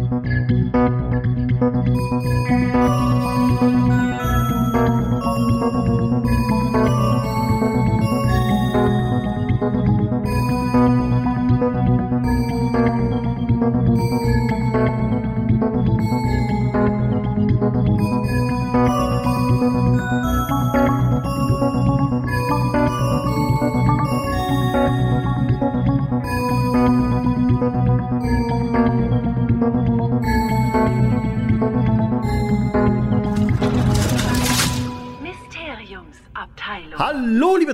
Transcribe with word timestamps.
Thank 0.00 0.24
you. 6.50 6.59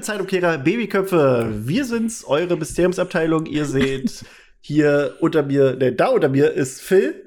Zeitumkehrer, 0.07 0.59
Babyköpfe. 0.59 1.53
Wir 1.67 1.85
sind's, 1.85 2.25
eure 2.25 2.57
Mysteriumsabteilung. 2.57 3.45
Ihr 3.47 3.65
seht 3.67 4.25
hier 4.61 5.17
unter 5.21 5.43
mir, 5.43 5.75
ne, 5.75 5.93
da 5.93 6.09
unter 6.09 6.29
mir 6.29 6.53
ist 6.53 6.81
Phil. 6.81 7.27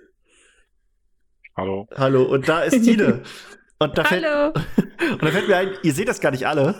Hallo. 1.57 1.87
Hallo. 1.93 2.23
Und 2.23 2.47
da 2.47 2.61
ist 2.61 2.81
Tine. 2.83 3.21
Und 3.81 3.97
da, 3.97 4.09
Hallo. 4.09 4.51
Fällt, 4.53 5.11
und 5.13 5.23
da 5.23 5.27
fällt 5.31 5.47
mir 5.47 5.55
ein, 5.55 5.69
ihr 5.83 5.93
seht 5.93 6.09
das 6.09 6.19
gar 6.19 6.31
nicht 6.31 6.45
alle. 6.45 6.75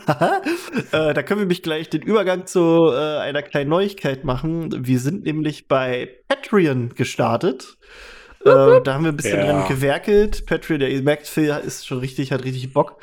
äh, 0.92 1.14
da 1.14 1.24
können 1.24 1.40
wir 1.40 1.48
mich 1.48 1.64
gleich 1.64 1.90
den 1.90 2.02
Übergang 2.02 2.46
zu 2.46 2.92
äh, 2.92 3.20
einer 3.20 3.42
kleinen 3.42 3.70
Neuigkeit 3.70 4.26
machen. 4.26 4.86
Wir 4.86 5.00
sind 5.00 5.24
nämlich 5.24 5.70
bei 5.70 6.10
Patreon 6.28 6.90
gestartet. 6.96 7.78
Äh, 8.46 8.82
da 8.84 8.94
haben 8.94 9.04
wir 9.04 9.12
ein 9.12 9.18
bisschen 9.18 9.40
ja. 9.40 9.46
dran 9.46 9.68
gewerkelt. 9.68 10.46
Patreon, 10.46 10.80
der 10.80 10.90
ihr 10.90 11.02
merkt, 11.02 11.28
Phil 11.28 11.50
ist 11.66 11.86
schon 11.86 12.00
richtig, 12.00 12.32
hat 12.32 12.44
richtig 12.46 12.72
Bock. 12.74 13.02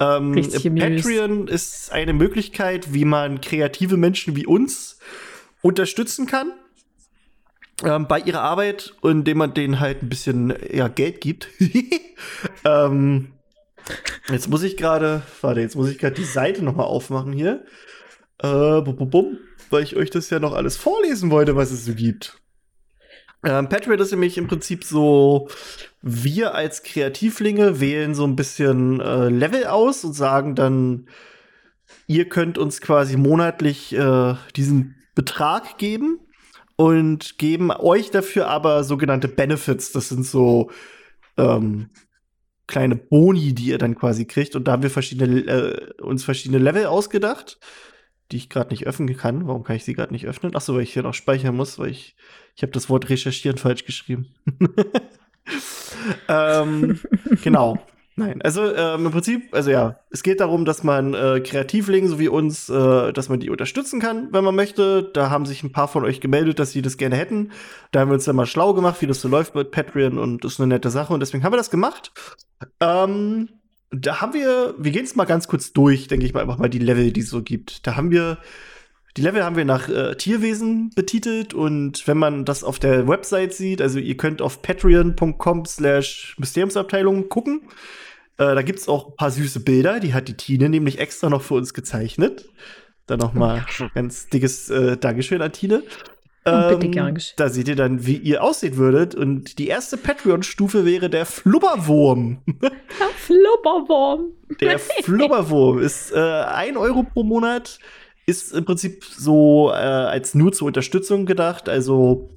Ähm, 0.00 0.32
richtig 0.32 0.74
Patreon 0.74 1.46
ist 1.46 1.92
eine 1.92 2.14
Möglichkeit, 2.14 2.94
wie 2.94 3.04
man 3.04 3.40
kreative 3.40 3.96
Menschen 3.96 4.34
wie 4.34 4.46
uns 4.46 4.98
unterstützen 5.60 6.26
kann 6.26 6.52
ähm, 7.84 8.06
bei 8.08 8.20
ihrer 8.20 8.40
Arbeit, 8.40 8.94
indem 9.02 9.38
man 9.38 9.54
denen 9.54 9.80
halt 9.80 10.02
ein 10.02 10.08
bisschen 10.08 10.54
ja, 10.72 10.88
Geld 10.88 11.20
gibt. 11.20 11.48
ähm, 12.64 13.32
jetzt 14.30 14.48
muss 14.48 14.62
ich 14.62 14.76
gerade, 14.76 15.22
warte, 15.40 15.60
jetzt 15.60 15.76
muss 15.76 15.90
ich 15.90 15.98
gerade 15.98 16.14
die 16.14 16.24
Seite 16.24 16.64
noch 16.64 16.74
mal 16.74 16.84
aufmachen 16.84 17.32
hier. 17.32 17.64
Äh, 18.38 18.80
bum, 18.82 18.96
bum, 18.96 19.10
bum, 19.10 19.38
weil 19.70 19.82
ich 19.82 19.96
euch 19.96 20.10
das 20.10 20.30
ja 20.30 20.38
noch 20.40 20.54
alles 20.54 20.76
vorlesen 20.76 21.30
wollte, 21.30 21.56
was 21.56 21.70
es 21.70 21.84
so 21.84 21.94
gibt. 21.94 22.40
Ähm, 23.44 23.68
Patreon 23.68 24.00
ist 24.00 24.10
nämlich 24.10 24.36
im 24.36 24.48
Prinzip 24.48 24.84
so, 24.84 25.48
wir 26.02 26.54
als 26.54 26.82
Kreativlinge 26.82 27.80
wählen 27.80 28.14
so 28.14 28.24
ein 28.24 28.36
bisschen 28.36 29.00
äh, 29.00 29.28
Level 29.28 29.66
aus 29.66 30.04
und 30.04 30.14
sagen 30.14 30.54
dann, 30.54 31.08
ihr 32.06 32.28
könnt 32.28 32.58
uns 32.58 32.80
quasi 32.80 33.16
monatlich 33.16 33.94
äh, 33.94 34.34
diesen 34.56 34.96
Betrag 35.14 35.78
geben 35.78 36.18
und 36.76 37.38
geben 37.38 37.70
euch 37.70 38.10
dafür 38.10 38.48
aber 38.48 38.84
sogenannte 38.84 39.28
Benefits. 39.28 39.92
Das 39.92 40.08
sind 40.08 40.24
so 40.24 40.70
ähm, 41.36 41.90
kleine 42.66 42.96
Boni, 42.96 43.54
die 43.54 43.66
ihr 43.66 43.78
dann 43.78 43.94
quasi 43.94 44.26
kriegt. 44.26 44.56
Und 44.56 44.68
da 44.68 44.72
haben 44.72 44.82
wir 44.82 44.90
verschiedene, 44.90 45.40
äh, 45.40 46.02
uns 46.02 46.24
verschiedene 46.24 46.58
Level 46.58 46.86
ausgedacht 46.86 47.58
die 48.30 48.36
ich 48.36 48.48
gerade 48.48 48.70
nicht 48.70 48.86
öffnen 48.86 49.16
kann. 49.16 49.46
Warum 49.46 49.64
kann 49.64 49.76
ich 49.76 49.84
sie 49.84 49.94
gerade 49.94 50.12
nicht 50.12 50.26
öffnen? 50.26 50.54
Achso, 50.54 50.74
weil 50.74 50.82
ich 50.82 50.92
hier 50.92 51.02
noch 51.02 51.14
speichern 51.14 51.56
muss, 51.56 51.78
weil 51.78 51.90
ich, 51.90 52.16
ich 52.56 52.62
habe 52.62 52.72
das 52.72 52.90
Wort 52.90 53.08
recherchieren 53.08 53.58
falsch 53.58 53.84
geschrieben. 53.84 54.28
ähm, 56.28 57.00
genau. 57.42 57.78
Nein, 58.18 58.42
also 58.42 58.74
ähm, 58.74 59.06
im 59.06 59.12
Prinzip, 59.12 59.54
also 59.54 59.70
ja, 59.70 60.00
es 60.10 60.24
geht 60.24 60.40
darum, 60.40 60.64
dass 60.64 60.82
man 60.82 61.14
äh, 61.14 61.38
Kreativlingen 61.38 62.10
so 62.10 62.18
wie 62.18 62.26
uns, 62.26 62.68
äh, 62.68 63.12
dass 63.12 63.28
man 63.28 63.38
die 63.38 63.48
unterstützen 63.48 64.00
kann, 64.00 64.32
wenn 64.32 64.42
man 64.42 64.56
möchte. 64.56 65.04
Da 65.04 65.30
haben 65.30 65.46
sich 65.46 65.62
ein 65.62 65.70
paar 65.70 65.86
von 65.86 66.04
euch 66.04 66.20
gemeldet, 66.20 66.58
dass 66.58 66.72
sie 66.72 66.82
das 66.82 66.96
gerne 66.96 67.14
hätten. 67.14 67.52
Da 67.92 68.00
haben 68.00 68.08
wir 68.08 68.14
uns 68.14 68.24
dann 68.24 68.34
mal 68.34 68.44
schlau 68.44 68.74
gemacht, 68.74 69.00
wie 69.00 69.06
das 69.06 69.20
so 69.20 69.28
läuft 69.28 69.54
mit 69.54 69.70
Patreon 69.70 70.18
und 70.18 70.42
das 70.42 70.54
ist 70.54 70.60
eine 70.60 70.66
nette 70.66 70.90
Sache 70.90 71.14
und 71.14 71.20
deswegen 71.20 71.44
haben 71.44 71.52
wir 71.52 71.58
das 71.58 71.70
gemacht. 71.70 72.10
Ähm, 72.80 73.50
da 73.90 74.20
haben 74.20 74.34
wir, 74.34 74.74
wir 74.78 74.90
gehen 74.90 75.04
es 75.04 75.16
mal 75.16 75.24
ganz 75.24 75.48
kurz 75.48 75.72
durch, 75.72 76.08
denke 76.08 76.26
ich 76.26 76.34
mal, 76.34 76.42
einfach 76.42 76.58
mal 76.58 76.68
die 76.68 76.78
Level, 76.78 77.12
die 77.12 77.20
es 77.20 77.30
so 77.30 77.42
gibt. 77.42 77.86
Da 77.86 77.96
haben 77.96 78.10
wir, 78.10 78.38
die 79.16 79.22
Level 79.22 79.44
haben 79.44 79.56
wir 79.56 79.64
nach 79.64 79.88
äh, 79.88 80.14
Tierwesen 80.14 80.90
betitelt 80.94 81.54
und 81.54 82.06
wenn 82.06 82.18
man 82.18 82.44
das 82.44 82.64
auf 82.64 82.78
der 82.78 83.08
Website 83.08 83.54
sieht, 83.54 83.80
also 83.80 83.98
ihr 83.98 84.16
könnt 84.16 84.42
auf 84.42 84.62
patreon.com 84.62 85.64
slash 85.64 86.36
Mysteriumsabteilung 86.38 87.28
gucken. 87.28 87.62
Äh, 88.36 88.54
da 88.54 88.62
gibt 88.62 88.78
es 88.78 88.88
auch 88.88 89.08
ein 89.08 89.16
paar 89.16 89.30
süße 89.30 89.60
Bilder, 89.60 90.00
die 90.00 90.12
hat 90.12 90.28
die 90.28 90.36
Tine 90.36 90.68
nämlich 90.68 90.98
extra 90.98 91.30
noch 91.30 91.42
für 91.42 91.54
uns 91.54 91.72
gezeichnet. 91.72 92.48
Dann 93.06 93.20
noch 93.20 93.32
mal 93.32 93.64
ganz 93.94 94.28
dickes 94.28 94.68
äh, 94.68 94.98
Dankeschön 94.98 95.40
an 95.40 95.52
Tine. 95.52 95.82
Ähm, 96.52 96.78
bitte 96.78 96.90
gern 96.90 97.18
Da 97.36 97.48
seht 97.48 97.68
ihr 97.68 97.76
dann, 97.76 98.06
wie 98.06 98.16
ihr 98.16 98.42
aussehen 98.42 98.76
würdet. 98.76 99.14
Und 99.14 99.58
die 99.58 99.68
erste 99.68 99.96
Patreon-Stufe 99.96 100.84
wäre 100.84 101.10
der 101.10 101.26
Flubberwurm. 101.26 102.38
Der 102.60 103.08
Flubberwurm. 103.16 104.32
Der 104.60 104.78
Flubberwurm 104.78 105.80
ist 105.80 106.12
äh, 106.12 106.18
1 106.18 106.76
Euro 106.76 107.02
pro 107.02 107.22
Monat. 107.22 107.78
Ist 108.26 108.52
im 108.52 108.64
Prinzip 108.64 109.04
so 109.04 109.70
äh, 109.70 109.74
als 109.74 110.34
nur 110.34 110.52
zur 110.52 110.66
Unterstützung 110.66 111.26
gedacht. 111.26 111.68
Also 111.68 112.30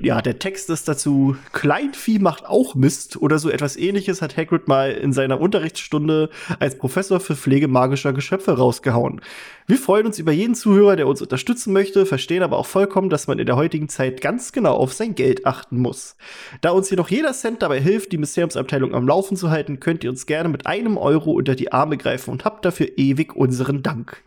ja, 0.00 0.22
der 0.22 0.38
Text 0.38 0.70
ist 0.70 0.88
dazu, 0.88 1.36
Kleinvieh 1.52 2.18
macht 2.18 2.46
auch 2.46 2.74
Mist 2.74 3.18
oder 3.18 3.38
so 3.38 3.50
etwas 3.50 3.76
ähnliches 3.76 4.22
hat 4.22 4.38
Hagrid 4.38 4.66
mal 4.66 4.90
in 4.90 5.12
seiner 5.12 5.38
Unterrichtsstunde 5.38 6.30
als 6.58 6.78
Professor 6.78 7.20
für 7.20 7.36
Pflege 7.36 7.68
magischer 7.68 8.14
Geschöpfe 8.14 8.52
rausgehauen. 8.52 9.20
Wir 9.66 9.76
freuen 9.76 10.06
uns 10.06 10.18
über 10.18 10.32
jeden 10.32 10.54
Zuhörer, 10.54 10.96
der 10.96 11.06
uns 11.06 11.20
unterstützen 11.20 11.74
möchte, 11.74 12.06
verstehen 12.06 12.42
aber 12.42 12.56
auch 12.56 12.66
vollkommen, 12.66 13.10
dass 13.10 13.26
man 13.26 13.38
in 13.38 13.44
der 13.44 13.56
heutigen 13.56 13.90
Zeit 13.90 14.22
ganz 14.22 14.52
genau 14.52 14.74
auf 14.76 14.94
sein 14.94 15.14
Geld 15.14 15.44
achten 15.44 15.78
muss. 15.78 16.16
Da 16.62 16.70
uns 16.70 16.88
jedoch 16.88 17.10
jeder 17.10 17.34
Cent 17.34 17.60
dabei 17.60 17.78
hilft, 17.78 18.12
die 18.12 18.18
Mysteriumsabteilung 18.18 18.94
am 18.94 19.06
Laufen 19.06 19.36
zu 19.36 19.50
halten, 19.50 19.78
könnt 19.78 20.04
ihr 20.04 20.10
uns 20.10 20.24
gerne 20.24 20.48
mit 20.48 20.66
einem 20.66 20.96
Euro 20.96 21.32
unter 21.32 21.54
die 21.54 21.70
Arme 21.70 21.98
greifen 21.98 22.30
und 22.30 22.46
habt 22.46 22.64
dafür 22.64 22.88
ewig 22.96 23.36
unseren 23.36 23.82
Dank. 23.82 24.22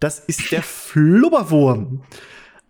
Das 0.00 0.18
ist 0.18 0.52
der 0.52 0.62
Flubberwurm. 0.62 2.02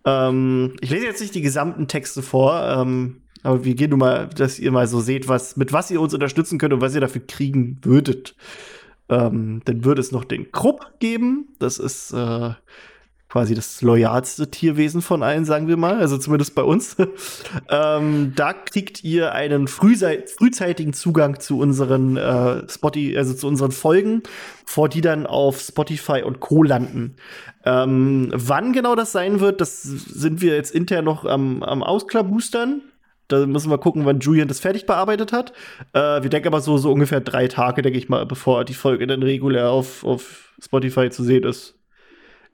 Ähm, 0.05 0.75
ich 0.81 0.91
lese 0.91 1.07
jetzt 1.07 1.21
nicht 1.21 1.35
die 1.35 1.43
gesamten 1.43 1.89
Texte 1.89 2.23
vor, 2.23 2.61
ähm, 2.63 3.23
aber 3.43 3.65
wir 3.65 3.75
gehen 3.75 3.91
nur 3.91 3.99
mal, 3.99 4.29
dass 4.29 4.59
ihr 4.59 4.73
mal 4.73 4.87
so 4.87 5.01
seht, 5.01 5.29
was, 5.29 5.57
mit 5.57 5.73
was 5.73 5.91
ihr 5.91 6.01
uns 6.01 6.15
unterstützen 6.15 6.59
könnt 6.59 6.73
und 6.73 6.81
was 6.81 6.95
ihr 6.95 7.01
dafür 7.01 7.23
kriegen 7.27 7.79
würdet. 7.83 8.37
Ähm, 9.09 9.63
dann 9.65 9.85
würde 9.85 10.01
es 10.01 10.13
noch 10.13 10.25
den 10.25 10.53
Krupp 10.53 10.99
geben. 11.01 11.49
Das 11.59 11.79
ist 11.79 12.13
äh, 12.13 12.51
quasi 13.33 13.55
das 13.55 13.81
loyalste 13.81 14.51
Tierwesen 14.51 15.01
von 15.01 15.23
allen, 15.23 15.47
sagen 15.47 15.67
wir 15.67 15.79
mal, 15.79 15.99
also 15.99 16.19
zumindest 16.19 16.55
bei 16.55 16.63
uns. 16.63 16.97
ähm, 17.71 18.35
da 18.37 18.53
kriegt 18.53 19.03
ihr 19.05 19.33
einen 19.33 19.69
frühzeitigen 19.69 20.93
Zugang 20.93 21.41
zu 21.41 21.59
unseren 21.59 22.19
äh, 22.19 22.69
Spotify, 22.69 23.17
also 23.17 23.33
zu 23.33 23.49
unseren 23.49 23.73
Folgen, 23.73 24.23
vor 24.67 24.91
die 24.91 25.01
dann 25.01 25.27
auf 25.27 25.61
Spotify 25.61 26.21
und 26.23 26.41
Co. 26.41 26.63
landen. 26.63 27.17
Ähm, 27.65 28.29
wann 28.35 28.75
genau 28.75 28.97
das 28.97 29.13
sein 29.13 29.41
wird, 29.41 29.63
das 29.63 29.83
sind 29.83 30.43
wir 30.43 30.55
jetzt 30.55 30.75
intern 30.75 31.07
noch 31.07 31.25
am, 31.25 31.63
am 31.63 31.83
Ausklabustern. 31.83 32.83
Da 33.29 33.47
müssen 33.47 33.71
wir 33.71 33.79
gucken, 33.79 34.05
wann 34.05 34.21
Julian 34.21 34.49
das 34.49 34.61
fertig 34.61 34.85
bearbeitet 34.85 35.33
hat. 35.33 35.55
Äh, 35.95 36.23
wir 36.23 36.29
denken 36.29 36.49
aber 36.49 36.61
so, 36.61 36.77
so 36.77 36.93
ungefähr 36.93 37.23
drei 37.23 37.49
Tage, 37.49 37.81
denke 37.81 37.99
ich 37.99 38.11
mal, 38.11 38.27
bevor 38.27 38.67
die 38.67 38.75
Folge 38.75 39.07
dann 39.07 39.23
regulär 39.23 39.71
auf, 39.71 40.05
auf 40.05 40.53
Spotify 40.61 41.09
zu 41.09 41.25
sehen 41.25 41.45
ist. 41.45 41.79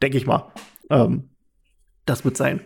Denke 0.02 0.18
ich 0.18 0.26
mal. 0.26 0.52
Ähm, 0.90 1.30
das 2.06 2.24
wird 2.24 2.36
sein. 2.36 2.64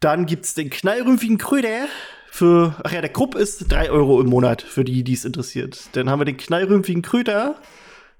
Dann 0.00 0.26
gibt 0.26 0.44
es 0.44 0.54
den 0.54 0.70
knallrümpfigen 0.70 1.38
Kröder 1.38 1.86
für, 2.30 2.74
ach 2.82 2.92
ja, 2.92 3.00
der 3.00 3.12
Krupp 3.12 3.36
ist 3.36 3.70
3 3.70 3.90
Euro 3.90 4.20
im 4.20 4.26
Monat, 4.26 4.62
für 4.62 4.84
die, 4.84 5.04
die 5.04 5.12
es 5.12 5.24
interessiert. 5.24 5.88
Dann 5.92 6.10
haben 6.10 6.20
wir 6.20 6.24
den 6.24 6.36
knallrümpfigen 6.36 7.02
Kröter 7.02 7.60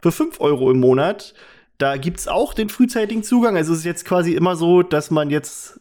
für 0.01 0.13
5 0.13 0.41
Euro 0.41 0.71
im 0.71 0.79
Monat. 0.79 1.35
Da 1.79 1.97
gibt 1.97 2.21
es 2.21 2.29
auch 2.29 2.55
den 2.55 2.69
frühzeitigen 2.69 3.23
Zugang. 3.23 3.57
Also 3.57 3.73
es 3.73 3.81
ist 3.81 3.85
jetzt 3.85 4.05
quasi 4.05 4.35
immer 4.35 4.55
so, 4.55 4.83
dass 4.83 5.11
man 5.11 5.31
jetzt 5.31 5.81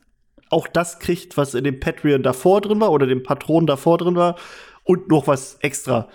auch 0.49 0.67
das 0.67 0.99
kriegt, 0.99 1.37
was 1.37 1.53
in 1.53 1.63
dem 1.63 1.79
Patreon 1.79 2.23
davor 2.23 2.61
drin 2.61 2.79
war 2.79 2.91
oder 2.91 3.05
dem 3.05 3.23
Patron 3.23 3.67
davor 3.67 3.97
drin 3.97 4.15
war 4.15 4.37
und 4.83 5.09
noch 5.09 5.27
was 5.27 5.57
extra. 5.61 6.09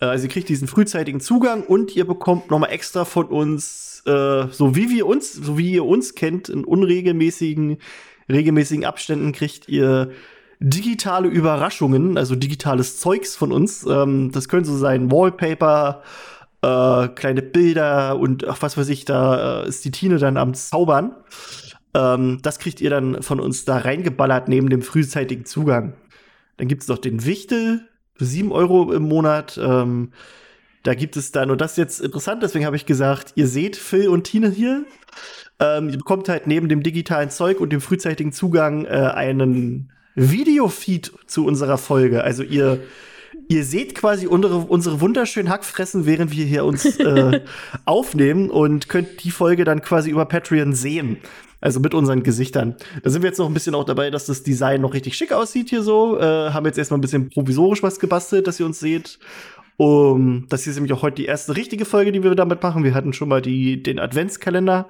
Äh, 0.00 0.06
also 0.06 0.24
ihr 0.24 0.30
kriegt 0.30 0.48
diesen 0.48 0.68
frühzeitigen 0.68 1.20
Zugang 1.20 1.64
und 1.64 1.96
ihr 1.96 2.06
bekommt 2.06 2.50
noch 2.50 2.58
mal 2.58 2.68
extra 2.68 3.04
von 3.04 3.26
uns, 3.26 3.95
äh, 4.06 4.48
so 4.50 4.74
wie 4.76 4.90
wir 4.90 5.06
uns, 5.06 5.32
so 5.32 5.58
wie 5.58 5.72
ihr 5.72 5.84
uns 5.84 6.14
kennt, 6.14 6.48
in 6.48 6.64
unregelmäßigen, 6.64 7.78
regelmäßigen 8.30 8.84
Abständen 8.84 9.32
kriegt 9.32 9.68
ihr 9.68 10.10
digitale 10.58 11.28
Überraschungen, 11.28 12.16
also 12.16 12.34
digitales 12.34 12.98
Zeugs 12.98 13.36
von 13.36 13.52
uns. 13.52 13.84
Ähm, 13.86 14.30
das 14.32 14.48
können 14.48 14.64
so 14.64 14.76
sein 14.76 15.10
Wallpaper, 15.10 16.02
äh, 16.62 17.08
kleine 17.08 17.42
Bilder 17.42 18.18
und 18.18 18.46
ach, 18.46 18.58
was 18.60 18.76
weiß 18.76 18.88
ich, 18.88 19.04
da 19.04 19.62
äh, 19.62 19.68
ist 19.68 19.84
die 19.84 19.90
Tine 19.90 20.18
dann 20.18 20.36
am 20.36 20.54
Zaubern. 20.54 21.14
Ähm, 21.94 22.38
das 22.42 22.58
kriegt 22.58 22.80
ihr 22.80 22.90
dann 22.90 23.22
von 23.22 23.40
uns 23.40 23.64
da 23.64 23.78
reingeballert 23.78 24.48
neben 24.48 24.70
dem 24.70 24.82
frühzeitigen 24.82 25.44
Zugang. 25.44 25.94
Dann 26.56 26.68
gibt 26.68 26.82
es 26.82 26.88
noch 26.88 26.98
den 26.98 27.24
Wichtel 27.24 27.86
für 28.14 28.24
7 28.24 28.52
Euro 28.52 28.92
im 28.92 29.02
Monat. 29.02 29.58
Ähm, 29.62 30.12
da 30.86 30.94
gibt 30.94 31.16
es 31.16 31.32
dann, 31.32 31.50
und 31.50 31.60
das 31.60 31.72
ist 31.72 31.78
jetzt 31.78 32.00
interessant, 32.00 32.42
deswegen 32.42 32.64
habe 32.64 32.76
ich 32.76 32.86
gesagt, 32.86 33.32
ihr 33.34 33.48
seht 33.48 33.76
Phil 33.76 34.08
und 34.08 34.24
Tine 34.24 34.50
hier. 34.50 34.84
Ähm, 35.58 35.88
ihr 35.88 35.98
bekommt 35.98 36.28
halt 36.28 36.46
neben 36.46 36.68
dem 36.68 36.82
digitalen 36.82 37.30
Zeug 37.30 37.60
und 37.60 37.72
dem 37.72 37.80
frühzeitigen 37.80 38.32
Zugang 38.32 38.84
äh, 38.84 38.88
einen 38.88 39.90
Videofeed 40.14 41.12
zu 41.26 41.44
unserer 41.44 41.78
Folge. 41.78 42.22
Also 42.22 42.42
ihr 42.42 42.80
ihr 43.48 43.64
seht 43.64 43.94
quasi 43.94 44.26
unsere, 44.26 44.56
unsere 44.56 45.00
wunderschönen 45.00 45.50
Hackfressen, 45.50 46.06
während 46.06 46.32
wir 46.32 46.44
hier 46.44 46.64
uns 46.64 46.98
äh, 46.98 47.40
aufnehmen 47.84 48.50
und 48.50 48.88
könnt 48.88 49.24
die 49.24 49.30
Folge 49.30 49.64
dann 49.64 49.82
quasi 49.82 50.10
über 50.10 50.24
Patreon 50.24 50.72
sehen. 50.72 51.18
Also 51.60 51.80
mit 51.80 51.94
unseren 51.94 52.22
Gesichtern. 52.22 52.76
Da 53.02 53.10
sind 53.10 53.22
wir 53.22 53.30
jetzt 53.30 53.38
noch 53.38 53.46
ein 53.46 53.54
bisschen 53.54 53.74
auch 53.74 53.84
dabei, 53.84 54.10
dass 54.10 54.26
das 54.26 54.42
Design 54.42 54.82
noch 54.82 54.92
richtig 54.92 55.16
schick 55.16 55.32
aussieht 55.32 55.70
hier 55.70 55.82
so. 55.82 56.18
Äh, 56.18 56.50
haben 56.50 56.66
jetzt 56.66 56.76
erstmal 56.76 56.98
ein 56.98 57.00
bisschen 57.00 57.30
provisorisch 57.30 57.82
was 57.82 57.98
gebastelt, 57.98 58.46
dass 58.46 58.60
ihr 58.60 58.66
uns 58.66 58.78
seht. 58.78 59.18
Um, 59.78 60.46
das 60.48 60.66
ist 60.66 60.76
nämlich 60.76 60.92
auch 60.92 61.02
heute 61.02 61.16
die 61.16 61.26
erste 61.26 61.54
richtige 61.54 61.84
Folge, 61.84 62.12
die 62.12 62.22
wir 62.22 62.34
damit 62.34 62.62
machen. 62.62 62.84
Wir 62.84 62.94
hatten 62.94 63.12
schon 63.12 63.28
mal 63.28 63.42
die, 63.42 63.82
den 63.82 63.98
Adventskalender 63.98 64.88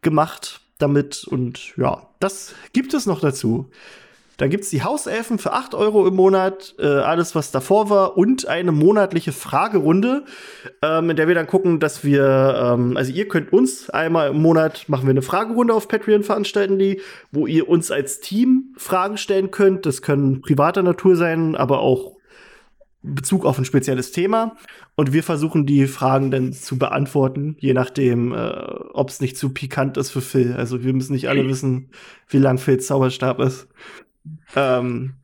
gemacht 0.00 0.60
damit 0.78 1.24
und 1.24 1.76
ja, 1.76 2.08
das 2.20 2.54
gibt 2.72 2.94
es 2.94 3.06
noch 3.06 3.20
dazu. 3.20 3.68
Dann 4.38 4.50
gibt 4.50 4.64
es 4.64 4.70
die 4.70 4.82
Hauselfen 4.82 5.38
für 5.38 5.52
8 5.52 5.74
Euro 5.74 6.06
im 6.06 6.16
Monat, 6.16 6.74
äh, 6.78 6.86
alles, 6.86 7.34
was 7.34 7.52
davor 7.52 7.90
war, 7.90 8.16
und 8.16 8.48
eine 8.48 8.72
monatliche 8.72 9.30
Fragerunde, 9.30 10.24
ähm, 10.82 11.10
in 11.10 11.16
der 11.16 11.28
wir 11.28 11.34
dann 11.34 11.46
gucken, 11.46 11.78
dass 11.78 12.02
wir, 12.02 12.72
ähm, 12.74 12.96
also 12.96 13.12
ihr 13.12 13.28
könnt 13.28 13.52
uns 13.52 13.90
einmal 13.90 14.30
im 14.30 14.40
Monat 14.40 14.88
machen 14.88 15.06
wir 15.06 15.10
eine 15.10 15.22
Fragerunde 15.22 15.74
auf 15.74 15.86
Patreon 15.86 16.24
veranstalten, 16.24 16.78
die, 16.78 17.00
wo 17.30 17.46
ihr 17.46 17.68
uns 17.68 17.90
als 17.90 18.20
Team 18.20 18.74
Fragen 18.76 19.16
stellen 19.16 19.50
könnt. 19.50 19.86
Das 19.86 20.02
können 20.02 20.40
privater 20.40 20.82
Natur 20.82 21.14
sein, 21.14 21.54
aber 21.54 21.80
auch 21.80 22.16
Bezug 23.02 23.44
auf 23.44 23.58
ein 23.58 23.64
spezielles 23.64 24.12
Thema. 24.12 24.56
Und 24.94 25.12
wir 25.12 25.22
versuchen 25.22 25.66
die 25.66 25.86
Fragen 25.86 26.30
dann 26.30 26.52
zu 26.52 26.78
beantworten, 26.78 27.56
je 27.58 27.74
nachdem, 27.74 28.32
äh, 28.32 28.52
ob 28.92 29.10
es 29.10 29.20
nicht 29.20 29.36
zu 29.36 29.50
pikant 29.50 29.96
ist 29.96 30.10
für 30.10 30.20
Phil. 30.20 30.54
Also 30.54 30.84
wir 30.84 30.92
müssen 30.92 31.12
nicht 31.12 31.28
alle 31.28 31.46
wissen, 31.48 31.90
wie 32.28 32.38
lang 32.38 32.58
Phils 32.58 32.86
Zauberstab 32.86 33.40
ist. 33.40 33.68
Ähm, 34.54 35.14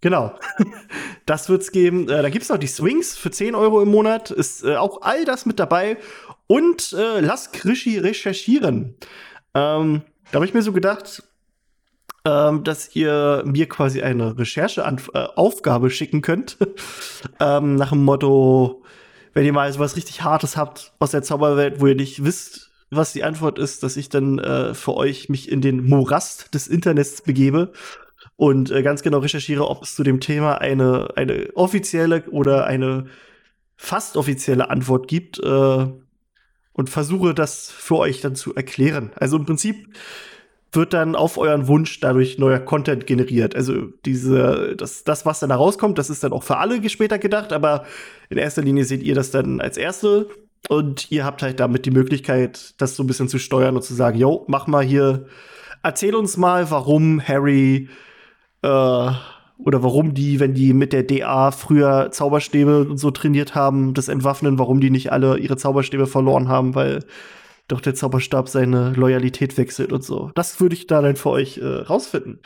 genau. 0.00 0.36
das 1.26 1.48
wird's 1.48 1.70
geben. 1.70 2.08
Äh, 2.08 2.22
da 2.22 2.28
gibt's 2.28 2.48
noch 2.48 2.58
die 2.58 2.66
Swings 2.66 3.16
für 3.16 3.30
10 3.30 3.54
Euro 3.54 3.82
im 3.82 3.88
Monat. 3.88 4.30
Ist 4.30 4.64
äh, 4.64 4.76
auch 4.76 5.02
all 5.02 5.24
das 5.24 5.46
mit 5.46 5.60
dabei. 5.60 5.98
Und 6.46 6.92
äh, 6.92 7.20
lass 7.20 7.52
Krischi 7.52 7.98
recherchieren. 7.98 8.96
Ähm, 9.54 10.02
da 10.30 10.36
habe 10.36 10.46
ich 10.46 10.54
mir 10.54 10.62
so 10.62 10.72
gedacht, 10.72 11.22
ähm, 12.24 12.64
dass 12.64 12.94
ihr 12.94 13.42
mir 13.46 13.68
quasi 13.68 14.02
eine 14.02 14.38
Rechercheaufgabe 14.38 15.86
äh, 15.86 15.90
schicken 15.90 16.22
könnt. 16.22 16.56
ähm, 17.40 17.76
nach 17.76 17.90
dem 17.90 18.04
Motto, 18.04 18.82
wenn 19.34 19.44
ihr 19.44 19.52
mal 19.52 19.72
so 19.72 19.78
was 19.78 19.96
richtig 19.96 20.22
Hartes 20.22 20.56
habt 20.56 20.92
aus 20.98 21.12
der 21.12 21.22
Zauberwelt, 21.22 21.80
wo 21.80 21.86
ihr 21.86 21.94
nicht 21.94 22.24
wisst, 22.24 22.70
was 22.90 23.12
die 23.12 23.24
Antwort 23.24 23.58
ist, 23.58 23.82
dass 23.82 23.96
ich 23.96 24.08
dann 24.08 24.38
äh, 24.38 24.74
für 24.74 24.94
euch 24.94 25.28
mich 25.28 25.50
in 25.50 25.60
den 25.60 25.84
Morast 25.84 26.54
des 26.54 26.66
Internets 26.68 27.22
begebe 27.22 27.72
und 28.36 28.70
äh, 28.70 28.82
ganz 28.82 29.02
genau 29.02 29.18
recherchiere, 29.18 29.68
ob 29.68 29.82
es 29.82 29.94
zu 29.94 30.02
dem 30.02 30.20
Thema 30.20 30.60
eine, 30.60 31.08
eine 31.16 31.50
offizielle 31.54 32.24
oder 32.30 32.66
eine 32.66 33.06
fast 33.76 34.16
offizielle 34.16 34.70
Antwort 34.70 35.08
gibt 35.08 35.38
äh, 35.38 35.86
und 36.72 36.90
versuche 36.90 37.34
das 37.34 37.70
für 37.70 37.96
euch 37.96 38.20
dann 38.20 38.36
zu 38.36 38.54
erklären. 38.54 39.10
Also 39.16 39.36
im 39.36 39.44
Prinzip 39.44 39.88
wird 40.72 40.92
dann 40.92 41.14
auf 41.14 41.38
euren 41.38 41.66
Wunsch 41.66 42.00
dadurch 42.00 42.38
neuer 42.38 42.58
Content 42.58 43.06
generiert. 43.06 43.56
Also 43.56 43.86
diese, 44.04 44.74
das, 44.76 45.04
das, 45.04 45.24
was 45.24 45.40
dann 45.40 45.48
da 45.48 45.56
rauskommt, 45.56 45.98
das 45.98 46.10
ist 46.10 46.22
dann 46.22 46.32
auch 46.32 46.42
für 46.42 46.58
alle 46.58 46.86
später 46.90 47.18
gedacht, 47.18 47.52
aber 47.52 47.84
in 48.28 48.36
erster 48.36 48.62
Linie 48.62 48.84
seht 48.84 49.02
ihr 49.02 49.14
das 49.14 49.30
dann 49.30 49.60
als 49.60 49.76
erste 49.76 50.28
und 50.68 51.10
ihr 51.10 51.24
habt 51.24 51.42
halt 51.42 51.60
damit 51.60 51.86
die 51.86 51.90
Möglichkeit, 51.90 52.74
das 52.78 52.96
so 52.96 53.02
ein 53.02 53.06
bisschen 53.06 53.28
zu 53.28 53.38
steuern 53.38 53.76
und 53.76 53.82
zu 53.82 53.94
sagen, 53.94 54.18
yo, 54.18 54.44
mach 54.48 54.66
mal 54.66 54.84
hier, 54.84 55.26
erzähl 55.82 56.14
uns 56.14 56.36
mal, 56.36 56.70
warum 56.70 57.20
Harry 57.26 57.88
äh, 58.62 58.66
oder 58.66 59.82
warum 59.82 60.14
die, 60.14 60.38
wenn 60.38 60.54
die 60.54 60.74
mit 60.74 60.92
der 60.92 61.02
DA 61.02 61.50
früher 61.50 62.10
Zauberstäbe 62.12 62.80
und 62.80 62.98
so 62.98 63.10
trainiert 63.10 63.54
haben, 63.54 63.94
das 63.94 64.08
entwaffnen, 64.08 64.58
warum 64.58 64.80
die 64.80 64.90
nicht 64.90 65.12
alle 65.12 65.38
ihre 65.38 65.56
Zauberstäbe 65.56 66.06
verloren 66.06 66.48
haben, 66.48 66.74
weil 66.74 67.04
doch 67.68 67.80
der 67.80 67.94
Zauberstab 67.94 68.48
seine 68.48 68.92
Loyalität 68.92 69.56
wechselt 69.56 69.92
und 69.92 70.02
so. 70.02 70.32
Das 70.34 70.60
würde 70.60 70.74
ich 70.74 70.86
da 70.86 71.02
dann 71.02 71.16
für 71.16 71.30
euch 71.30 71.58
äh, 71.58 71.64
rausfinden. 71.64 72.40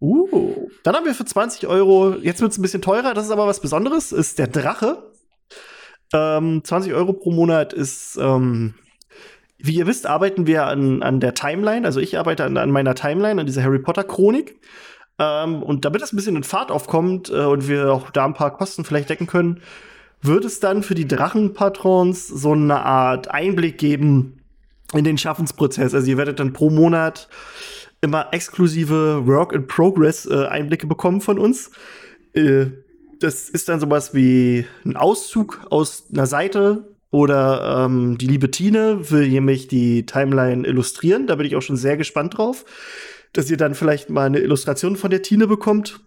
Uh, 0.00 0.68
dann 0.82 0.94
haben 0.94 1.06
wir 1.06 1.14
für 1.14 1.24
20 1.24 1.66
Euro, 1.66 2.16
jetzt 2.16 2.42
wird 2.42 2.52
es 2.52 2.58
ein 2.58 2.62
bisschen 2.62 2.82
teurer, 2.82 3.14
das 3.14 3.26
ist 3.26 3.30
aber 3.30 3.46
was 3.46 3.60
Besonderes, 3.60 4.12
ist 4.12 4.38
der 4.38 4.48
Drache. 4.48 5.10
Ähm, 6.12 6.62
20 6.62 6.92
Euro 6.92 7.14
pro 7.14 7.30
Monat 7.30 7.72
ist, 7.72 8.18
ähm, 8.20 8.74
wie 9.56 9.76
ihr 9.76 9.86
wisst, 9.86 10.06
arbeiten 10.06 10.46
wir 10.46 10.66
an, 10.66 11.02
an 11.02 11.20
der 11.20 11.32
Timeline, 11.32 11.86
also 11.86 12.00
ich 12.00 12.18
arbeite 12.18 12.44
an, 12.44 12.58
an 12.58 12.70
meiner 12.70 12.94
Timeline, 12.94 13.40
an 13.40 13.46
dieser 13.46 13.62
Harry 13.62 13.78
Potter 13.78 14.04
Chronik. 14.04 14.60
Ähm, 15.18 15.62
und 15.62 15.84
damit 15.86 16.02
es 16.02 16.12
ein 16.12 16.16
bisschen 16.16 16.36
in 16.36 16.44
Fahrt 16.44 16.70
aufkommt 16.70 17.30
äh, 17.30 17.44
und 17.44 17.66
wir 17.66 17.92
auch 17.92 18.10
da 18.10 18.26
ein 18.26 18.34
paar 18.34 18.54
Kosten 18.54 18.84
vielleicht 18.84 19.08
decken 19.08 19.26
können, 19.26 19.62
wird 20.20 20.44
es 20.44 20.60
dann 20.60 20.82
für 20.82 20.94
die 20.94 21.08
Drachenpatrons 21.08 22.28
so 22.28 22.52
eine 22.52 22.84
Art 22.84 23.30
Einblick 23.30 23.78
geben 23.78 24.33
in 24.94 25.04
den 25.04 25.18
Schaffensprozess. 25.18 25.94
Also 25.94 26.08
ihr 26.08 26.16
werdet 26.16 26.40
dann 26.40 26.52
pro 26.52 26.70
Monat 26.70 27.28
immer 28.00 28.28
exklusive 28.32 29.26
Work-in-Progress-Einblicke 29.26 30.86
äh, 30.86 30.88
bekommen 30.88 31.20
von 31.20 31.38
uns. 31.38 31.70
Äh, 32.32 32.66
das 33.20 33.48
ist 33.48 33.68
dann 33.68 33.80
sowas 33.80 34.14
wie 34.14 34.66
ein 34.84 34.96
Auszug 34.96 35.66
aus 35.70 36.04
einer 36.12 36.26
Seite 36.26 36.96
oder 37.10 37.84
ähm, 37.84 38.18
die 38.18 38.26
liebe 38.26 38.50
Tine 38.50 39.10
will 39.10 39.28
nämlich 39.28 39.68
die 39.68 40.04
Timeline 40.04 40.66
illustrieren. 40.66 41.26
Da 41.26 41.36
bin 41.36 41.46
ich 41.46 41.56
auch 41.56 41.62
schon 41.62 41.76
sehr 41.76 41.96
gespannt 41.96 42.36
drauf 42.36 42.64
dass 43.34 43.50
ihr 43.50 43.56
dann 43.58 43.74
vielleicht 43.74 44.08
mal 44.08 44.26
eine 44.26 44.38
Illustration 44.38 44.96
von 44.96 45.10
der 45.10 45.22
Tine 45.22 45.46
bekommt 45.46 46.00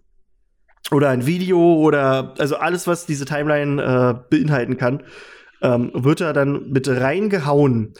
oder 0.92 1.10
ein 1.10 1.28
Video 1.28 1.76
oder 1.76 2.34
also 2.40 2.56
alles, 2.56 2.88
was 2.88 3.06
diese 3.06 3.26
Timeline 3.26 3.82
äh, 3.82 4.30
beinhalten 4.30 4.78
kann, 4.78 5.04
ähm, 5.62 5.92
wird 5.94 6.22
da 6.22 6.34
dann 6.34 6.70
mit 6.72 6.88
reingehauen. 6.88 7.94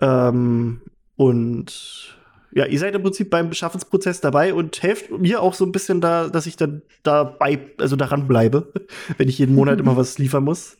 Ähm, 0.00 0.80
und 1.16 2.16
ja, 2.56 2.64
ihr 2.64 2.78
seid 2.78 2.94
im 2.94 3.02
Prinzip 3.02 3.28
beim 3.28 3.50
Beschaffensprozess 3.50 4.22
dabei 4.22 4.54
und 4.54 4.82
helft 4.82 5.10
mir 5.10 5.42
auch 5.42 5.52
so 5.52 5.66
ein 5.66 5.72
bisschen 5.72 6.00
da, 6.00 6.28
dass 6.28 6.46
ich 6.46 6.56
dann 6.56 6.80
dabei, 7.02 7.58
also 7.78 7.96
daran 7.96 8.26
bleibe, 8.26 8.72
wenn 9.18 9.28
ich 9.28 9.38
jeden 9.38 9.54
Monat 9.54 9.78
immer 9.78 9.96
was 9.98 10.16
liefern 10.16 10.44
muss. 10.44 10.78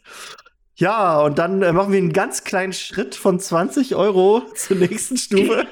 Ja, 0.79 1.21
und 1.21 1.39
dann 1.39 1.63
äh, 1.63 1.73
machen 1.73 1.93
wir 1.93 1.99
einen 1.99 2.13
ganz 2.15 2.45
kleinen 2.45 2.73
Schritt 2.73 3.15
von 3.15 3.41
20 3.41 3.95
Euro 3.95 4.43
zur 4.55 4.77
nächsten 4.77 5.19
Stufe. 5.19 5.67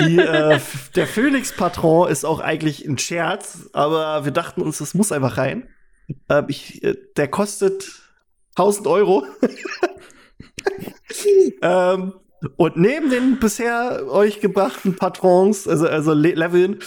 Die, 0.00 0.18
äh, 0.18 0.60
der 0.94 1.06
Phoenix-Patron 1.06 2.08
ist 2.08 2.24
auch 2.24 2.40
eigentlich 2.40 2.84
ein 2.84 2.98
Scherz, 2.98 3.68
aber 3.72 4.24
wir 4.24 4.32
dachten 4.32 4.62
uns, 4.62 4.78
das 4.78 4.94
muss 4.94 5.12
einfach 5.12 5.36
rein. 5.36 5.68
Äh, 6.28 6.42
ich, 6.48 6.80
der 7.16 7.28
kostet 7.28 7.88
1000 8.56 8.86
Euro. 8.88 9.24
ähm, 11.62 12.14
und 12.56 12.76
neben 12.76 13.10
den 13.10 13.38
bisher 13.38 14.04
euch 14.08 14.40
gebrachten 14.40 14.96
Patrons, 14.96 15.68
also, 15.68 15.86
also 15.86 16.12
Le 16.12 16.32
Leveln, 16.32 16.78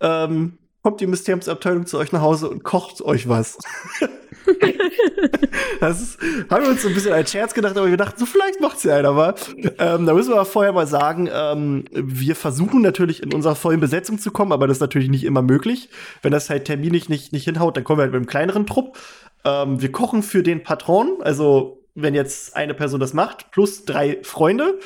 ähm, 0.00 0.58
kommt 0.82 1.00
die 1.00 1.06
Mysteriumsabteilung 1.06 1.86
zu 1.86 1.98
euch 1.98 2.12
nach 2.12 2.22
Hause 2.22 2.48
und 2.48 2.62
kocht 2.62 3.02
euch 3.02 3.28
was. 3.28 3.58
das 5.80 6.00
ist, 6.00 6.18
haben 6.48 6.64
wir 6.64 6.70
uns 6.70 6.82
so 6.82 6.88
ein 6.88 6.94
bisschen 6.94 7.12
als 7.12 7.30
Scherz 7.30 7.52
gedacht, 7.52 7.76
aber 7.76 7.88
wir 7.88 7.96
dachten, 7.96 8.18
so 8.18 8.24
vielleicht 8.24 8.60
macht 8.60 8.80
sie 8.80 8.90
einer 8.90 9.12
mal. 9.12 9.34
Ähm, 9.78 10.06
da 10.06 10.14
müssen 10.14 10.30
wir 10.30 10.36
aber 10.36 10.44
vorher 10.46 10.72
mal 10.72 10.86
sagen, 10.86 11.28
ähm, 11.32 11.84
wir 11.92 12.34
versuchen 12.34 12.80
natürlich 12.80 13.22
in 13.22 13.34
unserer 13.34 13.56
vollen 13.56 13.80
Besetzung 13.80 14.18
zu 14.18 14.30
kommen, 14.30 14.52
aber 14.52 14.66
das 14.66 14.78
ist 14.78 14.82
natürlich 14.82 15.10
nicht 15.10 15.24
immer 15.24 15.42
möglich. 15.42 15.90
Wenn 16.22 16.32
das 16.32 16.48
halt 16.48 16.64
terminlich 16.64 17.08
nicht, 17.08 17.32
nicht 17.32 17.44
hinhaut, 17.44 17.76
dann 17.76 17.84
kommen 17.84 17.98
wir 17.98 18.02
halt 18.02 18.12
mit 18.12 18.18
einem 18.18 18.26
kleineren 18.26 18.66
Trupp. 18.66 18.96
Ähm, 19.44 19.82
wir 19.82 19.92
kochen 19.92 20.22
für 20.22 20.42
den 20.42 20.62
Patron, 20.62 21.18
also 21.20 21.79
wenn 21.94 22.14
jetzt 22.14 22.56
eine 22.56 22.74
Person 22.74 23.00
das 23.00 23.14
macht, 23.14 23.50
plus 23.50 23.84
drei 23.84 24.18
Freunde. 24.22 24.78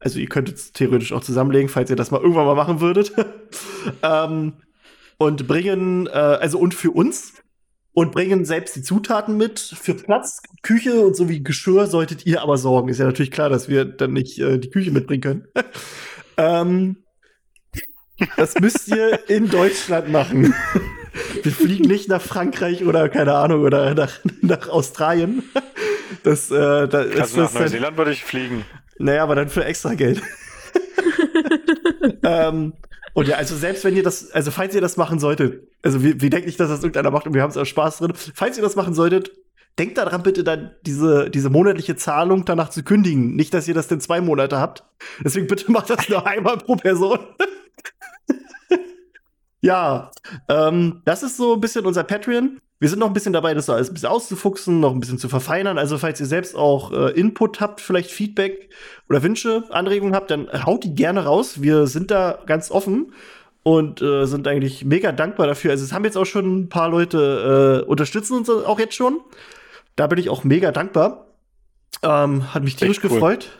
Also 0.00 0.18
ihr 0.18 0.28
könntet 0.28 0.56
es 0.56 0.72
theoretisch 0.72 1.12
auch 1.12 1.22
zusammenlegen, 1.22 1.68
falls 1.68 1.90
ihr 1.90 1.96
das 1.96 2.10
mal 2.10 2.20
irgendwann 2.20 2.46
mal 2.46 2.54
machen 2.54 2.80
würdet. 2.80 3.12
ähm, 4.02 4.54
und 5.18 5.48
bringen, 5.48 6.06
äh, 6.06 6.10
also 6.10 6.58
und 6.58 6.74
für 6.74 6.90
uns, 6.90 7.34
und 7.92 8.12
bringen 8.12 8.44
selbst 8.44 8.76
die 8.76 8.82
Zutaten 8.82 9.36
mit. 9.36 9.58
Für 9.58 9.94
Platz, 9.94 10.40
Küche 10.62 11.00
und 11.00 11.16
so 11.16 11.28
wie 11.28 11.42
Geschirr 11.42 11.88
solltet 11.88 12.26
ihr 12.26 12.42
aber 12.42 12.56
sorgen. 12.56 12.88
Ist 12.88 12.98
ja 12.98 13.06
natürlich 13.06 13.32
klar, 13.32 13.48
dass 13.48 13.68
wir 13.68 13.84
dann 13.84 14.12
nicht 14.12 14.38
äh, 14.38 14.58
die 14.58 14.70
Küche 14.70 14.92
mitbringen 14.92 15.20
können. 15.20 15.48
ähm, 16.36 16.98
das 18.36 18.54
müsst 18.60 18.86
ihr 18.88 19.28
in 19.28 19.48
Deutschland 19.50 20.10
machen. 20.10 20.54
Wir 21.42 21.52
fliegen 21.52 21.86
nicht 21.88 22.08
nach 22.08 22.22
Frankreich 22.22 22.84
oder 22.84 23.08
keine 23.08 23.34
Ahnung 23.34 23.62
oder 23.62 23.94
nach, 23.94 24.18
nach 24.42 24.68
Australien. 24.68 25.42
Das, 26.22 26.50
äh, 26.50 26.88
da 26.88 26.98
also 26.98 27.20
ist 27.20 27.36
nach 27.36 27.52
Neuseeland 27.52 27.96
würde 27.96 28.12
ich 28.12 28.24
fliegen. 28.24 28.64
Naja, 28.98 29.22
aber 29.22 29.34
dann 29.34 29.48
für 29.48 29.64
extra 29.64 29.94
Geld. 29.94 30.22
ähm, 32.22 32.72
Und 33.14 33.28
ja, 33.28 33.36
also 33.36 33.56
selbst 33.56 33.84
wenn 33.84 33.96
ihr 33.96 34.02
das, 34.02 34.30
also 34.30 34.50
falls 34.50 34.74
ihr 34.74 34.80
das 34.80 34.96
machen 34.96 35.18
solltet, 35.18 35.68
also 35.82 36.02
wir, 36.02 36.20
wir 36.20 36.30
denken 36.30 36.46
nicht, 36.46 36.60
dass 36.60 36.68
das 36.68 36.80
irgendeiner 36.80 37.10
macht 37.10 37.26
und 37.26 37.34
wir 37.34 37.42
haben 37.42 37.50
es 37.50 37.56
auch 37.56 37.64
Spaß 37.64 37.98
drin. 37.98 38.12
Falls 38.14 38.56
ihr 38.56 38.62
das 38.62 38.76
machen 38.76 38.94
solltet, 38.94 39.32
denkt 39.78 39.98
daran 39.98 40.22
bitte 40.22 40.44
dann 40.44 40.72
diese, 40.86 41.30
diese 41.30 41.50
monatliche 41.50 41.96
Zahlung 41.96 42.44
danach 42.44 42.70
zu 42.70 42.82
kündigen. 42.82 43.36
Nicht, 43.36 43.54
dass 43.54 43.68
ihr 43.68 43.74
das 43.74 43.88
denn 43.88 44.00
zwei 44.00 44.20
Monate 44.20 44.58
habt. 44.58 44.84
Deswegen 45.24 45.46
bitte 45.46 45.70
macht 45.70 45.90
das 45.90 46.08
nur 46.08 46.26
einmal 46.26 46.58
pro 46.58 46.76
Person. 46.76 47.18
Ja, 49.60 50.10
ähm, 50.48 51.02
das 51.04 51.22
ist 51.22 51.36
so 51.36 51.54
ein 51.54 51.60
bisschen 51.60 51.86
unser 51.86 52.04
Patreon. 52.04 52.60
Wir 52.80 52.88
sind 52.88 53.00
noch 53.00 53.08
ein 53.08 53.12
bisschen 53.12 53.32
dabei, 53.32 53.54
das 53.54 53.66
so 53.66 53.72
alles 53.72 53.90
ein 53.90 53.94
bisschen 53.94 54.08
auszufuchsen, 54.08 54.78
noch 54.78 54.92
ein 54.92 55.00
bisschen 55.00 55.18
zu 55.18 55.28
verfeinern. 55.28 55.78
Also, 55.78 55.98
falls 55.98 56.20
ihr 56.20 56.26
selbst 56.26 56.54
auch 56.54 56.92
äh, 56.92 57.10
Input 57.18 57.60
habt, 57.60 57.80
vielleicht 57.80 58.10
Feedback 58.10 58.70
oder 59.08 59.22
Wünsche, 59.24 59.64
Anregungen 59.70 60.14
habt, 60.14 60.30
dann 60.30 60.48
haut 60.64 60.84
die 60.84 60.94
gerne 60.94 61.24
raus. 61.24 61.60
Wir 61.60 61.88
sind 61.88 62.12
da 62.12 62.38
ganz 62.46 62.70
offen 62.70 63.12
und 63.64 64.00
äh, 64.00 64.26
sind 64.26 64.46
eigentlich 64.46 64.84
mega 64.84 65.10
dankbar 65.10 65.48
dafür. 65.48 65.72
Also, 65.72 65.84
es 65.84 65.92
haben 65.92 66.04
jetzt 66.04 66.16
auch 66.16 66.24
schon 66.24 66.60
ein 66.60 66.68
paar 66.68 66.88
Leute 66.88 67.82
äh, 67.84 67.88
unterstützen 67.88 68.36
uns 68.36 68.48
auch 68.48 68.78
jetzt 68.78 68.94
schon. 68.94 69.20
Da 69.96 70.06
bin 70.06 70.20
ich 70.20 70.30
auch 70.30 70.44
mega 70.44 70.70
dankbar. 70.70 71.26
Ähm, 72.04 72.54
hat 72.54 72.62
mich 72.62 72.76
tierisch 72.76 73.02
cool. 73.02 73.10
gefreut. 73.10 73.50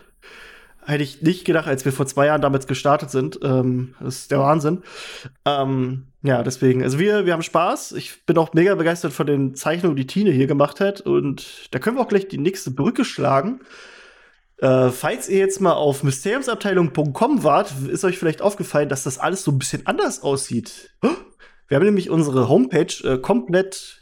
Hätte 0.88 1.02
ich 1.02 1.20
nicht 1.20 1.44
gedacht, 1.44 1.68
als 1.68 1.84
wir 1.84 1.92
vor 1.92 2.06
zwei 2.06 2.26
Jahren 2.26 2.40
damals 2.40 2.66
gestartet 2.66 3.10
sind. 3.10 3.38
Ähm, 3.42 3.94
das 4.00 4.20
ist 4.20 4.30
der 4.30 4.38
Wahnsinn. 4.38 4.82
Ähm, 5.44 6.06
ja, 6.22 6.42
deswegen, 6.42 6.82
also 6.82 6.98
wir, 6.98 7.26
wir 7.26 7.34
haben 7.34 7.42
Spaß. 7.42 7.92
Ich 7.92 8.24
bin 8.24 8.38
auch 8.38 8.54
mega 8.54 8.74
begeistert 8.74 9.12
von 9.12 9.26
den 9.26 9.54
Zeichnungen, 9.54 9.96
die 9.96 10.06
Tine 10.06 10.30
hier 10.30 10.46
gemacht 10.46 10.80
hat. 10.80 11.02
Und 11.02 11.68
da 11.72 11.78
können 11.78 11.98
wir 11.98 12.00
auch 12.00 12.08
gleich 12.08 12.26
die 12.28 12.38
nächste 12.38 12.70
Brücke 12.70 13.04
schlagen. 13.04 13.60
Äh, 14.56 14.88
falls 14.88 15.28
ihr 15.28 15.38
jetzt 15.38 15.60
mal 15.60 15.74
auf 15.74 16.02
mysteriumsabteilung.com 16.04 17.44
wart, 17.44 17.74
ist 17.90 18.04
euch 18.04 18.18
vielleicht 18.18 18.40
aufgefallen, 18.40 18.88
dass 18.88 19.02
das 19.02 19.18
alles 19.18 19.44
so 19.44 19.52
ein 19.52 19.58
bisschen 19.58 19.86
anders 19.86 20.22
aussieht. 20.22 20.90
Wir 21.68 21.76
haben 21.76 21.84
nämlich 21.84 22.08
unsere 22.08 22.48
Homepage 22.48 22.94
äh, 23.04 23.18
komplett 23.18 24.00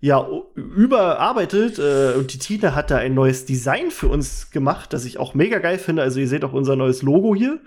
ja, 0.00 0.26
überarbeitet 0.54 1.78
äh, 1.78 2.14
und 2.16 2.32
die 2.32 2.38
Tina 2.38 2.74
hat 2.74 2.90
da 2.90 2.96
ein 2.96 3.14
neues 3.14 3.44
Design 3.44 3.90
für 3.90 4.08
uns 4.08 4.50
gemacht, 4.50 4.94
das 4.94 5.04
ich 5.04 5.18
auch 5.18 5.34
mega 5.34 5.58
geil 5.58 5.78
finde. 5.78 6.02
Also 6.02 6.20
ihr 6.20 6.28
seht 6.28 6.44
auch 6.44 6.54
unser 6.54 6.74
neues 6.74 7.02
Logo 7.02 7.34
hier. 7.34 7.60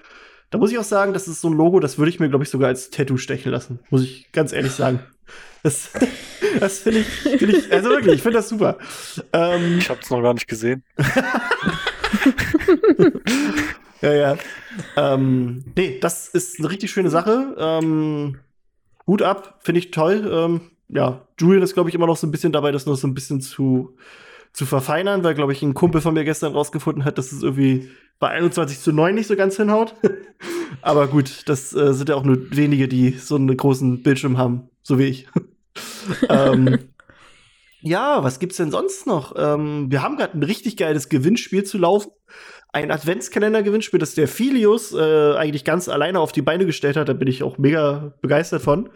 Da 0.49 0.57
muss 0.57 0.71
ich 0.71 0.79
auch 0.79 0.83
sagen, 0.83 1.13
das 1.13 1.27
ist 1.27 1.41
so 1.41 1.49
ein 1.49 1.53
Logo, 1.53 1.79
das 1.79 1.97
würde 1.97 2.09
ich 2.09 2.19
mir, 2.19 2.29
glaube 2.29 2.43
ich, 2.43 2.49
sogar 2.49 2.69
als 2.69 2.89
Tattoo 2.89 3.17
stechen 3.17 3.51
lassen. 3.51 3.79
Muss 3.89 4.03
ich 4.03 4.31
ganz 4.31 4.51
ehrlich 4.51 4.71
sagen. 4.71 4.99
Das, 5.61 5.91
das 6.59 6.79
finde 6.79 6.99
ich, 6.99 7.07
find 7.07 7.53
ich, 7.53 7.71
also 7.71 7.89
wirklich, 7.89 8.15
ich 8.15 8.21
finde 8.23 8.39
das 8.39 8.49
super. 8.49 8.77
Ähm, 9.31 9.77
ich 9.77 9.89
habe 9.89 9.99
es 10.01 10.09
noch 10.09 10.21
gar 10.21 10.33
nicht 10.33 10.47
gesehen. 10.47 10.83
ja, 14.01 14.13
ja. 14.13 14.37
Ähm, 14.97 15.65
nee, 15.75 15.99
das 15.99 16.29
ist 16.29 16.59
eine 16.59 16.69
richtig 16.69 16.91
schöne 16.91 17.09
Sache. 17.09 17.55
Ähm, 17.57 18.39
Hut 19.05 19.21
ab, 19.21 19.59
finde 19.63 19.79
ich 19.79 19.91
toll. 19.91 20.29
Ähm, 20.31 20.61
ja, 20.89 21.27
Julian 21.39 21.63
ist, 21.63 21.73
glaube 21.73 21.89
ich, 21.89 21.95
immer 21.95 22.07
noch 22.07 22.17
so 22.17 22.27
ein 22.27 22.31
bisschen 22.31 22.51
dabei, 22.51 22.71
das 22.71 22.85
noch 22.85 22.95
so 22.95 23.07
ein 23.07 23.13
bisschen 23.13 23.41
zu, 23.41 23.95
zu 24.51 24.65
verfeinern, 24.65 25.23
weil, 25.23 25.33
glaube 25.33 25.53
ich, 25.53 25.61
ein 25.61 25.73
Kumpel 25.73 26.01
von 26.01 26.13
mir 26.13 26.23
gestern 26.23 26.53
rausgefunden 26.53 27.05
hat, 27.05 27.17
dass 27.17 27.31
es 27.31 27.43
irgendwie 27.43 27.89
bei 28.19 28.29
21 28.29 28.79
zu 28.79 28.91
9 28.91 29.15
nicht 29.15 29.27
so 29.27 29.35
ganz 29.35 29.57
hinhaut. 29.57 29.95
Aber 30.81 31.07
gut, 31.07 31.43
das 31.47 31.73
äh, 31.73 31.93
sind 31.93 32.09
ja 32.09 32.15
auch 32.15 32.23
nur 32.23 32.55
wenige, 32.55 32.87
die 32.87 33.11
so 33.11 33.35
einen 33.35 33.55
großen 33.55 34.03
Bildschirm 34.03 34.37
haben, 34.37 34.69
so 34.81 34.99
wie 34.99 35.05
ich. 35.05 35.27
ähm, 36.29 36.79
ja, 37.81 38.23
was 38.23 38.39
gibt's 38.39 38.57
denn 38.57 38.71
sonst 38.71 39.07
noch? 39.07 39.35
Ähm, 39.37 39.91
wir 39.91 40.01
haben 40.01 40.17
gerade 40.17 40.37
ein 40.37 40.43
richtig 40.43 40.77
geiles 40.77 41.09
Gewinnspiel 41.09 41.63
zu 41.63 41.77
laufen. 41.77 42.11
Ein 42.71 42.91
Adventskalender-Gewinnspiel, 42.91 43.99
das 43.99 44.15
der 44.15 44.27
Filius 44.27 44.93
äh, 44.93 45.33
eigentlich 45.35 45.63
ganz 45.63 45.89
alleine 45.89 46.19
auf 46.19 46.31
die 46.31 46.41
Beine 46.41 46.65
gestellt 46.65 46.95
hat. 46.95 47.09
Da 47.09 47.13
bin 47.13 47.27
ich 47.27 47.43
auch 47.43 47.57
mega 47.57 48.13
begeistert 48.21 48.61
von. 48.61 48.89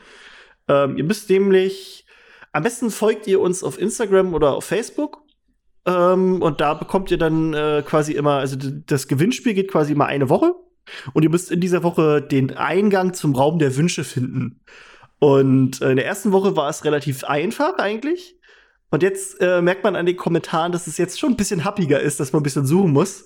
Ähm, 0.68 0.98
ihr 0.98 1.04
müsst 1.04 1.30
nämlich, 1.30 2.06
am 2.52 2.64
besten 2.64 2.90
folgt 2.90 3.28
ihr 3.28 3.40
uns 3.40 3.64
auf 3.64 3.80
Instagram 3.80 4.34
oder 4.34 4.56
auf 4.56 4.66
Facebook. 4.66 5.24
Ähm, 5.86 6.42
und 6.42 6.60
da 6.60 6.74
bekommt 6.74 7.12
ihr 7.12 7.18
dann 7.18 7.54
äh, 7.54 7.84
quasi 7.86 8.14
immer, 8.14 8.34
also 8.34 8.58
das 8.58 9.08
Gewinnspiel 9.08 9.54
geht 9.54 9.72
quasi 9.72 9.94
immer 9.94 10.06
eine 10.06 10.30
Woche. 10.30 10.54
Und 11.14 11.24
ihr 11.24 11.30
müsst 11.30 11.52
in 11.52 11.60
dieser 11.60 11.84
Woche 11.84 12.22
den 12.22 12.56
Eingang 12.56 13.14
zum 13.14 13.36
Raum 13.36 13.60
der 13.60 13.76
Wünsche 13.76 14.04
finden. 14.04 14.62
Und 15.20 15.82
äh, 15.82 15.92
in 15.92 15.96
der 15.98 16.06
ersten 16.06 16.32
Woche 16.32 16.56
war 16.56 16.70
es 16.70 16.86
relativ 16.86 17.24
einfach 17.24 17.78
eigentlich. 17.78 18.38
Und 18.90 19.04
jetzt 19.04 19.42
äh, 19.42 19.62
merkt 19.62 19.84
man 19.84 19.96
an 19.96 20.06
den 20.06 20.16
Kommentaren, 20.16 20.72
dass 20.72 20.88
es 20.88 20.98
jetzt 20.98 21.20
schon 21.20 21.32
ein 21.32 21.38
bisschen 21.38 21.66
happiger 21.66 22.00
ist, 22.00 22.20
dass 22.20 22.32
man 22.32 22.42
ein 22.42 22.44
bisschen 22.44 22.66
suchen 22.66 22.92
muss. 22.92 23.26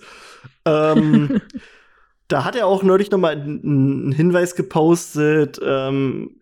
Ähm, 0.65 1.41
da 2.27 2.45
hat 2.45 2.55
er 2.55 2.65
auch 2.65 2.81
neulich 2.83 3.11
noch 3.11 3.19
mal 3.19 3.33
einen 3.35 4.11
Hinweis 4.11 4.55
gepostet. 4.55 5.59
Ähm, 5.63 6.39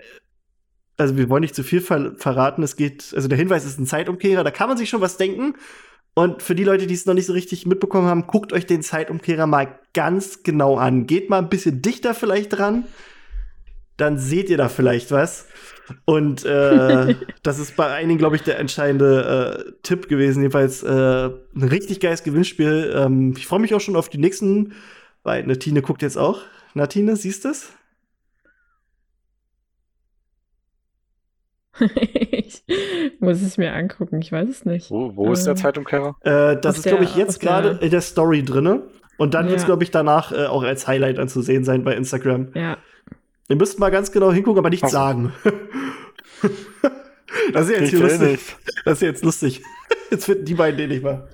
also 0.99 1.17
wir 1.17 1.29
wollen 1.29 1.41
nicht 1.41 1.55
zu 1.55 1.63
viel 1.63 1.81
ver 1.81 2.13
verraten. 2.17 2.63
Es 2.63 2.75
geht, 2.75 3.13
also 3.15 3.27
der 3.27 3.37
Hinweis 3.37 3.65
ist 3.65 3.79
ein 3.79 3.85
Zeitumkehrer, 3.85 4.43
da 4.43 4.51
kann 4.51 4.69
man 4.69 4.77
sich 4.77 4.89
schon 4.89 5.01
was 5.01 5.17
denken. 5.17 5.55
Und 6.13 6.41
für 6.43 6.55
die 6.55 6.63
Leute, 6.63 6.87
die 6.87 6.93
es 6.93 7.05
noch 7.05 7.13
nicht 7.13 7.27
so 7.27 7.33
richtig 7.33 7.65
mitbekommen 7.65 8.07
haben, 8.07 8.27
guckt 8.27 8.51
euch 8.51 8.65
den 8.65 8.81
Zeitumkehrer 8.81 9.47
mal 9.47 9.79
ganz 9.93 10.43
genau 10.43 10.77
an. 10.77 11.07
Geht 11.07 11.29
mal 11.29 11.37
ein 11.37 11.49
bisschen 11.49 11.81
dichter 11.81 12.13
vielleicht 12.13 12.57
dran, 12.57 12.83
dann 13.95 14.17
seht 14.17 14.49
ihr 14.49 14.57
da 14.57 14.69
vielleicht 14.69 15.11
was. 15.11 15.47
Und 16.05 16.45
äh, 16.45 17.15
das 17.43 17.59
ist 17.59 17.75
bei 17.75 17.93
einigen, 17.93 18.17
glaube 18.17 18.35
ich, 18.35 18.43
der 18.43 18.59
entscheidende 18.59 19.65
äh, 19.67 19.71
Tipp 19.83 20.09
gewesen. 20.09 20.41
Jedenfalls 20.41 20.83
äh, 20.83 20.89
ein 20.89 21.63
richtig 21.63 21.99
geiles 21.99 22.23
Gewinnspiel. 22.23 22.93
Ähm, 22.95 23.33
ich 23.37 23.47
freue 23.47 23.59
mich 23.59 23.73
auch 23.73 23.81
schon 23.81 23.95
auf 23.95 24.09
die 24.09 24.17
nächsten, 24.17 24.73
weil 25.23 25.45
Natine 25.45 25.81
guckt 25.81 26.01
jetzt 26.01 26.17
auch. 26.17 26.41
Natine, 26.73 27.15
siehst 27.15 27.45
du 27.45 27.49
es? 27.49 27.69
Ich 31.79 32.63
muss 33.19 33.41
es 33.41 33.57
mir 33.57 33.73
angucken, 33.73 34.21
ich 34.21 34.31
weiß 34.31 34.49
es 34.49 34.65
nicht. 34.65 34.91
Wo, 34.91 35.15
wo 35.15 35.31
ist 35.31 35.45
der 35.45 35.51
ähm, 35.51 35.57
Zeitumkehrer? 35.57 36.15
Äh, 36.21 36.57
das 36.59 36.77
ist, 36.77 36.87
glaube 36.87 37.03
ich, 37.03 37.15
jetzt 37.15 37.39
gerade 37.39 37.79
in 37.81 37.91
der 37.91 38.01
Story 38.01 38.43
drin. 38.43 38.81
Und 39.17 39.33
dann 39.33 39.45
ja. 39.45 39.51
wird 39.51 39.59
es, 39.59 39.65
glaube 39.65 39.83
ich, 39.83 39.91
danach 39.91 40.31
äh, 40.31 40.45
auch 40.45 40.63
als 40.63 40.87
Highlight 40.87 41.19
anzusehen 41.19 41.63
sein 41.63 41.83
bei 41.83 41.95
Instagram. 41.95 42.49
Ja. 42.53 42.77
Ihr 43.49 43.55
müsst 43.55 43.79
mal 43.79 43.89
ganz 43.89 44.11
genau 44.11 44.31
hingucken, 44.31 44.59
aber 44.59 44.69
nichts 44.69 44.87
oh. 44.87 44.91
sagen. 44.91 45.33
das 47.53 47.67
ist 47.67 47.79
jetzt 47.79 47.89
hier 47.89 47.99
lustig. 47.99 48.39
Das 48.85 48.93
ist 48.93 49.01
jetzt 49.01 49.23
lustig. 49.23 49.63
Jetzt 50.11 50.25
finden 50.25 50.45
die 50.45 50.55
beiden 50.55 50.75
den 50.77 50.89
nicht 50.89 51.03
mal. 51.03 51.27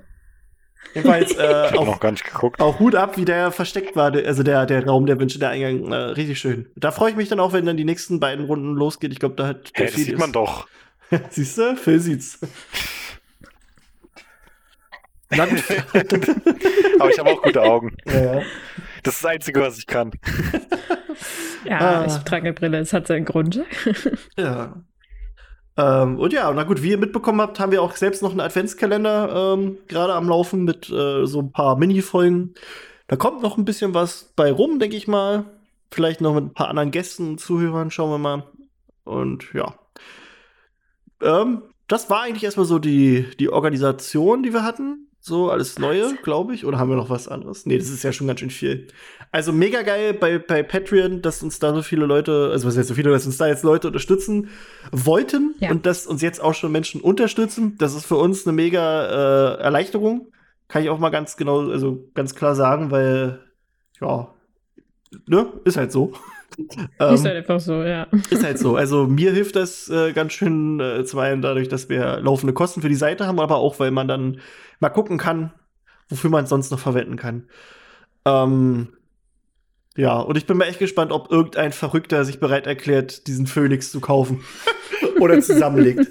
Jedenfalls, 0.95 1.31
äh, 1.37 1.67
ich 1.71 1.77
auch, 1.77 1.85
noch 1.85 1.99
gar 1.99 2.11
nicht 2.11 2.23
geguckt. 2.23 2.59
Auch 2.61 2.79
Hut 2.79 2.95
ab, 2.95 3.17
wie 3.17 3.25
der 3.25 3.51
versteckt 3.51 3.95
war, 3.95 4.13
also 4.13 4.41
der, 4.43 4.65
der 4.65 4.85
Raum 4.85 5.05
der 5.05 5.19
Wünsche, 5.19 5.37
der 5.37 5.49
Eingang, 5.49 5.91
äh, 5.91 5.95
richtig 5.95 6.39
schön. 6.39 6.67
Da 6.75 6.91
freue 6.91 7.11
ich 7.11 7.17
mich 7.17 7.29
dann 7.29 7.39
auch, 7.39 7.53
wenn 7.53 7.65
dann 7.65 7.77
die 7.77 7.85
nächsten 7.85 8.19
beiden 8.19 8.45
Runden 8.45 8.73
losgeht. 8.73 9.11
Ich 9.11 9.19
glaube, 9.19 9.35
da 9.35 9.45
hat 9.47 9.71
Hä, 9.75 9.85
das 9.85 9.93
sieht 9.93 10.17
man 10.17 10.31
doch. 10.31 10.67
Siehst 11.29 11.57
du? 11.57 11.75
Phil 11.75 11.99
sieht's. 11.99 12.39
Aber 15.29 17.09
ich 17.09 17.19
habe 17.19 17.29
auch 17.29 17.41
gute 17.41 17.61
Augen. 17.61 17.95
Ja. 18.05 18.41
Das 19.03 19.15
ist 19.15 19.23
das 19.23 19.25
Einzige, 19.25 19.61
was 19.61 19.77
ich 19.77 19.85
kann. 19.85 20.11
Ja, 21.65 21.79
ah. 21.79 22.05
ich 22.05 22.13
trage 22.19 22.43
eine 22.43 22.53
Brille, 22.53 22.77
es 22.79 22.93
hat 22.93 23.07
seinen 23.07 23.25
Grund. 23.25 23.59
Ja. 24.37 24.81
Ähm, 25.77 26.19
und 26.19 26.31
ja, 26.31 26.51
na 26.53 26.63
gut, 26.63 26.83
wie 26.83 26.91
ihr 26.91 26.97
mitbekommen 26.97 27.41
habt, 27.41 27.59
haben 27.59 27.71
wir 27.71 27.81
auch 27.81 27.95
selbst 27.95 28.21
noch 28.21 28.31
einen 28.31 28.39
Adventskalender 28.39 29.55
ähm, 29.55 29.77
gerade 29.87 30.13
am 30.13 30.29
Laufen 30.29 30.63
mit 30.63 30.89
äh, 30.89 31.25
so 31.25 31.39
ein 31.39 31.51
paar 31.51 31.75
Mini-Folgen. 31.77 32.53
Da 33.07 33.17
kommt 33.17 33.41
noch 33.41 33.57
ein 33.57 33.65
bisschen 33.65 33.93
was 33.93 34.31
bei 34.35 34.51
rum, 34.51 34.79
denke 34.79 34.95
ich 34.95 35.07
mal. 35.07 35.45
Vielleicht 35.91 36.21
noch 36.21 36.33
mit 36.33 36.45
ein 36.45 36.53
paar 36.53 36.69
anderen 36.69 36.91
Gästen, 36.91 37.37
Zuhörern, 37.37 37.91
schauen 37.91 38.11
wir 38.11 38.17
mal. 38.17 38.43
Und 39.03 39.53
ja. 39.53 39.75
Ähm, 41.21 41.61
das 41.87 42.09
war 42.09 42.21
eigentlich 42.23 42.43
erstmal 42.43 42.65
so 42.65 42.79
die, 42.79 43.27
die 43.39 43.49
Organisation, 43.49 44.43
die 44.43 44.53
wir 44.53 44.63
hatten. 44.63 45.04
So, 45.27 45.49
alles 45.49 45.79
Neue, 45.79 46.13
glaube 46.21 46.53
ich. 46.53 46.65
Oder 46.65 46.77
haben 46.77 46.91
wir 46.91 46.95
noch 46.95 47.09
was 47.09 47.27
anderes? 47.27 47.65
Nee, 47.65 47.79
das 47.79 47.89
ist 47.89 48.03
ja 48.03 48.13
schon 48.13 48.27
ganz 48.27 48.41
schön 48.41 48.51
viel. 48.51 48.89
Also 49.31 49.51
mega 49.51 49.81
geil 49.81 50.13
bei, 50.13 50.37
bei 50.37 50.61
Patreon, 50.61 51.23
dass 51.23 51.41
uns 51.41 51.57
da 51.57 51.73
so 51.73 51.81
viele 51.81 52.05
Leute, 52.05 52.49
also 52.51 52.67
was 52.67 52.77
heißt 52.77 52.89
so 52.89 52.93
viele, 52.93 53.09
dass 53.09 53.25
uns 53.25 53.37
da 53.37 53.47
jetzt 53.47 53.63
Leute 53.63 53.87
unterstützen 53.87 54.49
wollten 54.91 55.55
ja. 55.57 55.71
und 55.71 55.87
dass 55.87 56.05
uns 56.05 56.21
jetzt 56.21 56.43
auch 56.43 56.53
schon 56.53 56.71
Menschen 56.71 57.01
unterstützen. 57.01 57.75
Das 57.79 57.95
ist 57.95 58.05
für 58.05 58.17
uns 58.17 58.45
eine 58.45 58.55
mega 58.55 59.55
äh, 59.55 59.61
Erleichterung. 59.63 60.31
Kann 60.67 60.83
ich 60.83 60.91
auch 60.91 60.99
mal 60.99 61.09
ganz 61.09 61.37
genau, 61.37 61.71
also 61.71 62.07
ganz 62.13 62.35
klar 62.35 62.53
sagen, 62.53 62.91
weil, 62.91 63.39
ja, 63.99 64.31
ne, 65.25 65.47
ist 65.63 65.77
halt 65.77 65.91
so. 65.91 66.13
Ähm, 66.99 67.13
ist 67.13 67.25
halt 67.25 67.35
einfach 67.35 67.59
so, 67.59 67.83
ja. 67.83 68.07
Ist 68.29 68.43
halt 68.43 68.59
so. 68.59 68.75
Also 68.75 69.07
mir 69.07 69.31
hilft 69.31 69.55
das 69.55 69.89
äh, 69.89 70.13
ganz 70.13 70.33
schön, 70.33 70.79
äh, 70.79 71.03
zum 71.03 71.19
einen 71.19 71.41
dadurch, 71.41 71.67
dass 71.67 71.89
wir 71.89 72.19
laufende 72.19 72.53
Kosten 72.53 72.81
für 72.81 72.89
die 72.89 72.95
Seite 72.95 73.27
haben, 73.27 73.39
aber 73.39 73.57
auch, 73.57 73.79
weil 73.79 73.91
man 73.91 74.07
dann 74.07 74.39
mal 74.79 74.89
gucken 74.89 75.17
kann, 75.17 75.51
wofür 76.09 76.29
man 76.29 76.45
es 76.45 76.49
sonst 76.49 76.71
noch 76.71 76.79
verwenden 76.79 77.17
kann. 77.17 77.49
Ähm, 78.25 78.89
ja, 79.97 80.19
und 80.19 80.37
ich 80.37 80.45
bin 80.45 80.57
mal 80.57 80.65
echt 80.65 80.79
gespannt, 80.79 81.11
ob 81.11 81.31
irgendein 81.31 81.71
Verrückter 81.71 82.25
sich 82.25 82.39
bereit 82.39 82.67
erklärt, 82.67 83.27
diesen 83.27 83.47
Phoenix 83.47 83.91
zu 83.91 83.99
kaufen 83.99 84.43
oder 85.19 85.39
zusammenlegt. 85.41 86.07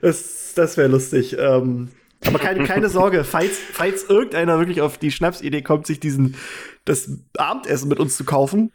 das 0.00 0.44
das 0.54 0.76
wäre 0.76 0.88
lustig. 0.88 1.36
Ähm, 1.38 1.90
aber 2.26 2.38
keine, 2.38 2.64
keine 2.64 2.88
Sorge, 2.88 3.24
falls, 3.24 3.58
falls 3.58 4.04
irgendeiner 4.04 4.58
wirklich 4.58 4.80
auf 4.80 4.98
die 4.98 5.10
Schnapsidee 5.10 5.62
kommt, 5.62 5.86
sich 5.86 6.00
diesen 6.00 6.36
das 6.84 7.10
Abendessen 7.36 7.88
mit 7.88 8.00
uns 8.00 8.16
zu 8.16 8.24
kaufen, 8.24 8.72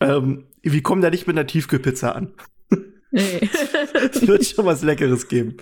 Ähm, 0.00 0.46
wir 0.62 0.82
kommen 0.82 1.02
da 1.02 1.10
nicht 1.10 1.26
mit 1.26 1.36
einer 1.36 1.46
Tiefkühlpizza 1.46 2.10
an. 2.10 2.34
Nee. 3.10 3.48
es 3.94 4.26
wird 4.26 4.44
schon 4.44 4.66
was 4.66 4.82
Leckeres 4.82 5.28
geben. 5.28 5.56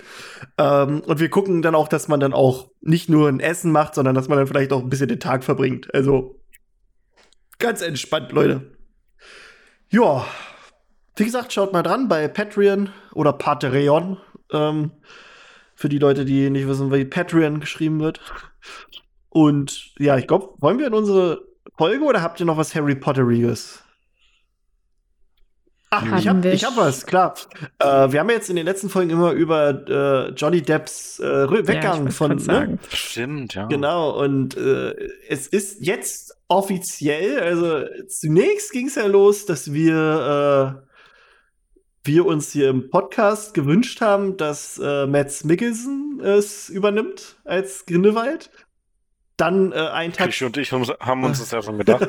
Ähm, 0.59 1.01
und 1.01 1.21
wir 1.21 1.29
gucken 1.29 1.63
dann 1.63 1.75
auch, 1.75 1.89
dass 1.89 2.09
man 2.09 2.21
dann 2.21 2.33
auch 2.33 2.71
nicht 2.81 3.09
nur 3.09 3.29
ein 3.29 3.41
Essen 3.41 3.71
macht, 3.71 3.95
sondern 3.95 4.15
dass 4.15 4.29
man 4.29 4.39
dann 4.39 4.47
vielleicht 4.47 4.73
auch 4.73 4.83
ein 4.83 4.89
bisschen 4.89 5.09
den 5.09 5.21
Tag 5.21 5.45
verbringt. 5.45 5.93
Also 5.95 6.41
ganz 7.59 7.83
entspannt, 7.83 8.33
Leute. 8.33 8.77
Ja, 9.91 10.27
wie 11.17 11.25
gesagt, 11.25 11.53
schaut 11.53 11.73
mal 11.73 11.83
dran 11.83 12.09
bei 12.09 12.27
Patreon 12.27 12.91
oder 13.13 13.33
Patreon. 13.33 14.17
Ähm, 14.53 14.91
für 15.77 15.89
die 15.89 15.99
Leute, 15.99 16.25
die 16.25 16.51
nicht 16.51 16.67
wissen, 16.67 16.93
wie 16.93 17.05
Patreon 17.05 17.61
geschrieben 17.61 18.01
wird. 18.01 18.21
Und 19.29 19.93
ja, 19.99 20.17
ich 20.17 20.27
glaube, 20.27 20.55
wollen 20.59 20.79
wir 20.79 20.87
in 20.87 20.95
unsere 20.95 21.45
Folge 21.77 22.05
oder 22.05 22.23
habt 22.23 22.41
ihr 22.41 22.47
noch 22.47 22.57
was 22.57 22.75
Harry 22.75 22.95
Potteriges? 22.95 23.84
Ach, 25.97 26.19
ich 26.19 26.27
habe 26.27 26.53
hab 26.53 26.77
was, 26.77 27.07
klar. 27.07 27.35
Äh, 27.79 28.11
wir 28.11 28.21
haben 28.21 28.31
jetzt 28.31 28.51
in 28.51 28.57
den 28.57 28.67
letzten 28.67 28.91
Folgen 28.91 29.11
immer 29.11 29.31
über 29.31 29.89
äh, 29.89 30.33
Johnny 30.33 30.61
Depps 30.61 31.21
äh, 31.21 31.49
Weggang 31.51 32.07
ja, 32.07 32.11
von. 32.11 32.37
Ne? 32.37 32.79
Stimmt, 32.89 33.55
ja. 33.55 33.67
Genau, 33.67 34.19
und 34.21 34.57
äh, 34.57 34.95
es 35.29 35.47
ist 35.47 35.81
jetzt 35.81 36.37
offiziell, 36.49 37.39
also 37.39 37.85
zunächst 38.09 38.73
ging 38.73 38.89
es 38.89 38.97
ja 38.97 39.07
los, 39.07 39.47
dass 39.47 39.73
wir, 39.73 40.83
äh, 40.83 40.89
wir 42.03 42.27
uns 42.27 42.51
hier 42.51 42.71
im 42.71 42.91
Podcast 42.91 43.55
gewünscht 43.55 44.01
haben, 44.01 44.37
dass 44.37 44.81
äh, 44.83 45.07
Mads 45.07 45.45
Mikkelsen 45.45 46.21
es 46.21 46.71
übernimmt 46.71 47.37
als 47.45 47.87
Grindelwald. 47.87 48.51
Dann 49.37 49.73
äh, 49.73 49.77
ein 49.77 50.13
Tag. 50.13 50.27
Krischi 50.27 50.45
und 50.45 50.57
ich 50.57 50.73
haben 50.73 51.25
uns 51.25 51.39
das 51.39 51.51
ja 51.51 51.63
schon 51.63 51.79
gedacht. 51.79 52.09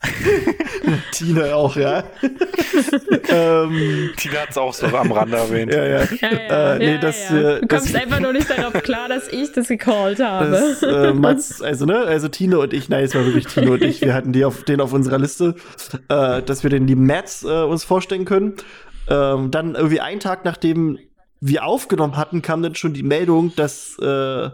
Tina 1.12 1.54
auch, 1.54 1.74
ja. 1.76 2.04
ähm, 3.28 4.10
Tina 4.16 4.34
hat 4.40 4.50
es 4.50 4.56
auch 4.56 4.72
so 4.72 4.86
am 4.86 5.10
Rande 5.10 5.36
erwähnt. 5.36 5.72
Ja, 5.72 5.84
ja. 5.84 6.02
ja, 6.04 6.32
ja, 6.32 6.74
äh, 6.74 6.78
nee, 6.78 6.92
ja, 6.92 6.98
das, 6.98 7.30
ja. 7.30 7.58
Du 7.58 7.66
kommst 7.66 7.94
das, 7.94 8.02
einfach 8.02 8.20
nur 8.20 8.32
nicht 8.32 8.48
darauf 8.48 8.72
klar, 8.82 9.08
dass 9.08 9.28
ich 9.28 9.52
das 9.52 9.68
gecallt 9.68 10.20
habe. 10.20 10.50
Das, 10.50 10.82
äh, 10.82 11.12
Mats, 11.14 11.60
also, 11.60 11.84
ne, 11.84 11.98
also 11.98 12.28
Tine 12.28 12.58
und 12.60 12.72
ich, 12.72 12.88
nein, 12.88 13.04
es 13.04 13.14
war 13.14 13.24
wirklich 13.24 13.46
Tine 13.46 13.72
und 13.72 13.82
ich, 13.82 14.00
wir 14.00 14.14
hatten 14.14 14.32
die 14.32 14.44
auf, 14.44 14.62
den 14.62 14.80
auf 14.80 14.92
unserer 14.92 15.18
Liste, 15.18 15.56
äh, 16.08 16.42
dass 16.42 16.62
wir 16.62 16.70
den 16.70 16.86
lieben 16.86 17.06
Mats 17.06 17.42
äh, 17.42 17.48
uns 17.48 17.82
vorstellen 17.82 18.24
können. 18.24 18.54
Ähm, 19.08 19.50
dann 19.50 19.74
irgendwie 19.74 20.00
einen 20.00 20.20
Tag 20.20 20.44
nachdem 20.44 20.98
wir 21.40 21.64
aufgenommen 21.64 22.16
hatten, 22.16 22.42
kam 22.42 22.62
dann 22.62 22.74
schon 22.74 22.92
die 22.92 23.02
Meldung, 23.02 23.54
dass 23.56 23.96
äh, 24.00 24.50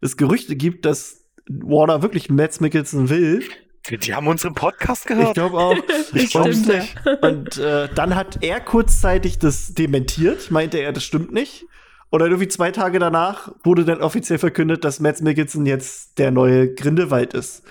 es 0.00 0.16
Gerüchte 0.16 0.56
gibt, 0.56 0.84
dass 0.84 1.24
Warner 1.48 2.02
wirklich 2.02 2.30
Mads 2.30 2.60
Mikkelsen 2.60 3.08
will. 3.08 3.42
Die 3.90 4.14
haben 4.14 4.26
unseren 4.26 4.54
Podcast 4.54 5.06
gehört. 5.06 5.28
Ich 5.28 5.34
glaube 5.34 5.58
auch. 5.58 5.76
Ich 6.12 6.30
glaube 6.30 6.50
nicht. 6.50 6.94
Und 7.22 7.58
äh, 7.58 7.88
dann 7.94 8.14
hat 8.14 8.42
er 8.42 8.60
kurzzeitig 8.60 9.38
das 9.38 9.74
dementiert, 9.74 10.50
meinte 10.50 10.78
er, 10.78 10.92
das 10.92 11.04
stimmt 11.04 11.32
nicht. 11.32 11.66
Und 12.10 12.20
dann 12.20 12.30
irgendwie 12.30 12.48
zwei 12.48 12.70
Tage 12.70 12.98
danach 12.98 13.52
wurde 13.64 13.84
dann 13.84 14.00
offiziell 14.00 14.38
verkündet, 14.38 14.84
dass 14.84 15.00
Mads 15.00 15.22
Mikkelsen 15.22 15.66
jetzt 15.66 16.18
der 16.18 16.30
neue 16.30 16.72
Grindelwald 16.72 17.34
ist. 17.34 17.64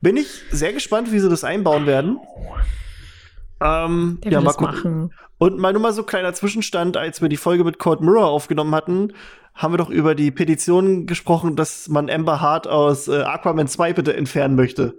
Bin 0.00 0.16
ich 0.16 0.42
sehr 0.50 0.72
gespannt, 0.72 1.12
wie 1.12 1.18
sie 1.20 1.28
das 1.28 1.44
einbauen 1.44 1.86
werden. 1.86 2.18
Ähm, 3.62 4.18
der 4.24 4.32
ja, 4.32 4.40
mal 4.40 4.52
gucken. 4.52 4.74
Machen. 4.74 5.14
Und 5.38 5.58
mal 5.58 5.72
nur 5.72 5.80
mal 5.82 5.92
so 5.92 6.02
kleiner 6.02 6.34
Zwischenstand, 6.34 6.96
als 6.96 7.22
wir 7.22 7.28
die 7.28 7.36
Folge 7.36 7.64
mit 7.64 7.78
Cold 7.78 8.00
Mirror 8.00 8.26
aufgenommen 8.26 8.74
hatten, 8.74 9.12
haben 9.54 9.74
wir 9.74 9.78
doch 9.78 9.90
über 9.90 10.14
die 10.14 10.30
Petition 10.30 11.06
gesprochen, 11.06 11.56
dass 11.56 11.88
man 11.88 12.08
Amber 12.08 12.40
Hart 12.40 12.66
aus 12.66 13.08
äh, 13.08 13.22
Aquaman 13.22 13.68
2 13.68 13.92
bitte 13.92 14.16
entfernen 14.16 14.54
möchte. 14.54 14.94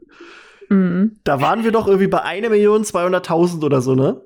Mhm. 0.69 1.19
Da 1.23 1.41
waren 1.41 1.63
wir 1.63 1.71
doch 1.71 1.87
irgendwie 1.87 2.07
bei 2.07 2.23
1.200.000 2.23 3.63
oder 3.63 3.81
so, 3.81 3.95
ne? 3.95 4.21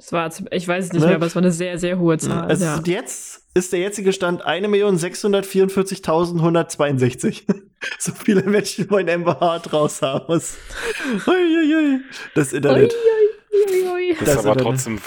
Das 0.00 0.12
war, 0.12 0.30
ich 0.52 0.66
weiß 0.66 0.86
es 0.86 0.92
nicht 0.92 1.02
ne? 1.02 1.08
mehr, 1.08 1.16
aber 1.16 1.26
es 1.26 1.34
war 1.34 1.42
eine 1.42 1.52
sehr, 1.52 1.78
sehr 1.78 1.98
hohe 1.98 2.16
Zahl. 2.16 2.48
Also 2.48 2.64
ja. 2.64 2.80
jetzt 2.86 3.42
ist 3.52 3.70
der 3.72 3.80
jetzige 3.80 4.14
Stand 4.14 4.46
1.644.162. 4.46 7.42
so 7.98 8.12
viele 8.12 8.44
Menschen 8.44 8.88
wollen 8.90 9.10
Amber 9.10 9.38
Hart 9.40 9.74
raus 9.74 10.00
haben. 10.00 10.40
Das 12.34 12.52
Internet. 12.52 12.92
Das, 12.92 12.98
das 14.20 14.28
ist 14.28 14.36
aber 14.38 14.52
Internet. 14.52 14.62
trotzdem 14.62 15.00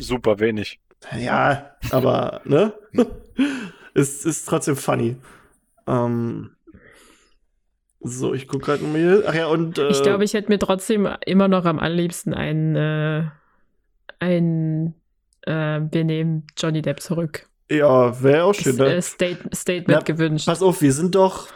super 0.00 0.40
wenig. 0.40 0.80
Ja, 1.16 1.76
aber, 1.90 2.40
ne? 2.44 2.72
es 3.94 4.24
ist 4.24 4.48
trotzdem 4.48 4.76
funny. 4.76 5.16
Ähm, 5.86 6.56
so, 8.00 8.34
ich 8.34 8.48
gucke 8.48 8.64
gerade 8.66 8.84
mal. 8.84 9.24
Ach 9.26 9.34
ja, 9.34 9.46
und. 9.46 9.78
Äh, 9.78 9.88
ich 9.88 10.02
glaube, 10.02 10.24
ich 10.24 10.34
hätte 10.34 10.48
mir 10.48 10.58
trotzdem 10.58 11.08
immer 11.26 11.48
noch 11.48 11.64
am 11.64 11.78
allerliebsten 11.78 12.34
ein, 12.34 12.76
äh, 12.76 13.24
ein 14.20 14.94
äh, 15.42 15.80
wir 15.90 16.04
nehmen 16.04 16.46
Johnny 16.56 16.82
Depp 16.82 17.00
zurück. 17.00 17.48
Ja, 17.70 18.22
wäre 18.22 18.44
auch 18.44 18.54
schön. 18.54 18.76
Ne? 18.76 18.96
Äh, 18.96 19.02
State, 19.02 19.48
Statement 19.54 19.88
Na, 19.88 20.00
gewünscht. 20.00 20.46
Pass 20.46 20.62
auf, 20.62 20.82
wir 20.82 20.92
sind 20.92 21.14
doch 21.14 21.48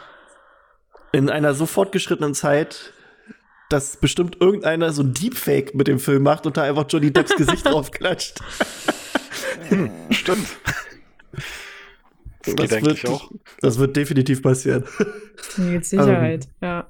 in 1.11 1.29
einer 1.29 1.53
so 1.53 1.65
fortgeschrittenen 1.65 2.33
Zeit, 2.33 2.93
dass 3.71 3.97
bestimmt 3.97 4.37
irgendeiner 4.39 4.91
so 4.91 5.03
ein 5.03 5.13
Deepfake 5.13 5.73
mit 5.73 5.87
dem 5.87 5.99
Film 5.99 6.23
macht 6.23 6.45
und 6.45 6.57
da 6.57 6.63
einfach 6.63 6.85
Johnny 6.89 7.11
Depps 7.11 7.35
Gesicht 7.35 7.65
draufklatscht. 7.65 8.39
hm, 9.69 9.89
stimmt. 10.09 10.47
Das, 12.43 12.69
das 12.69 12.81
wird, 12.83 13.07
auch. 13.07 13.31
Das 13.61 13.77
wird 13.77 13.95
definitiv 13.95 14.41
passieren. 14.41 14.83
Mit 15.57 15.85
Sicherheit, 15.85 16.45
ähm, 16.45 16.67
ja. 16.67 16.87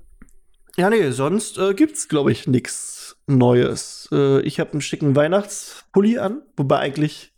Ja, 0.78 0.89
nee, 0.89 1.12
sonst 1.12 1.58
äh, 1.58 1.74
gibt's, 1.74 2.08
glaube 2.08 2.32
ich, 2.32 2.48
nichts 2.48 3.17
Neues. 3.28 4.08
Äh, 4.12 4.41
ich 4.41 4.60
habe 4.60 4.72
einen 4.72 4.82
schicken 4.82 5.15
Weihnachtspulli 5.15 6.17
an, 6.17 6.41
wobei 6.56 6.80
eigentlich, 6.80 7.34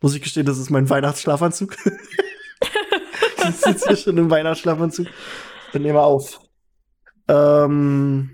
muss 0.00 0.14
ich 0.14 0.22
gestehen, 0.22 0.44
das 0.44 0.58
ist 0.58 0.70
mein 0.70 0.90
Weihnachtsschlafanzug. 0.90 1.76
ich 3.48 3.56
sitze 3.56 3.88
hier 3.88 3.96
schon 3.96 4.18
im 4.18 4.30
Weihnachtsschlafanzug. 4.30 5.06
Dann 5.72 5.82
nehmen 5.82 5.94
wir 5.94 6.02
auf. 6.02 6.40
Ähm, 7.28 8.33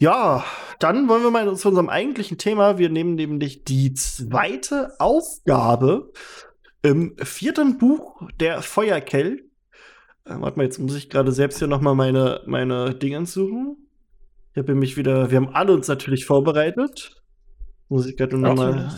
ja, 0.00 0.44
dann 0.78 1.08
wollen 1.08 1.22
wir 1.22 1.30
mal 1.30 1.54
zu 1.56 1.68
unserem 1.68 1.90
eigentlichen 1.90 2.38
Thema. 2.38 2.78
Wir 2.78 2.88
nehmen 2.88 3.16
nämlich 3.16 3.64
die 3.64 3.92
zweite 3.92 4.98
Aufgabe 4.98 6.10
im 6.80 7.14
vierten 7.18 7.76
Buch 7.76 8.22
der 8.40 8.62
Feuerkell. 8.62 9.44
Äh, 10.24 10.40
warte 10.40 10.56
mal, 10.56 10.64
jetzt 10.64 10.78
muss 10.78 10.96
ich 10.96 11.10
gerade 11.10 11.32
selbst 11.32 11.58
hier 11.58 11.68
noch 11.68 11.82
mal 11.82 11.94
meine, 11.94 12.40
meine 12.46 12.94
Dinge 12.94 13.26
suchen. 13.26 13.76
Ich 14.52 14.58
habe 14.58 14.74
mich 14.74 14.96
wieder, 14.96 15.30
wir 15.30 15.36
haben 15.36 15.54
alle 15.54 15.74
uns 15.74 15.86
natürlich 15.86 16.24
vorbereitet. 16.24 17.22
Muss 17.90 18.06
ich 18.06 18.16
gerade 18.16 18.38
noch 18.38 18.56
mal 18.56 18.90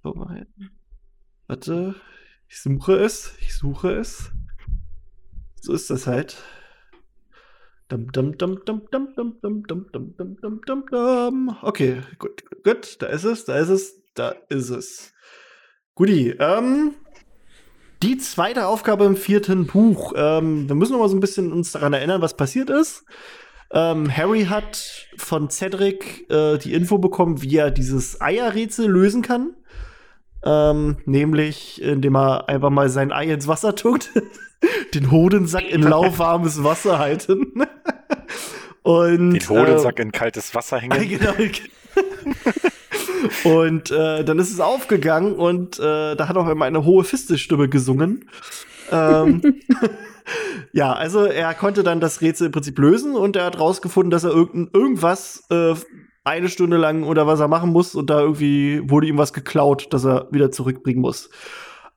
vorbereiten. 0.00 0.70
Warte, 1.46 1.94
ich 2.48 2.62
suche 2.62 2.94
es, 2.94 3.34
ich 3.42 3.54
suche 3.54 3.90
es. 3.90 4.32
So 5.60 5.74
ist 5.74 5.90
das 5.90 6.06
halt. 6.06 6.42
Okay, 11.62 12.02
gut, 12.18 12.44
gut, 12.64 12.96
da 13.00 13.06
ist 13.06 13.24
es, 13.24 13.44
da 13.44 13.58
ist 13.58 13.68
es, 13.70 14.02
da 14.14 14.34
ist 14.48 14.70
es. 14.70 15.12
Guti, 15.94 16.34
ähm, 16.38 16.94
die 18.02 18.18
zweite 18.18 18.66
Aufgabe 18.66 19.04
im 19.04 19.16
vierten 19.16 19.66
Buch. 19.66 20.12
Ähm, 20.16 20.68
wir 20.68 20.76
müssen 20.76 20.92
noch 20.92 21.00
mal 21.00 21.08
so 21.08 21.16
ein 21.16 21.20
bisschen 21.20 21.52
uns 21.52 21.72
daran 21.72 21.92
erinnern, 21.92 22.22
was 22.22 22.36
passiert 22.36 22.70
ist. 22.70 23.04
Ähm, 23.72 24.14
Harry 24.14 24.44
hat 24.44 25.08
von 25.16 25.50
Cedric 25.50 26.30
äh, 26.30 26.58
die 26.58 26.74
Info 26.74 26.98
bekommen, 26.98 27.42
wie 27.42 27.56
er 27.56 27.70
dieses 27.70 28.20
Eierrätsel 28.20 28.88
lösen 28.88 29.22
kann. 29.22 29.56
Ähm, 30.44 30.98
nämlich, 31.04 31.82
indem 31.82 32.16
er 32.16 32.48
einfach 32.48 32.70
mal 32.70 32.88
sein 32.88 33.12
Ei 33.12 33.32
ins 33.32 33.48
Wasser 33.48 33.74
tut, 33.74 34.10
den 34.94 35.10
Hodensack 35.10 35.68
in 35.70 35.82
lauwarmes 35.82 36.62
Wasser 36.64 36.98
halten. 36.98 37.52
Und, 38.82 39.32
den 39.32 39.48
Hodensack 39.48 39.98
äh, 39.98 40.02
in 40.02 40.12
kaltes 40.12 40.54
Wasser 40.54 40.78
hängen. 40.80 41.08
Genau. 41.08 41.34
Und 43.44 43.90
äh, 43.90 44.24
dann 44.24 44.38
ist 44.38 44.52
es 44.52 44.60
aufgegangen 44.60 45.34
und 45.34 45.78
äh, 45.78 46.14
da 46.14 46.28
hat 46.28 46.36
auch 46.36 46.48
immer 46.48 46.64
eine 46.64 46.84
hohe 46.84 47.04
Fistelstimme 47.04 47.68
gesungen. 47.68 48.28
ähm, 48.90 49.60
ja, 50.72 50.92
also 50.92 51.24
er 51.24 51.52
konnte 51.54 51.82
dann 51.82 52.00
das 52.00 52.20
Rätsel 52.20 52.46
im 52.46 52.52
Prinzip 52.52 52.78
lösen 52.78 53.14
und 53.16 53.36
er 53.36 53.44
hat 53.44 53.58
rausgefunden, 53.58 54.10
dass 54.10 54.24
er 54.24 54.30
irgend 54.30 54.74
irgendwas 54.74 55.44
äh, 55.50 55.74
eine 56.24 56.48
Stunde 56.48 56.76
lang 56.76 57.04
oder 57.04 57.26
was 57.26 57.40
er 57.40 57.48
machen 57.48 57.70
muss 57.70 57.94
und 57.94 58.10
da 58.10 58.20
irgendwie 58.20 58.82
wurde 58.84 59.06
ihm 59.06 59.18
was 59.18 59.32
geklaut, 59.32 59.88
das 59.90 60.04
er 60.04 60.28
wieder 60.30 60.50
zurückbringen 60.50 61.00
muss. 61.00 61.30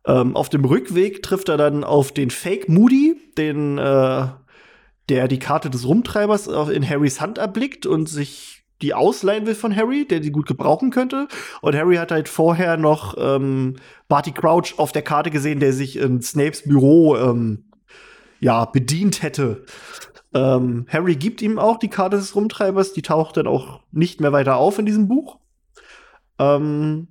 Ähm, 0.06 0.36
auf 0.36 0.50
dem 0.50 0.66
Rückweg 0.66 1.22
trifft 1.22 1.50
er 1.50 1.58
dann 1.58 1.84
auf 1.84 2.12
den 2.12 2.32
Fake 2.32 2.70
Moody, 2.70 3.16
den 3.38 3.78
äh, 3.78 4.28
der 5.10 5.28
die 5.28 5.40
Karte 5.40 5.70
des 5.70 5.86
Rumtreibers 5.86 6.48
in 6.48 6.88
Harrys 6.88 7.20
Hand 7.20 7.38
erblickt 7.38 7.86
und 7.86 8.08
sich 8.08 8.64
die 8.82 8.94
ausleihen 8.94 9.46
will 9.46 9.56
von 9.56 9.76
Harry, 9.76 10.08
der 10.08 10.20
die 10.20 10.32
gut 10.32 10.48
gebrauchen 10.48 10.90
könnte. 10.90 11.28
Und 11.62 11.76
Harry 11.76 11.98
hat 11.98 12.12
halt 12.12 12.30
vorher 12.30 12.78
noch 12.78 13.16
ähm, 13.18 13.76
Barty 14.08 14.32
Crouch 14.32 14.78
auf 14.78 14.92
der 14.92 15.04
Karte 15.04 15.30
gesehen, 15.30 15.60
der 15.60 15.74
sich 15.74 15.98
in 15.98 16.22
Snapes 16.22 16.64
Büro 16.64 17.16
ähm, 17.16 17.66
ja, 18.40 18.66
bedient 18.66 19.22
hätte. 19.22 19.66
Ähm, 20.34 20.86
Harry 20.90 21.16
gibt 21.16 21.42
ihm 21.42 21.60
auch 21.60 21.78
die 21.78 21.90
Karte 21.90 22.18
des 22.18 22.36
Rumtreibers, 22.36 22.94
die 22.94 23.02
taucht 23.02 23.38
dann 23.38 23.48
auch 23.48 23.82
nicht 23.92 24.22
mehr 24.22 24.32
weiter 24.32 24.58
auf 24.58 24.80
in 24.80 24.86
diesem 24.86 25.08
Buch. 25.08 25.38
Ähm, 26.40 27.10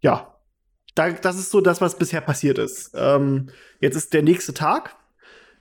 ja, 0.00 0.37
da, 0.98 1.10
das 1.10 1.38
ist 1.38 1.50
so 1.50 1.60
das, 1.60 1.80
was 1.80 1.96
bisher 1.96 2.20
passiert 2.20 2.58
ist. 2.58 2.90
Ähm, 2.94 3.48
jetzt 3.80 3.96
ist 3.96 4.12
der 4.12 4.22
nächste 4.22 4.54
Tag. 4.54 4.96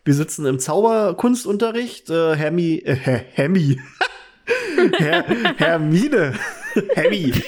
Wir 0.03 0.13
sitzen 0.13 0.45
im 0.45 0.59
Zauberkunstunterricht. 0.59 2.09
Äh, 2.09 2.35
Hermi, 2.35 2.81
äh, 2.85 2.95
Hermi. 2.95 3.79
Her 4.97 5.25
Hermine. 5.57 6.33
Hermi. 6.95 7.33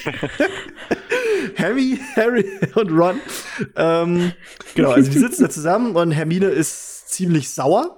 Harry, 1.57 1.99
Harry 2.15 2.45
und 2.75 2.91
Ron. 2.91 3.19
Ähm, 3.75 4.33
genau, 4.75 4.91
also 4.91 5.11
die 5.11 5.17
sitzen 5.17 5.43
da 5.43 5.49
zusammen 5.49 5.95
und 5.95 6.11
Hermine 6.11 6.47
ist 6.47 7.09
ziemlich 7.09 7.49
sauer, 7.49 7.97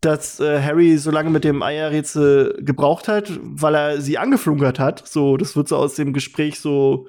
dass 0.00 0.40
äh, 0.40 0.60
Harry 0.62 0.98
so 0.98 1.10
lange 1.10 1.30
mit 1.30 1.44
dem 1.44 1.62
Eierrätsel 1.62 2.58
gebraucht 2.60 3.08
hat, 3.08 3.32
weil 3.40 3.74
er 3.74 4.00
sie 4.00 4.18
angeflunkert 4.18 4.78
hat. 4.78 5.06
So, 5.06 5.36
das 5.36 5.56
wird 5.56 5.68
so 5.68 5.76
aus 5.76 5.94
dem 5.94 6.12
Gespräch 6.12 6.60
so 6.60 7.08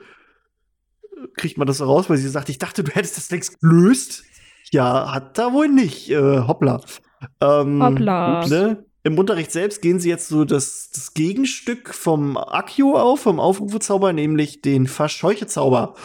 kriegt 1.35 1.57
man 1.57 1.67
das 1.67 1.77
so 1.77 1.85
raus, 1.85 2.09
weil 2.09 2.17
sie 2.17 2.29
sagt, 2.29 2.49
ich 2.49 2.57
dachte, 2.57 2.83
du 2.83 2.91
hättest 2.91 3.17
das 3.17 3.31
längst 3.31 3.59
gelöst. 3.59 4.23
Ja, 4.71 5.13
hat 5.13 5.37
da 5.37 5.53
wohl 5.53 5.69
nicht. 5.69 6.09
Äh, 6.09 6.41
hoppla. 6.41 6.81
Ähm, 7.41 7.81
hoppla. 7.81 8.45
Ne? 8.47 8.85
Im 9.03 9.17
Unterricht 9.17 9.51
selbst 9.51 9.81
gehen 9.81 9.99
sie 9.99 10.09
jetzt 10.09 10.27
so 10.27 10.43
das, 10.43 10.89
das 10.93 11.13
Gegenstück 11.13 11.93
vom 11.93 12.35
Akio 12.37 12.97
auf, 12.97 13.21
vom 13.21 13.39
Aufrufezauber, 13.39 14.11
nämlich 14.11 14.61
den 14.61 14.87
Verscheuchezauber. 14.87 15.95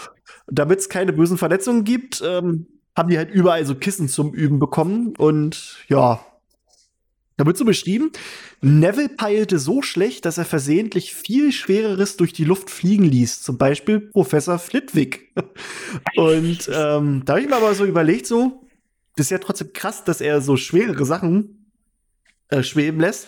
Damit 0.47 0.79
es 0.79 0.89
keine 0.89 1.13
bösen 1.13 1.39
Verletzungen 1.39 1.85
gibt, 1.85 2.23
ähm, 2.25 2.67
haben 2.97 3.09
die 3.09 3.19
halt 3.19 3.31
überall 3.31 3.65
so 3.65 3.75
Kissen 3.75 4.09
zum 4.09 4.33
Üben 4.33 4.59
bekommen. 4.59 5.15
Und 5.19 5.79
ja, 5.89 6.21
da 7.43 7.47
wird 7.47 7.57
so 7.57 7.65
beschrieben, 7.65 8.13
Neville 8.61 9.09
peilte 9.09 9.59
so 9.59 9.83
schlecht, 9.83 10.27
dass 10.27 10.39
er 10.39 10.45
versehentlich 10.45 11.13
viel 11.13 11.51
Schwereres 11.51 12.17
durch 12.17 12.33
die 12.33 12.45
Luft 12.45 12.71
fliegen 12.71 13.03
ließ. 13.03 13.43
Zum 13.43 13.59
Beispiel 13.59 13.99
Professor 13.99 14.61
Flitwick. 14.61 15.33
Und 16.17 16.71
ähm, 16.73 17.23
da 17.25 17.33
habe 17.33 17.41
ich 17.41 17.49
mir 17.49 17.57
aber 17.57 17.75
so 17.75 17.85
überlegt, 17.85 18.29
so, 18.29 18.63
das 19.17 19.27
ist 19.27 19.31
ja 19.31 19.39
trotzdem 19.39 19.73
krass, 19.73 20.05
dass 20.05 20.21
er 20.21 20.41
so 20.41 20.57
schwerere 20.57 21.05
Sachen 21.05 21.73
äh, 22.49 22.63
schweben 22.63 23.01
lässt, 23.01 23.27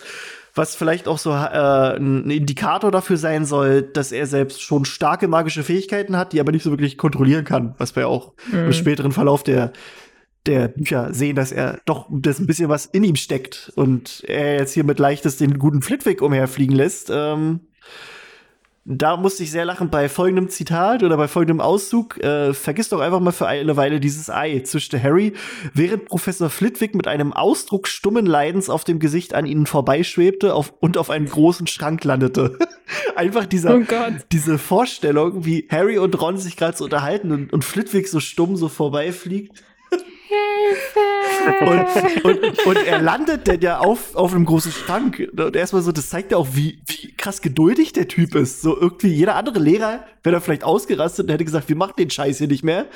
was 0.54 0.76
vielleicht 0.76 1.08
auch 1.08 1.18
so 1.18 1.30
äh, 1.30 1.96
ein 1.96 2.30
Indikator 2.30 2.92
dafür 2.92 3.16
sein 3.16 3.46
soll, 3.46 3.82
dass 3.82 4.12
er 4.12 4.28
selbst 4.28 4.62
schon 4.62 4.84
starke 4.84 5.26
magische 5.26 5.64
Fähigkeiten 5.64 6.16
hat, 6.16 6.32
die 6.32 6.38
aber 6.38 6.52
nicht 6.52 6.62
so 6.62 6.70
wirklich 6.70 6.98
kontrollieren 6.98 7.44
kann, 7.44 7.74
was 7.78 7.96
wir 7.96 8.06
auch 8.06 8.34
mhm. 8.52 8.66
im 8.66 8.72
späteren 8.72 9.10
Verlauf 9.10 9.42
der 9.42 9.72
der 10.46 10.68
Bücher 10.68 11.14
sehen, 11.14 11.36
dass 11.36 11.52
er 11.52 11.80
doch 11.86 12.06
das 12.10 12.38
ein 12.38 12.46
bisschen 12.46 12.68
was 12.68 12.86
in 12.86 13.04
ihm 13.04 13.16
steckt 13.16 13.72
und 13.76 14.24
er 14.26 14.58
jetzt 14.58 14.74
hier 14.74 14.84
mit 14.84 14.98
leichtes 14.98 15.38
den 15.38 15.58
guten 15.58 15.82
Flitwick 15.82 16.20
umherfliegen 16.22 16.76
lässt. 16.76 17.10
Ähm, 17.10 17.60
da 18.86 19.16
musste 19.16 19.42
ich 19.42 19.50
sehr 19.50 19.64
lachen 19.64 19.88
bei 19.88 20.10
folgendem 20.10 20.50
Zitat 20.50 21.02
oder 21.02 21.16
bei 21.16 21.26
folgendem 21.26 21.62
Auszug. 21.62 22.22
Äh, 22.22 22.52
vergiss 22.52 22.90
doch 22.90 23.00
einfach 23.00 23.20
mal 23.20 23.32
für 23.32 23.46
eine 23.46 23.78
Weile 23.78 23.98
dieses 23.98 24.28
Ei, 24.28 24.60
zischte 24.60 25.02
Harry, 25.02 25.32
während 25.72 26.04
Professor 26.04 26.50
Flitwick 26.50 26.94
mit 26.94 27.08
einem 27.08 27.32
Ausdruck 27.32 27.88
stummen 27.88 28.26
Leidens 28.26 28.68
auf 28.68 28.84
dem 28.84 28.98
Gesicht 28.98 29.32
an 29.32 29.46
ihnen 29.46 29.64
vorbeischwebte 29.64 30.52
auf, 30.52 30.74
und 30.80 30.98
auf 30.98 31.08
einen 31.08 31.26
großen 31.26 31.66
Schrank 31.66 32.04
landete. 32.04 32.58
einfach 33.16 33.46
dieser, 33.46 33.78
oh 33.78 33.82
diese 34.30 34.58
Vorstellung, 34.58 35.46
wie 35.46 35.66
Harry 35.70 35.96
und 35.96 36.20
Ron 36.20 36.36
sich 36.36 36.58
gerade 36.58 36.76
so 36.76 36.84
unterhalten 36.84 37.32
und, 37.32 37.54
und 37.54 37.64
Flitwick 37.64 38.06
so 38.06 38.20
stumm 38.20 38.54
so 38.56 38.68
vorbeifliegt. 38.68 39.62
Hilfe! 40.34 42.24
Und, 42.24 42.24
und, 42.24 42.66
und, 42.66 42.86
er 42.86 43.00
landet 43.00 43.46
denn 43.46 43.60
ja 43.60 43.78
auf, 43.78 44.14
auf 44.14 44.34
einem 44.34 44.44
großen 44.44 44.72
Schrank. 44.72 45.28
Und 45.36 45.56
erstmal 45.56 45.82
so, 45.82 45.92
das 45.92 46.08
zeigt 46.08 46.32
ja 46.32 46.38
auch, 46.38 46.48
wie, 46.52 46.80
wie 46.86 47.14
krass 47.16 47.42
geduldig 47.42 47.92
der 47.92 48.08
Typ 48.08 48.34
ist. 48.34 48.62
So 48.62 48.78
irgendwie 48.78 49.08
jeder 49.08 49.36
andere 49.36 49.58
Lehrer 49.58 50.04
wäre 50.22 50.36
da 50.36 50.40
vielleicht 50.40 50.64
ausgerastet 50.64 51.26
und 51.26 51.32
hätte 51.32 51.44
gesagt, 51.44 51.68
wir 51.68 51.76
machen 51.76 51.94
den 51.98 52.10
Scheiß 52.10 52.38
hier 52.38 52.48
nicht 52.48 52.64
mehr. 52.64 52.86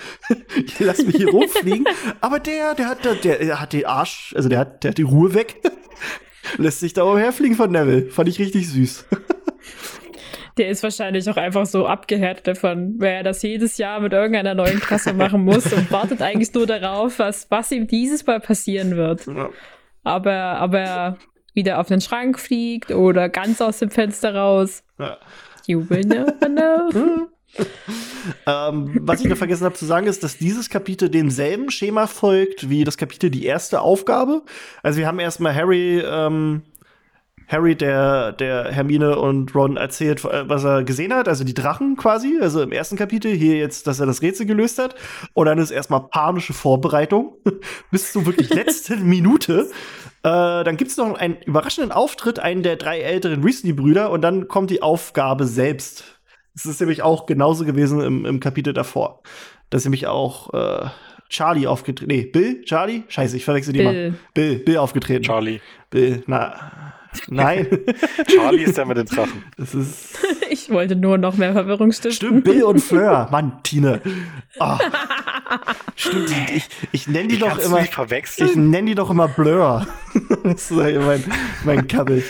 Ich 0.57 0.79
lass 0.81 1.05
mich 1.05 1.17
hier 1.17 1.29
rumfliegen. 1.31 1.87
Aber 2.21 2.41
der, 2.41 2.75
der 2.75 2.87
hat, 2.87 3.05
der, 3.05 3.15
der 3.15 3.61
hat 3.61 3.73
den 3.73 3.87
Arsch, 3.87 4.35
also 4.37 4.49
der 4.49 4.61
hat, 4.61 4.85
der 4.85 4.91
hat 4.91 4.99
die 4.99 5.03
Ruhe 5.03 5.35
weg. 5.35 5.61
Lässt 6.57 6.81
sich 6.81 6.95
da 6.95 7.03
umherfliegen 7.03 7.57
von 7.57 7.71
Neville. 7.71 8.11
Fand 8.11 8.29
ich 8.29 8.39
richtig 8.39 8.69
süß. 8.69 9.05
Der 10.59 10.69
ist 10.69 10.83
wahrscheinlich 10.83 11.29
auch 11.31 11.37
einfach 11.37 11.67
so 11.67 11.87
abgehärtet 11.87 12.49
davon, 12.49 12.97
weil 12.99 13.13
er 13.15 13.23
das 13.23 13.43
jedes 13.43 13.79
Jahr 13.79 14.01
mit 14.01 14.13
irgendeiner 14.13 14.55
neuen 14.55 14.81
Klasse 14.81 15.15
machen 15.15 15.45
muss 15.45 15.73
und 15.73 15.91
wartet 15.93 16.21
eigentlich 16.21 16.53
nur 16.53 16.67
darauf, 16.67 17.21
was, 17.21 17.49
was 17.51 17.71
ihm 17.71 17.87
dieses 17.87 18.27
Mal 18.27 18.41
passieren 18.41 18.97
wird. 18.97 19.27
Ja. 19.27 19.51
Aber, 20.03 20.33
aber 20.33 21.17
wieder 21.55 21.79
auf 21.79 21.89
den 21.89 22.01
Schrank 22.01 22.39
fliegt 22.41 22.91
oder 22.91 23.29
ganz 23.29 23.61
aus 23.61 23.79
dem 23.79 23.91
Fenster 23.91 24.35
raus. 24.35 24.83
Ja. 24.99 25.17
You 25.67 25.89
will 25.89 26.01
never 26.01 26.33
know. 26.33 27.29
ähm, 28.47 28.99
was 29.03 29.21
ich 29.21 29.27
noch 29.29 29.37
vergessen 29.37 29.65
habe 29.65 29.75
zu 29.75 29.87
sagen, 29.87 30.07
ist, 30.07 30.25
dass 30.25 30.39
dieses 30.39 30.71
Kapitel 30.71 31.09
demselben 31.09 31.71
Schema 31.71 32.07
folgt 32.07 32.69
wie 32.69 32.85
das 32.85 32.97
Kapitel 32.97 33.31
die 33.31 33.45
erste 33.45 33.81
Aufgabe. 33.81 34.43
Also 34.83 34.99
wir 34.99 35.07
haben 35.07 35.19
erstmal 35.19 35.55
Harry 35.55 36.01
ähm, 36.01 36.63
Harry, 37.49 37.75
der, 37.75 38.33
der 38.33 38.71
Hermine 38.71 39.19
und 39.19 39.55
Ron 39.55 39.79
erzählt, 39.79 40.23
was 40.23 40.65
er 40.65 40.85
gesehen 40.85 41.15
hat, 41.15 41.29
also 41.29 41.45
die 41.45 41.55
Drachen 41.55 41.97
quasi, 41.97 42.39
also 42.41 42.61
im 42.61 42.73
ersten 42.73 42.97
Kapitel, 42.97 43.33
hier 43.33 43.57
jetzt, 43.57 43.87
dass 43.87 44.01
er 44.01 44.07
das 44.07 44.21
Rätsel 44.21 44.45
gelöst 44.45 44.79
hat. 44.79 44.95
Und 45.33 45.47
dann 45.47 45.59
ist 45.59 45.71
erstmal 45.71 46.09
panische 46.09 46.53
Vorbereitung 46.53 47.33
bis 47.91 48.13
zur 48.13 48.27
wirklich 48.27 48.53
letzten 48.53 49.05
Minute. 49.09 49.71
Äh, 50.23 50.65
dann 50.65 50.77
gibt 50.77 50.91
es 50.91 50.99
noch 50.99 51.17
einen 51.17 51.39
überraschenden 51.47 51.91
Auftritt, 51.91 52.39
einen 52.39 52.63
der 52.63 52.77
drei 52.77 53.01
älteren 53.01 53.43
Weasley-Brüder, 53.43 54.11
und 54.11 54.21
dann 54.21 54.47
kommt 54.49 54.71
die 54.71 54.83
Aufgabe 54.83 55.47
selbst. 55.47 56.05
Das 56.55 56.67
ist 56.67 56.81
nämlich 56.81 57.03
auch 57.03 57.25
genauso 57.27 57.65
gewesen 57.65 58.01
im, 58.01 58.27
im 58.27 58.41
Kapitel 58.41 58.75
davor. 58.75 59.23
Das 59.71 59.83
ist 59.83 59.85
nämlich 59.87 60.07
auch 60.07 60.53
äh, 60.53 60.89
Charlie 61.31 61.67
aufgetreten. 61.67 62.11
Nee, 62.11 62.25
Bill? 62.25 62.63
Charlie? 62.63 63.05
Scheiße, 63.09 63.37
ich 63.37 63.45
verwechsel 63.45 63.73
die 63.73 63.79
Bill. 63.79 64.11
mal. 64.11 64.19
Bill, 64.35 64.59
Bill 64.59 64.77
aufgetreten. 64.79 65.23
Charlie. 65.23 65.61
Bill, 65.91 66.23
na, 66.27 66.95
Nein. 67.29 67.67
Charlie 68.27 68.63
ist 68.63 68.77
der 68.77 68.87
mit 68.87 68.97
den 68.97 69.07
Drachen. 69.07 69.45
Das 69.57 69.75
ist 69.75 70.19
ich 70.51 70.71
wollte 70.71 70.97
nur 70.97 71.19
noch 71.19 71.37
mehr 71.37 71.53
Verwirrung 71.53 71.93
stiften. 71.93 72.13
Stimmt, 72.13 72.45
Bill 72.45 72.63
und 72.65 72.81
Fleur. 72.81 73.29
Mann, 73.33 73.63
Tine. 73.63 74.01
Oh. 74.61 74.77
Stimmt, 75.97 76.31
ich, 76.55 76.69
ich 76.93 77.09
nenne 77.09 77.29
die 77.29 77.35
ich 77.35 77.41
doch 77.41 77.59
immer. 77.59 77.81
Ich 77.81 78.57
nenne 78.57 78.91
die 78.91 78.95
doch 78.95 79.11
immer 79.11 79.29
Blur. 79.29 79.87
das 80.45 80.71
ist 80.71 80.73
mein, 80.73 81.25
mein 81.65 81.89
Kabel. 81.89 82.23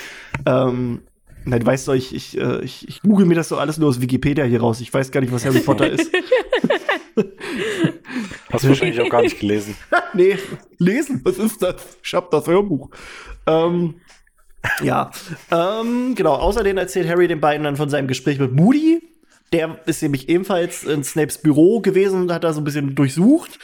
Ähm, 0.46 1.02
Nein, 1.44 1.64
weißt 1.64 1.88
du, 1.88 1.92
ich, 1.92 2.14
ich, 2.14 2.36
äh, 2.38 2.62
ich, 2.62 2.86
ich 2.88 3.00
google 3.00 3.24
mir 3.24 3.34
das 3.34 3.48
so 3.48 3.56
alles 3.56 3.78
nur 3.78 3.88
aus 3.88 4.02
Wikipedia 4.02 4.44
hier 4.44 4.60
raus. 4.60 4.82
Ich 4.82 4.92
weiß 4.92 5.10
gar 5.10 5.22
nicht, 5.22 5.32
was 5.32 5.46
Harry 5.46 5.60
Potter 5.60 5.88
ist. 5.88 6.12
Hast 8.52 8.64
du 8.64 8.68
wahrscheinlich 8.68 9.00
auch 9.00 9.08
gar 9.08 9.22
nicht 9.22 9.40
gelesen. 9.40 9.74
nee, 10.12 10.36
lesen, 10.76 11.22
was 11.24 11.38
ist 11.38 11.62
das? 11.62 11.76
Ich 12.02 12.12
hab 12.12 12.30
das 12.30 12.46
Hörbuch. 12.46 12.90
Ähm, 13.46 13.94
ja, 14.82 15.10
ähm, 15.50 16.14
genau. 16.14 16.34
Außerdem 16.34 16.76
erzählt 16.76 17.08
Harry 17.08 17.28
den 17.28 17.40
beiden 17.40 17.64
dann 17.64 17.76
von 17.76 17.90
seinem 17.90 18.08
Gespräch 18.08 18.38
mit 18.38 18.52
Moody. 18.52 19.02
Der 19.52 19.78
ist 19.86 20.02
nämlich 20.02 20.28
ebenfalls 20.28 20.84
in 20.84 21.04
Snapes 21.04 21.38
Büro 21.38 21.80
gewesen 21.80 22.22
und 22.22 22.32
hat 22.32 22.44
da 22.44 22.52
so 22.52 22.60
ein 22.60 22.64
bisschen 22.64 22.94
durchsucht. 22.94 23.58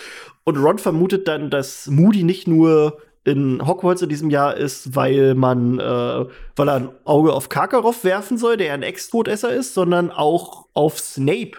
Und 0.45 0.57
Ron 0.57 0.79
vermutet 0.79 1.29
dann, 1.29 1.51
dass 1.51 1.89
Moody 1.89 2.23
nicht 2.23 2.47
nur 2.47 2.99
in 3.25 3.67
Hogwarts 3.67 4.03
in 4.03 4.09
diesem 4.11 4.31
Jahr 4.31 4.57
ist, 4.57 4.95
weil 4.95 5.35
man, 5.35 5.79
äh, 5.79 6.27
weil 6.57 6.69
er 6.69 6.75
ein 6.75 6.89
Auge 7.05 7.33
auf 7.33 7.49
Karkaroff 7.49 8.05
werfen 8.05 8.37
soll, 8.37 8.59
der 8.59 8.75
ein 8.75 8.83
Ex-Todesser 8.83 9.53
ist, 9.53 9.73
sondern 9.73 10.11
auch 10.11 10.67
auf 10.75 10.99
Snape. 10.99 11.53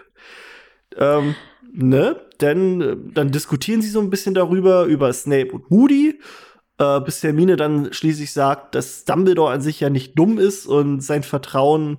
Ähm, 0.96 1.34
ne? 1.72 2.20
Denn 2.40 2.80
äh, 2.80 2.96
dann 3.14 3.32
diskutieren 3.32 3.82
sie 3.82 3.90
so 3.90 4.00
ein 4.00 4.10
bisschen 4.10 4.34
darüber, 4.34 4.84
über 4.84 5.12
Snape 5.12 5.50
und 5.52 5.70
Moody 5.70 6.20
äh, 6.78 7.00
bis 7.00 7.22
Hermine 7.22 7.56
dann 7.56 7.92
schließlich 7.92 8.32
sagt, 8.32 8.74
dass 8.74 9.04
Dumbledore 9.04 9.52
an 9.52 9.60
sich 9.60 9.80
ja 9.80 9.90
nicht 9.90 10.18
dumm 10.18 10.38
ist 10.38 10.66
und 10.66 11.00
sein 11.00 11.22
Vertrauen 11.22 11.98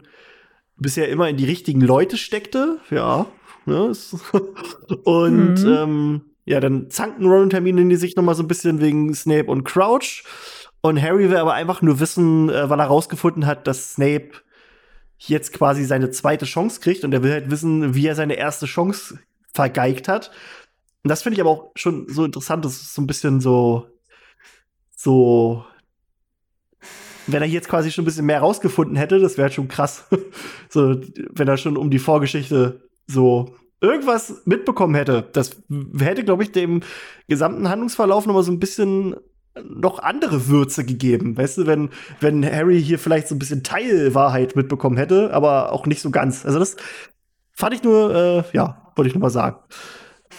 bisher 0.77 1.09
immer 1.09 1.29
in 1.29 1.37
die 1.37 1.45
richtigen 1.45 1.81
Leute 1.81 2.17
steckte. 2.17 2.79
Ja. 2.91 3.25
Ne? 3.65 3.91
und 5.03 5.63
mhm. 5.63 5.67
ähm, 5.67 6.21
ja, 6.45 6.59
dann 6.59 6.89
zanken 6.89 7.25
Ron 7.25 7.43
und 7.43 7.53
Hermine 7.53 7.87
die 7.89 7.95
sich 7.95 8.15
noch 8.15 8.23
mal 8.23 8.35
so 8.35 8.43
ein 8.43 8.47
bisschen 8.47 8.79
wegen 8.79 9.13
Snape 9.13 9.51
und 9.51 9.63
Crouch. 9.63 10.23
Und 10.81 11.01
Harry 11.01 11.29
will 11.29 11.37
aber 11.37 11.53
einfach 11.53 11.81
nur 11.81 11.99
wissen, 11.99 12.49
äh, 12.49 12.69
weil 12.69 12.79
er 12.79 12.85
rausgefunden 12.85 13.45
hat, 13.45 13.67
dass 13.67 13.93
Snape 13.93 14.31
jetzt 15.17 15.51
quasi 15.51 15.83
seine 15.83 16.11
zweite 16.11 16.45
Chance 16.45 16.79
kriegt 16.79 17.03
und 17.03 17.13
er 17.13 17.23
will 17.23 17.31
halt 17.31 17.51
wissen, 17.51 17.95
wie 17.95 18.05
er 18.05 18.15
seine 18.15 18.35
erste 18.35 18.67
Chance 18.67 19.19
vergeigt 19.53 20.07
hat. 20.07 20.31
Und 21.03 21.09
das 21.09 21.23
finde 21.23 21.35
ich 21.35 21.41
aber 21.41 21.49
auch 21.49 21.71
schon 21.75 22.07
so 22.07 22.23
interessant, 22.23 22.63
das 22.63 22.73
ist 22.73 22.93
so 22.93 23.01
ein 23.01 23.07
bisschen 23.07 23.41
so 23.41 23.87
so, 25.07 25.63
wenn 27.27 27.41
er 27.41 27.47
jetzt 27.47 27.69
quasi 27.69 27.91
schon 27.91 28.03
ein 28.03 28.05
bisschen 28.05 28.25
mehr 28.25 28.41
rausgefunden 28.41 28.97
hätte, 28.97 29.19
das 29.19 29.37
wäre 29.37 29.43
halt 29.43 29.53
schon 29.53 29.69
krass. 29.69 30.05
so, 30.69 30.99
wenn 31.31 31.47
er 31.47 31.55
schon 31.55 31.77
um 31.77 31.89
die 31.89 31.97
Vorgeschichte 31.97 32.81
so 33.05 33.55
irgendwas 33.79 34.41
mitbekommen 34.43 34.95
hätte, 34.95 35.25
das 35.31 35.63
hätte, 35.97 36.25
glaube 36.25 36.43
ich, 36.43 36.51
dem 36.51 36.81
gesamten 37.29 37.69
Handlungsverlauf 37.69 38.25
noch 38.25 38.33
mal 38.33 38.43
so 38.43 38.51
ein 38.51 38.59
bisschen 38.59 39.15
noch 39.63 39.99
andere 39.99 40.49
Würze 40.49 40.83
gegeben. 40.83 41.37
Weißt 41.37 41.59
du, 41.59 41.67
wenn, 41.67 41.89
wenn 42.19 42.45
Harry 42.45 42.83
hier 42.83 42.99
vielleicht 42.99 43.29
so 43.29 43.35
ein 43.35 43.39
bisschen 43.39 43.63
Teilwahrheit 43.63 44.57
mitbekommen 44.57 44.97
hätte, 44.97 45.33
aber 45.33 45.71
auch 45.71 45.85
nicht 45.85 46.01
so 46.01 46.11
ganz. 46.11 46.45
Also 46.45 46.59
das 46.59 46.75
fand 47.53 47.73
ich 47.73 47.81
nur, 47.81 48.13
äh, 48.13 48.43
ja, 48.51 48.91
wollte 48.97 49.07
ich 49.07 49.15
nur 49.15 49.21
mal 49.21 49.29
sagen. 49.29 49.55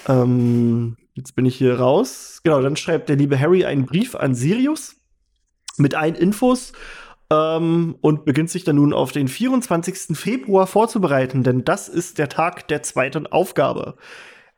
Ähm, 0.08 0.97
jetzt 1.18 1.34
bin 1.34 1.46
ich 1.46 1.56
hier 1.56 1.78
raus. 1.78 2.40
Genau, 2.44 2.60
dann 2.62 2.76
schreibt 2.76 3.08
der 3.08 3.16
liebe 3.16 3.38
Harry 3.38 3.64
einen 3.64 3.86
Brief 3.86 4.14
an 4.14 4.34
Sirius 4.34 4.96
mit 5.76 5.94
allen 5.94 6.14
Infos 6.14 6.72
ähm, 7.30 7.96
und 8.00 8.24
beginnt 8.24 8.50
sich 8.50 8.64
dann 8.64 8.76
nun 8.76 8.92
auf 8.92 9.12
den 9.12 9.28
24. 9.28 10.16
Februar 10.16 10.66
vorzubereiten, 10.66 11.42
denn 11.42 11.64
das 11.64 11.88
ist 11.88 12.18
der 12.18 12.28
Tag 12.28 12.68
der 12.68 12.82
zweiten 12.82 13.26
Aufgabe. 13.26 13.96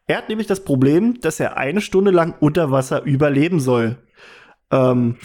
Er 0.06 0.18
hat 0.18 0.28
nämlich 0.28 0.46
das 0.46 0.64
Problem, 0.64 1.20
dass 1.20 1.40
er 1.40 1.56
eine 1.56 1.80
Stunde 1.80 2.10
lang 2.10 2.34
unter 2.40 2.70
Wasser 2.70 3.04
überleben 3.04 3.60
soll. 3.60 3.96
Ähm, 4.70 5.16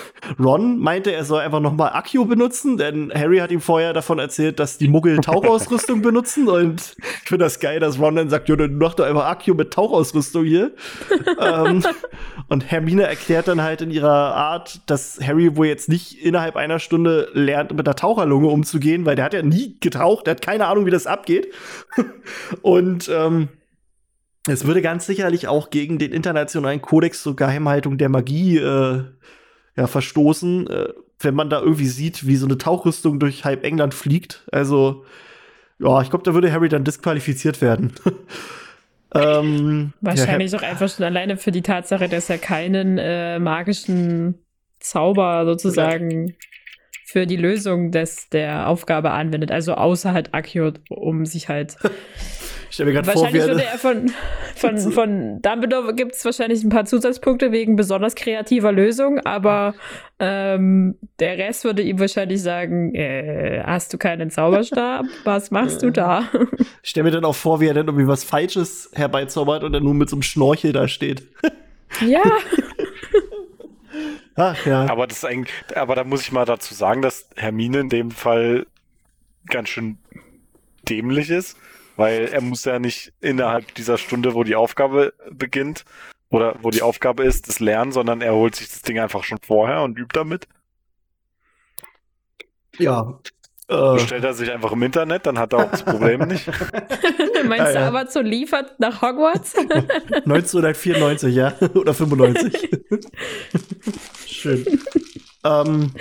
Ron 0.38 0.78
meinte, 0.78 1.12
er 1.12 1.24
soll 1.24 1.40
einfach 1.40 1.60
nochmal 1.60 1.92
Akio 1.92 2.24
benutzen, 2.24 2.76
denn 2.76 3.12
Harry 3.14 3.38
hat 3.38 3.50
ihm 3.50 3.60
vorher 3.60 3.92
davon 3.92 4.18
erzählt, 4.18 4.58
dass 4.58 4.78
die 4.78 4.88
Muggel 4.88 5.18
Tauchausrüstung 5.18 6.02
benutzen 6.02 6.48
und 6.48 6.96
ich 7.22 7.28
finde 7.28 7.44
das 7.44 7.60
geil, 7.60 7.80
dass 7.80 7.98
Ron 7.98 8.16
dann 8.16 8.30
sagt, 8.30 8.48
ja, 8.48 8.56
dann 8.56 8.76
mach 8.76 8.94
doch 8.94 9.04
einfach 9.04 9.26
Akio 9.26 9.54
mit 9.54 9.72
Tauchausrüstung 9.72 10.44
hier. 10.44 10.72
ähm, 11.40 11.84
und 12.48 12.70
Hermine 12.70 13.04
erklärt 13.04 13.48
dann 13.48 13.62
halt 13.62 13.82
in 13.82 13.90
ihrer 13.90 14.34
Art, 14.34 14.80
dass 14.86 15.18
Harry 15.22 15.56
wohl 15.56 15.66
jetzt 15.66 15.88
nicht 15.88 16.24
innerhalb 16.24 16.56
einer 16.56 16.78
Stunde 16.78 17.28
lernt, 17.32 17.74
mit 17.74 17.86
der 17.86 17.96
Taucherlunge 17.96 18.48
umzugehen, 18.48 19.06
weil 19.06 19.16
der 19.16 19.24
hat 19.24 19.34
ja 19.34 19.42
nie 19.42 19.76
getaucht, 19.80 20.26
der 20.26 20.32
hat 20.32 20.42
keine 20.42 20.66
Ahnung, 20.66 20.86
wie 20.86 20.90
das 20.90 21.06
abgeht. 21.06 21.52
und 22.62 23.10
ähm, 23.12 23.48
es 24.48 24.66
würde 24.66 24.82
ganz 24.82 25.06
sicherlich 25.06 25.46
auch 25.46 25.70
gegen 25.70 25.98
den 25.98 26.12
internationalen 26.12 26.82
Kodex 26.82 27.22
zur 27.22 27.36
Geheimhaltung 27.36 27.98
der 27.98 28.08
Magie 28.08 28.58
äh, 28.58 29.04
ja, 29.76 29.86
verstoßen, 29.86 30.68
äh, 30.68 30.88
wenn 31.20 31.34
man 31.34 31.48
da 31.48 31.60
irgendwie 31.60 31.86
sieht, 31.86 32.26
wie 32.26 32.36
so 32.36 32.46
eine 32.46 32.58
Tauchrüstung 32.58 33.20
durch 33.20 33.44
halb 33.44 33.64
England 33.64 33.94
fliegt. 33.94 34.44
Also, 34.50 35.04
ja, 35.78 36.02
ich 36.02 36.10
glaube, 36.10 36.24
da 36.24 36.34
würde 36.34 36.52
Harry 36.52 36.68
dann 36.68 36.84
disqualifiziert 36.84 37.60
werden. 37.60 37.92
ähm, 39.14 39.92
Wahrscheinlich 40.00 40.52
ja, 40.52 40.58
auch 40.58 40.62
einfach 40.62 40.88
schon 40.88 41.04
alleine 41.04 41.36
für 41.36 41.52
die 41.52 41.62
Tatsache, 41.62 42.08
dass 42.08 42.28
er 42.28 42.38
keinen 42.38 42.98
äh, 42.98 43.38
magischen 43.38 44.38
Zauber 44.80 45.44
sozusagen 45.46 46.28
ja. 46.28 46.34
für 47.04 47.26
die 47.26 47.36
Lösung 47.36 47.92
des, 47.92 48.28
der 48.30 48.68
Aufgabe 48.68 49.12
anwendet. 49.12 49.52
Also 49.52 49.74
außer 49.74 50.12
halt 50.12 50.34
Accio, 50.34 50.72
um 50.88 51.24
sich 51.24 51.48
halt 51.48 51.76
Ich 52.72 52.76
stelle 52.76 52.90
mir 52.90 53.02
gerade 53.02 53.12
vor, 53.12 53.28
wie 53.28 53.38
würde 53.38 53.62
er 53.62 53.76
von, 53.76 54.10
von, 54.56 54.78
von 54.92 55.42
Dumbledore 55.42 55.94
gibt 55.94 56.14
es 56.14 56.24
wahrscheinlich 56.24 56.64
ein 56.64 56.70
paar 56.70 56.86
Zusatzpunkte 56.86 57.52
wegen 57.52 57.76
besonders 57.76 58.14
kreativer 58.14 58.72
Lösung, 58.72 59.18
aber 59.26 59.74
ähm, 60.18 60.96
der 61.18 61.36
Rest 61.36 61.64
würde 61.64 61.82
ihm 61.82 62.00
wahrscheinlich 62.00 62.40
sagen, 62.40 62.94
äh, 62.94 63.62
hast 63.62 63.92
du 63.92 63.98
keinen 63.98 64.30
Zauberstab? 64.30 65.04
Was 65.24 65.50
machst 65.50 65.82
du 65.82 65.90
da? 65.90 66.30
Ich 66.82 66.90
stelle 66.90 67.04
mir 67.04 67.10
dann 67.10 67.26
auch 67.26 67.34
vor, 67.34 67.60
wie 67.60 67.66
er 67.66 67.74
dann 67.74 67.88
irgendwie 67.88 68.08
was 68.08 68.24
Falsches 68.24 68.90
herbeizaubert 68.94 69.64
und 69.64 69.72
dann 69.72 69.84
nur 69.84 69.92
mit 69.92 70.08
so 70.08 70.16
einem 70.16 70.22
Schnorchel 70.22 70.72
da 70.72 70.88
steht. 70.88 71.24
Ja. 72.00 72.22
Ach 74.34 74.64
ja. 74.64 74.86
Aber 74.88 75.06
das 75.06 75.26
eigentlich, 75.26 75.52
aber 75.74 75.94
da 75.94 76.04
muss 76.04 76.22
ich 76.22 76.32
mal 76.32 76.46
dazu 76.46 76.72
sagen, 76.72 77.02
dass 77.02 77.28
Hermine 77.36 77.80
in 77.80 77.90
dem 77.90 78.10
Fall 78.10 78.66
ganz 79.46 79.68
schön 79.68 79.98
dämlich 80.88 81.28
ist 81.28 81.58
weil 81.96 82.28
er 82.28 82.40
muss 82.40 82.64
ja 82.64 82.78
nicht 82.78 83.12
innerhalb 83.20 83.74
dieser 83.74 83.98
Stunde, 83.98 84.34
wo 84.34 84.44
die 84.44 84.56
Aufgabe 84.56 85.12
beginnt, 85.30 85.84
oder 86.32 86.56
wo 86.62 86.70
die 86.70 86.82
Aufgabe 86.82 87.24
ist, 87.24 87.48
das 87.48 87.60
lernen, 87.60 87.92
sondern 87.92 88.22
er 88.22 88.34
holt 88.34 88.56
sich 88.56 88.68
das 88.68 88.82
Ding 88.82 88.98
einfach 88.98 89.22
schon 89.22 89.38
vorher 89.44 89.82
und 89.82 89.98
übt 89.98 90.18
damit. 90.18 90.48
Ja. 92.78 93.20
Äh. 93.68 93.94
Bestellt 93.94 94.24
er 94.24 94.32
sich 94.32 94.50
einfach 94.50 94.72
im 94.72 94.82
Internet, 94.82 95.26
dann 95.26 95.38
hat 95.38 95.52
er 95.52 95.58
auch 95.60 95.70
das 95.70 95.84
Problem 95.84 96.20
nicht. 96.28 96.46
Meinst 97.44 97.74
du, 97.74 97.78
ja. 97.78 97.88
Amazon 97.88 98.24
liefert 98.24 98.80
nach 98.80 99.02
Hogwarts? 99.02 99.54
1994, 99.58 101.34
ja. 101.34 101.54
Oder 101.74 101.92
95. 101.92 102.70
Schön. 104.26 104.80
ähm, 105.44 105.92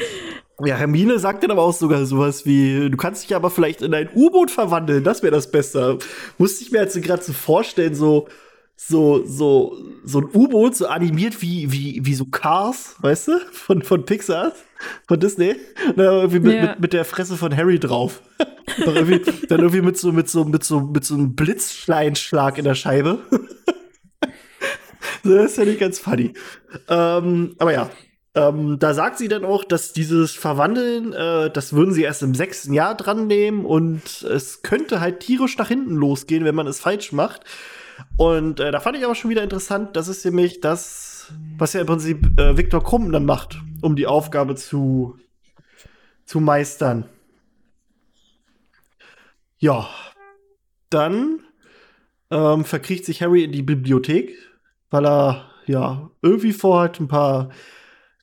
ja, 0.66 0.76
Hermine 0.76 1.20
sagt 1.20 1.44
dann 1.44 1.52
aber 1.52 1.64
auch 1.64 1.74
sogar 1.74 2.06
sowas 2.06 2.46
wie, 2.46 2.90
du 2.90 2.98
kannst 2.98 3.24
dich 3.24 3.36
aber 3.36 3.50
vielleicht 3.50 3.82
in 3.82 3.94
ein 3.94 4.10
U-Boot 4.14 4.52
verwandeln, 4.52 5.04
das 5.04 5.24
wäre 5.24 5.34
das 5.34 5.52
Beste. 5.52 5.98
Musste 6.38 6.64
ich 6.64 6.72
mir 6.72 6.80
jetzt 6.80 7.02
gerade 7.02 7.24
so 7.24 7.34
vorstellen, 7.34 7.96
so, 7.96 8.28
so, 8.76 9.24
so, 9.26 9.78
so 10.04 10.20
ein 10.20 10.30
U-Boot, 10.34 10.76
so 10.76 10.88
animiert 10.88 11.42
wie, 11.42 11.72
wie, 11.72 12.02
wie 12.04 12.14
so 12.16 12.26
Cars, 12.26 12.96
weißt 13.00 13.28
du, 13.28 13.40
von, 13.52 13.84
von 13.84 14.06
Pixar, 14.06 14.54
von 15.08 15.20
Disney. 15.20 15.56
Und 15.88 15.98
dann 15.98 16.14
irgendwie 16.14 16.40
mit, 16.40 16.56
ja. 16.56 16.62
mit, 16.62 16.80
mit, 16.80 16.94
der 16.94 17.06
Fresse 17.06 17.38
von 17.38 17.56
Harry 17.56 17.80
drauf. 17.80 18.22
dann, 18.86 18.96
irgendwie, 18.96 19.22
dann 19.48 19.60
irgendwie 19.60 19.82
mit 19.82 19.98
so, 19.98 20.12
mit 20.12 20.30
so, 20.30 20.46
mit 20.46 20.64
so, 20.64 20.82
mit 20.82 21.06
so 21.06 21.14
einem 21.14 21.36
Blitzschleinschlag 21.36 22.58
in 22.58 22.66
der 22.66 22.76
Scheibe. 22.76 23.20
das 25.24 25.52
ist 25.52 25.58
ja 25.58 25.66
nicht 25.66 25.80
ganz 25.80 26.00
funny. 26.00 26.34
Ähm, 26.90 27.56
aber 27.60 27.74
ja, 27.74 27.90
ähm, 28.34 28.80
da 28.80 28.94
sagt 28.94 29.18
sie 29.18 29.28
dann 29.28 29.44
auch, 29.44 29.66
dass 29.66 29.92
dieses 29.92 30.32
Verwandeln, 30.32 31.12
äh, 31.12 31.50
das 31.50 31.74
würden 31.74 31.94
sie 31.94 32.04
erst 32.04 32.24
im 32.24 32.34
sechsten 32.34 32.74
Jahr 32.74 32.96
dran 32.96 33.28
nehmen 33.28 33.66
und 33.66 34.22
es 34.22 34.62
könnte 34.62 35.02
halt 35.02 35.20
tierisch 35.20 35.58
nach 35.58 35.68
hinten 35.68 35.96
losgehen, 35.96 36.46
wenn 36.46 36.56
man 36.56 36.68
es 36.68 36.80
falsch 36.80 37.12
macht. 37.12 37.42
Und 38.16 38.60
äh, 38.60 38.72
da 38.72 38.80
fand 38.80 38.98
ich 38.98 39.04
aber 39.04 39.16
schon 39.16 39.30
wieder 39.30 39.44
interessant, 39.44 39.96
das 39.98 40.08
ist 40.08 40.24
nämlich 40.24 40.62
das, 40.62 41.34
was 41.58 41.74
ja 41.74 41.82
im 41.82 41.88
Prinzip 41.88 42.40
äh, 42.40 42.58
Viktor 42.58 42.84
Krumm 42.84 43.12
dann 43.12 43.26
macht, 43.26 43.62
um 43.82 43.96
die 43.98 44.08
Aufgabe 44.08 44.56
zu, 44.56 45.18
zu 46.26 46.40
meistern. 46.40 47.06
Ja, 49.60 49.90
dann 50.90 51.42
ähm, 52.32 52.64
verkriecht 52.64 53.06
sich 53.06 53.22
Harry 53.22 53.44
in 53.44 53.52
die 53.52 53.62
Bibliothek, 53.62 54.34
weil 54.90 55.06
er 55.06 55.52
ja 55.68 56.10
irgendwie 56.22 56.54
vorhat, 56.54 57.00
ein 57.00 57.08
paar 57.10 57.50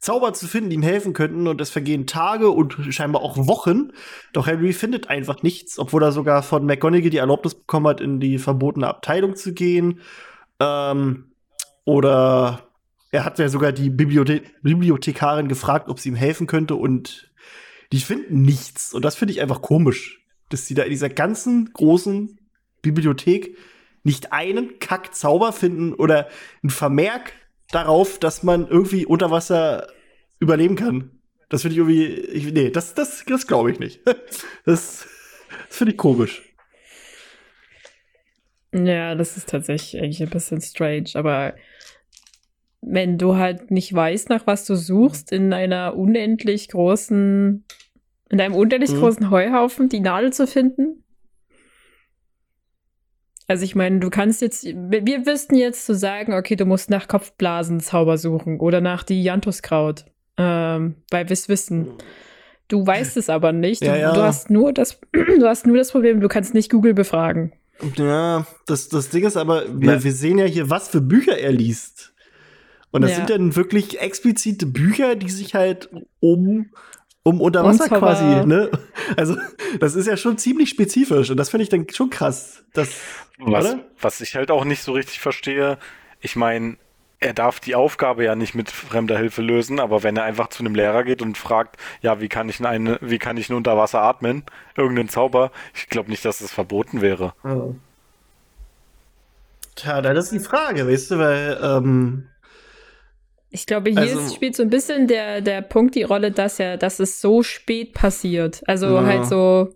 Zauber 0.01 0.33
zu 0.33 0.47
finden, 0.47 0.71
die 0.71 0.77
ihm 0.77 0.83
helfen 0.83 1.13
könnten. 1.13 1.47
Und 1.47 1.61
es 1.61 1.71
vergehen 1.71 2.07
Tage 2.07 2.51
und 2.51 2.77
scheinbar 2.91 3.23
auch 3.23 3.37
Wochen. 3.37 3.93
Doch 4.33 4.47
Harry 4.47 4.73
findet 4.73 5.11
einfach 5.11 5.43
nichts, 5.43 5.79
obwohl 5.79 6.03
er 6.03 6.13
sogar 6.13 6.43
von 6.43 6.65
McGonagall 6.65 7.11
die 7.11 7.19
Erlaubnis 7.19 7.55
bekommen 7.55 7.87
hat, 7.89 8.01
in 8.01 8.21
die 8.21 8.39
verbotene 8.39 8.87
Abteilung 8.87 9.37
zu 9.37 9.53
gehen. 9.53 10.01
Ähm, 10.61 11.33
oder 11.85 12.69
er 13.11 13.25
hat 13.25 13.39
ja 13.39 13.49
sogar 13.49 13.73
die 13.73 13.91
Bibliothe 13.91 14.43
Bibliothekarin 14.63 15.49
gefragt, 15.49 15.89
ob 15.89 15.99
sie 15.99 16.11
ihm 16.11 16.15
helfen 16.15 16.47
könnte. 16.47 16.75
Und 16.75 17.31
die 17.93 18.01
finden 18.01 18.43
nichts. 18.43 18.93
Und 18.93 19.05
das 19.05 19.17
finde 19.17 19.33
ich 19.33 19.41
einfach 19.41 19.63
komisch, 19.63 20.25
dass 20.49 20.67
sie 20.67 20.75
da 20.75 20.83
in 20.83 20.91
dieser 20.91 21.09
ganzen 21.09 21.73
großen 21.73 22.39
Bibliothek 22.83 23.57
nicht 24.05 24.33
einen 24.33 24.79
Kack-Zauber 24.79 25.53
finden 25.53 25.93
oder 25.95 26.29
ein 26.63 26.71
Vermerk 26.71 27.33
darauf, 27.73 28.19
dass 28.19 28.43
man 28.43 28.67
irgendwie 28.67 29.07
unter 29.07 29.31
Wasser 29.31 29.89
überleben 30.41 30.77
kann. 30.77 31.11
Das 31.49 31.63
finde 31.63 31.75
ich 31.75 31.79
irgendwie, 31.79 32.07
ich, 32.07 32.53
nee, 32.53 32.71
das, 32.71 32.95
das, 32.95 33.25
das 33.27 33.47
glaube 33.47 33.71
ich 33.71 33.79
nicht. 33.79 34.01
Das, 34.65 35.07
das 35.69 35.77
finde 35.77 35.93
ich 35.93 35.99
komisch. 35.99 36.43
Ja, 38.73 39.15
das 39.15 39.37
ist 39.39 39.49
tatsächlich 39.49 40.03
eigentlich 40.03 40.23
ein 40.23 40.29
bisschen 40.29 40.61
strange, 40.61 41.11
aber 41.15 41.55
wenn 42.81 43.17
du 43.17 43.37
halt 43.37 43.71
nicht 43.71 43.93
weißt, 43.93 44.29
nach 44.29 44.47
was 44.47 44.67
du 44.67 44.75
suchst, 44.75 45.33
in 45.33 45.53
einer 45.53 45.97
unendlich 45.97 46.69
großen, 46.69 47.65
in 48.29 48.41
einem 48.41 48.55
unendlich 48.55 48.93
mhm. 48.93 49.01
großen 49.01 49.31
Heuhaufen 49.31 49.89
die 49.89 50.01
Nadel 50.01 50.33
zu 50.33 50.47
finden, 50.47 51.03
also 53.49 53.65
ich 53.65 53.75
meine, 53.75 53.99
du 53.99 54.11
kannst 54.11 54.43
jetzt, 54.43 54.65
wir 54.65 55.27
wüssten 55.27 55.57
jetzt 55.57 55.87
zu 55.87 55.95
sagen, 55.95 56.35
okay, 56.35 56.55
du 56.55 56.67
musst 56.67 56.91
nach 56.91 57.09
Kopfblasenzauber 57.09 58.19
suchen 58.19 58.61
oder 58.61 58.83
nach 58.83 59.03
die 59.03 59.23
Jantuskraut, 59.23 60.05
ähm, 60.37 60.97
weil 61.11 61.29
wir 61.29 61.33
es 61.33 61.49
wissen. 61.49 61.89
Du 62.69 62.87
weißt 62.87 63.17
es 63.17 63.31
aber 63.31 63.53
nicht. 63.53 63.83
Ja, 63.83 63.97
ja. 63.97 64.13
Du, 64.13 64.21
hast 64.21 64.51
nur 64.51 64.75
das, 64.75 65.01
du 65.13 65.47
hast 65.47 65.67
nur 65.67 65.79
das 65.79 65.91
Problem, 65.91 66.21
du 66.21 66.29
kannst 66.29 66.53
nicht 66.53 66.71
Google 66.71 66.93
befragen. 66.93 67.53
Ja, 67.97 68.47
das, 68.67 68.91
das 68.91 69.09
Ding 69.09 69.25
ist 69.25 69.39
aber, 69.39 69.65
wir, 69.71 70.05
wir 70.05 70.13
sehen 70.13 70.37
ja 70.37 70.45
hier, 70.45 70.69
was 70.69 70.89
für 70.89 71.01
Bücher 71.01 71.39
er 71.39 71.53
liest. 71.53 72.13
Und 72.91 73.01
das 73.03 73.13
ja. 73.13 73.17
sind 73.19 73.31
dann 73.31 73.57
wirklich 73.57 74.01
explizite 74.01 74.67
Bücher, 74.67 75.17
die 75.17 75.31
sich 75.31 75.55
halt 75.55 75.89
um 76.21 76.71
um 77.25 77.43
unter 77.43 77.63
Wasser 77.63 77.89
quasi, 77.89 78.47
ne? 78.47 78.71
Also, 79.17 79.37
das 79.81 79.95
ist 79.95 80.07
ja 80.07 80.17
schon 80.17 80.39
ziemlich 80.39 80.71
spezifisch 80.71 81.29
und 81.31 81.37
das 81.37 81.51
finde 81.51 81.65
ich 81.65 81.69
dann 81.69 81.87
schon 81.91 82.09
krass. 82.09 82.65
Das, 82.73 82.89
was, 83.39 83.77
was 84.01 84.21
ich 84.21 84.35
halt 84.35 84.51
auch 84.51 84.65
nicht 84.65 84.83
so 84.83 84.93
richtig 84.93 85.21
verstehe, 85.21 85.79
ich 86.21 86.37
meine, 86.37 86.77
er 87.21 87.33
darf 87.35 87.59
die 87.59 87.75
Aufgabe 87.75 88.25
ja 88.25 88.35
nicht 88.37 88.55
mit 88.55 88.71
fremder 88.71 89.19
Hilfe 89.19 89.43
lösen, 89.43 89.81
aber 89.81 90.03
wenn 90.05 90.17
er 90.17 90.23
einfach 90.25 90.49
zu 90.49 90.63
einem 90.63 90.75
Lehrer 90.75 91.03
geht 91.05 91.21
und 91.23 91.37
fragt, 91.37 91.77
ja, 92.01 92.21
wie 92.21 92.29
kann 92.29 92.49
ich 92.49 92.65
eine, 92.65 92.99
wie 93.01 93.19
kann 93.19 93.37
ich 93.37 93.49
nur 93.49 93.57
unter 93.57 93.77
Wasser 93.77 94.03
atmen, 94.03 94.45
irgendeinen 94.77 95.09
Zauber, 95.09 95.51
ich 95.75 95.89
glaube 95.89 96.11
nicht, 96.11 96.25
dass 96.25 96.39
das 96.39 96.53
verboten 96.53 97.01
wäre. 97.01 97.35
Oh. 97.45 97.75
Tja, 99.75 100.01
das 100.03 100.27
ist 100.27 100.33
die 100.33 100.41
Frage, 100.49 100.87
weißt 100.89 101.11
du, 101.13 101.19
weil 101.19 101.59
ähm, 101.63 102.29
Ich 103.51 103.65
glaube, 103.67 103.91
hier 103.91 104.01
Also- 104.01 104.21
ist, 104.21 104.35
spielt 104.35 104.55
so 104.57 104.63
ein 104.63 104.71
bisschen 104.71 105.07
der, 105.07 105.41
der 105.41 105.63
Punkt 105.63 105.95
die 105.95 106.03
Rolle, 106.03 106.31
dass 106.33 106.59
ja, 106.59 106.77
dass 106.77 106.99
es 107.01 107.21
so 107.21 107.43
spät 107.43 107.95
passiert. 107.95 108.63
Also 108.67 108.87
Ja. 108.95 109.05
halt 109.07 109.27
so 109.27 109.73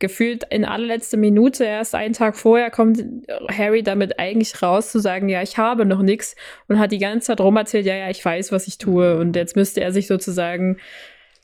gefühlt 0.00 0.44
in 0.50 0.64
allerletzter 0.64 1.16
Minute, 1.16 1.64
erst 1.64 1.94
einen 1.94 2.14
Tag 2.14 2.36
vorher, 2.36 2.70
kommt 2.70 3.04
Harry 3.50 3.82
damit 3.82 4.18
eigentlich 4.18 4.60
raus, 4.62 4.90
zu 4.90 4.98
sagen, 4.98 5.28
ja, 5.28 5.42
ich 5.42 5.58
habe 5.58 5.84
noch 5.84 6.02
nichts 6.02 6.34
und 6.68 6.78
hat 6.78 6.92
die 6.92 6.98
ganze 6.98 7.28
Zeit 7.28 7.40
rumerzählt, 7.40 7.86
ja, 7.86 7.94
ja, 7.94 8.10
ich 8.10 8.24
weiß, 8.24 8.50
was 8.52 8.66
ich 8.66 8.78
tue. 8.78 9.18
Und 9.18 9.36
jetzt 9.36 9.56
müsste 9.56 9.80
er 9.80 9.92
sich 9.92 10.06
sozusagen 10.06 10.78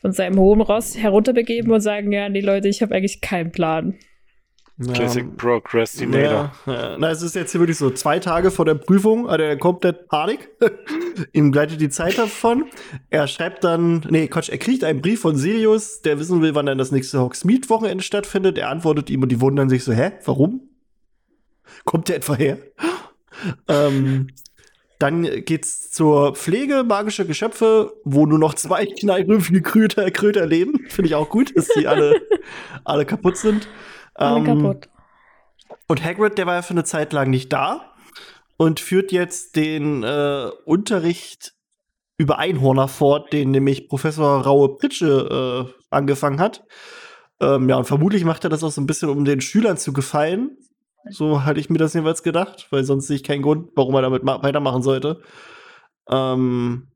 von 0.00 0.12
seinem 0.12 0.38
hohen 0.38 0.60
Ross 0.60 0.96
herunterbegeben 0.96 1.70
und 1.70 1.80
sagen, 1.80 2.12
ja, 2.12 2.28
nee, 2.28 2.40
Leute, 2.40 2.68
ich 2.68 2.82
habe 2.82 2.94
eigentlich 2.94 3.20
keinen 3.20 3.52
Plan. 3.52 3.94
Classic 4.78 5.24
Ja, 5.24 5.32
Procrastinator. 5.38 6.52
Ja, 6.66 6.72
ja. 6.72 6.96
Na, 6.98 7.10
es 7.10 7.22
ist 7.22 7.34
jetzt 7.34 7.52
hier 7.52 7.60
wirklich 7.60 7.78
so 7.78 7.90
zwei 7.90 8.18
Tage 8.18 8.50
vor 8.50 8.66
der 8.66 8.74
Prüfung, 8.74 9.30
hat 9.30 9.40
er 9.40 9.56
komplett 9.56 10.08
Panik. 10.08 10.50
Ihm 11.32 11.50
gleitet 11.50 11.80
die 11.80 11.88
Zeit 11.88 12.18
davon. 12.18 12.66
Er 13.08 13.26
schreibt 13.26 13.64
dann, 13.64 14.04
nee, 14.10 14.28
Quatsch, 14.28 14.50
er 14.50 14.58
kriegt 14.58 14.84
einen 14.84 15.00
Brief 15.00 15.20
von 15.20 15.36
Sirius, 15.36 16.02
der 16.02 16.18
wissen 16.18 16.42
will, 16.42 16.54
wann 16.54 16.66
dann 16.66 16.76
das 16.76 16.92
nächste 16.92 17.20
Hogsmeade-Wochenende 17.20 18.04
stattfindet. 18.04 18.58
Er 18.58 18.68
antwortet 18.68 19.08
ihm 19.08 19.22
und 19.22 19.30
die 19.30 19.40
wundern 19.40 19.70
sich 19.70 19.82
so, 19.82 19.92
hä, 19.92 20.12
warum? 20.26 20.68
Kommt 21.84 22.08
der 22.08 22.16
etwa 22.16 22.34
her? 22.34 22.58
ähm, 23.68 24.28
dann 24.98 25.22
geht's 25.44 25.90
zur 25.90 26.34
Pflege 26.34 26.82
magischer 26.84 27.24
Geschöpfe, 27.24 27.94
wo 28.04 28.26
nur 28.26 28.38
noch 28.38 28.54
zwei 28.54 28.86
knallrümpfige 28.86 29.62
Kröter, 29.62 30.10
Kröter 30.10 30.46
leben. 30.46 30.86
Finde 30.88 31.08
ich 31.08 31.14
auch 31.14 31.28
gut, 31.30 31.56
dass 31.56 31.68
die 31.68 31.86
alle, 31.86 32.20
alle 32.84 33.06
kaputt 33.06 33.38
sind. 33.38 33.68
Alle 34.16 34.38
Ähm, 34.38 34.44
kaputt. 34.44 34.88
und 35.88 36.04
Hagrid, 36.04 36.38
der 36.38 36.46
war 36.46 36.54
ja 36.54 36.62
für 36.62 36.70
eine 36.74 36.84
Zeit 36.84 37.12
lang 37.12 37.30
nicht 37.30 37.52
da 37.52 37.92
und 38.56 38.80
führt 38.80 39.12
jetzt 39.12 39.56
den 39.56 40.02
äh, 40.02 40.50
Unterricht 40.64 41.54
über 42.18 42.38
Einhorner 42.38 42.88
fort, 42.88 43.32
den 43.32 43.50
nämlich 43.50 43.88
Professor 43.88 44.40
Raue 44.42 44.76
Pritsche 44.76 45.68
äh, 45.68 45.82
angefangen 45.90 46.40
hat. 46.40 46.64
Ähm, 47.40 47.68
ja, 47.68 47.76
und 47.76 47.84
vermutlich 47.84 48.24
macht 48.24 48.44
er 48.44 48.50
das 48.50 48.64
auch 48.64 48.70
so 48.70 48.80
ein 48.80 48.86
bisschen, 48.86 49.10
um 49.10 49.26
den 49.26 49.42
Schülern 49.42 49.76
zu 49.76 49.92
gefallen. 49.92 50.56
So 51.10 51.44
hatte 51.44 51.60
ich 51.60 51.68
mir 51.68 51.76
das 51.78 51.92
jedenfalls 51.92 52.22
gedacht, 52.22 52.66
weil 52.70 52.84
sonst 52.84 53.06
sehe 53.06 53.16
ich 53.16 53.22
keinen 53.22 53.42
Grund, 53.42 53.68
warum 53.76 53.94
er 53.94 54.02
damit 54.02 54.24
ma- 54.24 54.42
weitermachen 54.42 54.82
sollte. 54.82 55.20
Ähm, 56.10 56.88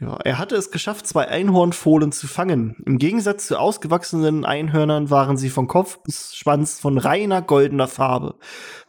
ja, 0.00 0.16
er 0.24 0.38
hatte 0.38 0.56
es 0.56 0.72
geschafft, 0.72 1.06
zwei 1.06 1.28
Einhornfohlen 1.28 2.10
zu 2.10 2.26
fangen. 2.26 2.76
Im 2.84 2.98
Gegensatz 2.98 3.46
zu 3.46 3.58
ausgewachsenen 3.58 4.44
Einhörnern 4.44 5.08
waren 5.08 5.36
sie 5.36 5.50
von 5.50 5.68
Kopf 5.68 6.02
bis 6.02 6.34
Schwanz 6.34 6.80
von 6.80 6.98
reiner 6.98 7.42
goldener 7.42 7.86
Farbe. 7.86 8.34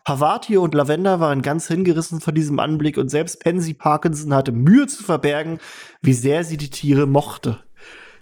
Pavati 0.03 0.57
und 0.57 0.73
Lavender 0.73 1.19
waren 1.19 1.43
ganz 1.43 1.67
hingerissen 1.67 2.21
von 2.21 2.33
diesem 2.33 2.59
Anblick 2.59 2.97
und 2.97 3.09
selbst 3.09 3.43
Pansy 3.43 3.75
Parkinson 3.75 4.33
hatte 4.33 4.51
Mühe 4.51 4.87
zu 4.87 5.03
verbergen, 5.03 5.59
wie 6.01 6.13
sehr 6.13 6.43
sie 6.43 6.57
die 6.57 6.71
Tiere 6.71 7.05
mochte. 7.05 7.59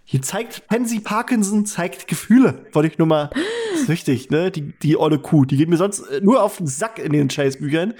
Hier 0.04 0.22
zeigt 0.22 0.68
Pansy 0.68 1.00
Parkinson 1.00 1.66
zeigt 1.66 2.08
Gefühle. 2.08 2.66
Wollte 2.74 2.90
ich 2.90 2.98
nur 2.98 3.08
mal, 3.08 3.30
ist 3.74 3.88
wichtig, 3.88 4.30
ne? 4.30 4.52
Die, 4.52 4.74
die 4.80 4.98
olle 4.98 5.20
Kuh, 5.20 5.46
die 5.46 5.56
geht 5.56 5.70
mir 5.70 5.78
sonst 5.78 6.02
äh, 6.02 6.20
nur 6.22 6.44
auf 6.44 6.58
den 6.58 6.68
Sack 6.68 7.00
in 7.00 7.14
den 7.14 7.30
Scheißbüchern. 7.30 7.94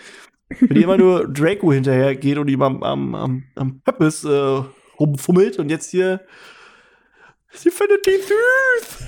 Wenn 0.60 0.76
die 0.76 0.84
immer 0.84 0.98
nur 0.98 1.28
Draco 1.28 1.72
hinterher 1.72 2.16
geht 2.16 2.38
und 2.38 2.48
ihm 2.48 2.62
am, 2.62 2.84
am, 2.84 3.16
am, 3.16 3.44
am 3.56 3.82
Pöppes 3.82 4.24
äh, 4.24 4.64
rumfummelt 5.00 5.60
und 5.60 5.70
jetzt 5.70 5.90
hier. 5.92 6.22
Sie 7.52 7.70
findet 7.70 8.06
die 8.06 8.12
süß! 8.12 9.08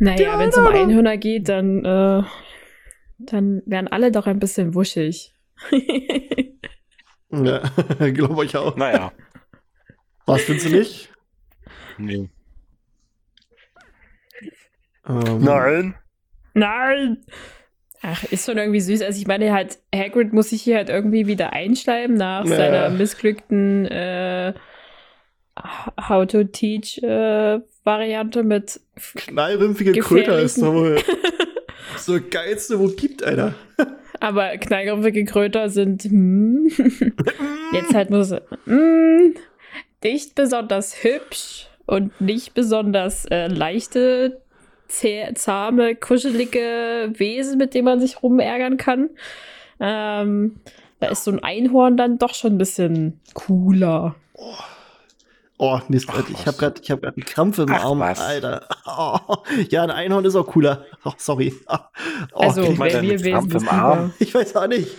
Naja, 0.00 0.38
wenn 0.38 0.50
es 0.50 0.56
um. 0.56 0.66
Einhörner 0.66 1.16
geht, 1.16 1.48
dann, 1.48 1.84
äh, 1.84 2.22
dann 3.18 3.62
werden 3.66 3.88
alle 3.88 4.12
doch 4.12 4.26
ein 4.26 4.38
bisschen 4.38 4.74
wuschig. 4.74 5.34
Ja, 7.32 7.60
glaube 8.12 8.44
ich 8.44 8.56
auch. 8.56 8.76
Naja. 8.76 9.12
Was 10.26 10.42
findest 10.42 10.66
du 10.66 10.76
nicht? 10.76 11.12
Nee. 11.98 12.28
Ähm, 15.06 15.38
Nein. 15.40 15.94
Nein! 16.54 17.24
Ach, 18.02 18.24
ist 18.24 18.46
schon 18.46 18.56
irgendwie 18.56 18.80
süß. 18.80 19.02
Also 19.02 19.20
ich 19.20 19.26
meine 19.26 19.52
halt, 19.52 19.78
Hagrid 19.94 20.32
muss 20.32 20.50
sich 20.50 20.62
hier 20.62 20.76
halt 20.76 20.88
irgendwie 20.88 21.26
wieder 21.26 21.52
einschreiben 21.52 22.16
nach 22.16 22.44
Ja. 22.46 22.56
seiner 22.56 22.90
missglückten 22.90 23.86
äh, 23.86 24.54
How 26.08 26.26
to 26.26 26.44
Teach 26.44 27.02
äh, 27.02 27.60
Variante 27.84 28.42
mit 28.42 28.80
Knallrümpfige 29.16 29.92
Kröter 30.00 30.38
ist 30.38 30.60
doch 30.62 30.72
wohl 30.72 30.96
so 31.96 32.18
geilste, 32.30 32.78
wo 32.78 32.88
gibt, 32.88 33.22
Alter. 33.22 33.54
Aber 34.20 34.56
knallgriffige 34.58 35.24
Kröter 35.24 35.68
sind 35.70 36.04
hm, 36.04 36.70
jetzt 37.72 37.94
halt 37.94 38.10
muss 38.10 38.34
hm, 38.64 39.34
nicht 40.02 40.34
besonders 40.34 41.02
hübsch 41.02 41.68
und 41.86 42.18
nicht 42.20 42.54
besonders 42.54 43.24
äh, 43.26 43.48
leichte, 43.48 44.40
zäh, 44.90 45.32
zahme, 45.34 45.94
kuschelige 45.94 47.10
Wesen, 47.14 47.58
mit 47.58 47.74
denen 47.74 47.84
man 47.86 48.00
sich 48.00 48.22
rumärgern 48.22 48.76
kann. 48.76 49.10
Ähm, 49.78 50.60
da 51.00 51.08
ist 51.08 51.24
so 51.24 51.30
ein 51.30 51.42
Einhorn 51.42 51.96
dann 51.96 52.18
doch 52.18 52.34
schon 52.34 52.54
ein 52.54 52.58
bisschen 52.58 53.20
cooler. 53.34 54.14
Oh, 55.62 55.78
Mist, 55.88 56.08
Ach, 56.10 56.22
ich 56.28 56.46
habe 56.46 56.56
gerade 56.56 56.80
hab 56.80 57.02
grad 57.02 57.16
einen 57.16 57.24
Krampf 57.24 57.58
im 57.58 57.70
Ach, 57.70 57.84
Arm, 57.84 57.98
was. 58.00 58.18
Alter. 58.20 58.66
Oh, 58.86 59.18
ja, 59.70 59.82
ein 59.82 59.90
Einhorn 59.90 60.24
ist 60.24 60.34
auch 60.34 60.46
cooler. 60.46 60.86
Oh, 61.04 61.12
sorry. 61.18 61.54
Oh, 61.68 61.76
also, 62.32 62.62
deinen 62.72 63.02
wir 63.02 63.20
Wesen 63.22 63.32
Krampf 63.32 63.54
im 63.54 63.68
Arm. 63.68 64.14
ich 64.18 64.34
weiß 64.34 64.56
auch 64.56 64.66
nicht. 64.66 64.90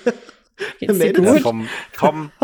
Geht's 0.80 0.94
dir 0.94 0.94
meldet 0.94 1.26
Ja, 1.26 1.34
gut? 1.34 1.42
vom, 1.42 1.68
vom, 1.94 2.32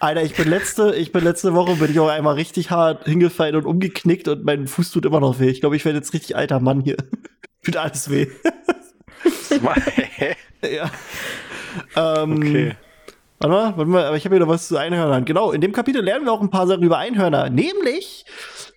Alter, 0.00 0.22
ich 0.22 0.34
bin 0.34 0.48
letzte, 0.48 0.94
ich 0.96 1.12
bin 1.12 1.22
letzte 1.24 1.52
Woche 1.54 1.76
bin 1.76 1.90
ich 1.90 2.00
auch 2.00 2.08
einmal 2.08 2.34
richtig 2.34 2.70
hart 2.70 3.04
hingefallen 3.04 3.54
und 3.56 3.66
umgeknickt 3.66 4.28
und 4.28 4.44
mein 4.44 4.66
Fuß 4.66 4.90
tut 4.92 5.04
immer 5.04 5.20
noch 5.20 5.38
weh. 5.38 5.50
Ich 5.50 5.60
glaube, 5.60 5.76
ich 5.76 5.84
werde 5.84 5.98
jetzt 5.98 6.14
richtig 6.14 6.36
alter 6.36 6.58
Mann 6.58 6.80
hier. 6.80 6.96
Tut 7.62 7.76
alles 7.76 8.08
weh. 8.08 8.26
ja. 10.62 10.90
Ähm, 11.96 12.36
okay. 12.38 12.76
Warte 13.38 13.54
mal, 13.54 13.76
warte 13.76 13.90
mal, 13.90 14.04
aber 14.06 14.16
ich 14.16 14.24
habe 14.24 14.34
hier 14.36 14.44
noch 14.44 14.50
was 14.52 14.68
zu 14.68 14.78
Einhörnern. 14.78 15.26
Genau, 15.26 15.52
in 15.52 15.60
dem 15.60 15.72
Kapitel 15.72 16.02
lernen 16.02 16.24
wir 16.24 16.32
auch 16.32 16.40
ein 16.40 16.48
paar 16.50 16.66
Sachen 16.66 16.82
über 16.82 16.96
Einhörner. 16.96 17.50
Nämlich, 17.50 18.24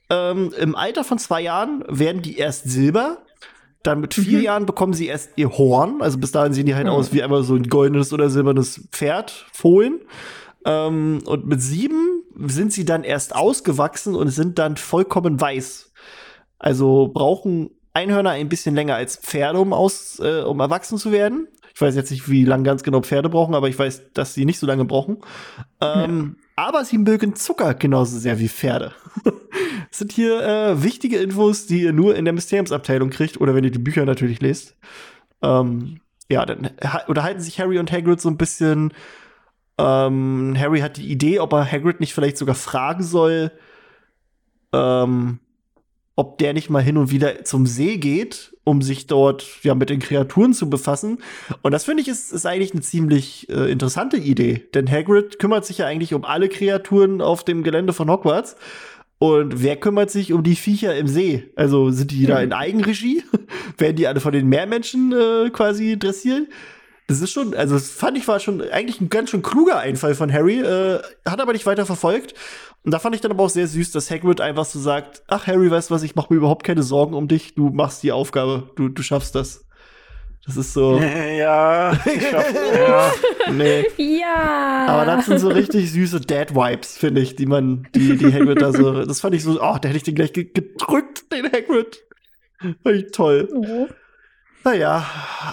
ähm, 0.10 0.54
im 0.60 0.76
Alter 0.76 1.06
von 1.06 1.18
zwei 1.18 1.40
Jahren 1.42 1.84
werden 1.88 2.22
die 2.22 2.38
erst 2.38 2.70
silber. 2.70 3.20
Dann 3.84 4.02
mit 4.02 4.14
vier 4.14 4.40
Mhm. 4.40 4.44
Jahren 4.44 4.66
bekommen 4.66 4.94
sie 4.94 5.08
erst 5.08 5.32
ihr 5.38 5.50
Horn. 5.58 6.02
Also 6.02 6.18
bis 6.18 6.32
dahin 6.32 6.54
sehen 6.54 6.66
die 6.66 6.76
halt 6.76 6.86
Mhm. 6.88 6.92
aus 6.92 7.14
wie 7.14 7.24
einmal 7.24 7.44
so 7.44 7.56
ein 7.56 7.64
goldenes 7.70 8.12
oder 8.12 8.30
silbernes 8.30 8.82
Pferd, 8.92 9.46
Fohlen. 9.54 10.00
Ähm, 10.66 11.22
und 11.26 11.46
mit 11.48 11.62
sieben 11.62 12.24
sind 12.48 12.74
sie 12.74 12.86
dann 12.86 13.04
erst 13.04 13.36
ausgewachsen 13.36 14.16
und 14.16 14.30
sind 14.30 14.60
dann 14.60 14.78
vollkommen 14.78 15.40
weiß. 15.40 15.92
Also 16.60 17.12
brauchen 17.14 17.70
Einhörner 17.94 18.32
ein 18.32 18.50
bisschen 18.50 18.74
länger 18.76 18.96
als 18.96 19.18
Pferde, 19.18 19.60
um, 19.60 19.74
aus, 19.74 20.20
äh, 20.20 20.42
um 20.42 20.60
erwachsen 20.60 20.98
zu 20.98 21.12
werden. 21.12 21.48
Ich 21.76 21.82
weiß 21.82 21.96
jetzt 21.96 22.12
nicht, 22.12 22.30
wie 22.30 22.46
lange 22.46 22.64
ganz 22.64 22.84
genau 22.84 23.02
Pferde 23.02 23.30
brauchen, 23.30 23.56
aber 23.56 23.68
ich 23.68 23.78
weiß, 23.78 24.14
dass 24.14 24.34
sie 24.34 24.46
nicht 24.46 24.60
so 24.60 24.68
lange 24.68 24.86
brauchen. 24.86 25.18
Ähm, 25.82 26.38
Aber 26.56 26.86
sie 26.86 27.00
mögen 27.00 27.36
Zucker 27.36 27.74
genauso 27.74 28.18
sehr 28.20 28.40
wie 28.40 28.48
Pferde. 28.48 28.94
das 29.24 30.00
sind 30.00 30.12
hier 30.12 30.42
äh, 30.42 30.84
wichtige 30.84 31.18
Infos, 31.18 31.66
die 31.66 31.82
ihr 31.82 31.94
nur 31.94 32.16
in 32.16 32.26
der 32.26 32.34
Mysteriumsabteilung 32.34 33.10
kriegt 33.10 33.42
oder 33.42 33.56
wenn 33.56 33.64
ihr 33.64 33.72
die 33.72 33.80
Bücher 33.80 34.06
natürlich 34.06 34.40
lest. 34.40 34.76
Ähm, 35.42 36.00
ja, 36.30 36.46
dann 36.46 36.70
ha- 36.84 37.04
unterhalten 37.08 37.42
sich 37.42 37.60
Harry 37.60 37.80
und 37.80 37.92
Hagrid 37.92 38.22
so 38.22 38.30
ein 38.30 38.38
bisschen. 38.38 38.94
Ähm, 39.78 40.56
Harry 40.58 40.80
hat 40.82 40.98
die 40.98 41.08
Idee, 41.12 41.40
ob 41.40 41.54
er 41.54 41.70
Hagrid 41.72 42.00
nicht 42.00 42.14
vielleicht 42.14 42.38
sogar 42.38 42.56
fragen 42.56 43.04
soll, 43.04 43.52
ähm, 44.72 45.40
ob 46.16 46.38
der 46.38 46.54
nicht 46.54 46.70
mal 46.70 46.84
hin 46.84 46.98
und 46.98 47.10
wieder 47.10 47.44
zum 47.44 47.66
See 47.66 47.98
geht, 47.98 48.56
um 48.64 48.84
sich 48.84 49.08
dort 49.08 49.46
ja 49.64 49.74
mit 49.74 49.90
den 49.90 50.00
Kreaturen 50.00 50.54
zu 50.54 50.70
befassen. 50.70 51.18
Und 51.64 51.72
das 51.72 51.86
finde 51.86 52.02
ich 52.04 52.08
ist, 52.08 52.32
ist 52.32 52.46
eigentlich 52.46 52.72
eine 52.74 52.82
ziemlich 52.82 53.50
äh, 53.50 53.72
interessante 53.72 54.18
Idee, 54.18 54.64
denn 54.76 54.90
Hagrid 54.90 55.40
kümmert 55.40 55.66
sich 55.66 55.80
ja 55.80 55.88
eigentlich 55.88 56.14
um 56.14 56.24
alle 56.24 56.50
Kreaturen 56.50 57.20
auf 57.22 57.44
dem 57.44 57.64
Gelände 57.64 57.94
von 57.94 58.10
Hogwarts. 58.12 58.56
Und 59.18 59.64
wer 59.64 59.78
kümmert 59.78 60.12
sich 60.12 60.34
um 60.34 60.44
die 60.44 60.56
Viecher 60.56 60.96
im 60.98 61.08
See? 61.08 61.50
Also 61.56 61.90
sind 61.92 62.12
die 62.12 62.26
da 62.26 62.38
Hm. 62.40 62.44
in 62.44 62.54
Eigenregie? 62.54 63.24
Werden 63.78 63.96
die 63.96 64.06
alle 64.06 64.20
von 64.20 64.34
den 64.34 64.48
Meermenschen 64.48 65.14
äh, 65.14 65.50
quasi 65.50 65.98
dressiert? 65.98 66.48
Das 67.08 67.20
ist 67.20 67.32
schon, 67.32 67.54
also 67.54 67.76
das 67.76 67.90
fand 67.90 68.18
ich 68.18 68.28
war 68.28 68.40
schon 68.40 68.62
eigentlich 68.62 69.02
ein 69.02 69.10
ganz 69.10 69.30
schön 69.30 69.42
kluger 69.42 69.78
Einfall 69.78 70.16
von 70.16 70.32
Harry, 70.32 70.60
äh, 70.60 71.02
hat 71.28 71.42
aber 71.42 71.54
nicht 71.54 71.66
weiter 71.66 71.86
verfolgt. 71.86 72.34
Und 72.84 72.94
da 72.94 73.00
fand 73.00 73.16
ich 73.16 73.22
dann 73.22 73.32
aber 73.32 73.44
auch 73.44 73.50
sehr 73.50 73.68
süß, 73.68 73.92
dass 73.92 74.10
Hagrid 74.10 74.42
einfach 74.42 74.66
so 74.66 74.80
sagt, 74.80 75.24
ach 75.28 75.48
Harry, 75.48 75.70
weißt 75.70 75.90
du 75.90 75.96
was, 75.96 76.04
ich 76.04 76.16
mache 76.16 76.34
mir 76.34 76.38
überhaupt 76.38 76.66
keine 76.66 76.84
Sorgen 76.84 77.14
um 77.14 77.28
dich, 77.28 77.56
du 77.56 77.70
machst 77.70 78.04
die 78.04 78.12
Aufgabe, 78.12 78.72
du, 78.76 78.90
du 78.90 79.02
schaffst 79.04 79.36
das. 79.36 79.66
Das 80.46 80.58
ist 80.58 80.74
so, 80.74 81.00
ja, 81.00 81.94
ich 82.06 82.30
schaff, 82.30 82.54
ja. 82.78 83.14
nee. 83.50 83.86
Ja. 83.98 84.88
Aber 84.90 85.06
das 85.06 85.26
sind 85.26 85.40
so 85.40 85.48
richtig 85.48 85.90
süße 85.90 86.20
Dad-Vibes, 86.20 86.98
finde 86.98 87.22
ich, 87.22 87.38
die 87.38 87.46
man, 87.46 87.88
die, 87.96 88.18
die 88.18 88.34
Hagrid 88.34 88.62
da 88.62 88.74
so, 88.74 89.06
das 89.06 89.22
fand 89.22 89.36
ich 89.36 89.44
so, 89.44 89.62
oh, 89.62 89.78
da 89.82 89.88
hätte 89.88 89.96
ich 89.96 90.04
den 90.04 90.16
gleich 90.16 90.34
ge 90.34 90.44
gedrückt, 90.44 91.32
den 91.32 91.46
Hagrid. 91.46 92.04
Fand 92.60 92.96
ich 92.96 93.12
toll. 93.12 93.48
Oh. 93.56 93.88
Naja, 94.64 95.06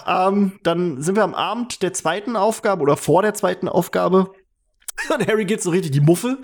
ähm, 0.07 0.59
dann 0.63 1.03
sind 1.03 1.17
wir 1.17 1.25
am 1.25 1.35
Abend 1.35 1.83
der 1.83 1.93
zweiten 1.93 2.37
Aufgabe 2.37 2.83
oder 2.83 2.97
vor 2.97 3.23
der 3.23 3.35
zweiten 3.35 3.69
Aufgabe. 3.69 4.33
Und 5.15 5.27
Harry 5.27 5.45
geht 5.45 5.63
so 5.63 5.71
richtig 5.71 5.93
die 5.93 6.01
Muffe. 6.01 6.39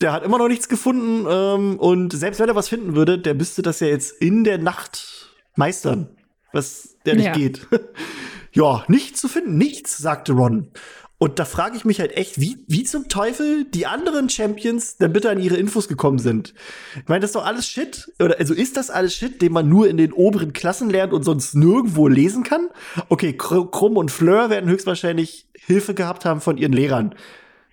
Der 0.00 0.12
hat 0.12 0.22
immer 0.24 0.38
noch 0.38 0.48
nichts 0.48 0.68
gefunden. 0.68 1.26
Ähm, 1.28 1.78
und 1.78 2.12
selbst 2.12 2.38
wenn 2.38 2.48
er 2.48 2.54
was 2.54 2.68
finden 2.68 2.94
würde, 2.94 3.18
der 3.18 3.34
müsste 3.34 3.62
das 3.62 3.80
ja 3.80 3.86
jetzt 3.86 4.20
in 4.20 4.44
der 4.44 4.58
Nacht 4.58 5.34
meistern. 5.56 6.10
Was 6.52 6.96
der 7.06 7.16
nicht 7.16 7.24
Ja. 7.26 7.32
geht. 7.32 7.66
ja, 8.52 8.84
nichts 8.88 9.20
zu 9.20 9.28
finden. 9.28 9.56
Nichts, 9.56 9.96
sagte 9.96 10.34
Ron. 10.34 10.70
Und 11.18 11.38
da 11.38 11.46
frage 11.46 11.76
ich 11.76 11.86
mich 11.86 11.98
halt 12.00 12.14
echt, 12.14 12.40
wie, 12.40 12.58
wie 12.68 12.84
zum 12.84 13.08
Teufel 13.08 13.64
die 13.64 13.86
anderen 13.86 14.28
Champions 14.28 14.98
denn 14.98 15.14
bitte 15.14 15.30
an 15.30 15.40
ihre 15.40 15.56
Infos 15.56 15.88
gekommen 15.88 16.18
sind. 16.18 16.52
Ich 16.96 17.08
meine, 17.08 17.20
das 17.20 17.30
ist 17.30 17.36
doch 17.36 17.46
alles 17.46 17.66
Shit. 17.66 18.12
Oder 18.20 18.38
also 18.38 18.52
ist 18.52 18.76
das 18.76 18.90
alles 18.90 19.14
Shit, 19.14 19.40
den 19.40 19.52
man 19.52 19.66
nur 19.66 19.88
in 19.88 19.96
den 19.96 20.12
oberen 20.12 20.52
Klassen 20.52 20.90
lernt 20.90 21.14
und 21.14 21.22
sonst 21.22 21.54
nirgendwo 21.54 22.06
lesen 22.06 22.42
kann? 22.42 22.68
Okay, 23.08 23.32
Kr 23.32 23.70
Krumm 23.70 23.96
und 23.96 24.10
Fleur 24.10 24.50
werden 24.50 24.68
höchstwahrscheinlich 24.68 25.48
Hilfe 25.56 25.94
gehabt 25.94 26.26
haben 26.26 26.42
von 26.42 26.58
ihren 26.58 26.72
Lehrern. 26.72 27.14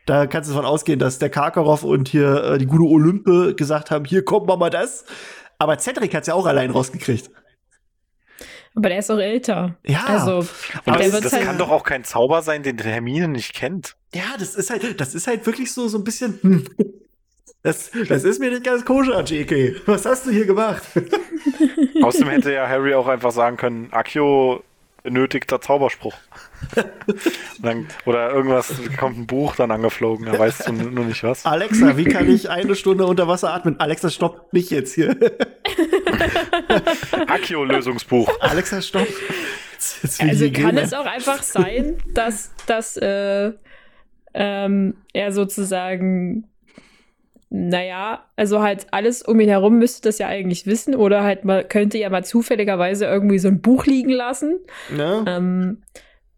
Da 0.06 0.26
kannst 0.26 0.50
du 0.50 0.54
davon 0.54 0.68
ausgehen, 0.68 1.00
dass 1.00 1.20
der 1.20 1.30
Karkaroff 1.30 1.84
und 1.84 2.08
hier 2.08 2.44
äh, 2.44 2.58
die 2.58 2.66
gute 2.66 2.84
Olympe 2.84 3.56
gesagt 3.56 3.92
haben, 3.92 4.06
hier 4.06 4.24
kommt 4.24 4.48
mal 4.48 4.58
mal 4.58 4.70
das. 4.70 5.04
Aber 5.60 5.78
Cedric 5.80 6.14
hat's 6.14 6.28
ja 6.28 6.34
auch 6.34 6.46
allein 6.46 6.72
rausgekriegt. 6.72 7.30
Aber 8.76 8.90
der 8.90 9.00
ist 9.00 9.12
auch 9.12 9.20
älter. 9.20 9.78
Ja. 9.86 10.04
Also, 10.06 10.48
der 10.86 10.98
das, 10.98 11.22
das 11.22 11.34
halt. 11.34 11.44
kann 11.44 11.58
doch 11.58 11.70
auch 11.70 11.84
kein 11.84 12.04
Zauber 12.04 12.42
sein, 12.42 12.64
den 12.64 12.78
Hermine 12.78 13.28
nicht 13.28 13.54
kennt. 13.54 13.96
Ja, 14.14 14.36
das 14.40 14.56
ist 14.56 14.70
halt, 14.70 15.00
das 15.00 15.14
ist 15.14 15.28
halt 15.28 15.46
wirklich 15.46 15.72
so, 15.72 15.88
so 15.88 16.00
ein 16.00 16.04
bisschen, 16.04 16.40
hm. 16.42 16.66
Das, 17.64 17.92
das 18.10 18.26
ist 18.26 18.42
mir 18.42 18.50
nicht 18.50 18.66
ganz 18.66 18.84
koscher, 18.84 19.24
JK. 19.24 19.88
Was 19.88 20.06
hast 20.06 20.26
du 20.26 20.32
hier 20.32 20.46
gemacht? 20.46 20.84
Außerdem 22.04 22.28
hätte 22.28 22.52
ja 22.52 22.68
Harry 22.68 22.94
auch 22.94 23.08
einfach 23.08 23.32
sagen 23.32 23.56
können, 23.56 23.88
Akio 23.92 24.62
benötigter 25.04 25.60
Zauberspruch. 25.62 26.16
Dann, 27.62 27.88
oder 28.06 28.32
irgendwas, 28.32 28.74
kommt 28.98 29.18
ein 29.18 29.28
Buch 29.28 29.56
dann 29.58 29.70
angeflogen, 29.72 30.26
er 30.28 30.40
weiß 30.40 30.70
nur 30.72 30.90
nur 30.92 31.06
nicht 31.06 31.24
was. 31.24 31.46
Alexa, 31.46 31.98
wie 31.98 32.06
kann 32.06 32.30
ich 32.30 32.50
eine 32.50 32.76
Stunde 32.76 33.06
unter 33.06 33.28
Wasser 33.28 33.54
atmen? 33.54 33.80
Alexa, 33.80 34.10
stopp 34.10 34.52
mich 34.54 34.70
jetzt 34.70 34.94
hier. 34.96 35.16
Akio-Lösungsbuch. 37.28 38.30
Alexa, 38.40 38.82
stopp. 38.82 39.08
Jetzt- 39.74 40.04
jetzt 40.04 40.22
will 40.22 40.30
Also 40.30 40.46
kann 40.52 40.76
gehen. 40.76 40.78
es 40.78 40.94
auch 40.94 41.06
einfach 41.06 41.44
sein, 41.44 41.98
dass, 42.14 42.52
dass 42.66 42.98
äh, 42.98 43.52
ähm, 44.34 44.96
er 45.14 45.32
sozusagen, 45.34 46.48
naja, 47.56 48.26
also 48.36 48.64
halt 48.64 48.88
alles 48.90 49.22
um 49.22 49.40
ihn 49.40 49.48
herum 49.48 49.78
müsste 49.78 50.10
das 50.10 50.18
ja 50.18 50.26
eigentlich 50.26 50.66
wissen 50.66 50.96
oder 50.96 51.24
halt 51.24 51.46
mal 51.46 51.64
könnte 51.64 52.00
ja 52.00 52.10
mal 52.10 52.26
zufälligerweise 52.26 53.06
irgendwie 53.06 53.38
so 53.38 53.48
ein 53.48 53.62
Buch 53.62 53.86
liegen 53.86 54.10
lassen, 54.10 54.58
Ne? 54.90 55.24
ähm, 55.28 55.84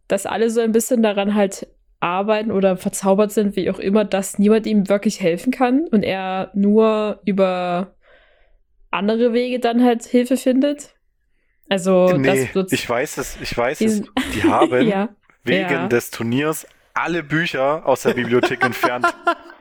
dass 0.10 0.26
alle 0.26 0.50
so 0.50 0.60
ein 0.60 0.74
bisschen 0.74 1.02
daran 1.02 1.34
halt 1.34 1.70
arbeiten 2.02 2.52
oder 2.52 2.76
verzaubert 2.76 3.32
sind, 3.32 3.56
wie 3.56 3.70
auch 3.70 3.80
immer, 3.80 4.04
dass 4.04 4.40
niemand 4.40 4.68
ihm 4.68 4.90
wirklich 4.90 5.22
helfen 5.22 5.54
kann 5.54 5.88
und 5.90 6.04
er 6.04 6.52
nur 6.54 7.22
über 7.24 7.96
andere 8.92 9.32
Wege 9.32 9.60
dann 9.60 9.86
halt 9.86 10.04
Hilfe 10.04 10.36
findet. 10.36 10.96
Also 11.70 12.12
nee, 12.18 12.50
ich 12.72 12.90
weiß 12.90 13.20
es, 13.20 13.38
ich 13.42 13.58
weiß 13.58 13.80
es. 13.80 14.04
Die 14.34 14.44
haben 14.44 14.82
ja. 14.86 15.08
wegen 15.46 15.72
ja. 15.72 15.88
des 15.88 16.12
Turniers 16.12 16.68
alle 16.94 17.24
Bücher 17.24 17.86
aus 17.86 18.02
der 18.02 18.16
Bibliothek 18.16 18.66
entfernt. 18.66 19.06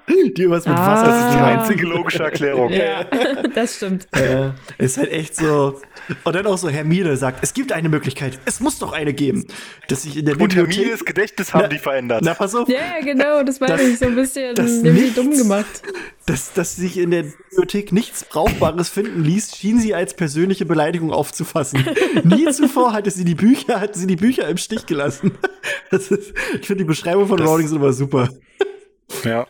Die 0.07 0.43
irgendwas 0.43 0.67
mit 0.67 0.77
Ah. 0.77 0.93
Wasser 0.93 1.07
Das 1.07 1.25
ist 1.31 1.35
die 1.39 1.43
einzige 1.43 1.87
logische 1.87 2.23
Erklärung. 2.25 2.71
Ja, 2.73 3.05
das 3.55 3.77
stimmt. 3.77 4.07
Äh, 4.13 4.51
ist 4.77 4.99
halt 4.99 5.11
echt 5.11 5.35
so. 5.37 5.81
Und 6.25 6.37
dann 6.37 6.47
auch 6.47 6.59
so 6.59 6.69
Hermine 6.69 7.17
sagt, 7.17 7.39
es 7.43 7.55
gibt 7.55 7.73
eine 7.73 7.89
Möglichkeit. 7.89 8.39
Es 8.45 8.61
muss 8.61 8.79
doch 8.79 8.93
eine 8.93 9.15
geben. 9.15 9.47
Dass 9.89 10.03
sich 10.03 10.17
in 10.19 10.27
der 10.27 10.35
Und 10.35 10.49
Bibliothek. 10.49 10.77
Hermines 10.77 11.05
Gedächtnis 11.07 11.55
haben 11.55 11.63
Na- 11.63 11.69
die 11.69 11.79
verändert. 11.79 12.21
Na, 12.23 12.35
pass 12.35 12.55
auf. 12.55 12.69
Ja, 12.69 13.01
genau, 13.03 13.43
das 13.45 13.61
war 13.61 13.69
Das- 13.69 13.81
ich 13.81 13.99
so 13.99 14.05
ein 14.07 14.15
bisschen 14.15 14.55
das 14.55 14.83
nichts- 14.83 15.15
dumm 15.15 15.31
gemacht. 15.31 15.83
Dass, 16.27 16.53
dass 16.53 16.77
sich 16.77 16.99
in 16.99 17.11
der 17.11 17.23
Bibliothek 17.25 17.93
nichts 17.93 18.25
Brauchbares 18.25 18.89
finden 18.91 19.25
ließ, 19.25 19.57
schien 19.57 19.79
sie 19.79 19.95
als 19.95 20.15
persönliche 20.15 20.67
Beleidigung 20.67 21.13
aufzufassen. 21.13 21.85
Nie 22.25 22.47
zuvor 22.53 22.93
hatte 22.93 23.11
sie 23.11 23.25
die 23.25 23.35
Bücher, 23.35 23.81
hatte 23.81 23.99
sie 23.99 24.07
die 24.07 24.17
Bücher 24.17 24.49
im 24.49 24.57
Stich 24.59 24.85
gelassen. 24.87 25.33
Das 25.91 26.11
ist, 26.11 26.33
ich 26.61 26.67
finde 26.67 26.83
die 26.85 26.89
Beschreibung 26.89 27.27
von 27.29 27.37
Das- 27.39 27.47
Rowling 27.49 27.69
immer 27.71 27.93
super. 27.93 28.29
Ja. 29.25 29.47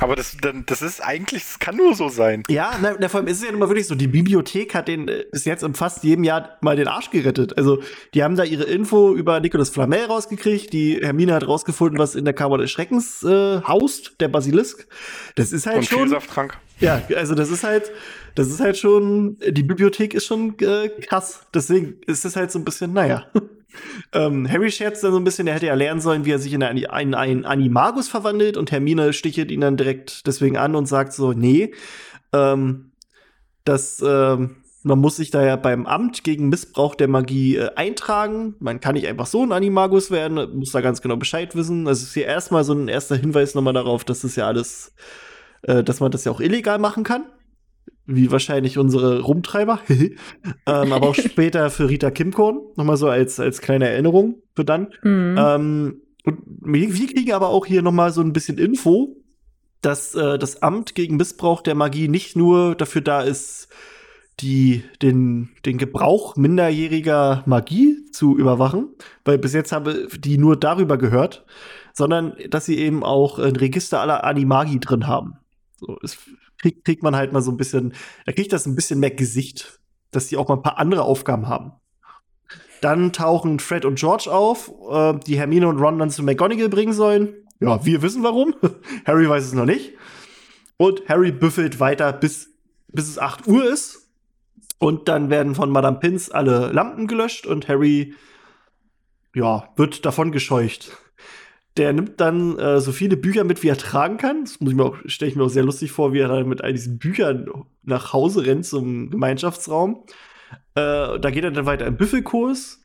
Aber 0.00 0.16
das, 0.16 0.36
das 0.66 0.82
ist 0.82 1.00
eigentlich, 1.00 1.42
das 1.42 1.58
kann 1.58 1.76
nur 1.76 1.94
so 1.94 2.08
sein. 2.08 2.42
Ja, 2.48 2.78
na, 2.80 2.96
na, 2.98 3.08
vor 3.08 3.20
allem 3.20 3.28
ist 3.28 3.38
es 3.38 3.44
ja 3.44 3.50
nun 3.50 3.60
mal 3.60 3.68
wirklich 3.68 3.86
so, 3.86 3.94
die 3.94 4.08
Bibliothek 4.08 4.74
hat 4.74 4.88
den 4.88 5.08
äh, 5.08 5.24
bis 5.30 5.44
jetzt 5.44 5.62
in 5.62 5.74
fast 5.74 6.04
jedem 6.04 6.24
Jahr 6.24 6.56
mal 6.60 6.76
den 6.76 6.88
Arsch 6.88 7.10
gerettet. 7.10 7.56
Also, 7.56 7.82
die 8.14 8.22
haben 8.22 8.36
da 8.36 8.44
ihre 8.44 8.64
Info 8.64 9.14
über 9.14 9.40
Nicolas 9.40 9.70
Flamel 9.70 10.04
rausgekriegt, 10.04 10.72
die 10.72 11.00
Hermine 11.02 11.34
hat 11.34 11.46
rausgefunden, 11.46 11.98
was 11.98 12.14
in 12.14 12.24
der 12.24 12.34
Kammer 12.34 12.58
des 12.58 12.70
Schreckens 12.70 13.22
äh, 13.22 13.60
haust, 13.62 14.20
der 14.20 14.28
Basilisk. 14.28 14.86
Das 15.34 15.52
ist 15.52 15.66
halt 15.66 15.78
Und 15.78 15.86
schon. 15.86 15.98
Vielsafttrank. 16.00 16.58
Ja, 16.78 17.02
also 17.16 17.34
das 17.34 17.50
ist 17.50 17.64
halt, 17.64 17.90
das 18.34 18.48
ist 18.48 18.60
halt 18.60 18.76
schon, 18.76 19.38
die 19.48 19.62
Bibliothek 19.62 20.12
ist 20.12 20.26
schon 20.26 20.58
äh, 20.58 20.90
krass. 21.00 21.46
Deswegen 21.54 21.96
ist 22.06 22.24
es 22.24 22.36
halt 22.36 22.50
so 22.50 22.58
ein 22.58 22.64
bisschen, 22.64 22.92
naja. 22.92 23.26
Ähm, 24.12 24.48
Harry 24.50 24.70
scherzt 24.70 25.04
dann 25.04 25.12
so 25.12 25.18
ein 25.18 25.24
bisschen, 25.24 25.46
er 25.46 25.54
hätte 25.54 25.66
ja 25.66 25.74
lernen 25.74 26.00
sollen, 26.00 26.24
wie 26.24 26.32
er 26.32 26.38
sich 26.38 26.52
in 26.52 26.62
einen, 26.62 26.78
in 26.78 27.14
einen 27.14 27.44
Animagus 27.44 28.08
verwandelt 28.08 28.56
und 28.56 28.72
Hermine 28.72 29.12
stichelt 29.12 29.50
ihn 29.50 29.60
dann 29.60 29.76
direkt 29.76 30.26
deswegen 30.26 30.56
an 30.56 30.74
und 30.74 30.86
sagt 30.86 31.12
so, 31.12 31.32
nee, 31.32 31.72
ähm, 32.32 32.92
das, 33.64 34.02
ähm, 34.06 34.56
man 34.82 34.98
muss 34.98 35.16
sich 35.16 35.30
da 35.30 35.44
ja 35.44 35.56
beim 35.56 35.86
Amt 35.86 36.22
gegen 36.22 36.48
Missbrauch 36.48 36.94
der 36.94 37.08
Magie 37.08 37.56
äh, 37.56 37.70
eintragen. 37.74 38.54
Man 38.60 38.80
kann 38.80 38.94
nicht 38.94 39.08
einfach 39.08 39.26
so 39.26 39.42
ein 39.42 39.52
Animagus 39.52 40.10
werden, 40.10 40.58
muss 40.58 40.70
da 40.70 40.80
ganz 40.80 41.02
genau 41.02 41.16
Bescheid 41.16 41.56
wissen. 41.56 41.88
Also 41.88 42.04
ist 42.04 42.14
hier 42.14 42.26
erstmal 42.26 42.62
so 42.62 42.72
ein 42.72 42.88
erster 42.88 43.16
Hinweis 43.16 43.54
nochmal 43.54 43.74
darauf, 43.74 44.04
dass 44.04 44.20
das 44.20 44.36
ja 44.36 44.46
alles 44.46 44.94
äh, 45.66 45.82
dass 45.82 46.00
man 46.00 46.10
das 46.10 46.24
ja 46.24 46.32
auch 46.32 46.40
illegal 46.40 46.78
machen 46.78 47.04
kann. 47.04 47.26
Wie 48.06 48.30
wahrscheinlich 48.30 48.78
unsere 48.78 49.20
Rumtreiber. 49.20 49.80
ähm, 49.88 50.16
aber 50.66 51.08
auch 51.08 51.14
später 51.14 51.70
für 51.70 51.88
Rita 51.88 52.10
Kimkorn. 52.10 52.60
Nochmal 52.76 52.96
so 52.96 53.08
als, 53.08 53.40
als 53.40 53.60
kleine 53.60 53.88
Erinnerung 53.88 54.42
für 54.54 54.64
dann. 54.64 54.88
Mhm. 55.02 55.36
Ähm, 55.38 56.02
und 56.24 56.38
wir 56.60 56.94
wir 56.94 57.06
kriegen 57.06 57.32
aber 57.32 57.48
auch 57.48 57.66
hier 57.66 57.82
nochmal 57.82 58.12
so 58.12 58.20
ein 58.20 58.32
bisschen 58.32 58.58
Info, 58.58 59.16
dass 59.80 60.14
äh, 60.14 60.38
das 60.38 60.62
Amt 60.62 60.94
gegen 60.94 61.16
Missbrauch 61.16 61.60
der 61.60 61.74
Magie 61.74 62.08
nicht 62.08 62.36
nur 62.36 62.74
dafür 62.74 63.00
da 63.00 63.22
ist, 63.22 63.68
die, 64.40 64.82
den, 65.00 65.50
den 65.64 65.78
Gebrauch 65.78 66.36
minderjähriger 66.36 67.42
Magie 67.46 68.04
zu 68.12 68.36
überwachen, 68.36 68.88
weil 69.24 69.38
bis 69.38 69.54
jetzt 69.54 69.72
habe 69.72 70.08
die 70.18 70.36
nur 70.36 70.56
darüber 70.56 70.98
gehört, 70.98 71.46
sondern 71.94 72.34
dass 72.50 72.66
sie 72.66 72.78
eben 72.78 73.02
auch 73.02 73.38
ein 73.38 73.56
Register 73.56 74.00
aller 74.00 74.24
Animagi 74.24 74.78
drin 74.80 75.06
haben. 75.06 75.38
So, 75.78 75.96
es 76.02 76.18
kriegt, 76.60 76.84
kriegt 76.84 77.02
man 77.02 77.16
halt 77.16 77.32
mal 77.32 77.42
so 77.42 77.50
ein 77.50 77.56
bisschen, 77.56 77.94
da 78.24 78.32
kriegt 78.32 78.52
das 78.52 78.66
ein 78.66 78.74
bisschen 78.74 79.00
mehr 79.00 79.10
Gesicht, 79.10 79.80
dass 80.10 80.28
die 80.28 80.36
auch 80.36 80.48
mal 80.48 80.56
ein 80.56 80.62
paar 80.62 80.78
andere 80.78 81.02
Aufgaben 81.02 81.48
haben. 81.48 81.72
Dann 82.80 83.12
tauchen 83.12 83.58
Fred 83.58 83.84
und 83.84 83.98
George 83.98 84.30
auf, 84.30 84.70
äh, 84.90 85.18
die 85.26 85.38
Hermine 85.38 85.68
und 85.68 85.78
Ron 85.78 85.98
dann 85.98 86.10
zu 86.10 86.22
McGonagall 86.22 86.68
bringen 86.68 86.92
sollen. 86.92 87.34
Ja, 87.60 87.84
wir 87.84 88.02
wissen 88.02 88.22
warum. 88.22 88.54
Harry 89.06 89.28
weiß 89.28 89.44
es 89.44 89.52
noch 89.52 89.64
nicht. 89.64 89.94
Und 90.76 91.08
Harry 91.08 91.32
büffelt 91.32 91.80
weiter, 91.80 92.12
bis, 92.12 92.50
bis 92.88 93.08
es 93.08 93.18
8 93.18 93.46
Uhr 93.46 93.64
ist. 93.64 94.10
Und 94.78 95.08
dann 95.08 95.30
werden 95.30 95.54
von 95.54 95.70
Madame 95.70 95.98
Pins 95.98 96.30
alle 96.30 96.70
Lampen 96.70 97.06
gelöscht 97.06 97.46
und 97.46 97.66
Harry, 97.66 98.14
ja, 99.34 99.70
wird 99.76 100.04
davon 100.04 100.32
gescheucht. 100.32 100.98
Der 101.76 101.92
nimmt 101.92 102.20
dann 102.20 102.58
äh, 102.58 102.80
so 102.80 102.90
viele 102.92 103.16
Bücher 103.16 103.44
mit, 103.44 103.62
wie 103.62 103.68
er 103.68 103.76
tragen 103.76 104.16
kann. 104.16 104.44
Das 104.44 104.60
muss 104.60 104.70
ich 104.70 104.76
mir 104.76 104.84
auch, 104.84 104.96
stelle 105.06 105.30
ich 105.30 105.36
mir 105.36 105.44
auch 105.44 105.50
sehr 105.50 105.64
lustig 105.64 105.92
vor, 105.92 106.12
wie 106.12 106.20
er 106.20 106.28
dann 106.28 106.48
mit 106.48 106.62
all 106.62 106.72
diesen 106.72 106.98
Büchern 106.98 107.50
nach 107.82 108.12
Hause 108.12 108.46
rennt 108.46 108.64
zum 108.64 109.10
Gemeinschaftsraum. 109.10 110.04
Äh, 110.74 111.18
da 111.18 111.30
geht 111.30 111.44
er 111.44 111.50
dann 111.50 111.66
weiter 111.66 111.86
im 111.86 111.96
Büffelkurs 111.96 112.80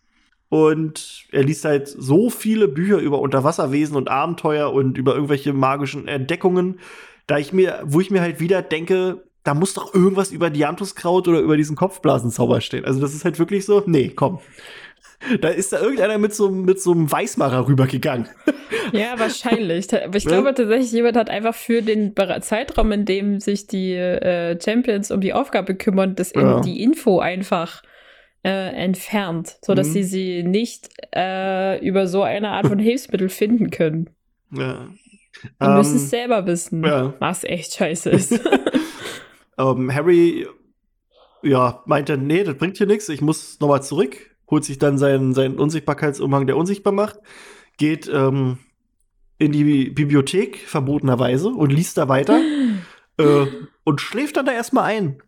und 0.49 1.27
er 1.31 1.43
liest 1.43 1.63
halt 1.63 1.87
so 1.87 2.29
viele 2.29 2.67
Bücher 2.67 2.97
über 2.97 3.19
Unterwasserwesen 3.19 3.95
und 3.95 4.09
Abenteuer 4.09 4.73
und 4.73 4.97
über 4.97 5.13
irgendwelche 5.13 5.53
magischen 5.53 6.09
Entdeckungen, 6.09 6.79
da 7.27 7.37
ich 7.37 7.53
mir, 7.53 7.81
wo 7.85 8.01
ich 8.01 8.11
mir 8.11 8.19
halt 8.19 8.41
wieder 8.41 8.61
denke, 8.61 9.23
da 9.43 9.53
muss 9.53 9.73
doch 9.73 9.93
irgendwas 9.93 10.31
über 10.31 10.49
Dianthuskraut 10.49 11.27
oder 11.27 11.39
über 11.39 11.57
diesen 11.57 11.75
Kopfblasenzauber 11.75 12.61
stehen. 12.61 12.85
Also 12.85 12.99
das 12.99 13.13
ist 13.13 13.23
halt 13.23 13.39
wirklich 13.39 13.65
so, 13.65 13.83
nee, 13.85 14.09
komm. 14.09 14.39
Da 15.39 15.49
ist 15.49 15.71
da 15.71 15.79
irgendeiner 15.79 16.17
mit 16.17 16.33
so, 16.33 16.49
mit 16.49 16.81
so 16.81 16.91
einem 16.93 17.11
Weißmacher 17.11 17.67
rübergegangen. 17.67 18.27
Ja, 18.93 19.17
wahrscheinlich. 19.19 19.93
Aber 20.03 20.15
ich 20.17 20.25
Ne? 20.25 20.31
glaube 20.31 20.53
tatsächlich, 20.53 20.91
jemand 20.91 21.15
hat 21.15 21.29
einfach 21.29 21.53
für 21.55 21.81
den 21.81 22.13
Zeitraum, 22.41 22.91
in 22.91 23.05
dem 23.05 23.39
sich 23.39 23.67
die 23.67 23.93
äh, 23.93 24.59
Champions 24.61 25.11
um 25.11 25.21
die 25.21 25.33
Aufgabe 25.33 25.75
kümmern, 25.75 26.15
das 26.15 26.31
in 26.31 26.41
Ja. 26.41 26.59
die 26.61 26.81
Info 26.81 27.19
einfach 27.19 27.83
äh, 28.43 28.49
entfernt, 28.73 29.57
sodass 29.61 29.87
Mhm. 29.89 29.91
sie 29.93 30.03
sie 30.03 30.43
nicht 30.43 30.89
äh, 31.15 31.79
über 31.85 32.07
so 32.07 32.23
eine 32.23 32.49
Art 32.49 32.67
von 32.67 32.79
Hilfsmittel 32.79 33.29
finden 33.29 33.69
können. 33.69 34.09
Ja. 34.51 34.87
Die 35.61 35.67
müssen 35.67 35.97
es 35.97 36.09
selber 36.09 36.45
wissen, 36.47 36.83
ja. 36.83 37.13
was 37.19 37.43
echt 37.43 37.73
scheiße 37.75 38.09
ist. 38.09 38.39
ähm, 39.57 39.93
Harry, 39.93 40.47
ja, 41.43 41.81
meinte, 41.85 42.17
nee, 42.17 42.43
das 42.43 42.55
bringt 42.55 42.77
hier 42.77 42.87
nichts, 42.87 43.09
ich 43.09 43.21
muss 43.21 43.59
nochmal 43.59 43.83
zurück, 43.83 44.30
holt 44.51 44.65
sich 44.65 44.77
dann 44.77 44.97
seinen, 44.97 45.33
seinen 45.33 45.57
Unsichtbarkeitsumhang, 45.57 46.45
der 46.45 46.57
unsichtbar 46.57 46.93
macht, 46.93 47.19
geht 47.77 48.11
ähm, 48.13 48.59
in 49.37 49.51
die 49.51 49.89
Bibliothek, 49.89 50.57
verbotenerweise, 50.67 51.47
und 51.47 51.71
liest 51.71 51.97
da 51.97 52.07
weiter 52.07 52.39
äh, 53.17 53.45
und 53.83 54.01
schläft 54.01 54.37
dann 54.37 54.45
da 54.45 54.51
erstmal 54.51 54.83
ein. 54.83 55.23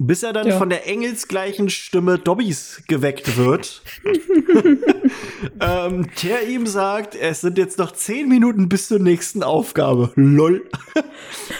Bis 0.00 0.22
er 0.22 0.32
dann 0.32 0.46
Ja. 0.46 0.58
von 0.58 0.68
der 0.68 0.86
engelsgleichen 0.86 1.70
Stimme 1.70 2.18
Dobbys 2.18 2.84
geweckt 2.86 3.36
wird. 3.36 3.82
ähm, 5.60 6.08
der 6.22 6.48
ihm 6.48 6.68
sagt, 6.68 7.16
es 7.16 7.40
sind 7.40 7.58
jetzt 7.58 7.78
noch 7.78 7.90
zehn 7.90 8.28
Minuten 8.28 8.68
bis 8.68 8.86
zur 8.86 9.00
nächsten 9.00 9.42
Aufgabe. 9.42 10.12
Lol. 10.14 10.68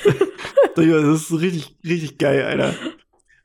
das 0.76 0.86
ist 0.86 1.32
richtig, 1.40 1.76
richtig 1.84 2.18
geil, 2.18 2.44
Alter. 2.44 2.74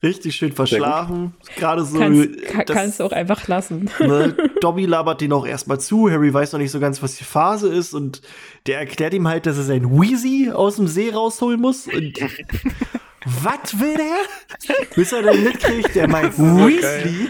Richtig 0.04 0.36
schön 0.36 0.52
verschlafen. 0.52 1.34
Gerade 1.56 1.84
so. 1.86 1.98
kannst, 1.98 2.44
ka 2.46 2.64
das- 2.66 2.76
kannst 2.76 3.00
du 3.00 3.06
auch 3.06 3.14
einfach 3.14 3.48
lassen. 3.48 3.90
ne, 4.00 4.36
Dobby 4.62 4.86
labert 4.86 5.22
den 5.22 5.32
auch 5.32 5.46
erstmal 5.48 5.80
zu. 5.80 6.12
Harry 6.12 6.34
weiß 6.34 6.52
noch 6.52 6.60
nicht 6.60 6.72
so 6.72 6.80
ganz, 6.82 7.02
was 7.02 7.16
die 7.16 7.24
Phase 7.24 7.70
ist. 7.74 7.94
Und 7.94 8.22
der 8.68 8.80
erklärt 8.80 9.14
ihm 9.14 9.28
halt, 9.28 9.46
dass 9.46 9.58
er 9.58 9.64
sein 9.64 9.90
Wheezy 10.00 10.52
aus 10.54 10.76
dem 10.76 10.88
See 10.88 11.10
rausholen 11.10 11.62
muss. 11.62 11.88
Und 11.88 12.20
was 13.44 13.80
will 13.80 13.96
der? 13.96 14.86
Bis 14.96 15.14
er 15.14 15.22
dann 15.24 15.42
mitkriegt, 15.42 15.96
der 15.96 16.10
meint 16.10 16.36
so 16.36 16.44
Weasley. 16.44 17.30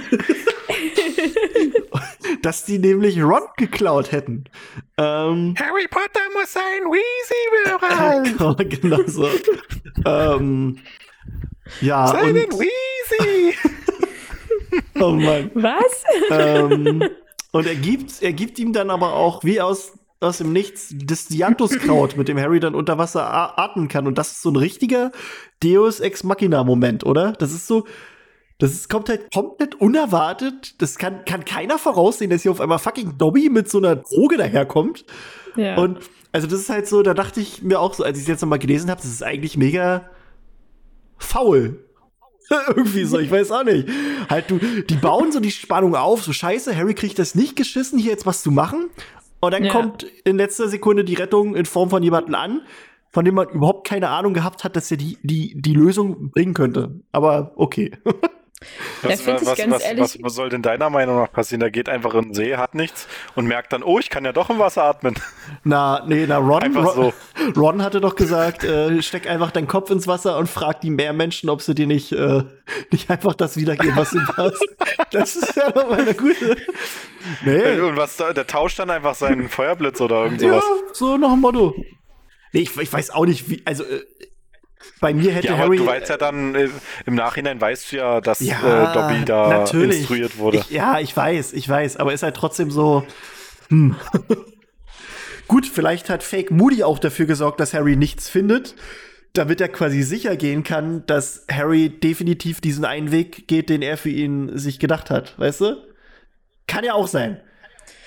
dass 2.41 2.65
die 2.65 2.79
nämlich 2.79 3.21
Ron 3.21 3.43
geklaut 3.57 4.11
hätten. 4.11 4.45
Ähm, 4.97 5.53
Harry 5.59 5.87
Potter 5.89 6.21
muss 6.33 6.51
sein 6.53 6.83
Weezy 6.89 7.69
bewahren. 8.35 8.69
genau 8.69 8.99
so. 9.05 9.27
ähm, 10.05 10.79
ja, 11.81 12.07
Seinen 12.07 12.45
und, 12.45 12.59
Weezy. 12.59 13.55
oh 14.99 15.11
Mann. 15.11 15.51
Was? 15.53 16.03
ähm, 16.29 17.09
und 17.51 17.67
er 17.67 17.75
gibt, 17.75 18.21
er 18.21 18.33
gibt 18.33 18.59
ihm 18.59 18.73
dann 18.73 18.89
aber 18.89 19.13
auch 19.13 19.43
wie 19.43 19.61
aus, 19.61 19.93
aus 20.19 20.39
dem 20.39 20.53
Nichts 20.53 20.93
das 20.93 21.27
Dianthuskraut, 21.27 22.17
mit 22.17 22.27
dem 22.27 22.39
Harry 22.39 22.59
dann 22.59 22.75
unter 22.75 22.97
Wasser 22.97 23.57
atmen 23.57 23.87
kann. 23.87 24.07
Und 24.07 24.17
das 24.17 24.31
ist 24.31 24.41
so 24.41 24.51
ein 24.51 24.55
richtiger 24.55 25.11
Deus 25.61 25.99
Ex 25.99 26.23
Machina-Moment, 26.23 27.05
oder? 27.05 27.33
Das 27.33 27.51
ist 27.51 27.67
so. 27.67 27.85
Das 28.59 28.71
ist, 28.71 28.87
kommt 28.87 29.09
halt 29.09 29.33
komplett 29.33 29.75
unerwartet. 29.75 30.81
Das 30.81 30.97
kann, 30.97 31.25
kann 31.25 31.43
keiner 31.43 31.77
voraussehen, 31.77 32.29
dass 32.29 32.43
hier 32.43 32.51
auf 32.51 32.61
einmal 32.61 32.79
fucking 32.79 33.17
Dobby 33.17 33.49
mit 33.49 33.69
so 33.69 33.79
einer 33.79 33.97
Droge 33.97 34.37
daherkommt. 34.37 35.05
Ja. 35.57 35.75
Und 35.75 35.99
also 36.31 36.47
das 36.47 36.59
ist 36.59 36.69
halt 36.69 36.87
so, 36.87 37.03
da 37.03 37.13
dachte 37.13 37.41
ich 37.41 37.61
mir 37.61 37.79
auch 37.79 37.93
so, 37.93 38.03
als 38.03 38.17
ich 38.17 38.23
es 38.23 38.27
jetzt 38.27 38.41
nochmal 38.41 38.59
gelesen 38.59 38.89
habe, 38.89 39.01
das 39.01 39.09
ist 39.09 39.23
eigentlich 39.23 39.57
mega 39.57 40.09
faul. 41.23 41.79
Irgendwie 42.67 43.05
so, 43.05 43.19
ich 43.19 43.31
weiß 43.31 43.51
auch 43.51 43.63
nicht. 43.63 43.87
Halt, 44.29 44.51
du, 44.51 44.59
die 44.59 44.95
bauen 44.95 45.31
so 45.31 45.39
die 45.39 45.51
Spannung 45.51 45.95
auf, 45.95 46.23
so 46.23 46.33
scheiße, 46.33 46.75
Harry 46.75 46.93
kriegt 46.93 47.17
das 47.17 47.35
nicht 47.35 47.55
geschissen, 47.55 47.97
hier 47.97 48.11
jetzt 48.11 48.25
was 48.25 48.43
zu 48.43 48.51
machen. 48.51 48.89
Und 49.39 49.53
dann 49.53 49.63
Ja. 49.63 49.71
kommt 49.71 50.03
in 50.23 50.37
letzter 50.37 50.67
Sekunde 50.67 51.03
die 51.03 51.15
Rettung 51.15 51.55
in 51.55 51.65
Form 51.65 51.89
von 51.89 52.03
jemandem 52.03 52.35
an, 52.35 52.61
von 53.11 53.25
dem 53.25 53.35
man 53.35 53.49
überhaupt 53.49 53.87
keine 53.87 54.09
Ahnung 54.09 54.33
gehabt 54.33 54.63
hat, 54.63 54.75
dass 54.75 54.89
er 54.91 54.97
die, 54.97 55.17
die, 55.23 55.53
die 55.59 55.73
Lösung 55.73 56.31
bringen 56.31 56.53
könnte. 56.53 56.99
Aber 57.11 57.53
okay. 57.55 57.91
Was, 59.03 59.25
was, 59.27 59.57
ganz 59.57 59.71
was, 59.73 59.83
ehrlich- 59.83 60.19
was, 60.21 60.33
soll 60.33 60.49
denn 60.49 60.61
deiner 60.61 60.89
Meinung 60.89 61.17
nach 61.17 61.31
passieren? 61.31 61.59
Der 61.59 61.71
geht 61.71 61.89
einfach 61.89 62.13
in 62.15 62.25
den 62.25 62.33
See, 62.33 62.55
hat 62.55 62.75
nichts 62.75 63.07
und 63.35 63.45
merkt 63.45 63.73
dann, 63.73 63.83
oh, 63.83 63.99
ich 63.99 64.09
kann 64.09 64.25
ja 64.25 64.31
doch 64.31 64.49
im 64.49 64.59
Wasser 64.59 64.83
atmen. 64.83 65.15
Na, 65.63 66.03
nee, 66.07 66.25
na, 66.27 66.37
Ron, 66.37 66.75
Ron, 66.75 67.13
Ron 67.55 67.81
hatte 67.83 68.01
doch 68.01 68.15
gesagt, 68.15 68.63
äh, 68.63 69.01
steck 69.01 69.29
einfach 69.29 69.51
deinen 69.51 69.67
Kopf 69.67 69.89
ins 69.91 70.07
Wasser 70.07 70.37
und 70.37 70.47
frag 70.49 70.81
die 70.81 70.89
Meermenschen, 70.89 71.49
ob 71.49 71.61
sie 71.61 71.75
dir 71.75 71.87
nicht, 71.87 72.11
äh, 72.11 72.43
nicht 72.91 73.09
einfach 73.09 73.35
das 73.35 73.57
wiedergeben, 73.57 73.95
was 73.95 74.11
du 74.11 74.19
hast. 74.37 74.65
Das 75.11 75.35
ist 75.35 75.55
ja 75.55 75.69
doch 75.71 75.89
mal 75.89 75.99
eine 76.01 76.13
gute. 76.13 76.55
Nee, 77.45 77.79
Und 77.79 77.97
was 77.97 78.17
da, 78.17 78.33
der 78.33 78.47
tauscht 78.47 78.79
dann 78.79 78.89
einfach 78.89 79.15
seinen 79.15 79.47
Feuerblitz 79.49 80.01
oder 80.01 80.23
irgend 80.23 80.41
ja, 80.41 80.49
sowas. 80.49 80.63
so 80.93 81.17
nach 81.17 81.31
dem 81.31 81.39
Motto. 81.41 81.75
Nee, 82.51 82.61
ich, 82.61 82.75
ich 82.77 82.91
weiß 82.91 83.11
auch 83.11 83.25
nicht, 83.25 83.49
wie, 83.49 83.61
also 83.65 83.83
äh, 83.83 84.03
bei 84.99 85.13
mir 85.13 85.31
hätte 85.33 85.47
Ja, 85.47 85.53
aber 85.53 85.63
Harry. 85.63 85.77
du 85.77 85.85
weißt 85.85 86.09
ja 86.09 86.17
dann, 86.17 86.55
äh, 86.55 86.69
im 87.05 87.15
Nachhinein 87.15 87.59
weißt 87.59 87.91
du 87.91 87.97
ja, 87.97 88.21
dass 88.21 88.39
Ja, 88.39 88.91
äh, 88.91 88.93
Dobby 88.93 89.25
da 89.25 89.49
natürlich. 89.49 89.99
instruiert 89.99 90.37
wurde. 90.37 90.57
Ich, 90.59 90.69
ja, 90.69 90.99
ich 90.99 91.15
weiß, 91.15 91.53
ich 91.53 91.67
weiß, 91.67 91.97
aber 91.97 92.13
ist 92.13 92.23
halt 92.23 92.35
trotzdem 92.35 92.71
so. 92.71 93.05
Hm. 93.69 93.95
Gut, 95.47 95.65
vielleicht 95.67 96.09
hat 96.09 96.23
Fake 96.23 96.51
Moody 96.51 96.83
auch 96.83 96.99
dafür 96.99 97.25
gesorgt, 97.25 97.59
dass 97.59 97.73
Harry 97.73 97.95
nichts 97.95 98.29
findet, 98.29 98.75
damit 99.33 99.59
er 99.61 99.67
quasi 99.67 100.01
sicher 100.03 100.35
gehen 100.35 100.63
kann, 100.63 101.05
dass 101.05 101.45
Harry 101.51 101.89
definitiv 101.89 102.61
diesen 102.61 102.85
einen 102.85 103.11
Weg 103.11 103.47
geht, 103.47 103.69
den 103.69 103.81
er 103.81 103.97
für 103.97 104.09
ihn 104.09 104.57
sich 104.57 104.79
gedacht 104.79 105.09
hat, 105.09 105.37
weißt 105.39 105.61
du? 105.61 105.75
Kann 106.67 106.85
ja 106.85 106.93
auch 106.93 107.07
sein. 107.07 107.41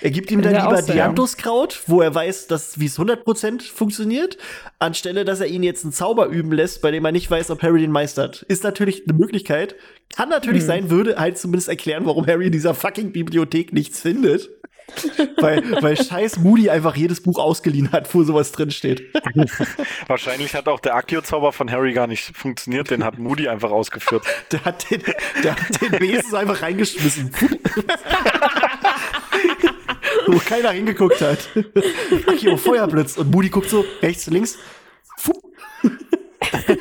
Er 0.00 0.10
gibt 0.10 0.30
ihm 0.30 0.42
dann 0.42 0.54
lieber. 0.54 0.82
Dianthuskraut, 0.82 1.82
wo 1.86 2.00
er 2.02 2.14
weiß, 2.14 2.46
dass 2.48 2.78
wie 2.78 2.86
es 2.86 2.98
100% 2.98 3.62
funktioniert, 3.72 4.36
anstelle 4.78 5.24
dass 5.24 5.40
er 5.40 5.46
ihn 5.46 5.62
jetzt 5.62 5.84
einen 5.84 5.92
Zauber 5.92 6.26
üben 6.26 6.52
lässt, 6.52 6.82
bei 6.82 6.90
dem 6.90 7.04
er 7.04 7.12
nicht 7.12 7.30
weiß, 7.30 7.50
ob 7.50 7.62
Harry 7.62 7.80
den 7.80 7.92
meistert. 7.92 8.42
Ist 8.48 8.64
natürlich 8.64 9.04
eine 9.08 9.18
Möglichkeit. 9.18 9.74
Kann 10.14 10.28
natürlich 10.28 10.62
Mhm. 10.62 10.66
sein, 10.66 10.90
würde 10.90 11.16
halt 11.16 11.38
zumindest 11.38 11.68
erklären, 11.68 12.04
warum 12.06 12.26
Harry 12.26 12.46
in 12.46 12.52
dieser 12.52 12.74
fucking 12.74 13.12
Bibliothek 13.12 13.72
nichts 13.72 14.00
findet. 14.00 14.50
weil, 15.38 15.64
weil 15.82 15.96
scheiß 16.00 16.38
Moody 16.38 16.70
einfach 16.70 16.94
jedes 16.94 17.20
Buch 17.20 17.40
ausgeliehen 17.40 17.90
hat, 17.90 18.14
wo 18.14 18.22
sowas 18.22 18.52
drin 18.52 18.70
steht. 18.70 19.02
Wahrscheinlich 20.06 20.54
hat 20.54 20.68
auch 20.68 20.78
der 20.78 20.94
Akio-Zauber 20.94 21.50
von 21.52 21.68
Harry 21.72 21.92
gar 21.92 22.06
nicht 22.06 22.36
funktioniert, 22.36 22.92
den 22.92 23.02
hat 23.02 23.18
Moody 23.18 23.48
einfach 23.48 23.72
ausgeführt. 23.72 24.24
Der 24.52 24.64
hat 24.64 24.88
den, 24.88 25.02
der 25.42 25.56
hat 25.56 25.82
den 25.82 25.98
Besen 25.98 26.36
einfach 26.36 26.62
reingeschmissen. 26.62 27.32
Wo 30.26 30.38
keiner 30.38 30.70
hingeguckt 30.70 31.20
hat. 31.20 31.48
Akio, 32.26 32.56
Feuerblitz. 32.56 33.16
Und 33.16 33.30
Moody 33.30 33.48
guckt 33.48 33.70
so 33.70 33.84
rechts, 34.02 34.26
links. 34.26 34.58
Fupp. 35.16 35.42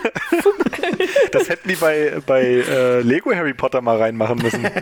Das 1.31 1.49
hätten 1.49 1.67
die 1.67 1.75
bei, 1.75 2.21
bei 2.25 2.43
äh, 2.43 3.01
Lego 3.01 3.33
Harry 3.35 3.53
Potter 3.53 3.81
mal 3.81 3.97
reinmachen 3.97 4.37
müssen. 4.41 4.65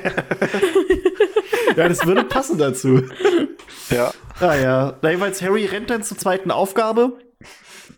Ja, 1.75 1.89
das 1.89 2.05
würde 2.05 2.23
passen 2.23 2.59
dazu. 2.59 3.01
Ja. 3.89 4.13
Ah 4.39 4.55
ja. 4.55 4.97
Na, 5.01 5.09
jedenfalls 5.09 5.41
Harry 5.41 5.65
rennt 5.65 5.89
dann 5.89 6.03
zur 6.03 6.17
zweiten 6.17 6.51
Aufgabe, 6.51 7.13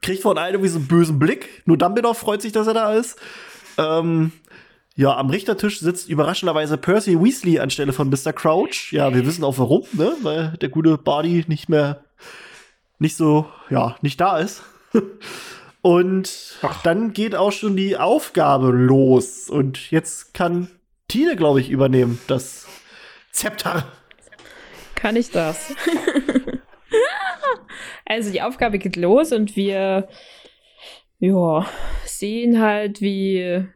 kriegt 0.02 0.22
von 0.22 0.38
allen 0.38 0.54
irgendwie 0.54 0.70
so 0.70 0.80
einen 0.80 0.88
bösen 0.88 1.20
Blick. 1.20 1.64
Nur 1.66 1.78
Dumbledore 1.78 2.16
freut 2.16 2.42
sich, 2.42 2.54
dass 2.54 2.68
er 2.68 2.74
da 2.74 2.94
ist. 2.94 3.20
Ähm, 3.78 4.32
ja, 4.98 5.18
am 5.18 5.30
Richtertisch 5.30 5.82
sitzt 5.82 6.08
überraschenderweise 6.08 6.78
Percy 6.78 7.22
Weasley 7.22 7.60
anstelle 7.60 7.92
von 7.92 8.10
Mr. 8.10 8.32
Crouch. 8.32 8.94
Ja, 8.94 9.14
wir 9.14 9.26
wissen 9.26 9.44
auch 9.44 9.58
warum, 9.58 9.84
ne? 9.92 10.16
Weil 10.22 10.56
der 10.62 10.70
gute 10.70 10.98
Barty 10.98 11.44
nicht 11.48 11.68
mehr, 11.68 12.06
nicht 12.98 13.18
so, 13.18 13.46
ja, 13.70 13.98
nicht 14.02 14.22
da 14.22 14.38
ist. 14.38 14.64
Und 15.82 16.58
dann 16.84 17.14
geht 17.14 17.36
auch 17.36 17.52
schon 17.52 17.76
die 17.76 17.98
Aufgabe 17.98 18.70
los. 18.70 19.50
Und 19.50 19.92
jetzt 19.92 20.34
kann 20.34 20.70
Tine, 21.10 21.36
glaube 21.36 21.60
ich, 21.60 21.70
übernehmen, 21.70 22.20
das 22.28 22.66
Zepter. 23.32 23.86
Kann 24.96 25.18
ich 25.18 25.30
das? 25.30 25.76
also 28.06 28.32
die 28.32 28.42
Aufgabe 28.42 28.80
geht 28.80 28.96
los 28.96 29.32
und 29.32 29.56
wir 29.56 30.08
ja, 31.20 31.66
sehen 32.06 32.62
halt, 32.62 33.02
wie 33.02 33.68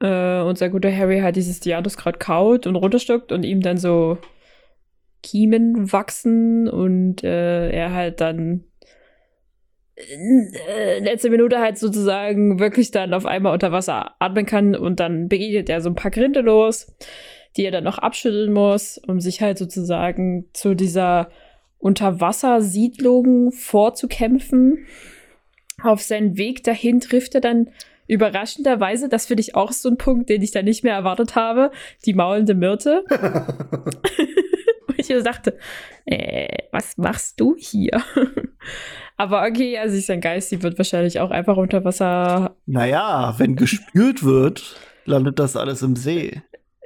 äh, 0.00 0.40
unser 0.40 0.68
guter 0.70 0.94
Harry 0.94 1.20
halt 1.20 1.36
dieses 1.36 1.60
Diatus 1.60 1.96
gerade 1.96 2.18
kaut 2.18 2.66
und 2.66 2.76
runterstockt 2.76 3.32
und 3.32 3.44
ihm 3.44 3.60
dann 3.60 3.76
so 3.76 4.18
Kiemen 5.22 5.92
wachsen 5.92 6.68
und 6.68 7.22
äh, 7.22 7.70
er 7.70 7.92
halt 7.92 8.20
dann 8.20 8.64
äh, 9.96 10.98
letzte 11.00 11.28
Minute 11.30 11.58
halt 11.58 11.78
sozusagen 11.78 12.58
wirklich 12.58 12.90
dann 12.90 13.12
auf 13.12 13.26
einmal 13.26 13.52
unter 13.52 13.72
Wasser 13.72 14.14
atmen 14.18 14.46
kann 14.46 14.74
und 14.74 15.00
dann 15.00 15.28
begegnet 15.28 15.68
er 15.68 15.82
so 15.82 15.90
ein 15.90 15.94
paar 15.94 16.10
Grinde 16.10 16.40
los, 16.40 16.92
die 17.56 17.64
er 17.64 17.70
dann 17.70 17.84
noch 17.84 17.98
abschütteln 17.98 18.52
muss, 18.52 18.98
um 19.06 19.20
sich 19.20 19.42
halt 19.42 19.58
sozusagen 19.58 20.46
zu 20.54 20.74
dieser 20.74 21.30
Unterwassersiedlung 21.78 23.52
vorzukämpfen. 23.52 24.86
Auf 25.82 26.02
seinen 26.02 26.36
Weg 26.36 26.62
dahin 26.64 27.00
trifft 27.00 27.34
er 27.34 27.40
dann 27.40 27.70
überraschenderweise, 28.10 29.08
das 29.08 29.26
finde 29.26 29.42
ich 29.42 29.54
auch 29.54 29.72
so 29.72 29.88
ein 29.88 29.96
Punkt, 29.96 30.28
den 30.28 30.42
ich 30.42 30.50
da 30.50 30.62
nicht 30.62 30.84
mehr 30.84 30.94
erwartet 30.94 31.36
habe, 31.36 31.70
die 32.04 32.14
maulende 32.14 32.54
Myrte. 32.54 33.04
Und 34.86 34.98
ich 34.98 35.08
mir 35.08 35.22
dachte, 35.22 35.56
äh, 36.06 36.48
was 36.72 36.98
machst 36.98 37.40
du 37.40 37.56
hier? 37.56 38.02
Aber 39.16 39.46
okay, 39.46 39.78
also 39.78 39.96
ich 39.96 40.06
sein 40.06 40.20
Geist, 40.20 40.50
die 40.50 40.62
wird 40.62 40.78
wahrscheinlich 40.78 41.20
auch 41.20 41.30
einfach 41.30 41.56
unter 41.56 41.84
Wasser. 41.84 42.56
Naja, 42.66 43.34
wenn 43.38 43.54
gespült 43.54 44.24
wird, 44.24 44.76
landet 45.04 45.38
das 45.38 45.56
alles 45.56 45.82
im 45.82 45.94
See. 45.94 46.42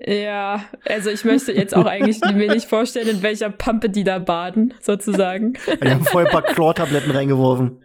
Ja, 0.06 0.64
also 0.84 1.08
ich 1.10 1.24
möchte 1.24 1.52
jetzt 1.52 1.74
auch 1.74 1.86
eigentlich 1.86 2.20
mir 2.34 2.52
nicht 2.52 2.68
vorstellen, 2.68 3.08
in 3.08 3.22
welcher 3.22 3.50
Pampe 3.50 3.88
die 3.88 4.04
da 4.04 4.18
baden, 4.18 4.74
sozusagen. 4.80 5.54
Die 5.82 5.88
haben 5.88 6.04
vorher 6.04 6.28
ein 6.28 6.32
paar 6.32 6.42
Chlortabletten 6.42 7.12
reingeworfen. 7.12 7.83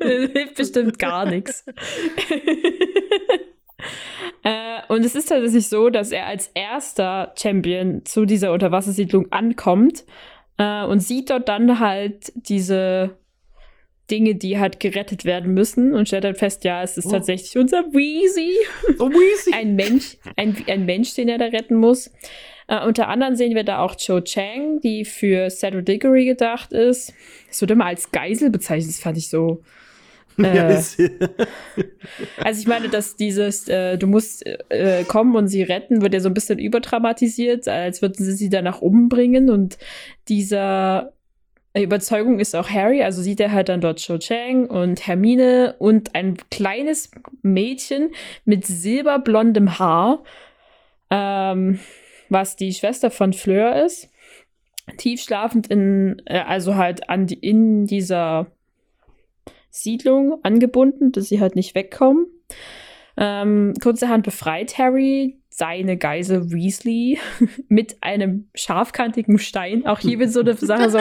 Hilft 0.00 0.54
bestimmt 0.56 0.98
gar 0.98 1.26
nichts. 1.26 1.64
Äh, 4.44 4.80
und 4.88 5.04
es 5.04 5.14
ist 5.16 5.28
tatsächlich 5.28 5.68
so, 5.68 5.88
dass 5.88 6.10
er 6.10 6.26
als 6.26 6.48
erster 6.54 7.32
Champion 7.36 8.04
zu 8.04 8.24
dieser 8.24 8.52
Unterwassersiedlung 8.52 9.30
ankommt. 9.30 10.00
Äh, 10.00 10.04
äh, 10.62 10.84
und 10.84 11.00
sieht 11.00 11.30
dort 11.30 11.48
dann 11.48 11.80
halt 11.80 12.32
diese 12.34 13.16
Dinge, 14.10 14.34
die 14.34 14.58
halt 14.58 14.80
gerettet 14.80 15.24
werden 15.24 15.54
müssen 15.54 15.94
und 15.94 16.06
stellt 16.06 16.24
dann 16.24 16.34
fest, 16.34 16.64
ja, 16.64 16.82
es 16.82 16.98
ist 16.98 17.06
oh. 17.06 17.10
tatsächlich 17.10 17.56
unser 17.56 17.84
Weezy. 17.92 18.52
Oh, 18.98 19.08
Weezy. 19.08 19.54
ein 19.54 19.74
Mensch, 19.74 20.18
ein, 20.36 20.56
ein 20.66 20.84
Mensch, 20.84 21.14
den 21.14 21.28
er 21.28 21.38
da 21.38 21.46
retten 21.46 21.76
muss. 21.76 22.10
Uh, 22.72 22.86
unter 22.86 23.08
anderem 23.08 23.34
sehen 23.34 23.54
wir 23.54 23.64
da 23.64 23.80
auch 23.80 23.96
Cho 23.96 24.22
Chang, 24.22 24.80
die 24.80 25.04
für 25.04 25.50
Cedric 25.50 25.84
Diggory 25.84 26.24
gedacht 26.24 26.72
ist. 26.72 27.12
Es 27.50 27.60
wird 27.60 27.70
immer 27.70 27.84
als 27.84 28.10
Geisel 28.12 28.48
bezeichnet, 28.48 28.94
das 28.94 29.00
fand 29.00 29.18
ich 29.18 29.28
so. 29.28 29.62
Äh, 30.42 30.80
also 32.38 32.60
ich 32.60 32.66
meine, 32.66 32.88
dass 32.88 33.16
dieses, 33.16 33.68
äh, 33.68 33.98
du 33.98 34.06
musst 34.06 34.46
äh, 34.70 35.04
kommen 35.04 35.36
und 35.36 35.48
sie 35.48 35.62
retten, 35.62 36.00
wird 36.00 36.14
ja 36.14 36.20
so 36.20 36.30
ein 36.30 36.34
bisschen 36.34 36.58
überdramatisiert, 36.58 37.68
als 37.68 38.00
würden 38.00 38.24
sie 38.24 38.32
sie 38.32 38.48
danach 38.48 38.80
umbringen. 38.80 39.50
Und 39.50 39.76
dieser 40.30 41.12
Überzeugung 41.74 42.40
ist 42.40 42.56
auch 42.56 42.70
Harry, 42.70 43.02
also 43.02 43.20
sieht 43.20 43.40
er 43.40 43.52
halt 43.52 43.68
dann 43.68 43.82
dort 43.82 44.02
Cho 44.02 44.16
Chang 44.16 44.64
und 44.64 45.06
Hermine 45.06 45.74
und 45.78 46.14
ein 46.14 46.38
kleines 46.50 47.10
Mädchen 47.42 48.12
mit 48.46 48.66
silberblondem 48.66 49.78
Haar, 49.78 50.22
ähm, 51.10 51.78
was 52.32 52.56
die 52.56 52.72
Schwester 52.72 53.10
von 53.10 53.32
Fleur 53.32 53.84
ist, 53.84 54.08
tiefschlafend 54.96 55.68
in, 55.68 56.22
äh, 56.26 56.40
also 56.40 56.76
halt 56.76 57.08
an 57.08 57.26
die, 57.26 57.34
in 57.34 57.86
dieser 57.86 58.46
Siedlung 59.70 60.38
angebunden, 60.42 61.12
dass 61.12 61.28
sie 61.28 61.40
halt 61.40 61.56
nicht 61.56 61.74
wegkommen. 61.74 62.26
Ähm, 63.16 63.74
kurzerhand 63.82 64.24
befreit 64.24 64.78
Harry 64.78 65.38
seine 65.48 65.98
Geisel 65.98 66.50
Weasley 66.50 67.18
mit 67.68 68.02
einem 68.02 68.48
scharfkantigen 68.54 69.38
Stein. 69.38 69.86
Auch 69.86 69.98
hier 69.98 70.18
wird 70.18 70.30
so 70.30 70.40
eine 70.40 70.54
Sache 70.54 70.90
so, 70.90 70.98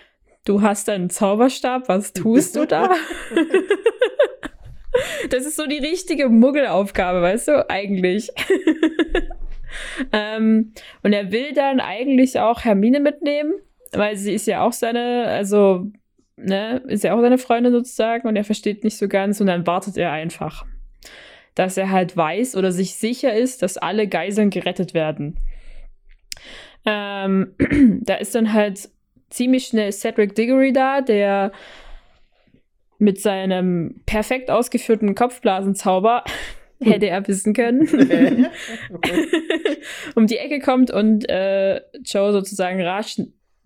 du 0.44 0.62
hast 0.62 0.88
einen 0.88 1.10
Zauberstab, 1.10 1.88
was 1.88 2.12
tust 2.12 2.56
du 2.56 2.66
da? 2.66 2.90
das 5.30 5.46
ist 5.46 5.56
so 5.56 5.66
die 5.66 5.78
richtige 5.78 6.28
Muggelaufgabe, 6.28 7.22
weißt 7.22 7.48
du, 7.48 7.70
eigentlich. 7.70 8.30
Ähm, 10.12 10.72
und 11.02 11.12
er 11.12 11.32
will 11.32 11.52
dann 11.52 11.80
eigentlich 11.80 12.38
auch 12.38 12.64
Hermine 12.64 13.00
mitnehmen, 13.00 13.54
weil 13.92 14.16
sie 14.16 14.32
ist 14.32 14.46
ja 14.46 14.62
auch 14.62 14.72
seine, 14.72 15.26
also, 15.26 15.86
ne, 16.36 16.82
ist 16.88 17.04
ja 17.04 17.14
auch 17.14 17.20
seine 17.20 17.38
Freundin 17.38 17.72
sozusagen 17.72 18.28
und 18.28 18.36
er 18.36 18.44
versteht 18.44 18.84
nicht 18.84 18.96
so 18.96 19.08
ganz 19.08 19.40
und 19.40 19.46
dann 19.46 19.66
wartet 19.66 19.96
er 19.96 20.12
einfach. 20.12 20.64
Dass 21.54 21.76
er 21.76 21.90
halt 21.90 22.16
weiß 22.16 22.56
oder 22.56 22.72
sich 22.72 22.96
sicher 22.96 23.34
ist, 23.34 23.62
dass 23.62 23.78
alle 23.78 24.08
Geiseln 24.08 24.50
gerettet 24.50 24.94
werden. 24.94 25.38
Ähm, 26.84 27.54
da 28.02 28.14
ist 28.14 28.34
dann 28.34 28.52
halt 28.52 28.88
ziemlich 29.30 29.66
schnell 29.66 29.92
Cedric 29.92 30.34
Diggory 30.34 30.72
da, 30.72 31.00
der 31.00 31.52
mit 32.98 33.20
seinem 33.20 34.00
perfekt 34.06 34.50
ausgeführten 34.50 35.14
Kopfblasenzauber 35.14 36.24
hätte 36.84 37.08
er 37.08 37.26
wissen 37.26 37.52
können, 37.52 37.88
um 40.14 40.26
die 40.26 40.38
Ecke 40.38 40.60
kommt 40.60 40.90
und 40.90 41.28
äh, 41.28 41.80
Joe 42.04 42.32
sozusagen 42.32 42.80
rasch 42.82 43.20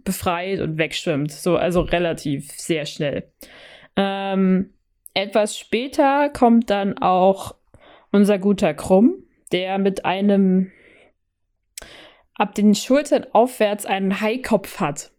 befreit 0.05 0.61
und 0.61 0.79
wegschwimmt. 0.79 1.33
So, 1.33 1.57
also 1.57 1.81
relativ 1.81 2.51
sehr 2.53 2.87
schnell. 2.87 3.31
Ähm, 3.97 4.71
etwas 5.15 5.59
später 5.59 6.29
kommt 6.31 6.71
dann 6.71 6.99
auch 6.99 7.55
unser 8.11 8.39
guter 8.39 8.75
Krumm, 8.75 9.25
der 9.53 9.79
mit 9.79 10.05
einem 10.05 10.71
ab 12.35 12.55
den 12.55 12.75
Schultern 12.75 13.27
aufwärts 13.33 13.85
einen 13.85 14.21
Haikopf 14.21 14.81
hat 14.81 15.11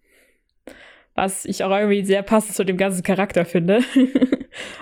was 1.20 1.44
ich 1.44 1.64
auch 1.66 1.72
irgendwie 1.72 2.04
sehr 2.04 2.24
passend 2.24 2.56
zu 2.56 2.64
dem 2.64 2.78
ganzen 2.78 3.04
Charakter 3.04 3.44
finde. 3.44 3.84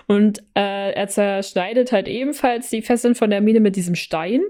und 0.07 0.39
äh, 0.55 0.91
er 0.91 1.07
zerschneidet 1.07 1.91
halt 1.91 2.07
ebenfalls 2.07 2.70
die 2.70 2.82
Fesseln 2.82 3.15
von 3.15 3.30
der 3.30 3.41
Mine 3.41 3.59
mit 3.59 3.76
diesem 3.76 3.95
Stein. 3.95 4.41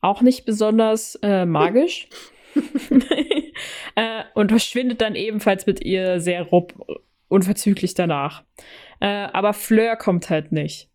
Auch 0.00 0.20
nicht 0.20 0.44
besonders 0.44 1.16
äh, 1.22 1.46
magisch. 1.46 2.08
äh, 3.96 4.22
und 4.34 4.50
verschwindet 4.50 5.00
dann 5.00 5.14
ebenfalls 5.14 5.66
mit 5.66 5.84
ihr 5.84 6.20
sehr 6.20 6.42
rupp, 6.42 6.74
unverzüglich 7.28 7.94
danach. 7.94 8.44
Äh, 9.00 9.06
aber 9.32 9.52
Fleur 9.52 9.96
kommt 9.96 10.30
halt 10.30 10.52
nicht. 10.52 10.88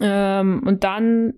Ähm, 0.00 0.62
und 0.66 0.84
dann 0.84 1.34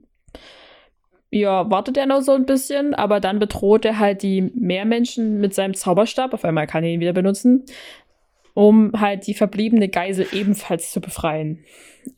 ja, 1.34 1.70
wartet 1.70 1.96
er 1.96 2.04
noch 2.04 2.20
so 2.20 2.32
ein 2.32 2.44
bisschen, 2.44 2.92
aber 2.92 3.18
dann 3.18 3.38
bedroht 3.38 3.86
er 3.86 3.98
halt 3.98 4.22
die 4.22 4.42
Meermenschen 4.54 5.40
mit 5.40 5.54
seinem 5.54 5.72
Zauberstab. 5.72 6.34
Auf 6.34 6.44
einmal 6.44 6.66
kann 6.66 6.84
er 6.84 6.90
ihn 6.90 7.00
wieder 7.00 7.14
benutzen, 7.14 7.64
um 8.54 8.92
halt 9.00 9.26
die 9.26 9.34
verbliebene 9.34 9.88
Geisel 9.88 10.26
ebenfalls 10.32 10.92
zu 10.92 11.00
befreien. 11.00 11.64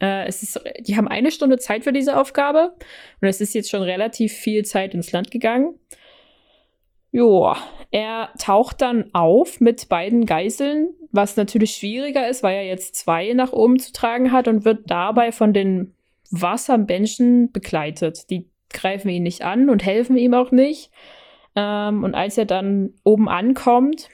Äh, 0.01 0.27
es 0.27 0.43
ist, 0.43 0.61
die 0.81 0.97
haben 0.97 1.09
eine 1.09 1.31
Stunde 1.31 1.59
Zeit 1.59 1.85
für 1.85 1.93
diese 1.93 2.19
Aufgabe 2.19 2.75
und 3.21 3.29
es 3.29 3.41
ist 3.41 3.55
jetzt 3.55 3.71
schon 3.71 3.83
relativ 3.83 4.33
viel 4.33 4.65
Zeit 4.65 4.95
ins 4.95 5.13
Land 5.13 5.31
gegangen. 5.31 5.79
Joa, 7.13 7.57
er 7.93 8.31
taucht 8.39 8.83
dann 8.83 9.11
auf 9.15 9.61
mit 9.61 9.89
beiden 9.89 10.27
Geiseln, 10.27 10.89
was 11.13 11.37
natürlich 11.37 11.77
schwieriger 11.77 12.29
ist, 12.29 12.43
weil 12.43 12.57
er 12.57 12.67
jetzt 12.67 12.97
zwei 12.97 13.33
nach 13.35 13.53
oben 13.53 13.79
zu 13.79 13.93
tragen 13.93 14.33
hat 14.33 14.49
und 14.49 14.65
wird 14.65 14.91
dabei 14.91 15.31
von 15.31 15.53
den 15.53 15.95
Wassermenschen 16.33 17.53
begleitet, 17.53 18.31
die 18.31 18.51
greifen 18.71 19.11
ihn 19.11 19.23
nicht 19.23 19.43
an 19.43 19.71
und 19.71 19.85
helfen 19.85 20.17
ihm 20.17 20.35
auch 20.35 20.51
nicht. 20.51 20.91
Ähm, 21.55 22.03
und 22.03 22.15
als 22.15 22.37
er 22.37 22.47
dann 22.47 22.95
oben 23.05 23.29
ankommt, 23.29 24.09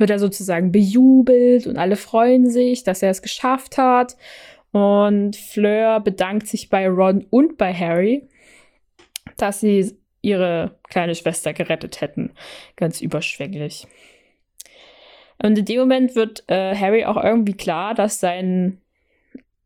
wird 0.00 0.10
er 0.10 0.18
sozusagen 0.18 0.72
bejubelt 0.72 1.66
und 1.66 1.76
alle 1.76 1.96
freuen 1.96 2.48
sich, 2.48 2.84
dass 2.84 3.02
er 3.02 3.10
es 3.10 3.22
geschafft 3.22 3.78
hat. 3.78 4.16
Und 4.72 5.36
Fleur 5.36 6.00
bedankt 6.00 6.48
sich 6.48 6.68
bei 6.68 6.88
Ron 6.88 7.26
und 7.30 7.56
bei 7.56 7.72
Harry, 7.72 8.28
dass 9.36 9.60
sie 9.60 9.96
ihre 10.20 10.78
kleine 10.88 11.14
Schwester 11.14 11.52
gerettet 11.52 12.00
hätten. 12.00 12.32
Ganz 12.76 13.00
überschwänglich. 13.00 13.86
Und 15.42 15.58
in 15.58 15.64
dem 15.64 15.80
Moment 15.80 16.14
wird 16.14 16.44
äh, 16.48 16.74
Harry 16.74 17.04
auch 17.04 17.22
irgendwie 17.22 17.54
klar, 17.54 17.94
dass 17.94 18.20
sein, 18.20 18.80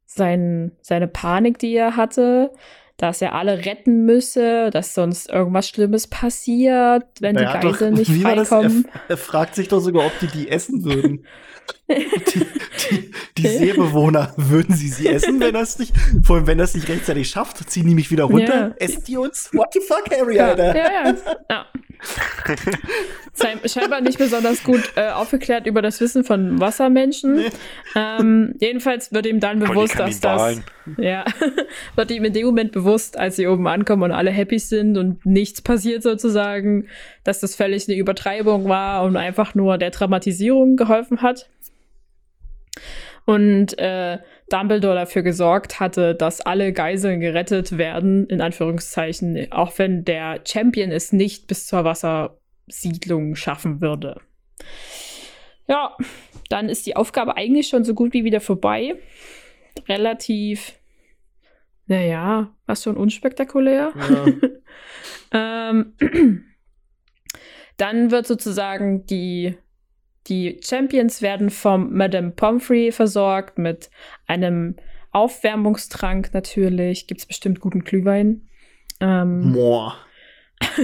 sein, 0.06 0.72
seine 0.80 1.08
Panik, 1.08 1.58
die 1.58 1.74
er 1.74 1.96
hatte, 1.96 2.52
dass 2.98 3.22
er 3.22 3.34
alle 3.34 3.64
retten 3.64 4.04
müsse, 4.04 4.70
dass 4.70 4.92
sonst 4.92 5.30
irgendwas 5.30 5.68
Schlimmes 5.68 6.08
passiert, 6.08 7.06
wenn 7.20 7.36
naja, 7.36 7.58
die 7.58 7.68
Geiseln 7.68 7.94
nicht 7.94 8.10
freikommen. 8.22 8.86
Er, 8.92 9.10
er, 9.10 9.16
fragt 9.16 9.54
sich 9.54 9.68
doch 9.68 9.80
sogar, 9.80 10.04
ob 10.04 10.12
die 10.20 10.26
die 10.26 10.50
essen 10.50 10.84
würden. 10.84 11.24
die, 11.88 12.46
die, 12.90 13.10
die 13.36 13.46
Seebewohner, 13.46 14.34
würden 14.36 14.74
sie 14.74 14.88
sie 14.88 15.06
essen, 15.06 15.38
wenn 15.40 15.54
das 15.54 15.78
nicht, 15.78 15.94
vor 16.24 16.36
allem 16.36 16.46
wenn 16.46 16.58
das 16.58 16.74
nicht 16.74 16.88
rechtzeitig 16.88 17.28
schafft, 17.28 17.70
ziehen 17.70 17.86
die 17.86 17.94
mich 17.94 18.10
wieder 18.10 18.24
runter, 18.24 18.68
ja. 18.70 18.74
essen 18.78 19.04
die 19.04 19.16
uns? 19.16 19.50
What 19.52 19.68
the 19.72 19.80
fuck, 19.80 20.10
Harry, 20.10 20.36
ja, 20.36 20.48
Alter? 20.48 20.76
Ja, 20.76 20.90
ja. 20.90 21.14
ja. 21.50 21.66
Scheinbar 23.66 24.00
nicht 24.00 24.18
besonders 24.18 24.64
gut 24.64 24.92
äh, 24.96 25.10
aufgeklärt 25.10 25.66
über 25.66 25.82
das 25.82 26.00
Wissen 26.00 26.24
von 26.24 26.60
Wassermenschen. 26.60 27.36
Nee. 27.36 27.50
Ähm, 27.94 28.54
jedenfalls 28.60 29.12
wird 29.12 29.26
ihm 29.26 29.40
dann 29.40 29.60
bewusst, 29.60 29.98
dass 29.98 30.20
das. 30.20 30.60
Ja, 30.96 31.24
wird 31.94 32.10
ihm 32.10 32.24
in 32.24 32.32
dem 32.32 32.46
Moment 32.46 32.72
bewusst, 32.72 33.18
als 33.18 33.36
sie 33.36 33.46
oben 33.46 33.66
ankommen 33.66 34.04
und 34.04 34.12
alle 34.12 34.30
happy 34.30 34.58
sind 34.58 34.96
und 34.96 35.24
nichts 35.24 35.60
passiert 35.60 36.02
sozusagen, 36.02 36.88
dass 37.24 37.40
das 37.40 37.54
völlig 37.54 37.88
eine 37.88 37.98
Übertreibung 37.98 38.68
war 38.68 39.04
und 39.04 39.16
einfach 39.16 39.54
nur 39.54 39.78
der 39.78 39.90
Dramatisierung 39.90 40.76
geholfen 40.76 41.22
hat. 41.22 41.48
Und 43.24 43.78
äh, 43.78 44.18
Dumbledore 44.50 44.94
dafür 44.94 45.22
gesorgt 45.22 45.80
hatte, 45.80 46.14
dass 46.14 46.40
alle 46.40 46.72
Geiseln 46.72 47.20
gerettet 47.20 47.76
werden, 47.76 48.26
in 48.26 48.40
Anführungszeichen, 48.40 49.52
auch 49.52 49.78
wenn 49.78 50.04
der 50.04 50.40
Champion 50.46 50.90
es 50.90 51.12
nicht 51.12 51.46
bis 51.46 51.66
zur 51.66 51.84
Wassersiedlung 51.84 53.34
schaffen 53.34 53.80
würde. 53.80 54.20
Ja, 55.68 55.96
dann 56.48 56.68
ist 56.68 56.86
die 56.86 56.96
Aufgabe 56.96 57.36
eigentlich 57.36 57.68
schon 57.68 57.84
so 57.84 57.94
gut 57.94 58.14
wie 58.14 58.24
wieder 58.24 58.40
vorbei. 58.40 58.94
Relativ, 59.86 60.74
naja, 61.86 62.54
was 62.66 62.82
schon 62.82 62.96
unspektakulär. 62.96 63.92
Ja. 63.96 64.26
ähm, 65.70 65.94
dann 67.76 68.10
wird 68.10 68.26
sozusagen 68.26 69.04
die 69.04 69.56
die 70.28 70.60
Champions 70.62 71.22
werden 71.22 71.50
vom 71.50 71.92
Madame 71.92 72.30
Pomfrey 72.30 72.92
versorgt 72.92 73.58
mit 73.58 73.90
einem 74.26 74.76
Aufwärmungstrank 75.10 76.32
natürlich. 76.34 77.06
Gibt 77.06 77.20
es 77.20 77.26
bestimmt 77.26 77.60
guten 77.60 77.84
Glühwein. 77.84 78.48
Ähm, 79.00 79.52
Moor. 79.52 79.96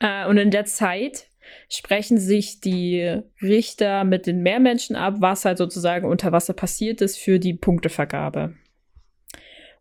äh, 0.00 0.26
und 0.26 0.36
in 0.36 0.50
der 0.50 0.64
Zeit 0.64 1.28
sprechen 1.68 2.18
sich 2.18 2.60
die 2.60 3.20
Richter 3.40 4.04
mit 4.04 4.26
den 4.26 4.42
Meermenschen 4.42 4.96
ab, 4.96 5.16
was 5.18 5.44
halt 5.44 5.58
sozusagen 5.58 6.06
unter 6.06 6.32
Wasser 6.32 6.52
passiert 6.52 7.00
ist 7.00 7.18
für 7.18 7.38
die 7.38 7.54
Punktevergabe. 7.54 8.54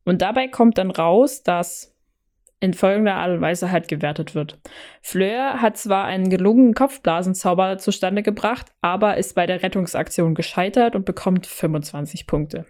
Und 0.03 0.21
dabei 0.21 0.47
kommt 0.47 0.77
dann 0.77 0.91
raus, 0.91 1.43
dass 1.43 1.95
in 2.61 2.73
folgender 2.75 3.15
Art 3.15 3.31
und 3.31 3.41
Weise 3.41 3.71
halt 3.71 3.87
gewertet 3.87 4.35
wird. 4.35 4.59
Fleur 5.01 5.61
hat 5.61 5.77
zwar 5.77 6.05
einen 6.05 6.29
gelungenen 6.29 6.75
Kopfblasenzauber 6.75 7.79
zustande 7.79 8.21
gebracht, 8.21 8.67
aber 8.81 9.17
ist 9.17 9.33
bei 9.33 9.47
der 9.47 9.63
Rettungsaktion 9.63 10.35
gescheitert 10.35 10.95
und 10.95 11.03
bekommt 11.03 11.47
25 11.47 12.27
Punkte. 12.27 12.65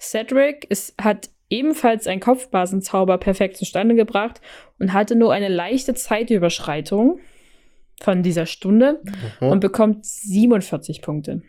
Cedric 0.00 0.64
ist, 0.70 0.94
hat 1.00 1.28
ebenfalls 1.50 2.06
einen 2.06 2.20
Kopfblasenzauber 2.20 3.18
perfekt 3.18 3.58
zustande 3.58 3.94
gebracht 3.94 4.40
und 4.78 4.94
hatte 4.94 5.14
nur 5.14 5.32
eine 5.32 5.48
leichte 5.48 5.94
Zeitüberschreitung 5.94 7.20
von 8.00 8.22
dieser 8.22 8.46
Stunde 8.46 9.00
Mhm. 9.40 9.48
und 9.48 9.60
bekommt 9.60 10.06
47 10.06 11.02
Punkte. 11.02 11.42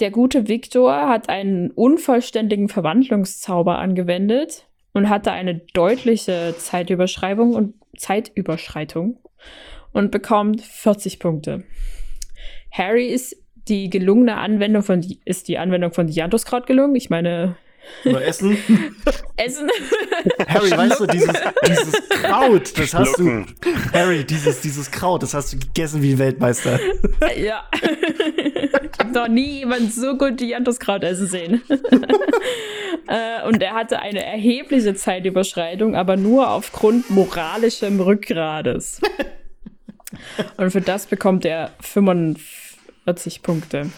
Der 0.00 0.10
gute 0.10 0.48
Victor 0.48 1.08
hat 1.08 1.28
einen 1.28 1.70
unvollständigen 1.70 2.68
Verwandlungszauber 2.68 3.78
angewendet 3.78 4.66
und 4.94 5.10
hatte 5.10 5.32
eine 5.32 5.56
deutliche 5.74 6.54
Zeitüberschreibung 6.56 7.54
und 7.54 7.74
Zeitüberschreitung 7.98 9.18
und 9.92 10.10
bekommt 10.10 10.62
40 10.62 11.18
Punkte. 11.18 11.64
Harry 12.70 13.08
ist 13.08 13.36
die 13.68 13.90
gelungene 13.90 14.36
Anwendung 14.36 14.82
von 14.82 15.04
ist 15.24 15.48
die 15.48 15.58
Anwendung 15.58 15.92
von 15.92 16.06
Dianthuskraut 16.06 16.66
gelungen. 16.66 16.96
Ich 16.96 17.10
meine 17.10 17.56
Oder 18.04 18.24
Essen. 18.24 18.58
Essen. 19.36 19.68
Harry, 20.48 20.70
weißt 20.70 21.00
du, 21.00 21.06
dieses, 21.06 21.32
dieses 21.66 22.08
Kraut, 22.08 22.78
das 22.78 22.94
hast 22.94 23.18
du. 23.18 23.44
Harry, 23.92 24.24
dieses, 24.24 24.60
dieses 24.60 24.90
Kraut, 24.90 25.22
das 25.22 25.34
hast 25.34 25.52
du 25.52 25.58
gegessen 25.58 26.02
wie 26.02 26.12
ein 26.12 26.18
Weltmeister. 26.18 26.78
ja. 27.36 27.64
ich 27.82 28.98
habe 28.98 29.12
noch 29.12 29.28
nie 29.28 29.60
jemand 29.60 29.92
so 29.92 30.16
gut 30.16 30.40
Dianthuskraut 30.40 31.02
essen 31.02 31.26
sehen. 31.26 31.62
äh, 33.08 33.46
und 33.46 33.62
er 33.62 33.74
hatte 33.74 34.00
eine 34.00 34.24
erhebliche 34.24 34.94
Zeitüberschreitung, 34.94 35.96
aber 35.96 36.16
nur 36.16 36.50
aufgrund 36.50 37.10
moralischem 37.10 38.00
Rückgrades. 38.00 39.00
Und 40.56 40.70
für 40.70 40.80
das 40.80 41.06
bekommt 41.06 41.44
er 41.44 41.72
45 41.80 43.42
Punkte. 43.42 43.90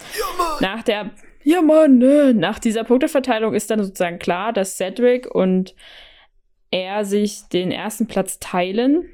Nach 0.60 0.82
der 0.82 1.10
ja, 1.46 1.62
Mann, 1.62 1.98
ne? 1.98 2.34
Nach 2.34 2.58
dieser 2.58 2.84
Punkteverteilung 2.84 3.54
ist 3.54 3.70
dann 3.70 3.82
sozusagen 3.82 4.18
klar, 4.18 4.52
dass 4.52 4.76
Cedric 4.76 5.26
und 5.32 5.74
er 6.70 7.04
sich 7.04 7.48
den 7.52 7.70
ersten 7.70 8.06
Platz 8.06 8.38
teilen. 8.38 9.04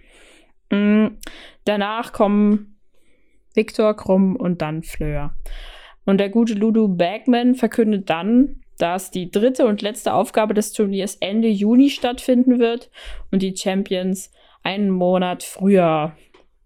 Mm, 0.70 1.08
Danach 1.64 2.12
kommen 2.12 2.78
Victor, 3.54 3.94
Krumm 3.94 4.36
und 4.36 4.62
dann 4.62 4.82
Fleur. 4.82 5.34
Und 6.04 6.18
der 6.18 6.30
gute 6.30 6.54
Ludo 6.54 6.88
Bagman 6.88 7.54
verkündet 7.54 8.10
dann, 8.10 8.62
dass 8.78 9.10
die 9.10 9.30
dritte 9.30 9.66
und 9.66 9.82
letzte 9.82 10.14
Aufgabe 10.14 10.54
des 10.54 10.72
Turniers 10.72 11.16
Ende 11.16 11.48
Juni 11.48 11.90
stattfinden 11.90 12.58
wird 12.58 12.90
und 13.30 13.42
die 13.42 13.56
Champions 13.56 14.32
einen 14.64 14.90
Monat 14.90 15.44
früher 15.44 16.16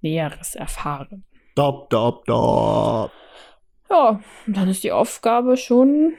Näheres 0.01 0.55
erfahren. 0.55 1.25
Dop, 1.57 1.91
dop, 1.91 2.25
dop. 2.25 3.11
Ja, 3.91 4.21
dann 4.47 4.69
ist 4.69 4.85
die 4.85 4.93
Aufgabe 4.93 5.57
schon 5.57 6.15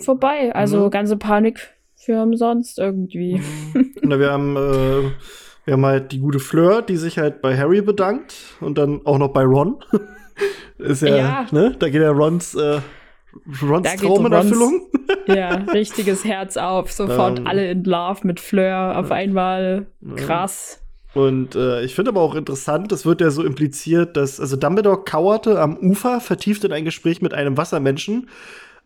vorbei. 0.00 0.54
Also 0.54 0.86
Mhm. 0.86 0.90
ganze 0.90 1.16
Panik 1.16 1.74
für 1.96 2.22
umsonst 2.22 2.78
irgendwie. 2.78 3.40
Na, 4.02 4.18
wir 4.18 4.30
haben, 4.32 4.56
äh, 4.56 5.10
wir 5.64 5.74
haben 5.74 5.84
halt 5.86 6.12
die 6.12 6.20
gute 6.20 6.38
Fleur, 6.40 6.82
die 6.82 6.96
sich 6.96 7.18
halt 7.18 7.42
bei 7.42 7.56
Harry 7.56 7.82
bedankt 7.82 8.34
und 8.60 8.78
dann 8.78 9.00
auch 9.04 9.18
noch 9.18 9.28
bei 9.32 9.42
Ron. 9.44 9.76
Ist 10.78 11.02
ja, 11.02 11.16
Ja. 11.16 11.46
ne? 11.50 11.74
Da 11.78 11.88
geht 11.88 12.00
ja 12.02 12.10
Rons, 12.10 12.54
äh, 12.54 12.80
Rons 13.62 13.82
Da 13.88 13.96
geht 13.96 14.00
Traum 14.08 14.26
in 14.26 14.32
Erfüllung. 14.32 14.86
ja, 15.26 15.54
richtiges 15.74 16.24
Herz 16.24 16.56
auf. 16.56 16.92
Sofort 16.92 17.40
Ähm. 17.40 17.46
alle 17.46 17.70
in 17.72 17.84
Love 17.84 18.20
mit 18.26 18.38
Fleur 18.40 18.96
auf 18.98 19.10
einmal. 19.10 19.86
Krass. 20.16 20.82
Und 21.14 21.54
äh, 21.54 21.82
ich 21.82 21.94
finde 21.94 22.10
aber 22.10 22.20
auch 22.20 22.34
interessant, 22.34 22.92
es 22.92 23.06
wird 23.06 23.20
ja 23.20 23.30
so 23.30 23.42
impliziert, 23.42 24.16
dass, 24.16 24.40
also 24.40 24.56
Dumbledore 24.56 25.04
kauerte 25.04 25.60
am 25.60 25.76
Ufer, 25.76 26.20
vertieft 26.20 26.64
in 26.64 26.72
ein 26.72 26.84
Gespräch 26.84 27.22
mit 27.22 27.32
einem 27.34 27.56
Wassermenschen, 27.56 28.28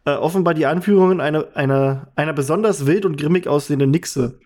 äh, 0.05 0.13
offenbar 0.13 0.55
die 0.55 0.67
Anführungen 0.67 1.21
einer, 1.21 1.47
einer, 1.55 2.09
einer 2.17 2.33
besonders 2.33 2.87
wild 2.87 3.05
und 3.05 3.17
grimmig 3.17 3.49
aussehenden 3.49 3.91
Nixe. 3.91 4.39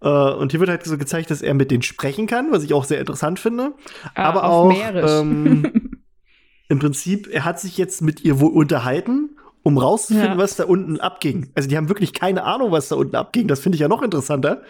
Äh, 0.00 0.08
und 0.08 0.52
hier 0.52 0.60
wird 0.60 0.70
halt 0.70 0.84
so 0.84 0.96
gezeigt, 0.98 1.30
dass 1.30 1.42
er 1.42 1.54
mit 1.54 1.70
denen 1.70 1.82
sprechen 1.82 2.26
kann, 2.26 2.52
was 2.52 2.62
ich 2.62 2.72
auch 2.74 2.84
sehr 2.84 3.00
interessant 3.00 3.38
finde. 3.40 3.72
Ah, 4.14 4.24
aber 4.28 4.44
auch 4.44 4.72
ähm, 4.72 6.00
im 6.68 6.78
Prinzip, 6.78 7.28
er 7.30 7.44
hat 7.44 7.60
sich 7.60 7.76
jetzt 7.76 8.02
mit 8.02 8.24
ihr 8.24 8.40
wohl 8.40 8.52
unterhalten, 8.52 9.30
um 9.62 9.78
rauszufinden, 9.78 10.32
Ja. 10.32 10.38
was 10.38 10.54
da 10.56 10.64
unten 10.64 11.00
abging. 11.00 11.50
Also 11.56 11.68
die 11.68 11.76
haben 11.76 11.88
wirklich 11.88 12.12
keine 12.12 12.44
Ahnung, 12.44 12.70
was 12.70 12.88
da 12.88 12.94
unten 12.96 13.16
abging. 13.16 13.48
Das 13.48 13.58
finde 13.60 13.74
ich 13.76 13.80
ja 13.80 13.88
noch 13.88 14.02
interessanter. 14.02 14.62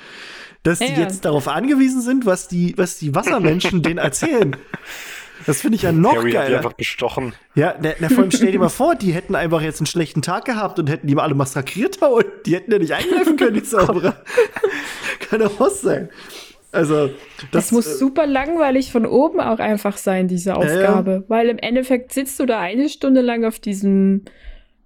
Dass 0.66 0.80
die 0.80 0.86
Ja. 0.86 0.98
jetzt 0.98 1.24
darauf 1.24 1.48
angewiesen 1.48 2.00
sind, 2.02 2.26
was 2.26 2.48
die, 2.48 2.74
was 2.76 2.98
die 2.98 3.14
Wassermenschen 3.14 3.82
denen 3.82 3.98
erzählen. 3.98 4.56
Das 5.46 5.60
finde 5.60 5.76
ich 5.76 5.82
ja 5.82 5.92
noch 5.92 6.16
Harry 6.16 6.32
hat 6.32 6.46
die 6.46 6.46
geiler. 6.48 6.56
einfach 6.58 6.72
bestochen. 6.72 7.34
Ja, 7.54 7.74
na, 7.80 7.90
na, 8.00 8.08
vor 8.08 8.20
allem 8.20 8.30
stell 8.32 8.50
dir 8.50 8.58
mal 8.58 8.68
vor, 8.82 8.94
die 8.96 9.12
hätten 9.12 9.34
einfach 9.36 9.60
jetzt 9.60 9.80
einen 9.80 9.86
schlechten 9.86 10.22
Tag 10.22 10.44
gehabt 10.44 10.78
und 10.78 10.88
hätten 10.90 11.06
die 11.06 11.14
mal 11.14 11.22
alle 11.22 11.34
massakriert 11.34 12.02
unten. 12.02 12.28
Die 12.46 12.54
hätten 12.54 12.72
ja 12.72 12.78
nicht 12.78 12.92
eingreifen 12.92 13.36
können, 13.36 13.54
die 13.54 13.62
Zauberer. 13.62 14.16
Kann 15.28 15.40
doch 15.40 15.58
was 15.60 15.82
sein. 15.82 16.08
Also, 16.72 17.06
Das, 17.06 17.50
das, 17.52 17.72
muss 17.72 17.86
äh, 17.86 17.94
super 17.94 18.26
langweilig 18.26 18.90
von 18.90 19.06
oben 19.06 19.40
auch 19.40 19.60
einfach 19.60 19.96
sein, 19.96 20.26
diese. 20.26 20.56
Aufgabe. 20.56 21.24
Weil 21.28 21.48
im 21.48 21.58
Endeffekt 21.58 22.12
sitzt 22.12 22.40
du 22.40 22.44
da 22.46 22.58
eine 22.60 22.88
Stunde 22.88 23.20
lang 23.20 23.44
auf 23.44 23.58
diesen, 23.60 24.24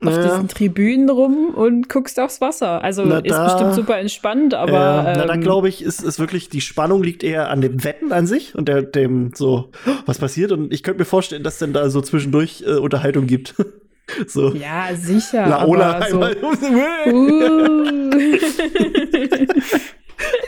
auf 0.04 0.16
Ja. 0.16 0.22
diesen 0.22 0.48
Tribünen 0.48 1.10
rum 1.10 1.50
und 1.54 1.88
guckst 1.88 2.18
aufs 2.18 2.40
Wasser. 2.40 2.82
Also 2.82 3.04
Na, 3.04 3.18
ist 3.18 3.30
da- 3.32 3.44
bestimmt 3.44 3.74
super 3.74 3.98
entspannt, 3.98 4.54
aber. 4.54 4.72
ja, 4.72 5.02
na, 5.16 5.26
da 5.26 5.34
ähm, 5.34 5.40
glaube 5.42 5.68
ich, 5.68 5.82
ist, 5.82 6.02
ist 6.02 6.18
wirklich, 6.18 6.48
die 6.48 6.60
Spannung 6.62 7.02
liegt 7.02 7.22
eher 7.22 7.50
an 7.50 7.60
dem 7.60 7.84
Wetten 7.84 8.10
an 8.12 8.26
sich 8.26 8.54
und 8.54 8.68
der, 8.68 8.82
dem 8.82 9.32
so, 9.34 9.70
was 10.06 10.18
passiert? 10.18 10.52
Und 10.52 10.72
ich 10.72 10.82
könnte 10.82 11.00
mir 11.00 11.04
vorstellen, 11.04 11.42
dass 11.42 11.58
denn 11.58 11.72
da 11.72 11.90
so 11.90 12.00
zwischendurch 12.00 12.64
äh, 12.66 12.76
Unterhaltung 12.78 13.26
gibt. 13.26 13.54
so. 14.26 14.54
ja, 14.54 14.88
sicher. 14.94 15.46
Laola 15.46 15.96
aber 15.96 16.08
so, 16.08 16.20
einmal. 16.20 16.36
uh. 17.12 18.10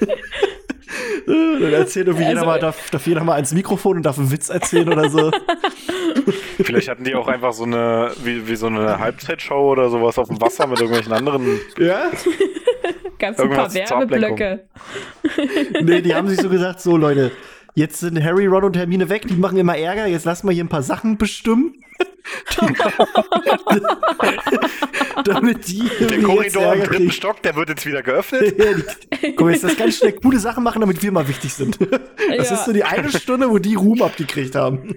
Dann 1.26 1.72
erzählt 1.72 2.06
irgendwie 2.08 2.26
jeder 2.26 2.40
Also- 2.40 2.46
mal, 2.46 2.58
darf, 2.60 2.90
darf 2.90 3.06
jeder 3.06 3.24
mal 3.24 3.34
ans 3.34 3.52
Mikrofon 3.52 3.98
und 3.98 4.02
darf 4.04 4.18
einen 4.18 4.30
Witz 4.30 4.48
erzählen 4.48 4.88
oder 4.88 5.08
so. 5.08 5.30
Vielleicht 6.62 6.88
hatten 6.88 7.04
die 7.04 7.14
auch 7.14 7.28
einfach 7.28 7.52
so 7.52 7.64
eine, 7.64 8.12
wie, 8.22 8.46
wie 8.48 8.56
so 8.56 8.66
eine 8.66 8.98
Halbzeitshow 8.98 9.70
oder 9.72 9.88
sowas 9.90 10.18
auf 10.18 10.28
dem 10.28 10.40
Wasser 10.40 10.66
mit 10.66 10.78
irgendwelchen 10.80 11.12
anderen. 11.12 11.60
ja? 11.78 12.10
Gab's 13.18 13.38
ein 13.40 13.50
paar. 13.50 13.72
Werbeblöcke. 13.72 14.64
Nee, 15.82 16.02
die 16.02 16.14
haben 16.14 16.28
sich 16.28 16.40
so 16.40 16.48
gesagt, 16.48 16.80
so 16.80 16.96
Leute, 16.96 17.30
jetzt 17.74 18.00
sind 18.00 18.22
Harry, 18.22 18.46
Ron 18.46 18.64
und 18.64 18.76
Hermine 18.76 19.08
weg, 19.08 19.26
die 19.28 19.34
machen 19.34 19.58
immer 19.58 19.76
Ärger, 19.76 20.06
jetzt 20.06 20.24
lassen 20.24 20.46
wir 20.48 20.52
hier 20.52 20.64
ein 20.64 20.68
paar 20.68 20.82
Sachen 20.82 21.16
bestimmen. 21.18 21.74
Damit 25.24 25.66
die 25.68 25.88
Der 26.00 26.22
Korridor 26.22 26.74
im 26.74 26.82
dritten. 26.84 27.10
Stock, 27.10 27.42
der 27.42 27.56
wird 27.56 27.68
jetzt 27.70 27.84
wieder 27.86 28.02
geöffnet. 28.02 28.54
Ja, 28.62 28.72
die, 28.74 29.34
guck, 29.34 29.50
jetzt 29.50 29.64
das 29.64 29.76
ganz 29.76 29.96
schnell 29.98 30.12
coole 30.12 30.38
Sachen 30.38 30.62
machen, 30.62 30.80
damit 30.80 31.02
wir 31.02 31.10
mal 31.12 31.26
wichtig 31.28 31.52
sind. 31.54 31.78
Das 31.80 32.48
Ja. 32.50 32.54
ist 32.56 32.64
so 32.66 32.72
die 32.72 32.84
eine 32.84 33.10
Stunde, 33.10 33.50
wo 33.50 33.58
die 33.58 33.74
Ruhm 33.74 34.02
abgekriegt 34.02 34.54
haben. 34.54 34.94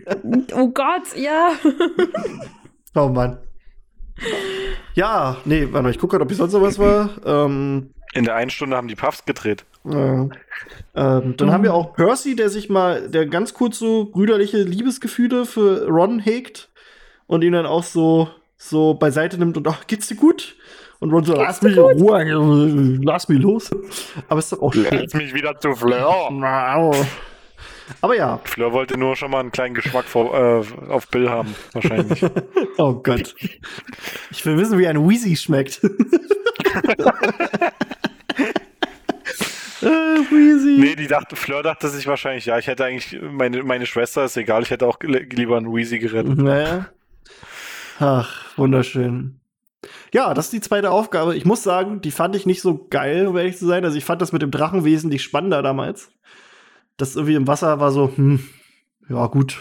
Oh 0.54 0.68
Gott, 0.70 1.04
ja. 1.16 1.54
Oh 2.98 3.10
Mann. 3.10 3.40
Ja, 4.94 5.36
nee, 5.44 5.68
warte 5.72 5.84
mal, 5.84 5.90
ich 5.90 6.00
gucke 6.00 6.12
gerade, 6.12 6.24
ob 6.24 6.32
ich 6.32 6.38
sonst 6.38 6.54
noch 6.54 6.62
was 6.62 6.80
war. 6.80 7.10
Ähm, 7.26 7.90
In 8.14 8.24
der 8.24 8.36
einen 8.36 8.50
Stunde 8.50 8.78
haben 8.78 8.88
die 8.88 8.96
Puffs 8.96 9.26
gedreht. 9.26 9.66
äh, 9.86 10.30
ähm, 10.96 11.36
dann 11.38 11.52
haben 11.52 11.64
wir 11.64 11.74
auch 11.74 11.94
Percy, 11.94 12.36
der 12.38 12.50
sich 12.50 12.70
mal, 12.70 13.10
der 13.10 13.26
ganz 13.26 13.54
kurz 13.54 13.80
so 13.80 14.06
brüderliche 14.06 14.64
Liebesgefühle 14.64 15.46
für 15.46 15.86
Ron 15.88 16.20
hegt 16.20 16.70
und 17.28 17.44
ihn 17.44 17.54
dann 17.54 17.66
auch 17.66 17.84
so, 17.84 18.30
so 18.58 18.94
beiseite 18.94 19.38
nimmt 19.38 19.58
und 19.58 19.68
ach, 19.68 19.88
geht's 19.88 20.08
dir 20.08 20.16
gut? 20.16 20.56
Und 21.00 21.12
Ron 21.12 21.24
so, 21.26 21.36
lass 21.36 21.62
mich 21.62 21.76
in 21.76 21.84
Ruhe, 21.84 23.00
lass 23.04 23.28
mich 23.28 23.40
los. 23.40 23.70
Aber 24.30 24.40
ist 24.40 24.52
doch 24.52 24.62
auch 24.62 24.74
schön. 24.74 24.88
Jetzt 24.92 25.14
mich 25.16 25.34
wieder 25.34 25.60
zu 25.60 25.74
Fleur. 25.74 26.30
Aber 28.02 28.16
ja, 28.16 28.40
Fleur 28.46 28.72
wollte 28.74 28.98
nur 28.98 29.16
schon 29.16 29.30
mal 29.30 29.42
einen 29.42 29.52
kleinen 29.52 29.76
Geschmack 29.76 30.06
vor, 30.06 30.34
äh, 30.34 30.64
auf 30.90 31.08
Bill 31.10 31.30
haben, 31.30 31.54
wahrscheinlich. 31.74 32.24
oh 32.78 32.94
Gott. 32.94 33.36
Ich 34.32 34.44
will 34.46 34.58
wissen, 34.58 34.80
wie 34.80 34.88
ein 34.88 35.08
Wheezy 35.08 35.36
schmeckt. 35.36 35.82
äh, 39.82 39.88
Wheezy. 39.88 40.78
nee, 40.80 40.96
die 40.96 41.08
dachte, 41.08 41.36
Fleur 41.36 41.62
dachte 41.62 41.90
sich 41.90 42.08
wahrscheinlich, 42.08 42.46
ja, 42.46 42.58
ich 42.58 42.68
hätte 42.68 42.86
eigentlich, 42.86 43.20
meine, 43.22 43.64
meine 43.64 43.86
Schwester 43.86 44.26
ist 44.26 44.38
egal, 44.38 44.64
ich 44.64 44.72
hätte 44.72 44.88
auch 44.88 45.00
li- 45.02 45.28
lieber 45.32 45.58
einen 45.58 45.72
Weezy 45.74 46.00
gerettet. 46.00 46.38
Naja. 46.38 46.88
Ach, 48.00 48.58
wunderschön. 48.58 49.40
Ja, 50.14 50.34
das 50.34 50.46
ist 50.46 50.54
die 50.54 50.62
zweite 50.62 50.92
Aufgabe. 50.92 51.36
Ich 51.36 51.46
muss 51.46 51.64
sagen, 51.64 52.02
die 52.02 52.12
fand 52.12 52.36
ich 52.36 52.46
nicht 52.46 52.62
so 52.62 52.88
geil, 52.90 53.28
um 53.28 53.38
ehrlich 53.38 53.58
zu 53.58 53.66
sein. 53.66 53.86
Also 53.86 53.98
ich 53.98 54.06
fand 54.06 54.22
das 54.22 54.32
mit 54.32 54.42
dem 54.42 54.52
Drachen 54.52 54.84
wesentlich 54.84 55.24
spannender 55.24 55.62
damals. 55.62 56.12
Das 56.98 57.16
irgendwie 57.16 57.36
im 57.36 57.48
Wasser 57.48 57.80
war 57.80 57.92
so, 57.92 58.12
hm, 58.16 58.40
ja, 59.10 59.28
gut. 59.28 59.60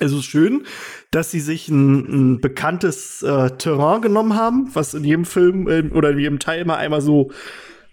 Es 0.00 0.12
ist 0.12 0.24
schön, 0.24 0.64
dass 1.10 1.30
sie 1.30 1.40
sich 1.40 1.68
ein, 1.68 2.34
ein 2.36 2.40
bekanntes 2.40 3.22
äh, 3.22 3.50
Terrain 3.58 4.00
genommen 4.00 4.36
haben, 4.36 4.70
was 4.74 4.94
in 4.94 5.02
jedem 5.02 5.24
Film 5.24 5.68
äh, 5.68 5.90
oder 5.92 6.10
in 6.10 6.18
jedem 6.20 6.38
Teil 6.38 6.64
mal 6.64 6.76
einmal 6.76 7.00
so 7.00 7.32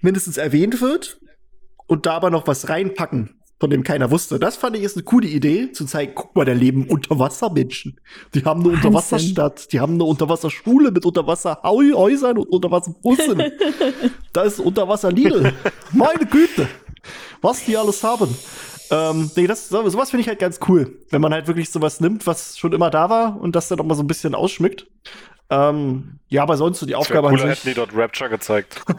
mindestens 0.01 0.37
erwähnt 0.37 0.81
wird. 0.81 1.19
und 1.87 2.05
da 2.05 2.13
aber 2.13 2.29
noch 2.29 2.47
was 2.47 2.69
reinpacken, 2.69 3.41
von 3.59 3.69
dem 3.69 3.83
keiner 3.83 4.11
wusste. 4.11 4.37
Das 4.37 4.57
fand 4.57 4.75
ich 4.75 4.83
ist 4.83 4.97
eine 4.97 5.03
coole 5.03 5.27
Idee, 5.27 5.71
zu 5.71 5.85
zeigen, 5.85 6.11
guck 6.15 6.35
mal, 6.35 6.45
da 6.45 6.51
leben 6.53 6.87
Unterwassermenschen. 6.87 7.99
Die 8.33 8.43
haben 8.43 8.61
eine 8.61 8.71
Wahnsinn. 8.73 8.85
Unterwasserstadt, 8.87 9.71
die 9.71 9.79
haben 9.79 9.93
eine 9.93 10.03
Unterwasserschule 10.03 10.91
mit 10.91 11.05
Unterwasserhäusern 11.05 12.37
und 12.37 12.47
Unterwasserbussen. 12.49 13.43
da 14.33 14.41
ist 14.43 14.59
Unterwasser 14.59 15.11
Lidl. 15.11 15.53
Meine 15.93 16.25
Güte. 16.25 16.67
Was 17.41 17.63
die 17.65 17.77
alles 17.77 18.03
haben. 18.03 18.35
Ähm, 18.91 19.31
nee, 19.35 19.47
das, 19.47 19.69
so- 19.69 19.87
sowas 19.89 20.09
finde 20.11 20.21
ich 20.21 20.27
halt 20.27 20.39
ganz 20.39 20.59
cool. 20.67 20.99
Wenn 21.09 21.21
man 21.21 21.33
halt 21.33 21.47
wirklich 21.47 21.69
sowas 21.69 21.99
nimmt, 22.01 22.27
was 22.27 22.57
schon 22.57 22.73
immer 22.73 22.89
da 22.89 23.09
war 23.09 23.39
und 23.39 23.55
das 23.55 23.67
dann 23.69 23.79
auch 23.79 23.85
mal 23.85 23.95
so 23.95 24.03
ein 24.03 24.07
bisschen 24.07 24.35
ausschmückt. 24.35 24.85
Ähm, 25.49 26.19
ja, 26.27 26.43
aber 26.43 26.57
sonst 26.57 26.79
so 26.79 26.85
die 26.85 26.95
Aufgabe 26.95 27.29
an 27.29 27.35
cooler, 27.35 27.49
sich. 27.49 27.59
hätten 27.63 27.69
die 27.69 27.73
dort 27.75 27.91
Rapture 27.95 28.29
gezeigt. 28.29 28.81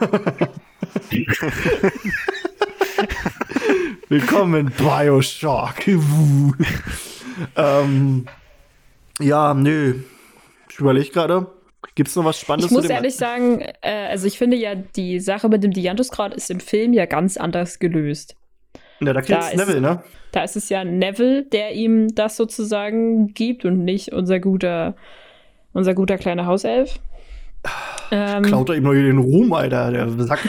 Willkommen 4.09 4.67
in 4.67 4.71
Bioshock. 4.73 5.75
Ähm, 7.55 8.25
ja, 9.19 9.53
nö. 9.53 9.95
Ich 10.69 10.79
überlege 10.79 11.09
gerade. 11.09 11.47
Gibt 11.95 12.09
es 12.09 12.15
noch 12.15 12.25
was 12.25 12.39
Spannendes 12.39 12.71
Ich 12.71 12.77
muss 12.77 12.89
ehrlich 12.89 13.15
sagen, 13.15 13.61
äh, 13.81 14.07
also 14.09 14.27
ich 14.27 14.37
finde 14.37 14.55
ja, 14.57 14.75
die 14.75 15.19
Sache 15.19 15.49
mit 15.49 15.63
dem 15.63 15.71
Dianthuskraut 15.71 16.33
ist 16.33 16.49
im 16.49 16.59
Film 16.59 16.93
ja 16.93 17.05
ganz 17.05 17.37
anders 17.37 17.79
gelöst. 17.79 18.35
ja, 19.01 19.13
da 19.13 19.19
ist- 19.19 19.55
Neville, 19.55 19.81
ne? 19.81 20.03
Da 20.31 20.43
ist 20.43 20.55
es 20.55 20.69
ja 20.69 20.83
Neville, 20.83 21.43
der 21.43 21.73
ihm 21.73 22.13
das 22.13 22.37
sozusagen 22.37 23.33
gibt 23.33 23.65
und 23.65 23.83
nicht 23.83 24.13
unser 24.13 24.39
guter, 24.39 24.95
unser 25.73 25.93
guter 25.93 26.17
kleiner 26.17 26.45
Hauself. 26.45 26.99
Ähm, 28.11 28.43
Klaut 28.43 28.69
er 28.69 28.75
ihm 28.75 28.83
noch 28.83 28.93
hier 28.93 29.03
den 29.03 29.17
Ruhm, 29.17 29.51
Alter, 29.53 29.91
der 29.91 30.09
Sack. 30.25 30.39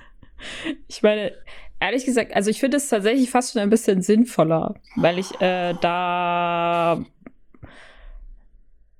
ich 0.88 1.02
meine, 1.02 1.32
ehrlich 1.80 2.04
gesagt, 2.04 2.34
also 2.34 2.50
ich 2.50 2.60
finde 2.60 2.76
es 2.76 2.88
tatsächlich 2.88 3.30
fast 3.30 3.52
schon 3.52 3.62
ein 3.62 3.70
bisschen 3.70 4.02
sinnvoller, 4.02 4.74
weil 4.96 5.18
ich 5.18 5.40
äh, 5.40 5.74
da. 5.80 7.04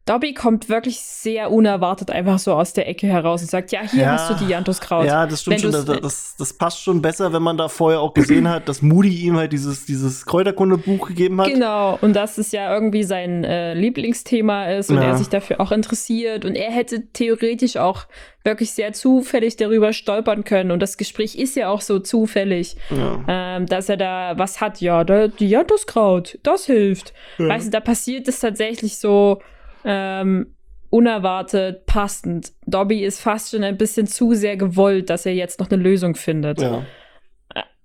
Dobby 0.08 0.32
kommt 0.34 0.68
wirklich 0.68 1.00
sehr 1.00 1.50
unerwartet 1.50 2.10
einfach 2.10 2.38
so 2.38 2.54
aus 2.54 2.72
der 2.72 2.88
Ecke 2.88 3.06
heraus 3.06 3.42
und 3.42 3.50
sagt, 3.50 3.72
ja, 3.72 3.80
hier 3.82 4.02
Ja. 4.04 4.12
hast 4.12 4.30
du 4.30 4.46
Dianthuskraut. 4.46 5.04
Ja, 5.06 5.26
das 5.26 5.42
stimmt 5.42 5.62
Wenn 5.62 5.72
schon. 5.72 5.86
Das, 5.86 6.00
das, 6.00 6.34
das 6.38 6.52
passt 6.54 6.82
schon 6.82 7.02
besser, 7.02 7.32
wenn 7.32 7.42
man 7.42 7.56
da 7.58 7.68
vorher 7.68 8.00
auch 8.00 8.14
gesehen 8.14 8.48
hat, 8.48 8.68
dass 8.68 8.80
Moody 8.82 9.14
ihm 9.26 9.36
halt 9.36 9.52
dieses, 9.52 9.84
dieses 9.84 10.24
Kräuterkundebuch 10.24 11.08
gegeben 11.08 11.40
hat. 11.40 11.48
Genau, 11.48 11.98
und 12.00 12.14
dass 12.14 12.38
es 12.38 12.52
ja 12.52 12.72
irgendwie 12.72 13.02
sein 13.04 13.44
äh, 13.44 13.74
Lieblingsthema 13.74 14.70
ist 14.70 14.90
und 14.90 14.96
Ja. 14.96 15.02
er 15.04 15.16
sich 15.16 15.28
dafür 15.28 15.60
auch 15.60 15.72
interessiert 15.72 16.44
und 16.44 16.54
er 16.54 16.70
hätte 16.70 17.06
theoretisch 17.12 17.76
auch 17.76 18.06
wirklich 18.44 18.72
sehr 18.72 18.92
zufällig 18.94 19.56
darüber 19.56 19.92
stolpern 19.92 20.44
können 20.44 20.70
und 20.70 20.80
das 20.80 20.96
Gespräch 20.96 21.34
ist 21.36 21.54
ja 21.56 21.68
auch 21.68 21.82
so 21.82 21.98
zufällig, 21.98 22.76
Ja. 22.90 23.20
ähm, 23.28 23.66
dass 23.66 23.88
er 23.90 23.98
da 23.98 24.38
was 24.38 24.60
hat, 24.60 24.80
ja, 24.80 25.04
da, 25.04 25.28
ja, 25.38 25.64
das 25.64 25.86
Kraut, 25.86 26.38
das 26.44 26.64
hilft. 26.64 27.12
Ja. 27.38 27.48
Weißt 27.48 27.66
du, 27.66 27.70
da 27.70 27.80
passiert 27.80 28.26
es 28.28 28.40
tatsächlich 28.40 28.96
so 28.98 29.40
ähm, 29.90 30.54
unerwartet, 30.90 31.86
passend. 31.86 32.52
Dobby 32.66 33.02
ist 33.04 33.20
fast 33.20 33.50
schon 33.50 33.64
ein 33.64 33.76
bisschen 33.78 34.06
zu 34.06 34.34
sehr 34.34 34.56
gewollt, 34.58 35.08
dass 35.10 35.24
er 35.26 35.34
jetzt 35.34 35.60
noch 35.60 35.70
eine 35.70 35.82
Lösung 35.82 36.14
findet 36.14 36.60
Ja. 36.60 36.84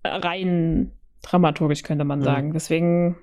rein 0.05 0.91
dramaturgisch, 1.21 1.83
könnte 1.83 2.03
man 2.03 2.19
Ja. 2.19 2.25
sagen. 2.25 2.53
Deswegen. 2.53 3.17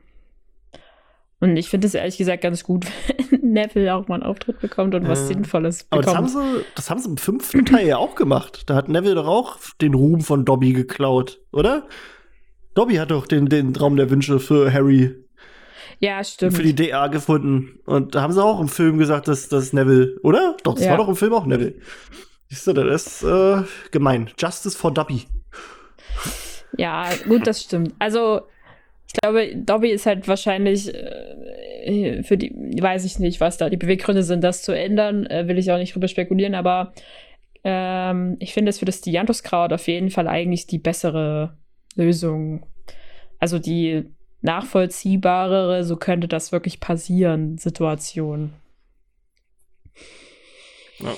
Und 1.43 1.57
ich 1.57 1.71
finde 1.71 1.87
es 1.87 1.95
ehrlich 1.95 2.19
gesagt 2.19 2.43
ganz 2.43 2.65
gut, 2.65 2.87
wenn 3.31 3.53
Neville 3.53 3.95
auch 3.95 4.09
mal 4.09 4.17
einen 4.17 4.23
Auftritt 4.25 4.61
bekommt 4.61 4.95
und 4.95 5.09
was 5.09 5.21
Ja. 5.21 5.27
Sinnvolles 5.29 5.87
Aber 5.91 6.03
das 6.03 6.15
haben, 6.15 6.27
bekommt. 6.27 6.57
sie, 6.59 6.65
das 6.75 6.91
haben 6.91 7.01
sie 7.01 7.09
im 7.09 7.17
fünften 7.17 7.65
Teil 7.65 7.87
ja 7.87 7.97
auch 7.99 8.15
gemacht. 8.15 8.65
Da 8.67 8.75
hat 8.75 8.89
Neville 8.89 9.15
doch 9.15 9.27
auch 9.27 9.57
den 9.81 9.95
Ruhm 9.95 10.21
von 10.21 10.45
Dobby 10.45 10.73
geklaut, 10.73 11.41
oder? 11.53 11.87
Dobby 12.75 12.97
hat 12.97 13.11
doch 13.11 13.27
den, 13.27 13.47
den 13.47 13.75
Raum 13.75 13.97
der 13.97 14.11
Wünsche 14.11 14.39
für 14.41 14.73
Harry 14.73 15.15
Ja, 15.99 16.23
stimmt. 16.25 16.55
für 16.55 16.63
die 16.63 16.75
DA 16.75 17.09
gefunden. 17.09 17.81
Und 17.85 18.15
da 18.15 18.23
haben 18.23 18.33
sie 18.33 18.43
auch 18.43 18.61
im 18.61 18.69
Film 18.69 18.99
gesagt, 18.99 19.29
dass 19.29 19.49
das 19.49 19.73
Neville, 19.73 20.17
oder? 20.23 20.57
Doch, 20.63 20.75
das 20.75 20.85
Ja. 20.85 20.91
war 20.93 20.99
doch 20.99 21.09
im 21.09 21.17
Film 21.17 21.33
auch 21.33 21.47
Neville. 21.47 21.75
Siehst 22.49 22.67
du, 22.67 22.73
das 22.73 23.07
ist 23.07 23.23
äh, 23.23 23.63
gemein. 23.91 24.31
Justice 24.39 24.77
for 24.77 24.93
Dobby. 24.93 25.25
Ja, 26.77 27.09
gut, 27.29 27.47
das 27.47 27.63
stimmt. 27.63 27.95
Also, 27.99 28.43
ich 29.07 29.15
glaube, 29.21 29.55
Dobby 29.57 29.91
ist 29.91 30.07
halt 30.07 30.27
wahrscheinlich 30.29 30.93
äh, 30.95 32.23
für 32.23 32.37
die, 32.37 32.51
weiß 32.81 33.05
ich 33.05 33.19
nicht, 33.19 33.41
was 33.41 33.59
da 33.59 33.69
die 33.69 33.77
Beweggründe 33.77 34.23
sind, 34.23 34.43
das 34.43 34.63
zu 34.63 34.73
ändern. 34.73 35.27
Äh, 35.27 35.49
will 35.49 35.59
ich 35.59 35.71
auch 35.73 35.79
nicht 35.79 35.95
drüber 35.95 36.09
spekulieren, 36.09 36.55
aber 36.55 36.93
ähm, 37.65 38.37
ich 38.39 38.55
finde 38.55 38.71
es 38.71 38.79
für 38.79 38.85
das 38.85 39.01
Dianthuskraut 39.01 39.73
auf 39.73 39.87
jeden 39.89 40.11
Fall 40.11 40.29
eigentlich 40.29 40.67
die 40.67 40.79
bessere 40.79 41.57
Lösung. 41.97 42.65
Also 43.39 43.59
die 43.59 44.05
nachvollziehbarere, 44.43 45.85
so 45.85 45.97
könnte 45.97 46.29
das 46.29 46.53
wirklich 46.53 46.81
passieren, 46.81 47.59
Situation. 47.59 48.53
Ja. 50.99 51.15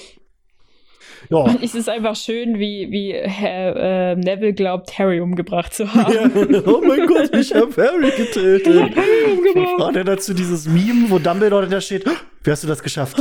Und 1.28 1.62
es 1.62 1.74
ist 1.74 1.88
einfach 1.88 2.16
schön, 2.16 2.58
wie, 2.58 2.90
wie 2.90 3.12
Herr, 3.12 3.76
äh, 3.76 4.16
Neville 4.16 4.52
glaubt, 4.52 4.98
Harry 4.98 5.20
umgebracht 5.20 5.72
zu 5.72 5.92
haben. 5.92 6.52
ja. 6.52 6.62
Oh 6.66 6.82
mein 6.86 7.06
Gott, 7.06 7.34
ich 7.34 7.54
hab 7.54 7.76
Harry 7.76 8.10
getötet. 8.10 8.66
Ich 8.66 8.82
hab 8.82 8.96
Harry 8.96 9.32
umgebracht. 9.32 9.74
Oh, 9.78 9.90
dann 9.92 10.06
dazu 10.06 10.34
dieses 10.34 10.66
Meme, 10.66 11.10
wo 11.10 11.18
Dumbledore 11.18 11.68
da 11.68 11.80
steht. 11.80 12.04
Wie 12.42 12.50
hast 12.50 12.64
du 12.64 12.68
das 12.68 12.82
geschafft? 12.82 13.16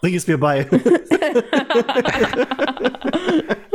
Bring 0.00 0.14
es 0.14 0.26
mir 0.26 0.38
bei. 0.38 0.66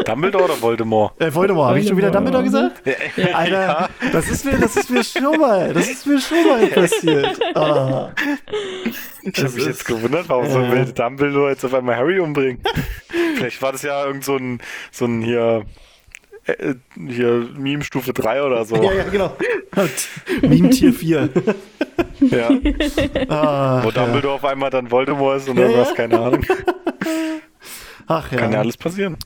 Dumbledore 0.05 0.43
oder 0.45 0.61
Voldemort? 0.61 1.19
Äh, 1.21 1.33
Voldemort, 1.33 1.69
habe 1.69 1.79
ich 1.79 1.87
schon 1.87 1.97
wieder 1.97 2.11
Dumbledore 2.11 2.43
gesagt? 2.43 2.81
Ja. 3.17 3.35
Alter, 3.35 3.89
das 4.11 4.29
ist 4.29 4.45
mir, 4.45 4.57
das 4.57 4.75
ist 4.75 4.89
mir 4.89 5.03
schon 5.03 5.39
mal, 5.39 5.73
das 5.73 5.89
ist 5.89 6.05
mir 6.05 6.19
schon 6.19 6.43
mal 6.47 6.67
passiert. 6.67 7.39
Ah. 7.55 8.11
Ich 9.23 9.37
habe 9.43 9.53
mich 9.53 9.65
jetzt 9.65 9.85
gewundert, 9.85 10.29
warum 10.29 10.49
so 10.49 10.59
Ja. 10.61 10.71
will 10.71 10.85
Dumbledore 10.85 11.49
jetzt 11.51 11.65
auf 11.65 11.73
einmal 11.73 11.95
Harry 11.97 12.19
umbringen. 12.19 12.61
Vielleicht 13.35 13.61
war 13.61 13.71
das 13.73 13.81
ja 13.83 14.05
irgend 14.05 14.23
so 14.23 14.37
ein, 14.37 14.61
so 14.91 15.05
ein 15.05 15.21
hier, 15.21 15.63
äh, 16.45 16.75
hier 16.95 17.47
Meme-Stufe 17.57 18.13
3 18.13 18.43
oder 18.43 18.63
so. 18.65 18.75
Ja, 18.77 18.93
ja, 18.93 19.03
genau. 19.03 19.35
Meme 20.41 20.69
Tier 20.69 20.93
4. 20.93 21.29
Ja. 22.21 22.49
Ah, 23.29 23.83
Wo 23.83 23.89
ja. 23.89 23.91
Dumbledore 24.05 24.35
auf 24.35 24.45
einmal 24.45 24.69
dann 24.69 24.89
Voldemort 24.91 25.37
ist 25.37 25.49
und 25.49 25.57
Ja, 25.57 25.63
irgendwas, 25.65 25.89
ja. 25.89 25.95
keine 25.95 26.19
Ahnung. 26.19 26.45
Ach 28.07 28.31
ja. 28.31 28.37
Kann 28.37 28.51
ja 28.51 28.59
alles 28.59 28.77
passieren. 28.77 29.17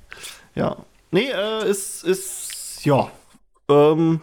Ja. 0.55 0.77
Nee, 1.11 1.29
äh, 1.31 1.69
ist, 1.69 2.03
ist, 2.03 2.85
ja. 2.85 3.09
Ähm, 3.69 4.21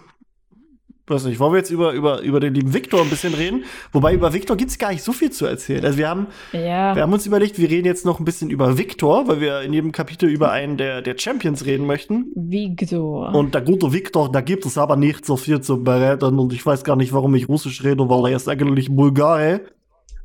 weiß 1.12 1.24
nicht, 1.24 1.38
wollen 1.38 1.52
wir 1.52 1.58
jetzt 1.58 1.70
über, 1.70 1.92
über, 1.92 2.20
über 2.22 2.40
den 2.40 2.54
lieben 2.54 2.72
Victor 2.74 3.00
ein 3.00 3.10
bisschen 3.10 3.34
reden? 3.34 3.64
Wobei 3.92 4.14
über 4.14 4.32
Victor 4.32 4.56
gibt's 4.56 4.78
gar 4.78 4.90
nicht 4.90 5.02
so 5.02 5.12
viel 5.12 5.30
zu 5.30 5.46
erzählen. 5.46 5.84
Also 5.84 5.98
wir 5.98 6.08
haben, 6.08 6.26
Ja. 6.52 6.94
wir 6.94 7.02
haben 7.02 7.12
uns 7.12 7.26
überlegt, 7.26 7.58
wir 7.58 7.68
reden 7.70 7.86
jetzt 7.86 8.04
noch 8.04 8.18
ein 8.18 8.24
bisschen 8.24 8.50
über 8.50 8.78
Victor, 8.78 9.28
weil 9.28 9.40
wir 9.40 9.60
in 9.60 9.72
jedem 9.72 9.92
Kapitel 9.92 10.28
über 10.28 10.50
einen 10.50 10.76
der, 10.76 11.02
der 11.02 11.16
Champions 11.18 11.64
reden 11.66 11.86
möchten. 11.86 12.26
Victor. 12.34 13.34
Und 13.34 13.54
der 13.54 13.60
gute 13.62 13.92
Victor, 13.92 14.30
da 14.32 14.40
gibt 14.40 14.66
es 14.66 14.78
aber 14.78 14.96
nicht 14.96 15.24
so 15.26 15.36
viel 15.36 15.60
zu 15.60 15.82
bereden. 15.82 16.38
Und 16.38 16.52
ich 16.52 16.64
weiß 16.64 16.84
gar 16.84 16.96
nicht, 16.96 17.12
warum 17.12 17.34
ich 17.34 17.48
Russisch 17.48 17.84
rede, 17.84 18.08
weil 18.08 18.30
er 18.32 18.36
ist 18.36 18.48
eigentlich 18.48 18.88
Bulgare. 18.94 19.60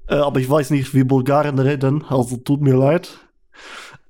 Äh, 0.10 0.16
aber 0.16 0.40
ich 0.40 0.50
weiß 0.50 0.70
nicht, 0.72 0.94
wie 0.94 1.04
Bulgaren 1.04 1.60
reden. 1.60 2.04
Also 2.08 2.38
tut 2.38 2.62
mir 2.62 2.76
leid. 2.76 3.20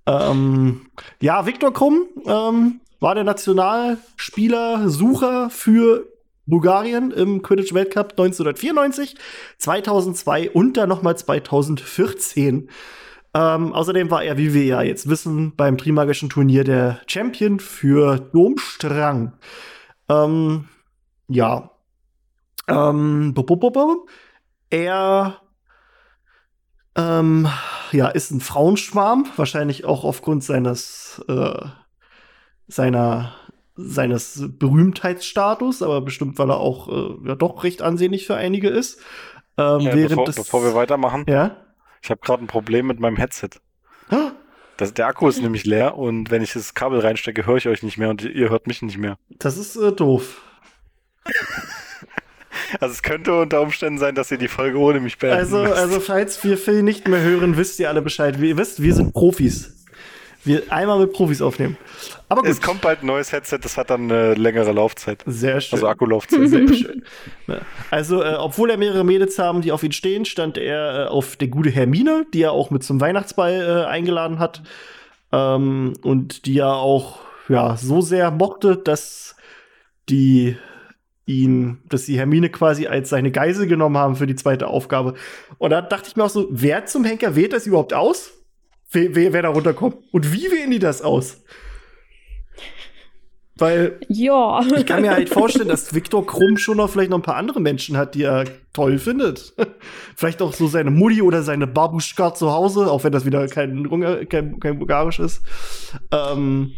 Ähm, 0.06 0.82
ja, 1.22 1.46
Viktor 1.46 1.74
Krumm 1.74 2.04
ähm, 2.26 2.80
war 3.00 3.16
der 3.16 3.24
Nationalspieler, 3.26 4.90
Sucher 4.90 5.50
für 5.50 6.06
Bulgarien 6.48 7.12
im 7.12 7.42
Quidditch 7.42 7.74
Weltcup 7.74 8.12
1994, 8.12 9.16
2002 9.58 10.52
und 10.52 10.78
dann 10.78 10.90
nochmal 10.90 11.18
2014. 11.18 12.70
Ähm, 13.34 13.74
außerdem 13.74 14.10
war 14.10 14.24
er, 14.24 14.38
wie 14.38 14.54
wir 14.54 14.66
ja 14.66 14.82
jetzt 14.82 15.10
wissen, 15.10 15.56
beim 15.56 15.78
Trimagischen 15.78 16.30
Turnier 16.30 16.64
der 16.64 17.02
Champion 17.06 17.60
für 17.60 18.18
Domstrang. 18.18 19.34
Ähm, 20.10 20.70
ja. 21.28 21.72
Ähm, 22.68 23.34
bup, 23.34 23.48
bup, 23.48 23.74
bup. 23.74 24.10
er 24.70 25.42
ähm, 26.98 27.48
ja, 27.92 28.08
ist 28.08 28.32
ein 28.32 28.42
Frauenschwarm, 28.42 29.28
wahrscheinlich 29.36 29.86
auch 29.86 30.04
aufgrund 30.04 30.44
seines 30.44 31.24
äh, 31.28 31.66
seiner 32.68 33.36
seines 33.78 34.44
Berühmtheitsstatus, 34.60 35.82
aber 35.82 36.02
bestimmt, 36.02 36.38
weil 36.40 36.50
er 36.50 36.58
auch 36.60 36.88
äh, 36.90 37.28
ja 37.30 37.36
doch 37.36 37.64
recht 37.64 37.82
ansehnlich 37.82 38.26
für 38.28 38.36
einige 38.36 38.70
ist. 38.70 39.00
Ähm, 39.58 39.80
Ja, 39.82 39.94
während 39.96 40.10
bevor, 40.10 40.26
des, 40.26 40.36
bevor 40.36 40.64
wir 40.64 40.74
weitermachen, 40.76 41.26
ja. 41.28 41.58
ich 42.02 42.10
habe 42.10 42.22
gerade 42.22 42.44
ein 42.44 42.48
Problem 42.48 42.88
mit 42.88 43.00
meinem 43.00 43.16
Headset. 43.18 43.50
Ah, 44.10 44.32
Das, 44.78 44.94
der 44.94 45.08
Akku 45.08 45.28
ist 45.28 45.42
nämlich 45.42 45.66
leer 45.66 45.98
und 45.98 46.32
wenn 46.32 46.42
ich 46.42 46.54
das 46.54 46.74
Kabel 46.74 47.00
reinstecke, 47.00 47.46
höre 47.46 47.58
ich 47.58 47.68
euch 47.68 47.84
nicht 47.84 47.98
mehr 47.98 48.10
und 48.10 48.24
ihr 48.24 48.50
hört 48.50 48.68
mich 48.68 48.82
nicht 48.82 48.98
mehr. 48.98 49.18
Das 49.40 49.58
ist 49.58 49.76
äh, 49.76 49.92
doof. 49.92 50.42
Also 52.82 52.92
es 52.94 53.04
könnte 53.04 53.34
unter 53.40 53.62
Umständen 53.62 53.98
sein, 54.00 54.16
dass 54.16 54.30
ihr 54.32 54.38
die 54.38 54.48
Folge 54.50 54.78
ohne 54.80 55.00
mich 55.00 55.18
beenden 55.20 55.38
Also, 55.40 55.60
müsst. 55.64 55.74
also 55.74 56.00
falls 56.02 56.44
wir 56.44 56.58
Phil 56.58 56.84
nicht 56.84 57.08
mehr 57.08 57.22
hören, 57.22 57.56
wisst 57.56 57.80
ihr 57.80 57.88
alle 57.88 58.02
Bescheid. 58.02 58.42
Wie 58.42 58.50
ihr 58.50 58.58
wisst, 58.58 58.82
wir 58.82 58.94
sind 58.94 59.14
Profis. 59.14 59.77
Wir 60.48 60.64
einmal 60.72 61.00
mit 61.00 61.14
Profis 61.14 61.42
aufnehmen. 61.42 61.78
Aber 62.30 62.42
gut. 62.42 62.50
Es 62.50 62.62
kommt 62.62 62.82
bald 62.82 63.04
ein 63.04 63.06
neues 63.06 63.32
Headset, 63.32 63.60
das 63.62 63.78
hat 63.78 63.90
dann 63.90 64.12
eine 64.12 64.34
längere 64.34 64.72
Laufzeit. 64.72 65.24
Sehr 65.26 65.62
schön. 65.62 65.78
Also 65.78 65.88
Akkulaufzeit. 65.88 66.40
Sehr 66.50 66.68
schön. 66.68 67.04
Ja. 67.48 67.60
Also, 67.92 68.24
äh, 68.24 68.36
obwohl 68.36 68.70
er 68.70 68.78
mehrere 68.78 69.04
Mädels 69.04 69.38
haben, 69.38 69.62
die 69.62 69.72
auf 69.72 69.84
ihn 69.84 69.92
stehen, 69.92 70.26
stand 70.26 70.58
er 70.58 71.06
äh, 71.06 71.08
auf 71.08 71.36
der 71.36 71.48
gute 71.48 71.70
Hermine, 71.70 72.26
die 72.34 72.42
er 72.42 72.52
auch 72.52 72.72
mit 72.72 72.84
zum 72.84 73.00
Weihnachtsball 73.00 73.86
äh, 73.86 73.88
eingeladen 73.88 74.40
hat. 74.40 74.64
Ähm, 75.32 75.94
und 76.02 76.46
die 76.46 76.60
er 76.60 76.76
auch 76.76 77.20
ja, 77.50 77.78
so 77.78 78.02
sehr 78.02 78.32
mochte, 78.32 78.78
dass 78.78 79.36
die 80.10 80.58
ihn, 81.26 81.80
dass 81.90 82.06
die 82.06 82.18
Hermine 82.18 82.50
quasi 82.50 82.88
als 82.88 83.10
seine 83.10 83.32
Geisel 83.32 83.68
genommen 83.68 83.98
haben 83.98 84.16
für 84.16 84.28
die 84.28 84.36
zweite 84.36 84.68
Aufgabe. 84.68 85.14
Und 85.58 85.72
da 85.72 85.82
dachte 85.82 86.08
ich 86.10 86.16
mir 86.16 86.24
auch 86.24 86.30
so, 86.30 86.48
wer 86.50 86.86
zum 86.86 87.04
Henker 87.04 87.36
wählt 87.36 87.54
das 87.54 87.68
überhaupt 87.68 87.94
aus? 87.94 88.32
Wer, 88.92 89.16
wer, 89.16 89.34
wer 89.34 89.42
da 89.42 89.50
runterkommt? 89.50 89.98
Und 90.12 90.34
wie 90.34 90.50
wählen 90.52 90.72
die 90.72 90.80
das 90.80 91.02
aus? 91.02 91.44
Weil 93.60 94.00
Ja. 94.08 94.62
ich 94.78 94.86
kann 94.86 95.02
mir 95.02 95.12
halt 95.12 95.30
vorstellen, 95.30 95.68
dass 95.68 95.94
Viktor 95.96 96.26
Krumm 96.26 96.58
schon 96.58 96.78
noch 96.78 96.90
vielleicht 96.92 97.10
noch 97.10 97.18
ein 97.18 97.24
paar 97.24 97.38
andere 97.38 97.60
Menschen 97.60 97.98
hat, 97.98 98.14
die 98.14 98.22
er 98.24 98.44
toll 98.72 99.00
findet. 99.00 99.54
vielleicht 100.16 100.42
auch 100.44 100.54
so 100.54 100.68
seine 100.68 100.92
Mutti 100.92 101.24
oder 101.24 101.42
seine 101.42 101.66
Babuschka 101.66 102.36
zu 102.36 102.52
Hause, 102.52 102.92
auch 102.92 103.04
wenn 103.04 103.12
das 103.12 103.26
wieder 103.26 103.48
kein, 103.48 103.90
kein, 104.30 104.60
kein 104.60 104.78
Bulgarisch 104.78 105.20
ist. 105.20 105.42
Ähm, 106.12 106.74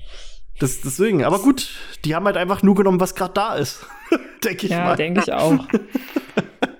das, 0.59 0.79
deswegen, 0.81 1.23
aber 1.25 1.39
gut, 1.39 1.69
die 2.05 2.15
haben 2.15 2.25
halt 2.25 2.37
einfach 2.37 2.63
nur 2.63 2.75
genommen, 2.75 2.99
was 3.01 3.13
gerade 3.13 3.33
da 3.33 3.55
ist. 3.55 3.85
denke 4.45 4.65
ich 4.65 4.71
Ja, 4.71 4.85
mal. 4.85 4.95
denke 4.95 5.19
ich 5.21 5.33
auch. 5.33 5.65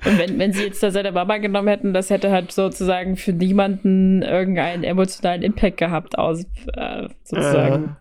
Und 0.05 0.17
wenn, 0.17 0.39
wenn 0.39 0.53
sie 0.53 0.63
jetzt 0.63 0.81
da 0.81 0.91
seine 0.91 1.11
Mama 1.11 1.37
genommen 1.37 1.67
hätten, 1.67 1.93
das 1.93 2.09
hätte 2.09 2.31
halt 2.31 2.51
sozusagen 2.51 3.15
für 3.17 3.33
niemanden 3.33 4.21
irgendeinen 4.21 4.83
emotionalen 4.83 5.41
Impact 5.43 5.77
gehabt, 5.77 6.17
aus, 6.17 6.43
äh, 6.75 7.07
sozusagen. 7.23 7.95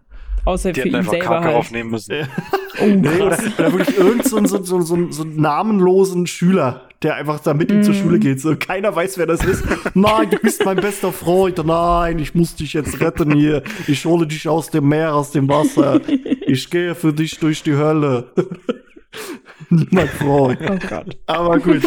Außer 0.44 0.72
Die 0.72 0.80
für 0.80 0.86
hätten 0.86 0.94
ihn 0.94 0.98
einfach 1.00 1.12
selber 1.12 1.26
Kacke 1.26 1.44
halt. 1.46 1.56
aufnehmen 1.56 1.90
müssen. 1.90 2.14
Ja. 2.14 2.26
Oh, 2.80 2.86
Nee, 2.86 3.08
oder, 3.08 3.30
krass. 3.36 3.58
oder 3.58 3.72
wirklich 3.72 3.98
irgend 3.98 4.24
so, 4.24 4.38
so, 4.46 4.62
so, 4.62 4.80
so, 4.80 5.10
so 5.10 5.22
einen 5.24 5.40
namenlosen 5.40 6.26
Schüler, 6.28 6.82
der 7.02 7.16
einfach 7.16 7.40
da 7.40 7.52
mit 7.52 7.70
ihm 7.72 7.82
zur 7.82 7.92
Mm. 7.92 7.96
Schule 7.98 8.18
geht. 8.20 8.40
So, 8.40 8.54
keiner 8.56 8.94
weiß, 8.94 9.18
wer 9.18 9.26
das 9.26 9.44
ist. 9.44 9.64
Nein, 9.94 10.30
du 10.30 10.38
bist 10.38 10.64
mein 10.64 10.76
bester 10.76 11.12
Freund. 11.12 11.60
Nein, 11.66 12.20
ich 12.20 12.34
muss 12.36 12.54
dich 12.54 12.72
jetzt 12.74 13.00
retten 13.00 13.34
hier. 13.34 13.62
Ich 13.88 14.04
hole 14.06 14.26
dich 14.28 14.48
aus 14.48 14.70
dem 14.70 14.88
Meer, 14.88 15.14
aus 15.16 15.32
dem 15.32 15.48
Wasser. 15.48 16.00
Ich 16.46 16.70
gehe 16.70 16.94
für 16.94 17.12
dich 17.12 17.38
durch 17.40 17.62
die 17.64 17.74
Hölle. 17.74 18.30
Freund. 20.18 20.60
Oh 20.62 20.78
Gott. 20.88 21.16
Aber 21.26 21.58
gut. 21.58 21.82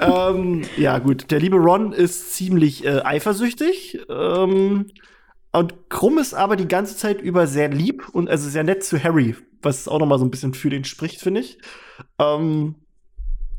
ähm, 0.00 0.62
ja, 0.76 0.98
gut. 0.98 1.30
Der 1.30 1.40
liebe 1.40 1.56
Ron 1.56 1.92
ist 1.92 2.34
ziemlich 2.34 2.84
äh, 2.84 3.00
eifersüchtig. 3.02 3.98
Ähm, 4.08 4.86
und 5.52 5.90
Krumm 5.90 6.18
ist 6.18 6.34
aber 6.34 6.56
die 6.56 6.68
ganze 6.68 6.96
Zeit 6.96 7.20
über 7.20 7.46
sehr 7.46 7.68
lieb 7.68 8.08
und 8.12 8.28
also 8.28 8.48
sehr 8.48 8.62
nett 8.62 8.84
zu 8.84 9.02
Harry, 9.02 9.34
was 9.62 9.88
auch 9.88 9.98
noch 9.98 10.06
mal 10.06 10.18
so 10.18 10.24
ein 10.24 10.30
bisschen 10.30 10.54
für 10.54 10.70
den 10.70 10.84
spricht, 10.84 11.20
finde 11.20 11.40
ich. 11.40 11.58
Ähm, 12.18 12.76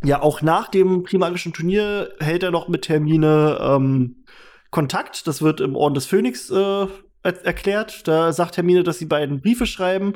ja, 0.03 0.21
auch 0.21 0.41
nach 0.41 0.69
dem 0.69 1.03
Primagischen 1.03 1.53
Turnier 1.53 2.13
hält 2.19 2.43
er 2.43 2.51
noch 2.51 2.69
mit 2.69 2.89
Hermine 2.89 3.59
ähm, 3.61 4.23
Kontakt. 4.71 5.27
Das 5.27 5.41
wird 5.41 5.59
im 5.59 5.75
Orden 5.75 5.95
des 5.95 6.05
Phönix 6.05 6.49
äh, 6.49 6.87
er 7.23 7.45
erklärt. 7.45 8.07
Da 8.07 8.33
sagt 8.33 8.57
Hermine, 8.57 8.83
dass 8.83 8.97
sie 8.97 9.05
beiden 9.05 9.41
Briefe 9.41 9.65
schreiben 9.65 10.13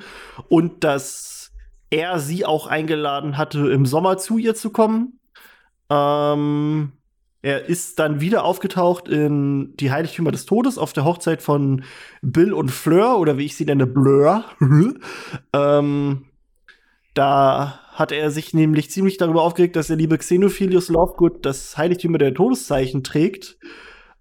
und 0.48 0.84
dass 0.84 1.35
er 1.90 2.20
sie 2.20 2.46
auch 2.46 2.68
eingeladen 2.68 3.38
hatte, 3.38 3.72
im 3.72 3.86
Sommer 3.86 4.18
zu 4.18 4.38
ihr 4.38 4.56
zu 4.56 4.72
kommen. 4.72 5.20
Ähm, 5.90 6.92
er 7.42 7.66
ist 7.66 8.00
dann 8.00 8.22
wieder 8.22 8.44
aufgetaucht 8.44 9.08
in 9.08 9.78
die 9.78 9.92
Heiligtümer 9.92 10.32
des 10.32 10.48
Todes 10.48 10.80
auf 10.80 10.94
der 10.94 11.06
Hochzeit 11.06 11.44
von 11.44 11.84
Bill 12.24 12.54
und 12.54 12.72
Fleur 12.72 13.20
oder 13.20 13.38
wie 13.38 13.46
ich 13.46 13.56
sie 13.56 13.66
nenne, 13.66 13.86
Blur. 13.86 14.46
ähm, 15.54 16.26
da 17.14 17.80
hat 17.92 18.12
er 18.12 18.32
sich 18.32 18.54
nämlich 18.54 18.90
ziemlich 18.90 19.18
darüber 19.18 19.44
aufgeregt, 19.44 19.76
dass 19.76 19.88
der 19.88 19.96
liebe 19.96 20.18
Xenophilius 20.18 20.90
Lovegood 20.90 21.46
das 21.46 21.78
Heiligtümer 21.78 22.18
der 22.18 22.34
Todeszeichen 22.34 23.04
trägt, 23.04 23.58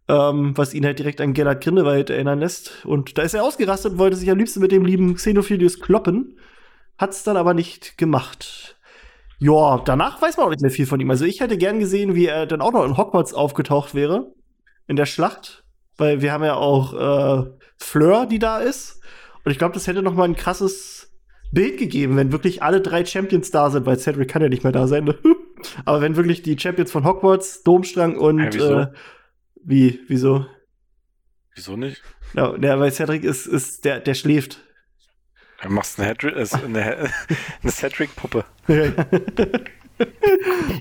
ähm, 0.07 0.53
was 0.57 0.75
ihn 0.75 0.85
halt 0.85 0.99
direkt 0.99 1.23
an 1.23 1.33
Gellert 1.33 1.65
Grindelwald 1.65 2.11
erinnern 2.11 2.41
lässt. 2.41 2.85
Und 2.85 3.17
da 3.17 3.23
ist 3.23 3.33
er 3.33 3.43
ausgerastet 3.43 3.93
und 3.93 3.99
wollte 3.99 4.17
sich 4.17 4.31
am 4.31 4.37
liebsten 4.39 4.61
mit 4.61 4.71
dem 4.71 4.85
lieben 4.85 5.15
Xenophilius 5.15 5.81
kloppen, 5.81 6.39
hat's 6.99 7.22
dann 7.22 7.36
aber 7.36 7.55
nicht 7.55 7.99
gemacht. 7.99 8.76
Ja, 9.38 9.82
danach 9.84 10.22
weiß 10.22 10.36
man 10.36 10.47
auch 10.47 10.51
nicht 10.51 10.62
mehr 10.62 10.70
viel 10.70 10.86
von 10.86 11.01
ihm. 11.01 11.11
Also 11.11 11.24
ich 11.24 11.40
hätte 11.40 11.59
gern 11.59 11.78
gesehen, 11.78 12.14
wie 12.14 12.26
er 12.26 12.47
dann 12.47 12.61
auch 12.61 12.72
noch 12.72 12.84
in 12.84 12.97
Hogwarts 12.97 13.34
aufgetaucht 13.34 13.95
wäre 13.95 14.32
in 14.86 14.97
der 14.97 15.07
Schlacht, 15.07 15.64
weil 15.97 16.22
wir 16.22 16.32
haben 16.32 16.45
ja 16.45 16.55
auch 16.55 16.95
äh, 16.95 17.51
Fleur, 17.76 18.26
die 18.26 18.38
da 18.38 18.59
ist. 18.59 19.01
Und 19.45 19.53
ich 19.53 19.59
glaube, 19.59 19.74
das 19.74 19.86
hätte 19.86 20.03
noch 20.03 20.14
mal 20.14 20.24
ein 20.24 20.36
krasses 20.36 21.12
Bild 21.53 21.78
gegeben, 21.78 22.16
wenn 22.16 22.32
wirklich 22.32 22.62
alle 22.62 22.80
drei 22.80 23.05
Champions 23.05 23.51
da 23.51 23.70
sind, 23.70 23.86
weil 23.86 23.99
Cedric 23.99 24.28
kann 24.28 24.42
ja 24.42 24.49
nicht 24.49 24.64
mehr 24.64 24.72
da 24.72 24.86
sein. 24.86 25.05
ne? 25.05 25.18
Aber 25.84 26.01
wenn 26.01 26.16
wirklich 26.16 26.42
die 26.42 26.59
Champions 26.59 26.90
von 26.90 27.05
Hogwarts, 27.05 27.62
Domstrang 27.62 28.16
und 28.16 28.40
Hä, 28.40 28.49
wieso? 28.53 28.78
äh, 28.80 28.86
wie, 29.62 30.01
wieso? 30.09 30.47
Wieso 31.55 31.76
nicht? 31.76 32.03
Ja, 32.34 32.59
weil 32.61 32.92
Cedric 32.92 33.24
ist, 33.24 33.47
ist 33.47 33.84
der, 33.84 34.01
der 34.01 34.14
schläft. 34.14 34.64
Du 35.65 35.71
machst 35.71 35.99
eine, 35.99 36.11
Hedri- 36.12 36.35
äh, 36.35 36.65
eine, 36.65 37.11
eine 37.62 37.73
Cedric-Puppe. 37.73 38.45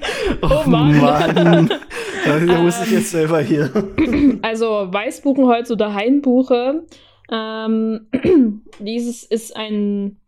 Oh, 0.43 0.49
Oh 0.65 0.69
Mann. 0.69 1.01
Mann. 1.01 1.71
Da 2.25 2.63
muss 2.63 2.83
ich 2.85 2.93
jetzt 2.93 3.11
selber 3.11 3.41
hier. 3.41 3.71
Also 4.43 4.67
Weißbuchenholz 4.93 5.71
oder 5.71 5.93
Hainbuche. 5.95 6.87
Ähm, 7.31 8.09
dieses 8.79 9.25
ist 9.25 9.57
ein, 9.57 10.21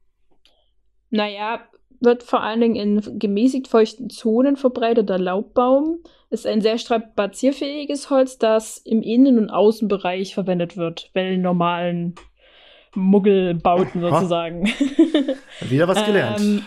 naja, 1.11 1.61
wird 2.01 2.23
vor 2.23 2.43
allen 2.43 2.61
Dingen 2.61 2.77
in 2.77 3.19
gemäßigt 3.19 3.69
feuchten 3.69 4.11
Zonen 4.11 4.57
verbreiteter 4.57 5.19
Laubbaum. 5.19 5.99
Ist 6.31 6.47
ein 6.47 6.61
sehr 6.61 6.79
strapazierfähiges 6.79 8.11
Holz, 8.11 8.39
das 8.39 8.79
im 8.79 9.03
Innen- 9.03 9.39
und 9.39 9.51
Außenbereich 9.51 10.35
verwendet 10.35 10.77
wird, 10.77 11.11
bei 11.15 11.37
normalen 11.37 12.15
Muggelbauten 12.95 14.01
sozusagen. 14.01 14.67
Wieder 15.61 15.89
was 15.89 16.05
gelernt. 16.05 16.41
Ähm, 16.41 16.63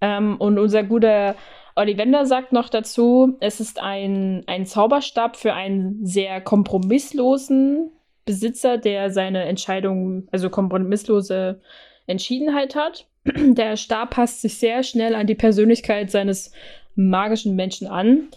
ähm, 0.00 0.36
und 0.38 0.58
unser 0.58 0.82
guter 0.82 1.34
Ollivander 1.74 2.24
sagt 2.24 2.52
noch 2.52 2.68
dazu, 2.68 3.36
es 3.40 3.60
ist 3.60 3.80
ein, 3.80 4.44
ein 4.46 4.64
Zauberstab 4.64 5.36
für 5.36 5.52
einen 5.52 6.04
sehr 6.06 6.40
kompromisslosen 6.40 7.90
Besitzer, 8.24 8.78
der 8.78 9.10
seine 9.10 9.44
Entscheidung, 9.44 10.26
also 10.32 10.50
kompromisslose 10.50 11.60
Entschiedenheit 12.06 12.74
hat. 12.74 13.06
Der 13.24 13.76
Stab 13.76 14.10
passt 14.10 14.42
sich 14.42 14.58
sehr 14.58 14.82
schnell 14.82 15.14
an 15.14 15.26
die 15.26 15.34
Persönlichkeit 15.34 16.10
seines 16.10 16.52
magischen 16.94 17.56
Menschen 17.56 17.86
an, 17.86 18.28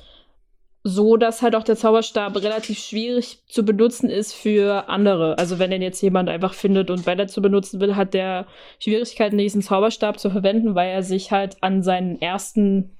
so 0.89 1.15
dass 1.15 1.41
halt 1.41 1.55
auch 1.55 1.63
der 1.63 1.77
Zauberstab 1.77 2.35
relativ 2.37 2.79
schwierig 2.79 3.43
zu 3.47 3.63
benutzen 3.63 4.09
ist 4.09 4.33
für 4.33 4.89
andere. 4.89 5.37
Also 5.37 5.59
wenn 5.59 5.71
den 5.71 5.81
jetzt 5.81 6.01
jemand 6.01 6.27
einfach 6.27 6.53
findet 6.53 6.89
und 6.89 7.05
weiter 7.05 7.27
zu 7.27 7.41
benutzen 7.41 7.79
will, 7.79 7.95
hat 7.95 8.13
der 8.13 8.47
Schwierigkeiten, 8.79 9.37
diesen 9.37 9.61
Zauberstab 9.61 10.19
zu 10.19 10.29
verwenden, 10.29 10.75
weil 10.75 10.89
er 10.89 11.03
sich 11.03 11.31
halt 11.31 11.57
an 11.61 11.81
seinen 11.83 12.21
ersten 12.21 12.97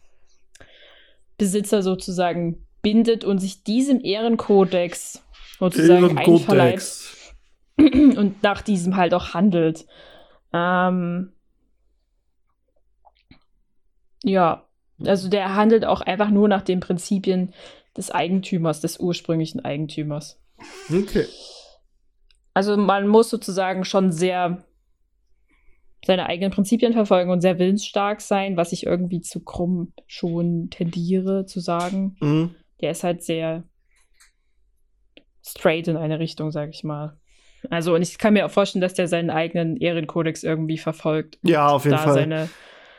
Besitzer 1.38 1.82
sozusagen 1.82 2.66
bindet 2.82 3.26
und 3.26 3.40
sich 3.40 3.64
diesem 3.64 4.02
Ehrenkodex 4.04 5.24
sozusagen 5.60 6.18
einverleibt 6.18 6.84
und 7.78 8.42
nach 8.42 8.62
diesem 8.62 8.96
halt 8.96 9.14
auch 9.14 9.34
handelt. 9.34 9.86
Ähm, 10.54 11.34
ja, 14.24 14.66
also 15.06 15.30
der 15.30 15.56
handelt 15.56 15.86
auch 15.86 16.02
einfach 16.02 16.30
nur 16.30 16.48
nach 16.48 16.62
den 16.62 16.80
Prinzipien 16.80 17.54
des 17.98 18.12
Eigentümers, 18.12 18.82
des 18.82 19.00
ursprünglichen 19.00 19.64
Eigentümers. 19.64 20.42
Okay. 20.90 21.26
Also 22.54 22.76
man 22.78 23.08
muss 23.08 23.30
sozusagen 23.30 23.84
schon 23.86 24.12
sehr 24.12 24.64
seine 26.06 26.28
eigenen 26.28 26.52
Prinzipien 26.52 26.94
verfolgen 26.94 27.30
und 27.30 27.42
sehr 27.42 27.60
willensstark 27.60 28.22
sein, 28.22 28.56
was 28.58 28.72
ich 28.72 28.86
irgendwie 28.86 29.22
zu 29.22 29.44
krumm 29.44 29.94
schon 30.08 30.70
tendiere 30.70 31.46
zu 31.46 31.60
sagen. 31.60 32.16
Mhm. 32.22 32.56
Der 32.82 32.92
ist 32.92 33.04
halt 33.04 33.22
sehr 33.24 33.64
straight 35.46 35.88
in 35.88 35.98
eine 35.98 36.20
Richtung, 36.20 36.52
sag 36.52 36.70
ich 36.70 36.84
mal. 36.84 37.18
Also, 37.70 37.94
und 37.96 38.02
ich 38.02 38.18
kann 38.18 38.34
mir 38.34 38.46
auch 38.46 38.52
vorstellen, 38.52 38.82
dass 38.82 38.94
der 38.94 39.08
seinen 39.10 39.30
eigenen 39.30 39.76
Ehrenkodex 39.76 40.44
irgendwie 40.44 40.78
verfolgt. 40.78 41.38
Ja, 41.44 41.68
auf 41.68 41.84
jeden 41.84 41.98
da 41.98 42.04
Fall. 42.04 42.14
seine, 42.14 42.50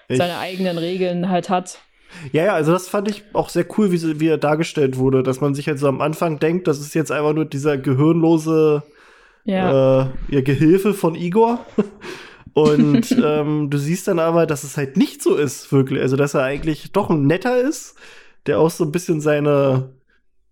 Ich- 0.09 0.19
seine 0.19 0.39
eigenen 0.39 0.77
Regeln 0.77 1.31
halt 1.31 1.49
hat. 1.49 1.79
Ja, 2.33 2.45
ja, 2.45 2.55
also 2.55 2.73
das 2.73 2.89
fand 2.89 3.09
ich 3.09 3.25
auch 3.33 3.49
sehr 3.49 3.67
cool, 3.79 3.93
wie, 3.93 4.21
wie 4.21 4.29
er 4.29 4.39
dargestellt 4.39 4.97
wurde, 4.99 5.23
dass 5.23 5.41
man 5.41 5.55
sich 5.55 5.69
halt 5.69 5.79
so 5.79 5.89
am 5.89 6.01
Anfang 6.01 6.39
denkt, 6.39 6.67
das 6.69 6.81
ist 6.81 6.95
jetzt 6.95 7.13
einfach 7.13 7.33
nur 7.33 7.45
dieser 7.45 7.79
gehirnlose 7.79 8.83
Ja. 9.45 10.11
äh, 10.31 10.43
Gehilfe 10.43 10.95
von 10.95 11.15
Igor. 11.15 11.65
Und 12.53 13.13
ähm, 13.25 13.71
du 13.71 13.79
siehst 13.79 14.09
dann 14.09 14.19
aber, 14.19 14.47
dass 14.47 14.65
es 14.65 14.77
halt 14.77 14.97
nicht 14.97 15.23
so 15.23 15.37
ist, 15.37 15.73
wirklich. 15.73 16.01
Also, 16.03 16.17
dass 16.17 16.35
er 16.35 16.43
eigentlich 16.43 16.93
doch 16.93 17.09
ein 17.11 17.27
netter 17.27 17.61
ist, 17.61 17.95
der 18.47 18.59
auch 18.59 18.71
so 18.71 18.85
ein 18.85 18.93
bisschen 18.93 19.21
seine, 19.21 19.91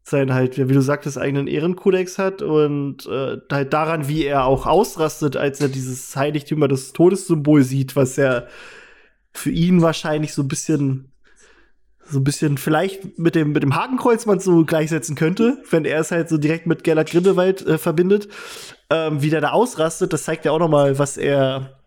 sein 0.04 0.32
halt, 0.32 0.56
wie 0.59 0.72
du 0.72 0.80
sagtest, 0.80 1.18
eigenen 1.18 1.48
Ehrenkodex 1.48 2.18
hat 2.18 2.40
und 2.40 3.04
äh, 3.06 3.38
halt 3.50 3.72
daran, 3.72 4.09
wie 4.09 4.24
er 4.24 4.44
auch 4.44 4.66
ausrastet, 4.66 5.36
als 5.36 5.61
er 5.61 5.68
dieses 5.68 6.14
Heiligtümer 6.16 6.68
des 6.68 6.92
Todessymbol 6.92 7.62
sieht, 7.62 7.96
was 7.96 8.16
ja 8.16 8.44
für 9.32 9.50
ihn 9.50 9.82
wahrscheinlich 9.82 10.32
so 10.34 10.42
ein 10.42 10.48
bisschen 10.48 11.12
so 12.11 12.18
ein 12.18 12.24
bisschen 12.24 12.59
vielleicht 12.59 13.18
mit 13.18 13.34
dem, 13.34 13.52
mit 13.52 13.62
dem 13.62 13.74
Hakenkreuz 13.74 14.26
man 14.26 14.40
so 14.40 14.64
gleichsetzen 14.64 15.14
könnte, 15.14 15.59
wenn 15.70 15.84
er 15.84 16.00
es 16.00 16.11
halt 16.11 16.28
so 16.28 16.38
direkt 16.38 16.66
mit 16.66 16.84
Gellert 16.84 17.11
Grindelwald 17.11 17.66
äh, 17.66 17.78
verbindet. 17.78 18.28
Ähm, 18.90 19.22
wie 19.22 19.30
der 19.30 19.40
da 19.40 19.50
ausrastet, 19.50 20.12
das 20.12 20.24
zeigt 20.24 20.44
ja 20.44 20.52
auch 20.52 20.59
noch 20.59 20.68
mal, 20.68 20.98
was 20.98 21.16
er 21.18 21.78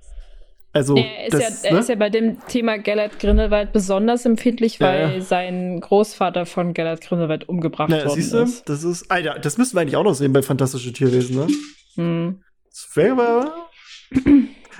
also 0.74 0.96
er, 0.96 1.26
ist 1.26 1.34
das, 1.34 1.64
ja, 1.64 1.70
er 1.70 1.74
ne? 1.74 1.80
ist 1.80 1.90
ja 1.90 1.96
bei 1.96 2.10
dem 2.10 2.38
Thema 2.48 2.78
Gellert 2.78 3.20
Grindelwald 3.20 3.74
besonders 3.74 4.26
empfindlich, 4.26 4.80
Ja, 4.80 4.88
weil 4.88 5.16
ja. 5.16 5.22
sein 5.22 5.82
Großvater 5.82 6.46
von 6.46 6.74
Gellert 6.74 7.02
Grindelwald 7.02 7.50
umgebracht 7.50 7.90
Na, 7.90 8.06
worden 8.06 8.16
siehst 8.16 8.34
du, 8.34 8.44
ist. 8.44 8.70
das 8.70 8.84
ist, 8.84 9.12
Alter, 9.12 9.40
das 9.40 9.58
müssen 9.58 9.76
wir 9.76 9.82
eigentlich 9.82 9.98
auch 9.98 10.04
noch 10.04 10.14
sehen 10.14 10.32
bei 10.32 10.42
Fantastische 10.42 10.94
Tierwesen, 10.94 11.36
ne? 11.36 11.48
Hm. 11.96 12.42
Das 12.70 12.98
aber. 12.98 13.54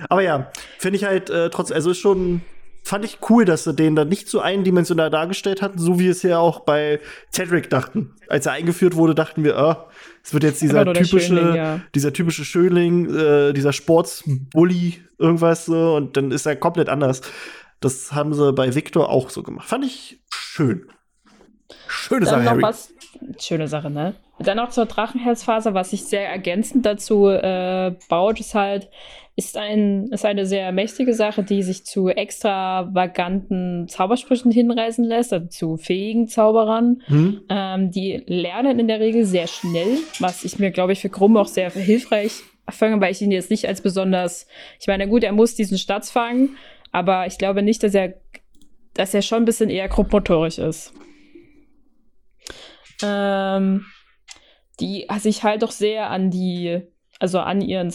Aber 0.08 0.22
ja, 0.22 0.50
finde 0.78 0.96
ich 0.96 1.04
halt 1.04 1.30
äh, 1.30 1.50
trotzdem, 1.50 1.76
also 1.76 1.90
ist 1.90 1.98
schon, 1.98 2.40
fand 2.82 3.04
ich 3.04 3.18
cool, 3.30 3.44
dass 3.44 3.64
sie 3.64 3.74
den 3.74 3.96
dann 3.96 4.08
nicht 4.08 4.28
so 4.28 4.40
eindimensional 4.40 5.08
dargestellt 5.08 5.62
hatten, 5.62 5.78
so 5.78 5.98
wie 5.98 6.08
es 6.08 6.22
ja 6.22 6.38
auch 6.38 6.60
bei 6.60 7.00
Cedric 7.32 7.70
dachten. 7.70 8.14
Als 8.28 8.46
er 8.46 8.52
eingeführt 8.52 8.96
wurde, 8.96 9.14
dachten 9.14 9.44
wir, 9.44 9.56
ah, 9.56 9.88
es 10.22 10.34
wird 10.34 10.44
jetzt 10.44 10.60
dieser 10.62 10.84
typische, 10.92 11.20
Schönling, 11.20 11.54
ja. 11.54 11.80
dieser 11.94 12.12
typische 12.12 12.44
Schönling, 12.44 13.14
äh, 13.14 13.52
dieser 13.52 13.72
Sportsbully, 13.72 15.00
irgendwas 15.18 15.66
so, 15.66 15.94
und 15.94 16.16
dann 16.16 16.32
ist 16.32 16.46
er 16.46 16.56
komplett 16.56 16.88
anders. 16.88 17.22
Das 17.80 18.12
haben 18.12 18.34
sie 18.34 18.52
bei 18.52 18.74
Victor 18.74 19.08
auch 19.08 19.30
so 19.30 19.42
gemacht. 19.42 19.68
Fand 19.68 19.84
ich 19.84 20.20
schön. 20.32 20.86
Schöne 21.88 22.26
Dann 22.26 22.30
Sache, 22.30 22.42
noch 22.42 22.50
Harry. 22.50 22.62
was, 22.62 22.92
schöne 23.38 23.68
Sache, 23.68 23.90
ne? 23.90 24.14
Dann 24.38 24.56
noch 24.56 24.70
zur 24.70 24.86
Drachenherzphase, 24.86 25.74
was 25.74 25.90
sich 25.90 26.04
sehr 26.04 26.28
ergänzend 26.28 26.84
dazu 26.84 27.28
äh, 27.28 27.94
baut, 28.08 28.40
ist 28.40 28.54
halt, 28.54 28.88
ist, 29.34 29.56
ein, 29.56 30.08
ist 30.08 30.24
eine 30.24 30.44
sehr 30.44 30.72
mächtige 30.72 31.14
Sache, 31.14 31.42
die 31.42 31.62
sich 31.62 31.86
zu 31.86 32.08
extravaganten 32.08 33.88
Zaubersprüchen 33.88 34.50
hinreißen 34.50 35.04
lässt, 35.04 35.32
also 35.32 35.46
zu 35.46 35.76
fähigen 35.76 36.28
Zauberern. 36.28 37.02
Hm? 37.06 37.40
Ähm, 37.48 37.90
die 37.90 38.22
lernen 38.26 38.78
in 38.78 38.88
der 38.88 39.00
Regel 39.00 39.24
sehr 39.24 39.46
schnell, 39.46 39.98
was 40.18 40.44
ich 40.44 40.58
mir, 40.58 40.70
glaube 40.70 40.92
ich, 40.92 41.00
für 41.00 41.08
Krumm 41.08 41.36
auch 41.36 41.48
sehr 41.48 41.70
hilfreich 41.70 42.42
fange, 42.68 43.00
weil 43.00 43.12
ich 43.12 43.22
ihn 43.22 43.32
jetzt 43.32 43.50
nicht 43.50 43.66
als 43.66 43.80
besonders, 43.80 44.46
ich 44.80 44.86
meine, 44.86 45.08
gut, 45.08 45.24
er 45.24 45.32
muss 45.32 45.54
diesen 45.54 45.78
Stats 45.78 46.10
fangen, 46.10 46.56
aber 46.90 47.26
ich 47.26 47.38
glaube 47.38 47.62
nicht, 47.62 47.82
dass 47.82 47.94
er, 47.94 48.14
dass 48.94 49.14
er 49.14 49.22
schon 49.22 49.42
ein 49.42 49.46
bisschen 49.46 49.70
eher 49.70 49.88
grobmotorisch 49.88 50.58
ist. 50.58 50.92
Ähm, 53.02 53.84
die 54.80 55.06
sich 55.18 55.42
halt 55.42 55.62
doch 55.62 55.70
sehr 55.70 56.10
an 56.10 56.30
die, 56.30 56.82
also 57.18 57.40
an 57.40 57.60
ihren 57.60 57.90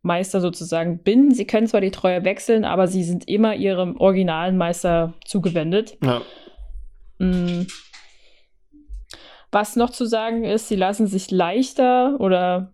Zaubermeister 0.00 0.40
sozusagen 0.40 1.02
binden. 1.02 1.34
Sie 1.34 1.46
können 1.46 1.66
zwar 1.66 1.80
die 1.80 1.90
Treue 1.90 2.24
wechseln, 2.24 2.64
aber 2.64 2.86
sie 2.86 3.04
sind 3.04 3.28
immer 3.28 3.54
ihrem 3.54 3.96
originalen 3.96 4.56
Meister 4.56 5.14
zugewendet. 5.24 5.96
Ja. 6.02 6.22
Mm. 7.18 7.66
Was 9.52 9.76
noch 9.76 9.90
zu 9.90 10.06
sagen 10.06 10.44
ist, 10.44 10.68
sie 10.68 10.76
lassen 10.76 11.06
sich 11.06 11.30
leichter 11.30 12.18
oder 12.20 12.72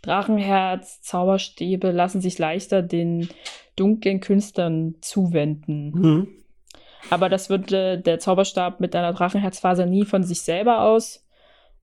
Drachenherz, 0.00 1.02
Zauberstäbe 1.02 1.90
lassen 1.90 2.20
sich 2.20 2.38
leichter 2.38 2.82
den 2.82 3.28
dunklen 3.76 4.20
Künstlern 4.20 4.96
zuwenden. 5.00 5.92
Hm. 5.92 6.28
Aber 7.10 7.28
das 7.28 7.50
wird 7.50 7.70
äh, 7.70 8.00
der 8.00 8.18
Zauberstab 8.18 8.80
mit 8.80 8.96
einer 8.96 9.12
Drachenherzphase 9.12 9.86
nie 9.86 10.04
von 10.04 10.22
sich 10.22 10.40
selber 10.40 10.82
aus 10.82 11.26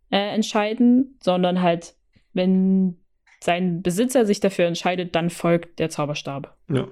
äh, 0.09 0.33
entscheiden, 0.33 1.17
sondern 1.21 1.61
halt, 1.61 1.93
wenn 2.33 2.97
sein 3.41 3.81
Besitzer 3.81 4.25
sich 4.25 4.39
dafür 4.39 4.65
entscheidet, 4.65 5.15
dann 5.15 5.29
folgt 5.29 5.79
der 5.79 5.89
Zauberstab. 5.89 6.57
Ja. 6.69 6.87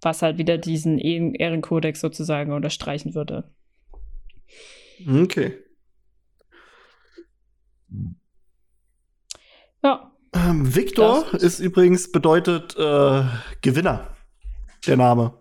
Was 0.00 0.22
halt 0.22 0.38
wieder 0.38 0.58
diesen 0.58 0.98
Ehren 0.98 1.34
Ehrenkodex 1.34 2.00
sozusagen 2.00 2.52
unterstreichen 2.52 3.14
würde. 3.14 3.50
Okay. 5.06 5.58
Ja, 9.82 10.12
Ähm, 10.34 10.74
Victor 10.74 11.32
ist 11.34 11.58
übrigens 11.58 12.12
bedeutet 12.12 12.76
äh, 12.76 13.22
Gewinner. 13.62 14.14
Der 14.86 14.96
Name. 14.96 15.34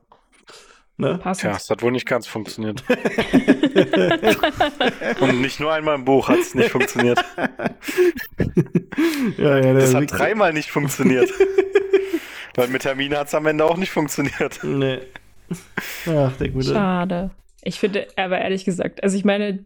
Ne? 0.99 1.19
passend. 1.19 1.51
Tja, 1.51 1.57
es 1.57 1.69
hat 1.69 1.83
wohl 1.83 1.91
nicht 1.91 2.07
ganz 2.07 2.25
funktioniert. 2.25 2.83
Und 5.19 5.41
nicht 5.41 5.59
nur 5.59 5.71
einmal 5.71 5.93
im 5.93 6.05
Buch 6.05 6.27
hat 6.27 6.39
es 6.39 6.55
nicht 6.55 6.71
funktioniert. 6.71 7.23
ja, 9.37 9.59
ja, 9.59 9.75
Es 9.75 9.93
hat 9.93 10.11
dreimal 10.11 10.53
nicht 10.53 10.71
funktioniert. 10.71 11.29
Weil 12.55 12.69
mit 12.69 12.83
Hermine 12.83 13.19
hat 13.19 13.27
es 13.27 13.35
am 13.35 13.45
Ende 13.45 13.63
auch 13.63 13.77
nicht 13.77 13.91
funktioniert. 13.91 14.59
Nee. 14.63 14.97
Ach, 16.07 16.35
der 16.37 16.49
gute. 16.49 16.73
Schade. 16.73 17.29
Ich 17.61 17.79
finde, 17.79 18.07
aber 18.15 18.39
ehrlich 18.39 18.65
gesagt, 18.65 19.03
also 19.03 19.15
ich 19.15 19.23
meine, 19.23 19.65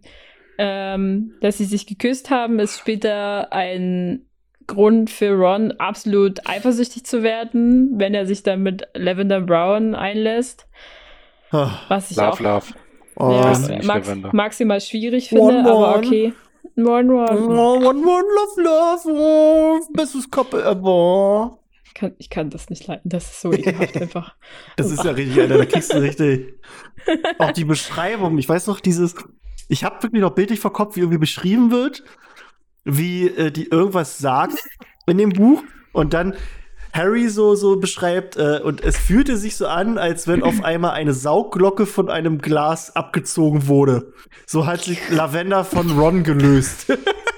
ähm, 0.58 1.36
dass 1.40 1.60
sie 1.60 1.66
sich 1.66 1.88
geküsst 1.88 2.30
haben, 2.30 2.60
ist 2.60 2.78
später 2.78 3.54
ein 3.54 4.26
Grund 4.68 5.10
für 5.10 5.32
Ron, 5.32 5.72
absolut 5.72 6.46
eifersüchtig 6.46 7.06
zu 7.06 7.24
werden, 7.24 7.98
wenn 7.98 8.14
er 8.14 8.26
sich 8.26 8.44
dann 8.44 8.64
mit 8.64 8.86
Lavender 8.94 9.40
Brown 9.40 9.96
einlässt. 9.96 10.68
Ah, 11.52 11.80
Was 11.90 12.12
ich 12.12 12.18
Love, 12.18 12.30
auch 12.32 12.40
Love. 12.40 12.66
Oh, 13.16 13.32
ja, 13.32 13.82
max 13.84 14.10
maximal 14.32 14.82
schwierig 14.82 15.30
finde, 15.30 15.44
One, 15.44 15.60
aber 15.70 15.96
one. 15.96 16.08
okay. 16.08 16.34
One, 16.78 17.14
one. 17.14 17.48
One, 17.48 17.84
one, 17.86 18.02
love, 18.06 18.62
love, 18.62 19.02
oh, 19.08 19.80
bestes 19.94 20.30
Couple 20.32 20.64
ever. 20.64 21.58
Ich 21.86 21.94
kann, 21.94 22.16
ich 22.18 22.30
kann 22.30 22.50
das 22.50 22.70
nicht 22.70 22.88
leiden, 22.88 23.02
das 23.04 23.26
ist 23.32 23.42
so 23.42 23.52
ekelhaft 23.52 23.98
einfach. 24.02 24.36
Das 24.78 24.90
ist 24.90 25.04
ja 25.04 25.12
richtig, 25.12 25.40
Alter, 25.42 25.58
da 25.58 25.66
kriegst 25.66 25.94
du 25.94 25.98
richtig. 26.02 26.54
Auch 27.38 27.52
die 27.52 27.66
Beschreibung, 27.66 28.38
ich 28.38 28.48
weiß 28.48 28.68
noch, 28.68 28.80
dieses, 28.80 29.16
ich 29.68 29.84
habe 29.84 30.02
wirklich 30.02 30.22
noch 30.22 30.32
bildlich 30.34 30.62
vor 30.62 30.72
Kopf, 30.72 30.96
wie 30.96 31.02
irgendwie 31.02 31.18
beschrieben 31.18 31.70
wird, 31.70 32.04
wie 32.86 33.28
äh, 33.28 33.52
die 33.52 33.68
irgendwas 33.68 34.18
sagt 34.18 34.58
in 35.06 35.18
dem 35.18 35.32
Buch 35.32 35.62
und 35.92 36.14
dann 36.14 36.34
Harry 36.94 37.30
so, 37.30 37.56
so 37.56 37.78
beschreibt, 37.78 38.36
äh, 38.38 38.60
und 38.64 38.84
es 38.84 38.98
fühlte 38.98 39.38
sich 39.38 39.56
so 39.56 39.68
an, 39.68 39.98
als 39.98 40.28
wenn 40.28 40.44
auf 40.44 40.64
einmal 40.64 40.92
eine 40.92 41.14
Saugglocke 41.14 41.86
von 41.86 42.10
einem 42.10 42.40
Glas 42.40 42.96
abgezogen 42.96 43.68
wurde. 43.68 44.12
So 44.46 44.66
hat 44.66 44.82
sich 44.82 45.00
Lavender 45.10 45.64
von 45.64 45.90
Ron 45.98 46.24
gelöst. 46.24 46.88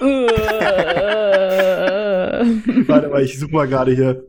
Warte 2.88 3.08
mal, 3.08 3.22
ich 3.22 3.38
suche 3.38 3.52
mal 3.52 3.68
gerade 3.68 3.92
hier. 3.94 4.24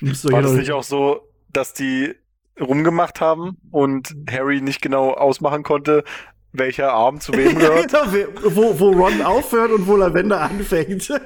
War 0.00 0.42
das 0.42 0.52
nicht 0.52 0.70
auch 0.72 0.82
so, 0.84 1.20
dass 1.52 1.72
die 1.74 2.14
rumgemacht 2.60 3.20
haben 3.20 3.56
und 3.70 4.14
Harry 4.30 4.60
nicht 4.60 4.80
genau 4.82 5.10
ausmachen 5.12 5.62
konnte, 5.62 6.04
welcher 6.52 6.92
Arm 6.92 7.20
zu 7.20 7.32
wem 7.32 7.58
gehört? 7.58 7.88
Genau, 7.92 8.02
wer- 8.10 8.28
wo, 8.56 8.78
wo 8.80 8.90
Ron 8.92 9.22
aufhört 9.22 9.70
und 9.72 9.86
wo 9.86 9.96
Lavender 9.96 10.40
anfängt. 10.40 11.08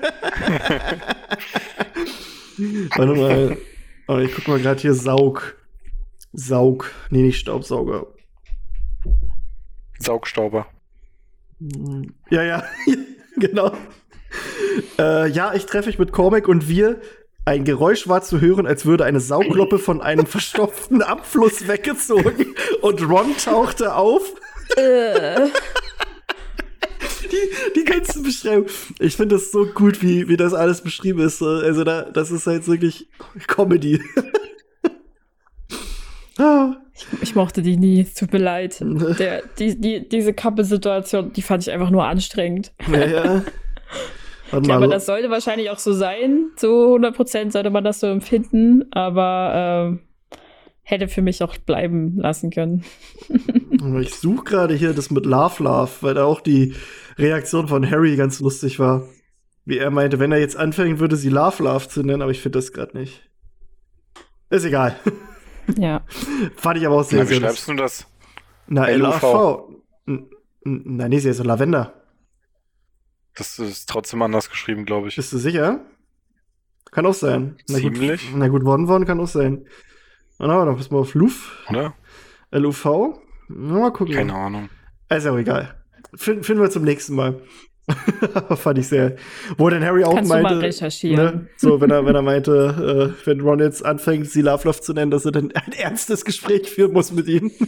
Warte 2.97 3.15
mal. 3.15 3.57
Oh, 4.09 4.19
ich 4.19 4.35
guck 4.35 4.49
mal 4.49 4.61
gerade 4.61 4.81
hier 4.81 4.95
Saug. 4.95 5.57
Saug. 6.33 6.91
Nee, 7.11 7.23
nicht 7.23 7.39
Staubsauger. 7.39 8.07
Saugstauber. 9.99 10.67
Ja, 12.31 12.43
ja, 12.43 12.65
genau. 13.37 13.73
Äh, 14.99 15.29
ja, 15.31 15.55
ich 15.55 15.67
treffe 15.67 15.89
mich 15.89 15.99
mit 15.99 16.13
Cormac 16.13 16.49
und 16.49 16.69
wir. 16.69 17.01
Ein 17.45 17.65
Geräusch 17.65 18.07
war 18.07 18.23
zu 18.23 18.41
hören, 18.41 18.67
als 18.67 18.87
würde 18.87 19.05
eine 19.05 19.19
Saugloppe 19.19 19.81
von 19.81 20.01
einem 20.01 20.27
verstopften 20.27 21.03
Abfluss 21.03 21.67
weggezogen 21.67 22.55
und 22.83 23.03
Ron 23.03 23.37
tauchte 23.37 23.97
auf. 23.97 24.35
Äh, 27.33 27.37
Die, 27.75 27.81
die 27.81 27.85
ganze 27.85 28.23
Beschreibung. 28.23 28.67
Ich 28.99 29.17
finde 29.17 29.37
das 29.37 29.51
so 29.51 29.67
gut, 29.67 30.03
wie, 30.03 30.29
wie 30.29 30.37
das 30.37 30.55
alles 30.55 30.81
beschrieben 30.83 31.21
ist. 31.21 31.43
Also, 31.43 31.85
da, 31.85 32.03
das 32.03 32.31
ist 32.31 32.47
halt 32.47 32.67
wirklich 32.69 33.09
Comedy. 33.47 34.01
ah, 36.39 36.77
ich 37.21 37.35
mochte 37.35 37.63
die 37.63 37.77
nie, 37.77 38.01
es 38.03 38.15
tut 38.15 38.33
mir 38.33 38.39
leid. 38.39 38.79
Der, 39.19 39.43
die, 39.59 39.81
die, 39.81 40.09
diese 40.09 40.33
Kappe-Situation, 40.33 41.33
die 41.33 41.43
fand 41.43 41.67
ich 41.67 41.73
einfach 41.73 41.91
nur 41.91 42.05
anstrengend. 42.05 42.73
ja, 42.91 43.07
ja. 43.07 43.43
Warte 44.51 44.69
Ja, 44.69 44.77
aber 44.77 44.89
das 44.89 45.07
sollte 45.07 45.31
wahrscheinlich 45.31 45.71
auch 45.71 45.79
so 45.79 45.93
sein. 45.95 46.51
So 46.57 46.97
100% 46.97 47.53
sollte 47.53 47.71
man 47.71 47.85
das 47.85 48.01
so 48.01 48.07
empfinden. 48.07 48.85
Aber 48.93 49.53
ähm, 49.55 50.01
hätte 50.83 51.09
für 51.09 51.23
mich 51.23 51.43
auch 51.43 51.57
bleiben 51.57 52.19
lassen 52.19 52.51
können. 52.51 52.85
ich 54.01 54.15
suche 54.15 54.45
gerade 54.45 54.75
hier 54.75 54.93
das 54.95 55.11
mit 55.11 55.27
Love 55.27 55.63
Love, 55.63 55.91
weil 56.01 56.15
da 56.15 56.25
auch 56.25 56.41
die 56.41 56.75
Reaktion 57.19 57.69
von 57.69 57.89
Harry 57.91 58.17
ganz 58.17 58.41
lustig 58.41 58.79
war. 58.79 59.09
Wie 59.65 59.79
er 59.79 59.91
meinte, 59.91 60.19
wenn 60.19 60.33
er 60.33 60.39
jetzt 60.39 60.57
anfängt, 60.57 60.99
würde 60.99 61.17
sie 61.17 61.29
Love 61.29 61.63
Love 61.63 61.89
zu 61.89 62.03
nennen, 62.03 62.23
aber 62.23 62.31
ich 62.31 62.41
finde 62.41 62.59
das 62.59 62.73
gerade 62.73 62.97
nicht. 62.97 63.29
Ist 64.51 64.65
egal. 64.65 64.99
Ja. 65.77 66.03
Fand 66.57 66.79
ich 66.79 66.87
aber 66.87 66.97
auch 66.97 67.05
sehr, 67.05 67.25
Na, 67.25 67.31
wie 67.31 67.35
schreibst 67.37 67.69
du 67.69 67.75
das? 67.75 68.07
Na, 68.67 68.89
LUV. 68.89 69.23
LAV. 69.23 69.63
Nein, 70.65 71.11
nee, 71.11 71.19
sie 71.19 71.31
ist 71.31 71.39
so 71.39 71.45
Lavender. 71.45 71.95
Das 73.35 73.59
ist 73.59 73.89
trotzdem 73.89 74.23
anders 74.23 74.51
geschrieben, 74.51 74.85
glaube 74.85 75.09
ich. 75.09 75.17
Bist 75.17 75.33
du 75.33 75.39
sicher? 75.39 75.81
Kann 76.91 77.07
auch 77.07 77.15
sein. 77.15 77.57
Na 77.69 77.81
gut, 77.81 77.97
Ziemlich. 77.97 78.31
na 78.35 78.49
gut, 78.49 78.65
One 78.65 78.87
One 78.93 79.07
kann 79.07 79.21
auch 79.21 79.29
sein. 79.29 79.67
Na, 80.39 80.65
dann 80.65 80.77
pass 80.77 80.91
mal 80.91 80.99
auf 80.99 81.15
Luf. 81.15 81.65
Oder? 81.71 81.95
LUV. 82.51 83.21
Mal 83.55 83.93
gucken. 83.93 84.15
Keine 84.15 84.35
Ahnung. 84.35 84.69
Ist 85.09 85.24
ja 85.24 85.33
auch 85.33 85.39
egal. 85.39 85.74
Fin 86.15 86.43
finden 86.43 86.62
wir 86.62 86.70
zum 86.70 86.85
nächsten 86.85 87.15
Mal. 87.15 87.41
Fand 88.57 88.79
ich 88.79 88.89
sehr. 88.89 89.16
Wo 89.59 89.69
dann 89.69 89.85
Harry 89.85 90.05
auch 90.05 90.15
Kannst 90.15 90.31
du 90.31 90.35
meinte. 90.37 90.55
mal 90.55 90.61
recherchieren. 90.65 91.24
Ne, 91.24 91.47
so, 91.57 91.81
wenn 91.81 91.91
er, 91.91 92.07
wenn 92.07 92.15
er 92.15 92.23
meinte, 92.23 93.15
äh, 93.23 93.27
wenn 93.27 93.41
Ron 93.41 93.59
jetzt 93.59 93.85
anfängt, 93.85 94.31
sie 94.31 94.41
Love 94.43 94.69
Love 94.69 94.81
zu 94.81 94.93
nennen, 94.93 95.11
dass 95.11 95.24
er 95.24 95.33
dann 95.33 95.51
ein 95.53 95.73
ernstes 95.73 96.24
Gespräch 96.24 96.70
führen 96.70 96.93
muss 96.93 97.12
mit 97.12 97.27
ihm. 97.29 97.51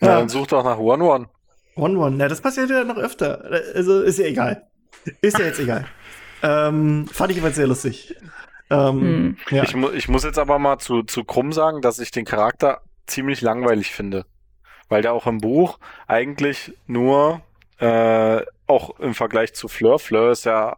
Ja. 0.00 0.20
dann 0.20 0.28
such 0.28 0.46
doch 0.46 0.62
nach 0.62 0.78
One 0.78 1.02
One. 1.02 1.26
One 1.74 1.98
One, 1.98 2.16
na, 2.16 2.28
das 2.28 2.40
passiert 2.40 2.70
ja 2.70 2.84
noch 2.84 2.96
öfter. 2.98 3.44
Also 3.74 4.00
ist 4.02 4.20
ja 4.20 4.26
egal. 4.26 4.62
Ist 5.22 5.38
ja 5.40 5.46
jetzt 5.46 5.58
egal. 5.58 5.86
Ähm, 6.40 7.08
fand 7.12 7.32
ich 7.32 7.40
aber 7.40 7.50
sehr 7.50 7.66
lustig. 7.66 8.14
Ähm, 8.70 9.00
Hm. 9.00 9.36
ja. 9.50 9.64
Ich, 9.64 9.74
mu 9.74 9.90
ich 9.90 10.08
muss 10.08 10.22
jetzt 10.22 10.38
aber 10.38 10.60
mal 10.60 10.78
zu, 10.78 11.02
zu 11.02 11.24
Krumm 11.24 11.52
sagen, 11.52 11.80
dass 11.80 11.98
ich 11.98 12.12
den 12.12 12.24
Charakter 12.24 12.80
ziemlich 13.08 13.40
langweilig 13.40 13.90
finde. 13.90 14.24
Weil 14.88 15.02
der 15.02 15.12
auch 15.12 15.26
im 15.26 15.38
Buch 15.38 15.78
eigentlich 16.06 16.72
nur, 16.86 17.42
äh, 17.78 18.40
auch 18.66 18.98
im 19.00 19.14
Vergleich 19.14 19.54
zu 19.54 19.68
Fleur, 19.68 19.98
Fleur 19.98 20.32
ist 20.32 20.44
ja, 20.44 20.76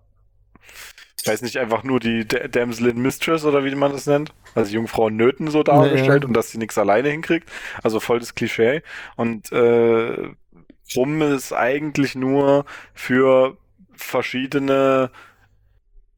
ich 1.20 1.26
weiß 1.26 1.42
nicht, 1.42 1.58
einfach 1.58 1.82
nur 1.82 2.00
die 2.00 2.26
D 2.26 2.48
Damsel 2.48 2.88
in 2.88 3.02
Mistress 3.02 3.44
oder 3.44 3.64
wie 3.64 3.74
man 3.74 3.92
das 3.92 4.06
nennt. 4.06 4.32
Also 4.54 4.72
Jungfrau 4.72 5.08
in 5.08 5.16
Nöten 5.16 5.48
so 5.48 5.62
dargestellt 5.62 6.22
ja. 6.22 6.28
und 6.28 6.34
dass 6.34 6.50
sie 6.50 6.58
nichts 6.58 6.78
alleine 6.78 7.08
hinkriegt. 7.08 7.48
Also 7.82 8.00
voll 8.00 8.18
das 8.18 8.34
Klischee. 8.34 8.82
Und 9.16 9.52
äh, 9.52 10.30
Krumm 10.92 11.22
ist 11.22 11.52
eigentlich 11.52 12.14
nur 12.14 12.64
für 12.94 13.56
verschiedene 13.92 15.10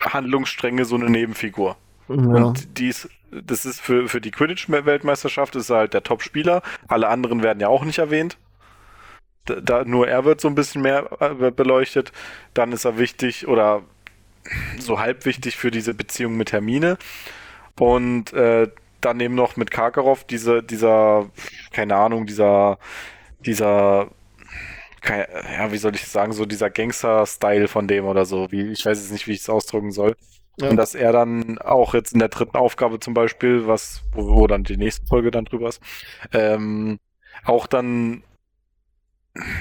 Handlungsstränge 0.01 0.85
so 0.85 0.97
eine 0.97 1.11
Nebenfigur. 1.11 1.77
ja. 2.09 2.15
Und 2.17 2.79
dies, 2.79 3.09
das 3.33 3.65
ist 3.65 3.81
für, 3.81 4.09
für 4.09 4.21
die 4.21 4.31
Quidditch-Weltmeisterschaft 4.31 5.57
ist 5.57 5.71
er 5.71 5.79
halt 5.79 5.95
der 5.95 6.03
Top-Spieler. 6.03 6.63
Alle 6.89 7.09
anderen 7.09 7.43
werden 7.43 7.61
ja 7.61 7.69
auch 7.69 7.85
nicht 7.85 7.99
erwähnt. 7.99 8.37
Da, 9.47 9.61
da 9.61 9.85
nur 9.85 10.07
er 10.07 10.25
wird 10.25 10.41
so 10.41 10.49
ein 10.49 10.55
bisschen 10.55 10.83
mehr 10.83 11.09
äh, 11.21 11.51
beleuchtet. 11.51 12.13
Dann 12.55 12.73
ist 12.73 12.85
er 12.85 12.99
wichtig 12.99 13.49
oder 13.49 13.83
so 14.79 15.01
halb 15.01 15.25
wichtig 15.25 15.57
für 15.57 15.71
diese 15.71 15.95
Beziehung 15.95 16.37
mit 16.37 16.53
Hermine. 16.53 16.99
Und 17.79 18.33
äh, 18.35 18.69
dann 19.01 19.21
eben 19.21 19.35
noch 19.35 19.57
mit 19.57 19.71
Karkaroff, 19.71 20.25
diese, 20.25 20.63
dieser, 20.63 21.29
keine 21.73 21.97
Ahnung, 21.97 22.27
dieser, 22.27 22.79
dieser, 23.41 24.11
ja, 25.05 25.73
wie 25.73 25.79
soll 25.79 25.95
ich 25.95 26.07
sagen, 26.07 26.33
so 26.33 26.47
dieser 26.47 26.71
Gangster-Style 26.71 27.67
von 27.69 27.89
dem 27.89 28.05
oder 28.05 28.25
so. 28.25 28.53
Wie, 28.53 28.71
ich 28.71 28.85
weiß 28.87 28.99
jetzt 29.01 29.13
nicht, 29.13 29.27
wie 29.27 29.33
ich 29.33 29.41
es 29.41 29.51
ausdrücken 29.51 29.91
soll. 29.91 30.17
Ja. 30.61 30.69
Und 30.69 30.77
dass 30.77 30.95
er 30.95 31.13
dann 31.13 31.59
auch 31.59 31.95
jetzt 31.95 32.13
in 32.13 32.19
der 32.19 32.29
dritten 32.29 32.57
Aufgabe 32.57 33.01
zum 33.01 33.15
Beispiel, 33.15 33.67
was, 33.67 34.03
wo, 34.13 34.37
wo 34.37 34.47
dann 34.47 34.65
die 34.65 34.77
nächste 34.77 35.07
Folge 35.07 35.31
dann 35.31 35.47
drüber 35.47 35.69
ist, 35.69 35.81
ähm, 36.33 36.99
auch 37.45 37.67
dann, 37.67 38.23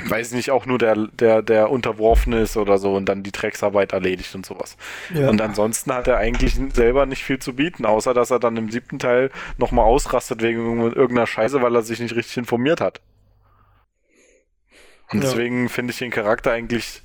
weiß 0.07 0.27
ich 0.30 0.34
nicht, 0.35 0.51
auch 0.51 0.65
nur 0.65 0.77
der, 0.77 1.07
der, 1.07 1.41
der 1.41 1.69
Unterworfene 1.72 2.41
ist 2.41 2.57
oder 2.57 2.77
so 2.77 2.93
und 2.93 3.05
dann 3.05 3.23
die 3.23 3.31
Drecksarbeit 3.31 3.93
erledigt 3.93 4.35
und 4.35 4.45
sowas. 4.45 4.76
ja. 5.13 5.30
Und 5.30 5.39
ansonsten 5.41 5.93
hat 5.93 6.09
er 6.09 6.18
eigentlich 6.18 6.59
selber 6.73 7.05
nicht 7.05 7.23
viel 7.23 7.39
zu 7.39 7.55
bieten, 7.55 7.85
außer 7.85 8.13
dass 8.13 8.30
er 8.30 8.39
dann 8.39 8.57
im 8.57 8.69
siebten 8.69 8.99
Teil 8.99 9.31
nochmal 9.57 9.85
ausrastet 9.85 10.41
wegen 10.41 10.81
irgendeiner 10.81 11.26
Scheiße, 11.26 11.61
weil 11.61 11.73
er 11.73 11.84
sich 11.84 12.01
nicht 12.01 12.15
richtig 12.18 12.35
informiert 12.35 12.81
hat. 12.81 12.99
Und 15.09 15.19
Ja. 15.23 15.30
deswegen 15.30 15.69
finde 15.69 15.91
ich 15.91 15.99
den 15.99 16.11
Charakter 16.11 16.51
eigentlich 16.51 17.01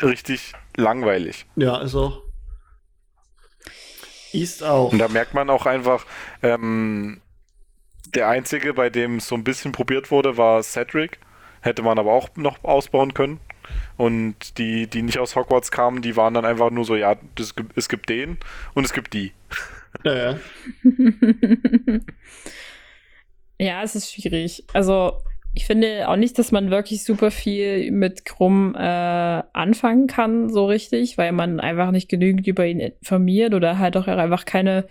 richtig 0.00 0.52
langweilig. 0.76 1.46
ja, 1.56 1.78
ist 1.82 1.94
auch. 1.96 2.22
Ist 4.34 4.62
auch. 4.64 4.92
Und 4.92 4.98
da 4.98 5.08
merkt 5.08 5.32
man 5.34 5.48
auch 5.48 5.66
einfach, 5.66 6.06
ähm, 6.42 7.20
der 8.14 8.28
einzige, 8.28 8.74
bei 8.74 8.90
dem 8.90 9.16
es 9.16 9.28
so 9.28 9.34
ein 9.34 9.44
bisschen 9.44 9.72
probiert 9.72 10.10
wurde, 10.10 10.36
war 10.36 10.62
Cedric. 10.62 11.18
Hätte 11.60 11.82
man 11.82 11.98
aber 11.98 12.12
auch 12.12 12.28
noch 12.36 12.62
ausbauen 12.64 13.14
können. 13.14 13.40
Und 13.96 14.58
die, 14.58 14.86
die 14.86 15.02
nicht 15.02 15.18
aus 15.18 15.36
Hogwarts 15.36 15.70
kamen, 15.70 16.02
die 16.02 16.16
waren 16.16 16.34
dann 16.34 16.44
einfach 16.44 16.70
nur 16.70 16.84
so, 16.84 16.96
ja, 16.96 17.16
das, 17.36 17.54
es 17.74 17.88
gibt 17.88 18.10
den 18.10 18.38
und 18.74 18.84
es 18.84 18.92
gibt 18.92 19.14
die. 19.14 19.32
Ja, 20.04 20.14
ja. 20.14 20.38
ja, 23.58 23.82
es 23.82 23.94
ist 23.94 24.12
schwierig. 24.12 24.64
Also, 24.72 25.22
ich 25.54 25.66
finde 25.66 26.08
auch 26.08 26.16
nicht, 26.16 26.38
dass 26.38 26.50
man 26.50 26.70
wirklich 26.70 27.04
super 27.04 27.30
viel 27.30 27.92
mit 27.92 28.24
Krumm 28.24 28.74
äh, 28.74 28.78
anfangen 28.78 30.08
kann, 30.08 30.50
so 30.50 30.66
richtig, 30.66 31.16
weil 31.16 31.32
man 31.32 31.60
einfach 31.60 31.92
nicht 31.92 32.08
genügend 32.08 32.46
über 32.46 32.66
ihn 32.66 32.80
informiert 32.80 33.54
oder 33.54 33.78
halt 33.78 33.96
auch 33.96 34.08
einfach 34.08 34.44
keine, 34.46 34.86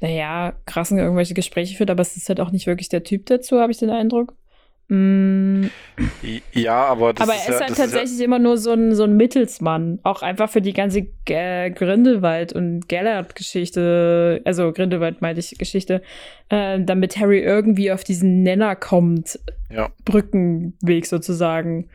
naja, 0.00 0.54
krassen 0.66 0.98
irgendwelche 0.98 1.34
Gespräche 1.34 1.76
führt, 1.76 1.90
aber 1.90 2.02
es 2.02 2.16
ist 2.16 2.28
halt 2.28 2.40
auch 2.40 2.50
nicht 2.50 2.66
wirklich 2.66 2.90
der 2.90 3.04
Typ 3.04 3.24
dazu, 3.26 3.58
habe 3.58 3.72
ich 3.72 3.78
den 3.78 3.90
Eindruck. 3.90 4.34
Mm, 4.88 5.66
Ja, 6.52 6.84
aber 6.84 7.14
das 7.14 7.26
aber 7.26 7.36
ist 7.36 7.48
er 7.48 7.54
ist 7.54 7.60
ja, 7.60 7.66
halt 7.66 7.76
tatsächlich 7.76 8.20
immer 8.20 8.38
nur 8.38 8.58
so 8.58 8.72
ein, 8.72 8.94
so 8.94 9.04
ein 9.04 9.16
Mittelsmann. 9.16 9.98
Auch 10.02 10.22
einfach 10.22 10.50
für 10.50 10.60
die 10.60 10.74
ganze 10.74 11.02
G 11.24 11.70
Grindelwald- 11.70 12.52
und 12.52 12.88
Gellert-Geschichte, 12.88 14.42
also 14.44 14.72
Grindelwald 14.72 15.22
meinte 15.22 15.40
ich 15.40 15.56
Geschichte, 15.58 16.02
äh, 16.50 16.80
damit 16.80 17.16
Harry 17.16 17.40
irgendwie 17.40 17.92
auf 17.92 18.04
diesen 18.04 18.42
Nenner 18.42 18.76
kommt. 18.76 19.38
Ja. 19.70 19.88
Brückenweg 20.04 21.06
sozusagen. 21.06 21.88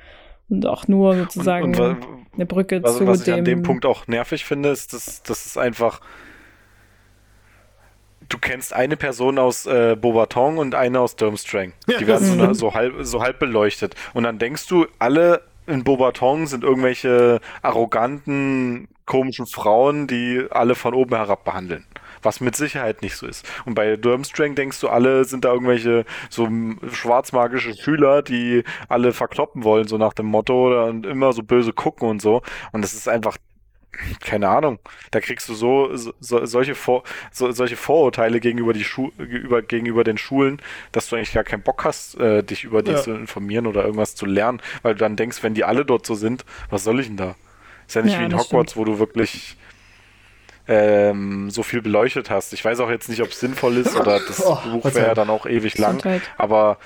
Und 0.50 0.66
auch 0.66 0.88
nur 0.88 1.14
ja, 1.14 1.20
sozusagen 1.22 1.76
und, 1.76 1.80
und 1.80 1.98
eine 2.34 2.46
Brücke 2.48 2.82
was, 2.82 2.98
zu 2.98 3.06
was 3.06 3.20
ich 3.20 3.26
dem. 3.26 3.36
an 3.36 3.46
dem 3.46 3.62
Punkt 3.62 3.86
auch 3.86 4.08
nervig 4.08 4.46
finde, 4.46 4.70
ist, 4.70 4.94
dass, 4.94 5.22
dass 5.22 5.46
es 5.46 5.58
einfach. 5.58 6.02
Du 8.30 8.38
kennst 8.38 8.74
eine 8.74 8.96
Person 8.96 9.40
aus 9.40 9.66
äh, 9.66 9.96
Beaubaton 10.00 10.58
und 10.60 10.76
eine 10.76 11.00
aus 11.00 11.16
Durmstrang. 11.16 11.74
Die 12.00 12.06
werden 12.08 12.26
so, 12.26 12.36
Mhm. 12.36 12.54
so, 12.54 12.74
halb, 12.74 12.94
so 13.02 13.22
halb 13.22 13.40
beleuchtet. 13.40 13.96
Und 14.14 14.24
dann 14.24 14.38
denkst 14.40 14.68
du, 14.68 14.86
alle 15.00 15.42
in 15.68 15.84
Beaubaton 15.84 16.48
sind 16.48 16.64
irgendwelche 16.64 17.40
arroganten, 17.62 18.88
komischen 19.06 19.48
Frauen, 19.48 20.06
die 20.08 20.46
alle 20.52 20.76
von 20.76 20.94
oben 20.94 21.16
herab 21.16 21.44
behandeln. 21.44 21.86
Was 22.22 22.42
mit 22.42 22.56
Sicherheit 22.56 23.02
nicht 23.02 23.16
so 23.16 23.26
ist. 23.26 23.48
Und 23.66 23.76
bei 23.76 23.96
Durmstrang 23.96 24.54
denkst 24.54 24.80
du, 24.82 24.90
alle 24.90 25.24
sind 25.26 25.46
da 25.46 25.54
irgendwelche 25.54 26.06
so 26.30 26.48
schwarzmagische 26.92 27.74
Schüler, 27.76 28.22
die 28.22 28.64
alle 28.90 29.14
verkloppen 29.14 29.64
wollen, 29.64 29.88
so 29.88 29.98
nach 29.98 30.14
dem 30.14 30.26
Motto, 30.28 30.68
oder- 30.68 30.86
und 30.86 31.06
immer 31.06 31.34
so 31.34 31.42
böse 31.44 31.72
gucken 31.74 32.10
und 32.10 32.22
so. 32.22 32.42
Und 32.74 32.82
das 32.84 32.94
ist 32.94 33.08
einfach, 33.08 33.38
keine 34.22 34.48
Ahnung. 34.50 34.80
Da 35.12 35.20
kriegst 35.20 35.50
du 35.50 35.54
so, 35.54 35.96
so 35.96 36.14
so- 36.20 36.46
solche, 36.46 36.76
Vor, 36.76 37.04
so, 37.32 37.52
solche 37.52 37.76
Vorurteile 37.76 38.40
gegenüber, 38.40 38.74
die 38.74 38.84
Schu 38.84 39.10
gegenüber, 39.18 39.62
gegenüber 39.62 40.04
den 40.04 40.18
Schulen, 40.18 40.62
dass 40.92 41.10
du 41.10 41.16
eigentlich 41.16 41.34
gar 41.34 41.44
keinen 41.44 41.64
Bock 41.64 41.84
hast, 41.84 42.18
äh, 42.20 42.44
dich 42.44 42.64
über 42.64 42.82
die 42.84 42.92
Ja. 42.92 42.98
zu 43.02 43.12
informieren 43.12 43.68
oder 43.68 43.84
irgendwas 43.84 44.16
zu 44.16 44.26
lernen, 44.26 44.62
weil 44.84 44.94
du 44.94 45.00
dann 45.00 45.16
denkst, 45.16 45.44
wenn 45.44 45.54
die 45.54 45.64
alle 45.64 45.86
dort 45.86 46.06
so 46.06 46.16
sind, 46.16 46.46
was 46.70 46.84
soll 46.84 47.00
ich 47.00 47.08
denn 47.08 47.18
da? 47.18 47.36
Ist 47.88 47.96
ja 47.96 48.02
nicht 48.04 48.14
Ja, 48.14 48.20
wie 48.22 48.26
in 48.26 48.38
Hogwarts, 48.38 48.78
wo 48.78 48.86
du 48.86 49.00
wirklich 49.00 49.58
ähm, 50.68 51.50
so 51.50 51.64
viel 51.64 51.82
beleuchtet 51.82 52.30
hast. 52.30 52.54
Ich 52.54 52.64
weiß 52.64 52.80
auch 52.82 52.90
jetzt 52.92 53.10
nicht, 53.10 53.22
ob 53.24 53.30
es 53.30 53.40
sinnvoll 53.40 53.78
ist 53.78 53.96
oder 53.96 54.20
das 54.28 54.46
Oh, 54.46 54.58
Buch 54.72 54.86
wäre 54.86 55.08
ja 55.08 55.14
dann 55.16 55.30
auch 55.32 55.46
ewig 55.48 55.78
lang. 55.80 56.04
Aber 56.38 56.78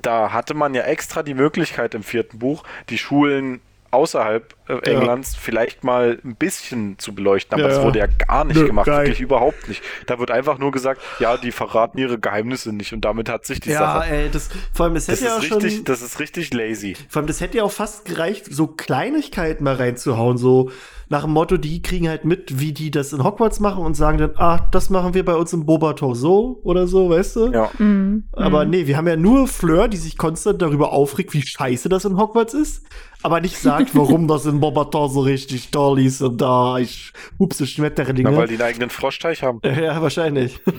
da 0.00 0.32
hatte 0.32 0.54
man 0.54 0.72
ja 0.74 0.82
extra 0.84 1.22
die 1.22 1.34
Möglichkeit 1.34 1.94
im 1.94 2.02
vierten 2.02 2.38
Buch, 2.38 2.64
die 2.88 2.96
Schulen 2.96 3.60
außerhalb 3.90 4.54
äh, 4.80 4.90
Englands 4.92 5.34
vielleicht 5.34 5.84
mal 5.84 6.18
ein 6.24 6.36
bisschen 6.36 6.98
zu 6.98 7.14
beleuchten, 7.14 7.54
aber 7.54 7.62
Ja, 7.62 7.68
das 7.68 7.78
ja. 7.78 7.84
wurde 7.84 7.98
ja 8.00 8.06
gar 8.06 8.44
nicht 8.44 8.56
Nö, 8.60 8.66
gemacht, 8.66 8.86
geil. 8.86 9.06
wirklich 9.06 9.20
überhaupt 9.20 9.68
nicht. 9.68 9.82
Da 10.06 10.18
wird 10.18 10.30
einfach 10.30 10.58
nur 10.58 10.70
gesagt, 10.72 11.00
ja, 11.18 11.36
die 11.36 11.52
verraten 11.52 11.98
ihre 11.98 12.18
Geheimnisse 12.18 12.72
nicht 12.72 12.92
und 12.92 13.04
damit 13.04 13.28
hat 13.28 13.44
sich 13.46 13.60
die 13.60 13.70
Ja, 13.70 13.78
Sache. 14.00 14.10
ey, 14.10 14.28
das, 14.30 14.48
vor 14.72 14.86
allem, 14.86 14.94
das 14.94 15.06
Das 15.06 15.20
hätte 15.20 15.30
ja 15.30 15.38
ist, 15.38 15.44
schon. 15.46 15.58
richtig, 15.62 15.84
das 15.84 16.02
ist 16.02 16.18
richtig 16.20 16.52
lazy. 16.54 16.96
Vor 17.08 17.20
allem, 17.20 17.26
das 17.26 17.40
hätte 17.40 17.58
ja 17.58 17.64
auch 17.64 17.72
fast 17.72 18.04
gereicht, 18.04 18.46
so 18.50 18.66
Kleinigkeiten 18.66 19.64
mal 19.64 19.74
reinzuhauen, 19.74 20.38
so 20.38 20.70
nach 21.08 21.24
dem 21.24 21.32
Motto, 21.32 21.58
die 21.58 21.82
kriegen 21.82 22.08
halt 22.08 22.24
mit, 22.24 22.58
wie 22.58 22.72
die 22.72 22.90
das 22.90 23.12
in 23.12 23.22
Hogwarts 23.22 23.60
machen 23.60 23.84
und 23.84 23.94
sagen 23.94 24.16
dann, 24.16 24.30
ah, 24.36 24.66
das 24.70 24.88
machen 24.88 25.12
wir 25.12 25.24
bei 25.26 25.34
uns 25.34 25.52
im 25.52 25.66
Bobato 25.66 26.14
so 26.14 26.60
oder 26.64 26.86
so, 26.86 27.10
weißt 27.10 27.36
du? 27.36 27.52
Ja. 27.52 27.70
Mhm. 27.78 28.24
Aber 28.32 28.64
Mhm. 28.64 28.70
nee, 28.70 28.86
wir 28.86 28.96
haben 28.96 29.06
ja 29.08 29.16
nur 29.16 29.46
Fleur, 29.46 29.88
die 29.88 29.98
sich 29.98 30.16
konstant 30.16 30.62
darüber 30.62 30.92
aufregt, 30.92 31.34
wie 31.34 31.42
scheiße 31.42 31.90
das 31.90 32.06
in 32.06 32.16
Hogwarts 32.16 32.54
ist, 32.54 32.84
aber 33.22 33.42
nicht 33.42 33.58
sagt, 33.58 33.94
warum 33.94 34.26
das 34.26 34.46
in 34.46 34.60
Bobaton 34.62 35.10
so 35.10 35.20
richtig 35.20 35.70
toll 35.70 36.00
ist 36.00 36.22
und 36.22 36.40
da 36.40 36.78
ich 36.78 37.12
hupse 37.38 37.66
Schmetterlinge. 37.66 38.30
Na, 38.30 38.36
weil 38.36 38.46
die 38.48 38.54
einen 38.54 38.62
eigenen 38.62 38.88
Froschteich 38.90 39.42
haben. 39.42 39.60
Ja, 39.64 40.00
wahrscheinlich. 40.00 40.58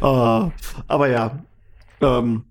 Ah, 0.00 0.50
aber 0.88 1.08
ja, 1.08 1.42
ähm, 2.00 2.44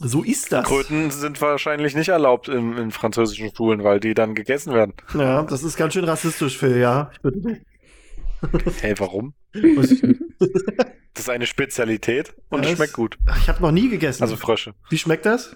so 0.00 0.22
ist 0.22 0.52
das. 0.52 0.64
Kröten 0.66 1.10
sind 1.10 1.40
wahrscheinlich 1.40 1.94
nicht 1.94 2.08
erlaubt 2.08 2.48
in, 2.48 2.76
in 2.78 2.90
französischen 2.90 3.54
Schulen, 3.54 3.84
weil 3.84 4.00
die 4.00 4.14
dann 4.14 4.34
gegessen 4.34 4.72
werden. 4.72 4.94
Ja, 5.14 5.42
das 5.42 5.62
ist 5.62 5.76
ganz 5.76 5.92
schön 5.92 6.04
rassistisch, 6.04 6.56
Phil, 6.58 6.78
ja. 6.78 7.10
Hey, 8.80 8.94
warum? 8.98 9.34
Das 9.52 9.90
ist 11.20 11.30
eine 11.30 11.46
Spezialität 11.46 12.34
und 12.48 12.64
es 12.64 12.72
schmeckt 12.72 12.92
gut. 12.94 13.18
Ach, 13.26 13.38
Ich 13.40 13.48
habe 13.48 13.62
noch 13.62 13.70
nie 13.72 13.88
gegessen. 13.88 14.22
Also 14.22 14.36
Frösche. 14.36 14.74
wie 14.90 14.98
schmeckt 14.98 15.26
das? 15.26 15.54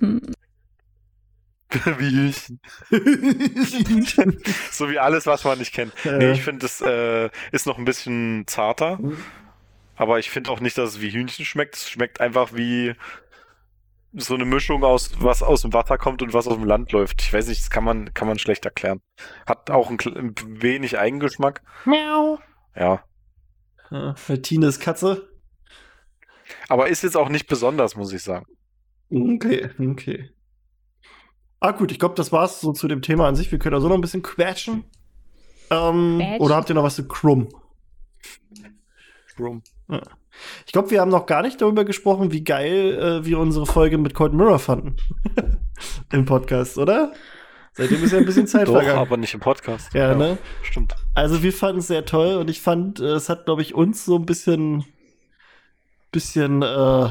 wie 1.99 2.11
Hühnchen. 2.11 2.61
so 4.71 4.91
wie 4.91 4.99
alles, 4.99 5.27
was 5.27 5.45
man 5.45 5.59
nicht 5.59 5.75
kennt. 5.75 5.93
Ja. 6.05 6.17
Nee, 6.17 6.33
ich 6.33 6.43
finde, 6.43 6.65
es 6.65 6.81
äh, 6.81 7.29
ist 7.53 7.67
noch 7.67 7.79
ein 7.79 7.85
bisschen 7.85 8.45
zarter. 8.47 8.99
Mhm. 8.99 9.19
Aber 9.97 10.19
ich 10.19 10.31
finde 10.31 10.51
auch 10.51 10.61
nicht, 10.61 10.79
dass 10.79 10.91
es 10.91 11.01
wie 11.01 11.11
Hühnchen 11.11 11.45
schmeckt. 11.45 11.77
Es 11.77 11.91
schmeckt 11.91 12.21
einfach 12.21 12.55
wie 12.55 12.95
so 14.15 14.35
eine 14.35 14.45
Mischung 14.45 14.85
aus, 14.85 15.11
was 15.21 15.43
aus 15.43 15.63
dem 15.63 15.73
Wasser 15.73 15.99
kommt 15.99 16.23
und 16.23 16.33
was 16.33 16.47
aus 16.47 16.55
dem 16.55 16.65
Land 16.65 16.93
läuft. 16.93 17.21
Ich 17.23 17.33
weiß 17.33 17.49
nicht, 17.49 17.61
das 17.61 17.71
kann 17.71 17.85
man, 17.85 18.15
kann 18.15 18.29
man 18.29 18.39
schlecht 18.39 18.65
erklären. 18.65 19.01
Hat 19.47 19.71
auch 19.71 19.91
ein, 19.91 19.99
ein 20.01 20.35
wenig 20.63 20.99
Eigengeschmack. 20.99 21.63
Miau. 21.85 22.39
Ja. 22.75 23.05
Ja, 23.91 24.15
weil 24.27 24.43
Tines 24.43 24.81
Katze. 24.81 25.29
Aber 26.69 26.89
ist 26.89 27.03
jetzt 27.03 27.17
auch 27.17 27.29
nicht 27.29 27.47
besonders, 27.47 27.97
muss 27.97 28.13
ich 28.13 28.23
sagen. 28.23 28.47
Okay, 29.11 29.71
okay. 29.79 30.31
Ah, 31.61 31.73
gut, 31.73 31.91
ich 31.91 31.99
glaube, 31.99 32.15
das 32.15 32.31
war's 32.33 32.61
so 32.61 32.73
zu 32.73 32.87
dem 32.89 33.03
Thema 33.03 33.27
an 33.27 33.35
sich. 33.37 33.51
Wir 33.51 33.59
können 33.59 33.75
also 33.75 33.89
noch 33.89 33.97
ein 33.97 34.01
bisschen 34.01 34.23
quatschen. 34.23 34.85
Ähm, 35.71 36.19
Quatschen. 36.19 36.41
oder 36.41 36.57
habt 36.57 36.69
ihr 36.69 36.75
noch 36.75 36.85
was 36.85 36.97
zu 36.97 37.07
Krumm? 37.07 37.49
Rum. 39.39 39.63
Ich 40.67 40.73
glaube, 40.73 40.91
wir 40.91 41.01
haben 41.01 41.11
noch 41.11 41.27
gar 41.27 41.43
nicht 41.43 41.61
darüber 41.61 41.85
gesprochen, 41.85 42.33
wie 42.33 42.45
geil 42.45 42.99
äh, 42.99 43.25
wir 43.25 43.39
unsere 43.39 43.67
Folge 43.67 43.99
mit 43.99 44.15
Cold 44.15 44.33
Mirror 44.33 44.59
fanden. 44.59 44.97
Im 46.13 46.25
Podcast, 46.25 46.79
oder? 46.79 47.13
Seitdem 47.73 48.03
ist 48.03 48.13
ja 48.13 48.19
ein 48.19 48.25
bisschen 48.27 48.47
Zeit 48.49 48.67
Doch, 48.69 48.73
vergangen. 48.73 48.99
aber 48.99 49.17
nicht 49.17 49.35
im 49.35 49.41
Podcast. 49.41 49.95
Ja, 49.95 50.15
ne? 50.15 50.39
Stimmt. 50.63 50.97
Also 51.15 51.43
wir 51.45 51.53
fanden 51.53 51.79
es 51.79 51.87
sehr 51.87 52.05
toll 52.05 52.35
und 52.37 52.51
ich 52.51 52.61
fand, 52.61 52.99
äh, 52.99 53.05
es 53.05 53.29
hat, 53.29 53.45
glaube 53.45 53.63
ich, 53.63 53.75
uns 53.75 54.05
so 54.05 54.17
ein 54.17 54.27
bisschen, 54.27 54.85
bisschen 56.11 56.63
äh, 56.63 57.09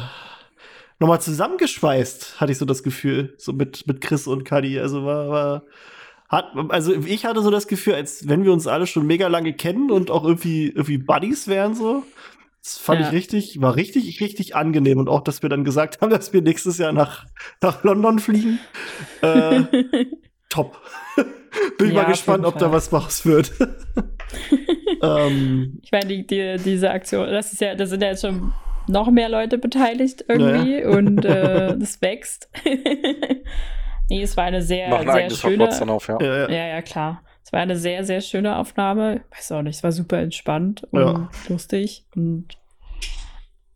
nochmal 0.99 1.21
zusammengeschweißt, 1.21 2.39
hatte 2.41 2.51
ich 2.51 2.57
so 2.57 2.65
das 2.65 2.83
Gefühl, 2.83 3.33
so 3.37 3.53
mit, 3.53 3.85
mit 3.87 4.01
Chris 4.01 4.27
und 4.27 4.43
Kadi. 4.45 4.79
Also 4.79 5.05
war, 5.05 5.29
war 5.29 5.63
hat, 6.29 6.51
also 6.69 6.93
ich 6.93 7.25
hatte 7.25 7.41
so 7.41 7.51
das 7.51 7.67
Gefühl, 7.67 7.93
als 7.93 8.27
wenn 8.27 8.43
wir 8.43 8.51
uns 8.51 8.67
alle 8.67 8.85
schon 8.87 9.05
mega 9.07 9.27
lange 9.27 9.53
kennen 9.53 9.91
und 9.91 10.11
auch 10.11 10.23
irgendwie, 10.25 10.67
irgendwie 10.67 10.97
Buddies 10.97 11.47
wären 11.47 11.73
so. 11.75 12.03
Das 12.61 12.77
fand 12.77 12.99
Ja. 12.99 13.07
ich 13.07 13.13
richtig, 13.13 13.61
war 13.61 13.75
richtig, 13.77 14.19
richtig 14.19 14.55
angenehm. 14.55 14.97
Und 14.97 15.07
auch, 15.07 15.21
dass 15.21 15.41
wir 15.41 15.47
dann 15.49 15.63
gesagt 15.63 16.01
haben, 16.01 16.09
dass 16.11 16.33
wir 16.33 16.41
nächstes 16.41 16.77
Jahr 16.79 16.91
nach, 16.91 17.25
nach 17.61 17.83
London 17.83 18.19
fliegen. 18.19 18.59
Äh, 19.21 19.63
top. 20.49 20.79
Bin 21.77 21.89
Ja, 21.89 22.03
mal 22.03 22.05
gespannt, 22.05 22.45
ob 22.45 22.57
da 22.57 22.71
was 22.71 22.89
draus 22.89 23.25
wird. 23.25 23.51
ähm, 25.01 25.79
Ich 25.81 25.91
meine, 25.91 26.07
die, 26.07 26.25
die, 26.27 26.57
diese 26.63 26.91
Aktion, 26.91 27.27
das 27.29 27.53
ist 27.53 27.61
ja, 27.61 27.73
da 27.75 27.85
sind 27.85 28.01
ja 28.01 28.09
jetzt 28.09 28.21
schon 28.21 28.53
noch 28.87 29.09
mehr 29.11 29.29
Leute 29.29 29.57
beteiligt 29.57 30.25
irgendwie 30.27 30.83
und 30.85 31.25
äh, 31.25 31.77
das 31.77 32.01
wächst. 32.01 32.49
nee, 34.09 34.21
es 34.21 34.37
war 34.37 34.45
eine 34.45 34.61
sehr, 34.61 34.97
ein 34.97 35.09
sehr 35.09 35.29
schöne. 35.29 35.69
Auf, 35.89 36.07
ja. 36.07 36.17
ja, 36.21 36.35
ja. 36.35 36.49
Ja, 36.49 36.67
ja, 36.67 36.81
klar. 36.81 37.21
Es 37.43 37.53
war 37.53 37.61
eine 37.61 37.77
sehr, 37.77 38.03
sehr 38.03 38.19
schöne 38.21 38.57
Aufnahme. 38.57 39.21
Weiß 39.31 39.53
auch 39.53 39.61
nicht, 39.61 39.77
es 39.77 39.83
war 39.83 39.93
super 39.93 40.17
entspannt 40.17 40.85
und 40.91 40.99
Ja. 40.99 41.29
lustig. 41.47 42.05
Und 42.13 42.47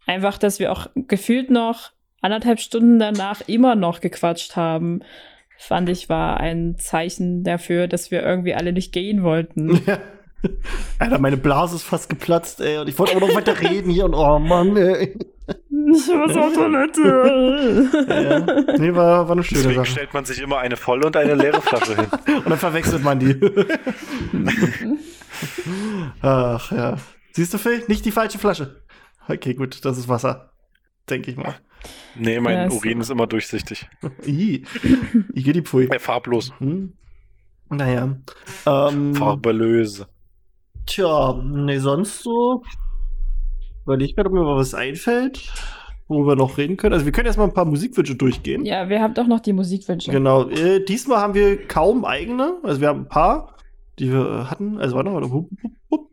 einfach, 0.05 0.37
dass 0.37 0.59
wir 0.59 0.71
auch 0.73 0.87
gefühlt 0.95 1.49
noch 1.49 1.91
anderthalb 2.21 2.59
Stunden 2.59 2.99
danach 2.99 3.41
immer 3.47 3.75
noch 3.75 4.01
gequatscht 4.01 4.55
haben, 4.55 5.01
fand 5.57 5.89
ich, 5.89 6.09
war 6.09 6.39
ein 6.39 6.75
Zeichen 6.79 7.43
dafür, 7.43 7.87
dass 7.87 8.11
wir 8.11 8.23
irgendwie 8.23 8.55
alle 8.55 8.73
nicht 8.73 8.91
gehen 8.93 9.23
wollten. 9.23 9.81
Ja. 9.87 9.99
Alter, 10.99 11.19
meine 11.19 11.37
Blase 11.37 11.75
ist 11.75 11.83
fast 11.83 12.09
geplatzt, 12.09 12.61
ey. 12.61 12.77
Und 12.79 12.87
ich 12.89 12.97
wollte 12.97 13.15
aber 13.15 13.27
noch 13.27 13.35
weiter 13.35 13.59
reden 13.59 13.91
hier 13.91 14.05
und 14.05 14.13
oh 14.15 14.39
Mann, 14.39 14.75
ey. 14.77 15.15
Ich 15.47 16.07
muss 16.07 16.37
auf 16.37 16.53
Toilette. 16.53 18.05
Ja, 18.07 18.21
ja. 18.21 18.77
Nee, 18.77 18.93
war, 18.95 19.27
war 19.27 19.31
eine 19.31 19.43
schöne 19.43 19.61
Deswegen 19.61 19.75
Sache. 19.83 19.91
stellt 19.91 20.13
man 20.13 20.23
sich 20.25 20.39
immer 20.41 20.59
eine 20.59 20.77
volle 20.77 21.05
und 21.07 21.17
eine 21.17 21.35
leere 21.35 21.61
Flasche 21.61 21.95
hin. 21.95 22.05
Und 22.37 22.49
dann 22.49 22.57
verwechselt 22.59 23.03
man 23.03 23.19
die. 23.19 23.35
Ach 26.21 26.71
ja. 26.71 26.97
Siehst 27.33 27.53
du, 27.53 27.57
Phil? 27.57 27.83
Nicht 27.87 28.05
die 28.05 28.11
falsche 28.11 28.37
Flasche. 28.39 28.81
Okay, 29.27 29.53
gut, 29.53 29.83
das 29.85 29.97
ist 29.97 30.07
Wasser. 30.07 30.51
Denke 31.09 31.31
ich 31.31 31.37
mal. 31.37 31.55
Nee, 32.15 32.39
mein 32.39 32.55
Ja, 32.55 32.65
ist- 32.65 32.73
Urin 32.73 33.01
ist 33.01 33.09
immer 33.09 33.27
durchsichtig. 33.27 33.89
I. 34.25 34.65
Igidipui. 35.33 35.87
Äh, 35.87 35.99
farblos. 35.99 36.51
Hm. 36.59 36.93
Naja. 37.69 38.15
Ähm, 38.65 39.15
Farbelöse. 39.15 40.07
Tja, 40.85 41.41
nee, 41.43 41.77
sonst 41.77 42.23
so. 42.23 42.63
Überleg 43.85 44.15
mir, 44.15 44.25
ob 44.25 44.33
mir 44.33 44.43
mal 44.43 44.57
was 44.57 44.73
einfällt, 44.73 45.51
wo 46.07 46.25
wir 46.25 46.35
noch 46.35 46.57
reden 46.57 46.77
können. 46.77 46.93
Also 46.93 47.05
wir 47.05 47.11
können 47.11 47.27
erstmal 47.27 47.47
ein 47.47 47.53
paar 47.53 47.65
Musikwünsche 47.65 48.15
durchgehen. 48.15 48.65
Ja, 48.65 48.89
wir 48.89 49.01
haben 49.01 49.13
doch 49.13 49.27
noch 49.27 49.39
die 49.39 49.53
Musikwünsche. 49.53 50.11
Genau. 50.11 50.49
Äh, 50.49 50.83
diesmal 50.83 51.19
haben 51.19 51.33
wir 51.33 51.67
kaum 51.67 52.05
eigene. 52.05 52.59
Also 52.63 52.81
wir 52.81 52.89
haben 52.89 53.01
ein 53.01 53.09
paar, 53.09 53.55
die 53.99 54.11
wir 54.11 54.19
äh, 54.19 54.43
hatten. 54.45 54.79
Also 54.79 54.95
warte 54.95 55.09
mal. 55.09 55.23
Hup, 55.23 55.49
hup, 55.63 55.71
hup. 55.89 56.09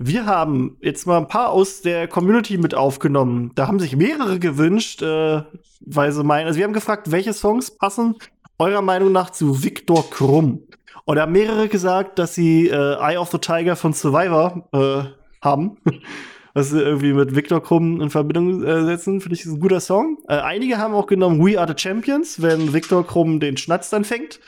Wir 0.00 0.26
haben 0.26 0.76
jetzt 0.80 1.06
mal 1.06 1.18
ein 1.18 1.26
paar 1.26 1.50
aus 1.50 1.82
der 1.82 2.06
Community 2.06 2.56
mit 2.56 2.74
aufgenommen. 2.74 3.50
Da 3.56 3.66
haben 3.66 3.80
sich 3.80 3.96
mehrere 3.96 4.38
gewünscht, 4.38 5.02
äh, 5.02 5.42
weil 5.80 6.12
sie 6.12 6.22
meinen, 6.22 6.46
also 6.46 6.56
wir 6.56 6.64
haben 6.64 6.72
gefragt, 6.72 7.10
welche 7.10 7.32
Songs 7.32 7.76
passen 7.76 8.14
eurer 8.60 8.82
Meinung 8.82 9.10
nach 9.12 9.30
zu 9.30 9.62
Viktor 9.64 10.08
Krumm? 10.08 10.62
Und 11.08 11.16
da 11.16 11.22
haben 11.22 11.32
mehrere 11.32 11.68
gesagt, 11.68 12.18
dass 12.18 12.34
sie 12.34 12.68
äh, 12.68 12.96
Eye 13.00 13.16
of 13.16 13.30
the 13.30 13.38
Tiger 13.38 13.76
von 13.76 13.94
Survivor 13.94 14.68
äh, 14.74 15.08
haben. 15.42 15.78
Was 16.52 16.68
sie 16.68 16.82
irgendwie 16.82 17.14
mit 17.14 17.34
Viktor 17.34 17.62
Krumm 17.62 18.02
in 18.02 18.10
Verbindung 18.10 18.62
äh, 18.62 18.84
setzen. 18.84 19.22
Finde 19.22 19.34
ich 19.34 19.40
ist 19.40 19.52
ein 19.52 19.58
guter 19.58 19.80
Song. 19.80 20.18
Äh, 20.28 20.34
einige 20.34 20.76
haben 20.76 20.92
auch 20.92 21.06
genommen 21.06 21.42
We 21.42 21.58
Are 21.58 21.66
the 21.66 21.82
Champions, 21.82 22.42
wenn 22.42 22.74
Viktor 22.74 23.06
Krumm 23.06 23.40
den 23.40 23.56
Schnatz 23.56 23.88
dann 23.88 24.04
fängt. 24.04 24.38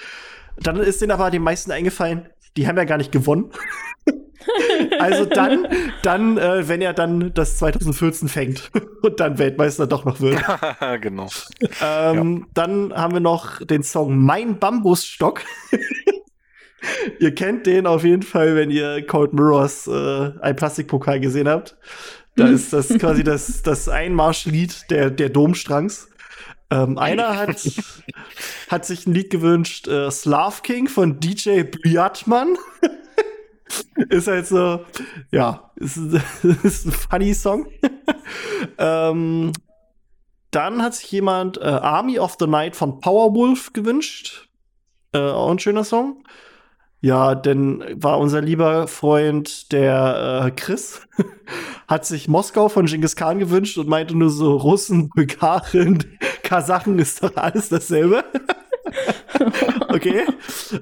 Dann 0.59 0.77
ist 0.77 1.01
denen 1.01 1.13
aber 1.13 1.31
den 1.31 1.43
meisten 1.43 1.73
eingefallen, 1.73 2.29
die 2.59 2.69
haben 2.69 2.77
ja 2.77 2.85
gar 2.85 2.99
nicht 2.99 3.11
gewonnen. 3.11 3.51
also 4.99 5.25
dann, 5.25 5.67
dann, 6.03 6.37
äh, 6.37 6.69
wenn 6.69 6.83
er 6.83 6.93
dann 6.93 7.33
das 7.33 7.57
2014 7.57 8.29
fängt 8.29 8.71
und 9.03 9.19
dann 9.19 9.39
Weltmeister 9.39 9.87
doch 9.87 10.05
noch 10.05 10.21
wird. 10.21 10.45
genau. 11.01 11.29
Ähm, 11.83 12.37
ja. 12.41 12.47
Dann 12.53 12.93
haben 12.93 13.15
wir 13.15 13.21
noch 13.21 13.65
den 13.65 13.83
Song 13.83 14.19
Mein 14.19 14.59
Bambusstock. 14.59 15.43
ihr 17.19 17.35
kennt 17.35 17.67
den 17.67 17.87
auf 17.87 18.05
jeden 18.05 18.23
Fall, 18.23 18.57
wenn 18.57 18.71
ihr 18.71 19.07
Cold 19.07 19.33
Mirrors 19.33 19.87
äh, 19.87 20.31
ein 20.41 20.57
Plastikpokal 20.57 21.21
gesehen 21.21 21.49
habt. 21.49 21.77
Da 22.37 22.47
mhm. 22.47 22.55
ist 22.55 22.73
das 22.73 22.89
quasi 22.99 23.25
das, 23.25 23.63
das 23.63 23.89
Einmarschlied 23.89 24.91
der, 24.91 25.11
der 25.11 25.29
Domstrangs. 25.29 26.09
Ähm, 26.71 26.99
einer 26.99 27.37
hat, 27.37 27.61
hat 28.69 28.87
sich 28.87 29.07
ein 29.07 29.15
Lied 29.15 29.31
gewünscht, 29.31 29.89
äh, 29.89 30.11
Slav 30.11 30.63
King 30.63 30.89
von 30.89 31.19
DJ 31.19 31.65
Blyatman. 31.65 32.57
ist 34.09 34.29
halt 34.29 34.47
so, 34.47 34.85
ja, 35.31 35.73
ist, 35.77 35.99
ist 36.63 36.87
ein 36.87 36.93
funny 36.93 37.35
Song. 37.35 37.67
ähm, 38.79 39.53
dann 40.51 40.83
hat 40.83 40.95
sich 40.95 41.11
jemand 41.13 41.59
äh, 41.59 41.65
Army 41.65 42.19
of 42.19 42.37
the 42.39 42.47
Night 42.47 42.77
von 42.77 43.01
Powerwolf 43.01 43.73
gewünscht. 43.73 44.49
Äh, 45.13 45.19
auch 45.19 45.51
ein 45.51 45.59
schöner 45.59 45.85
Song. 45.85 46.25
Ja, 47.03 47.35
denn 47.35 47.83
war 47.95 48.19
unser 48.19 48.43
lieber 48.43 48.87
Freund, 48.87 49.73
der 49.73 50.45
äh, 50.47 50.51
Chris, 50.51 51.01
hat 51.89 52.05
sich 52.05 52.29
Moskau 52.29 52.69
von 52.69 52.85
Genghis 52.87 53.17
Khan 53.17 53.39
gewünscht 53.39 53.79
und 53.79 53.89
meinte 53.89 54.15
nur 54.17 54.29
so, 54.29 54.57
Russen, 54.57 55.09
Bulgaren, 55.09 56.19
Kasachen 56.43 56.99
ist 56.99 57.23
doch 57.23 57.35
alles 57.37 57.71
dasselbe. 57.71 58.25
okay. 59.89 60.25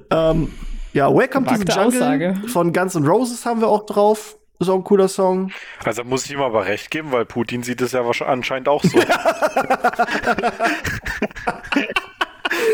Ähm, 0.09 0.51
ja, 0.91 1.13
Welcome 1.13 1.47
to 1.47 1.55
the 1.55 1.63
Jungle 1.63 2.01
Aussage. 2.01 2.35
von 2.47 2.73
Guns 2.73 2.95
N' 2.95 3.05
Roses 3.05 3.45
haben 3.45 3.61
wir 3.61 3.69
auch 3.69 3.85
drauf. 3.85 4.35
Ist 4.59 4.67
auch 4.67 4.75
ein 4.75 4.83
cooler 4.83 5.07
Song. 5.07 5.51
Also 5.85 6.03
muss 6.03 6.25
ich 6.25 6.31
ihm 6.31 6.41
aber 6.41 6.65
recht 6.65 6.91
geben, 6.91 7.13
weil 7.13 7.23
Putin 7.25 7.63
sieht 7.63 7.79
es 7.79 7.93
ja 7.93 8.03
anscheinend 8.25 8.67
auch 8.67 8.83
so. 8.83 8.99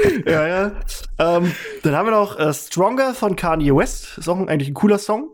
ja, 0.26 0.48
ja. 0.48 0.72
Ähm, 1.20 1.52
dann 1.84 1.96
haben 1.96 2.08
wir 2.08 2.12
noch 2.12 2.40
äh, 2.40 2.54
Stronger 2.54 3.14
von 3.14 3.36
Kanye 3.36 3.76
West. 3.76 4.18
Ist 4.18 4.28
auch 4.28 4.38
eigentlich 4.48 4.70
ein 4.70 4.74
cooler 4.74 4.98
Song. 4.98 5.30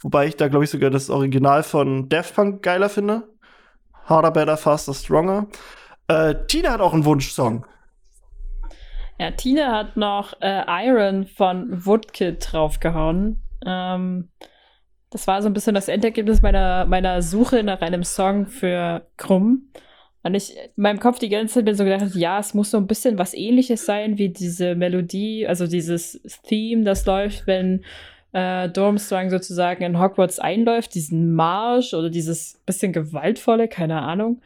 Wobei 0.00 0.26
ich 0.26 0.36
da, 0.36 0.48
glaube 0.48 0.64
ich, 0.64 0.70
sogar 0.70 0.90
das 0.90 1.10
Original 1.10 1.62
von 1.62 2.08
Daft 2.08 2.34
Punk 2.34 2.62
geiler 2.62 2.88
finde. 2.88 3.28
Harder, 4.04 4.30
Better, 4.30 4.56
Faster, 4.56 4.94
Stronger. 4.94 5.46
Äh, 6.08 6.34
Tina 6.48 6.72
hat 6.72 6.80
auch 6.80 6.92
einen 6.92 7.04
Wunschsong. 7.04 7.66
Ja, 9.18 9.30
Tina 9.30 9.72
hat 9.72 9.96
noch 9.96 10.34
äh, 10.40 10.64
Iron 10.86 11.26
von 11.26 11.86
Woodkid 11.86 12.44
draufgehauen. 12.52 13.42
Ähm, 13.64 14.30
das 15.10 15.26
war 15.26 15.42
so 15.42 15.48
ein 15.48 15.52
bisschen 15.52 15.74
das 15.74 15.88
Endergebnis 15.88 16.42
meiner, 16.42 16.86
meiner 16.86 17.22
Suche 17.22 17.62
nach 17.62 17.80
einem 17.82 18.02
Song 18.02 18.46
für 18.46 19.06
Krumm. 19.16 19.70
Und 20.22 20.34
ich 20.34 20.56
in 20.56 20.70
meinem 20.76 21.00
Kopf 21.00 21.18
die 21.18 21.28
ganze 21.28 21.54
Zeit 21.54 21.64
bin 21.64 21.74
so 21.74 21.84
gedacht, 21.84 22.14
ja, 22.14 22.38
es 22.38 22.54
muss 22.54 22.70
so 22.70 22.78
ein 22.78 22.86
bisschen 22.86 23.18
was 23.18 23.34
ähnliches 23.34 23.84
sein 23.84 24.18
wie 24.18 24.28
diese 24.28 24.74
Melodie, 24.74 25.46
also 25.46 25.66
dieses 25.66 26.20
Theme, 26.44 26.84
das 26.84 27.04
läuft, 27.06 27.46
wenn 27.46 27.84
äh, 28.32 28.68
Durmstrang 28.68 29.30
sozusagen 29.30 29.82
in 29.82 30.00
Hogwarts 30.00 30.38
einläuft, 30.38 30.94
diesen 30.94 31.34
Marsch 31.34 31.92
oder 31.94 32.08
dieses 32.08 32.60
bisschen 32.64 32.92
gewaltvolle, 32.92 33.68
keine 33.68 34.00
Ahnung. 34.00 34.40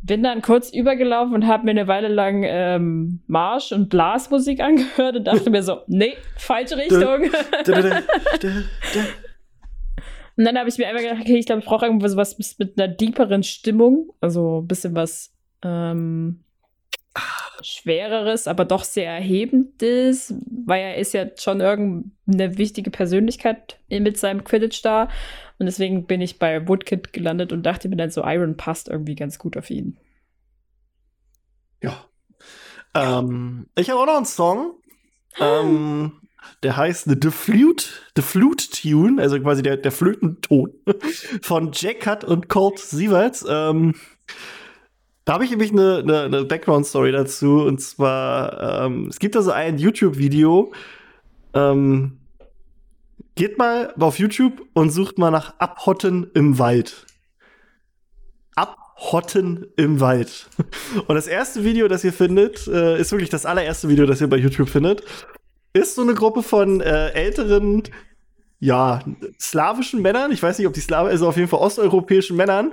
Bin 0.00 0.22
dann 0.22 0.42
kurz 0.42 0.70
übergelaufen 0.70 1.34
und 1.34 1.46
habe 1.46 1.64
mir 1.64 1.72
eine 1.72 1.88
Weile 1.88 2.08
lang 2.08 2.44
ähm, 2.44 3.20
Marsch- 3.26 3.72
und 3.72 3.88
Blasmusik 3.90 4.60
angehört 4.64 5.16
und 5.16 5.24
dachte 5.24 5.50
mir 5.50 5.62
so, 5.62 5.80
nee, 5.88 6.14
falsche 6.36 6.76
Richtung. 6.76 7.30
Und 10.38 10.44
dann 10.44 10.56
habe 10.56 10.68
ich 10.68 10.78
mir 10.78 10.86
einfach 10.86 11.02
gedacht, 11.02 11.20
okay, 11.20 11.36
ich 11.36 11.46
glaube, 11.46 11.62
ich 11.62 11.66
brauche 11.66 11.84
irgendwo 11.84 12.06
sowas 12.06 12.38
mit 12.58 12.78
einer 12.78 12.86
deeperen 12.86 13.42
Stimmung, 13.42 14.12
also 14.20 14.60
ein 14.60 14.68
bisschen 14.68 14.94
was 14.94 15.34
ähm, 15.62 16.44
schwereres, 17.60 18.46
aber 18.46 18.64
doch 18.64 18.84
sehr 18.84 19.10
erhebendes, 19.10 20.32
weil 20.64 20.80
er 20.80 20.96
ist 20.96 21.12
ja 21.12 21.26
schon 21.36 21.60
irgendeine 21.60 22.56
wichtige 22.56 22.92
Persönlichkeit 22.92 23.80
mit 23.88 24.16
seinem 24.16 24.44
Quidditch 24.44 24.80
da. 24.82 25.08
Und 25.58 25.66
deswegen 25.66 26.06
bin 26.06 26.20
ich 26.20 26.38
bei 26.38 26.68
Woodkid 26.68 27.12
gelandet 27.12 27.52
und 27.52 27.64
dachte 27.64 27.88
mir 27.88 27.96
dann 27.96 28.12
so, 28.12 28.22
Iron 28.24 28.56
passt 28.56 28.88
irgendwie 28.88 29.16
ganz 29.16 29.40
gut 29.40 29.56
auf 29.56 29.68
ihn. 29.70 29.98
Ja. 31.82 32.04
Ähm, 32.94 33.66
ich 33.74 33.90
habe 33.90 33.98
auch 34.00 34.06
noch 34.06 34.16
einen 34.18 34.24
Song. 34.24 34.74
ähm, 35.40 36.12
der 36.62 36.76
heißt 36.76 37.08
The 37.20 37.30
Flute, 37.30 37.84
The 38.16 38.22
Flute 38.22 38.64
Tune, 38.70 39.20
also 39.20 39.38
quasi 39.40 39.62
der, 39.62 39.76
der 39.76 39.92
Flötenton 39.92 40.72
von 41.42 41.70
Jack 41.72 42.06
Hutt 42.06 42.24
und 42.24 42.48
Colt 42.48 42.78
Sieverts. 42.78 43.44
Ähm, 43.48 43.94
da 45.24 45.34
habe 45.34 45.44
ich 45.44 45.50
nämlich 45.50 45.72
eine, 45.72 45.98
eine, 45.98 46.22
eine 46.22 46.44
Background-Story 46.44 47.12
dazu. 47.12 47.62
Und 47.62 47.80
zwar, 47.82 48.84
ähm, 48.86 49.08
es 49.08 49.18
gibt 49.18 49.36
also 49.36 49.50
ein 49.50 49.78
YouTube-Video. 49.78 50.72
Ähm, 51.52 52.18
geht 53.34 53.58
mal 53.58 53.92
auf 54.00 54.18
YouTube 54.18 54.62
und 54.72 54.90
sucht 54.90 55.18
mal 55.18 55.30
nach 55.30 55.54
Abhotten 55.58 56.30
im 56.34 56.58
Wald. 56.58 57.06
Abhotten 58.56 59.66
im 59.76 60.00
Wald. 60.00 60.48
Und 61.06 61.14
das 61.14 61.28
erste 61.28 61.62
Video, 61.62 61.86
das 61.86 62.02
ihr 62.02 62.12
findet, 62.12 62.66
äh, 62.66 62.98
ist 62.98 63.12
wirklich 63.12 63.30
das 63.30 63.46
allererste 63.46 63.88
Video, 63.88 64.06
das 64.06 64.20
ihr 64.20 64.28
bei 64.28 64.38
YouTube 64.38 64.68
findet. 64.68 65.04
Ist 65.72 65.94
so 65.94 66.02
eine 66.02 66.14
Gruppe 66.14 66.42
von 66.42 66.80
äh, 66.80 67.10
älteren, 67.10 67.82
ja, 68.58 69.00
slawischen 69.40 70.02
Männern. 70.02 70.32
Ich 70.32 70.42
weiß 70.42 70.58
nicht, 70.58 70.66
ob 70.66 70.72
die 70.72 70.80
Slawen, 70.80 71.10
also 71.10 71.28
auf 71.28 71.36
jeden 71.36 71.48
Fall 71.48 71.60
osteuropäischen 71.60 72.36
Männern, 72.36 72.72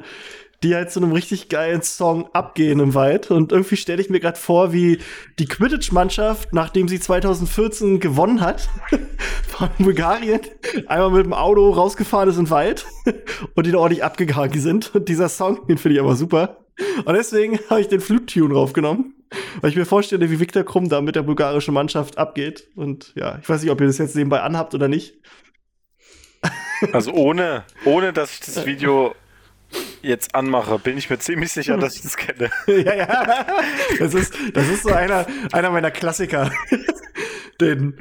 die 0.64 0.74
halt 0.74 0.92
zu 0.92 1.00
einem 1.00 1.12
richtig 1.12 1.50
geilen 1.50 1.82
Song 1.82 2.28
abgehen 2.34 2.80
im 2.80 2.94
Wald. 2.94 3.30
Und 3.30 3.52
irgendwie 3.52 3.78
stelle 3.78 4.02
ich 4.02 4.10
mir 4.10 4.20
gerade 4.20 4.40
vor, 4.40 4.74
wie 4.74 5.00
die 5.38 5.46
Quidditch-Mannschaft, 5.46 6.54
nachdem 6.54 6.88
sie 6.88 7.00
2014 7.00 8.00
gewonnen 8.00 8.42
hat 8.42 8.70
von 9.48 9.70
Bulgarien, 9.78 10.42
einmal 10.88 11.12
mit 11.12 11.26
dem 11.26 11.34
Auto 11.34 11.70
rausgefahren 11.70 12.30
ist 12.30 12.38
im 12.38 12.50
Wald 12.50 12.86
und 13.56 13.68
die 13.68 13.72
da 13.72 13.78
ordentlich 13.78 14.04
abgegangen 14.04 14.60
sind. 14.60 14.96
Und 14.96 15.10
dieser 15.10 15.30
Song, 15.30 15.68
den 15.68 15.78
finde 15.78 15.96
ich 15.96 16.02
aber 16.02 16.16
super. 16.16 16.66
Und 17.06 17.14
deswegen 17.14 17.60
habe 17.70 17.82
ich 17.82 17.88
den 17.88 18.02
Flute-Tune 18.02 18.54
draufgenommen. 18.54 19.14
Weil 19.62 19.70
ich 19.70 19.76
mir 19.76 19.86
vorstelle, 19.86 20.30
wie 20.30 20.40
Viktor 20.40 20.64
Krumm 20.64 20.90
da 20.90 21.02
mit 21.02 21.16
der 21.16 21.24
bulgarischen 21.24 21.74
Mannschaft 21.74 22.18
abgeht. 22.18 22.68
Und 22.76 23.14
ja, 23.16 23.40
ich 23.42 23.48
weiß 23.48 23.62
nicht, 23.62 23.72
ob 23.72 23.82
ihr 23.82 23.88
das 23.88 23.98
jetzt 23.98 24.16
nebenbei 24.16 24.42
anhabt 24.42 24.74
oder 24.74 24.88
nicht. 24.88 25.16
Also 26.92 27.12
ohne, 27.14 27.64
ohne 27.86 28.14
dass 28.14 28.34
ich 28.34 28.40
das 28.42 28.66
Video 28.66 29.16
jetzt 30.02 30.36
anmache, 30.36 30.80
bin 30.80 30.98
ich 30.98 31.10
mir 31.10 31.20
ziemlich 31.20 31.52
sicher, 31.52 31.78
dass 31.78 31.96
ich 31.96 32.02
das 32.02 32.18
kenne. 32.18 32.50
ja, 32.68 32.96
ja. 32.96 33.46
Das 34.00 34.14
ist, 34.14 34.34
das 34.54 34.68
ist 34.70 34.84
so 34.84 34.92
einer, 34.92 35.26
einer 35.52 35.70
meiner 35.72 35.92
Klassiker. 35.92 36.52
Den, 37.62 37.98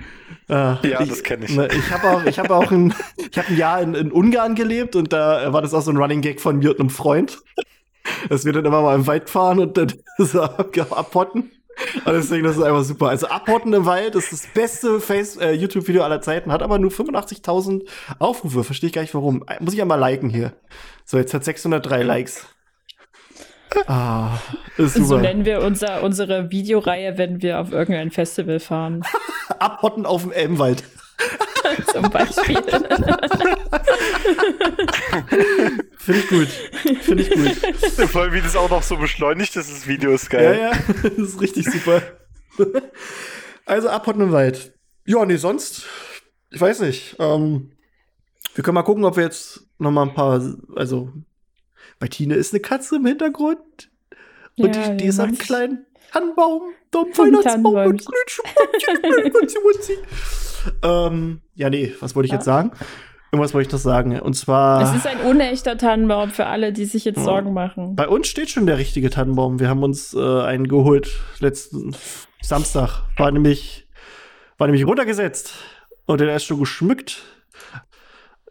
äh, 0.48 0.52
ja, 0.52 1.00
ich, 1.00 1.08
das 1.08 1.22
kenne 1.22 1.44
ich. 1.44 1.54
Ne, 1.54 1.68
ich 1.68 1.90
habe 1.92 2.08
auch, 2.08 2.24
ich 2.24 2.38
habe 2.38 2.54
auch 2.54 2.72
ein, 2.72 2.92
ich 3.30 3.38
habe 3.38 3.48
ein 3.48 3.56
Jahr 3.56 3.80
in, 3.80 3.94
in, 3.94 4.10
Ungarn 4.10 4.56
gelebt 4.56 4.96
und 4.96 5.12
da 5.12 5.52
war 5.52 5.62
das 5.62 5.72
auch 5.74 5.82
so 5.82 5.92
ein 5.92 5.96
Running 5.96 6.22
Gag 6.22 6.40
von 6.40 6.58
mir 6.58 6.70
und 6.70 6.80
einem 6.80 6.90
Freund, 6.90 7.38
dass 8.28 8.44
wir 8.44 8.52
dann 8.52 8.64
immer 8.64 8.82
mal 8.82 8.94
im 8.94 9.06
Wald 9.06 9.30
fahren 9.30 9.58
und 9.58 9.76
dann 9.76 9.92
so 10.18 10.42
abpotten. 10.42 11.50
Und 12.04 12.12
deswegen, 12.12 12.44
das 12.44 12.56
ist 12.56 12.62
einfach 12.62 12.84
super. 12.84 13.08
Also 13.08 13.26
Abhotten 13.26 13.72
im 13.72 13.84
Wald 13.84 14.14
ist 14.14 14.32
das 14.32 14.46
beste 14.46 15.00
äh, 15.40 15.52
YouTube-Video 15.52 16.02
aller 16.02 16.20
Zeiten, 16.20 16.52
hat 16.52 16.62
aber 16.62 16.78
nur 16.78 16.90
85.000 16.90 17.82
Aufrufe. 18.18 18.64
Verstehe 18.64 18.88
ich 18.88 18.94
gar 18.94 19.02
nicht 19.02 19.14
warum. 19.14 19.44
Muss 19.60 19.74
ich 19.74 19.82
einmal 19.82 19.98
liken 19.98 20.30
hier. 20.30 20.52
So, 21.04 21.18
jetzt 21.18 21.34
hat 21.34 21.44
603 21.44 22.02
Likes. 22.02 22.46
Ah, 23.86 24.38
ist 24.76 24.94
super. 24.94 25.06
So 25.06 25.18
nennen 25.18 25.44
wir 25.44 25.62
unser, 25.62 26.02
unsere 26.02 26.50
Videoreihe, 26.50 27.18
wenn 27.18 27.42
wir 27.42 27.60
auf 27.60 27.72
irgendein 27.72 28.10
Festival 28.10 28.60
fahren. 28.60 29.02
Abhotten 29.58 30.06
auf 30.06 30.22
dem 30.22 30.32
Elbenwald. 30.32 30.84
Zum 31.92 32.10
Beispiel. 32.10 32.62
Finde 36.04 36.20
ich 36.20 36.28
gut. 36.28 36.48
Finde 37.00 37.22
ich 37.22 37.30
gut. 37.30 37.50
Vor 38.10 38.22
allem, 38.22 38.32
wie 38.34 38.40
das 38.42 38.56
auch 38.56 38.68
noch 38.70 38.82
so 38.82 38.96
beschleunigt 38.96 39.56
ist, 39.56 39.70
das 39.70 39.86
Video 39.86 40.10
ist 40.12 40.28
geil. 40.30 40.58
Ja, 40.58 40.72
ja, 40.72 40.78
das 41.02 41.12
ist 41.28 41.40
richtig 41.40 41.66
super. 41.70 42.02
Also 43.66 43.88
abhotten 43.88 44.20
im 44.20 44.32
Wald. 44.32 44.74
Ja, 45.06 45.24
nee, 45.24 45.36
sonst, 45.36 45.84
ich 46.50 46.60
weiß 46.60 46.80
nicht. 46.80 47.16
Ähm, 47.18 47.72
Wir 48.54 48.62
können 48.62 48.74
mal 48.74 48.82
gucken, 48.82 49.06
ob 49.06 49.16
wir 49.16 49.24
jetzt 49.24 49.66
noch 49.78 49.90
mal 49.90 50.02
ein 50.02 50.12
paar, 50.14 50.42
also 50.76 51.10
bei 51.98 52.06
Tine 52.08 52.34
ist 52.34 52.52
eine 52.52 52.60
Katze 52.60 52.96
im 52.96 53.06
Hintergrund 53.06 53.58
und 54.58 54.76
Ja, 54.76 54.88
die, 54.90 54.98
die 54.98 55.06
ist 55.06 55.18
am 55.18 55.36
kleinen 55.38 55.86
Tannenbaum, 56.12 56.74
Am 56.94 57.06
Weihnachtsbaum 57.16 57.74
und. 57.86 58.04
Glitschmutzi. 59.32 59.98
ähm, 60.82 61.40
ja, 61.54 61.70
nee, 61.70 61.94
was 62.00 62.14
wollte 62.14 62.26
ich 62.26 62.32
jetzt 62.32 62.44
sagen? 62.44 62.72
Irgendwas 63.34 63.52
wollte 63.52 63.66
ich 63.66 63.72
noch 63.72 63.80
sagen. 63.80 64.20
Und 64.20 64.34
zwar, 64.34 64.80
Es 64.82 64.94
ist 64.94 65.08
ein 65.08 65.18
unechter 65.28 65.76
Tannenbaum 65.76 66.30
für 66.30 66.46
alle, 66.46 66.72
die 66.72 66.84
sich 66.84 67.04
jetzt 67.04 67.16
Ja. 67.16 67.24
Sorgen 67.24 67.52
machen. 67.52 67.96
bei 67.96 68.06
uns 68.08 68.28
steht 68.28 68.48
schon 68.48 68.64
der 68.66 68.78
richtige 68.78 69.10
Tannenbaum. 69.10 69.58
Wir 69.58 69.68
haben 69.68 69.82
uns 69.82 70.14
äh, 70.14 70.40
einen 70.42 70.68
geholt 70.68 71.10
letzten 71.40 71.96
Samstag. 72.40 73.02
War 73.16 73.32
nämlich, 73.32 73.88
war 74.56 74.68
nämlich 74.68 74.86
runtergesetzt 74.86 75.54
und 76.06 76.20
der 76.20 76.36
ist 76.36 76.44
schon 76.44 76.60
geschmückt. 76.60 77.22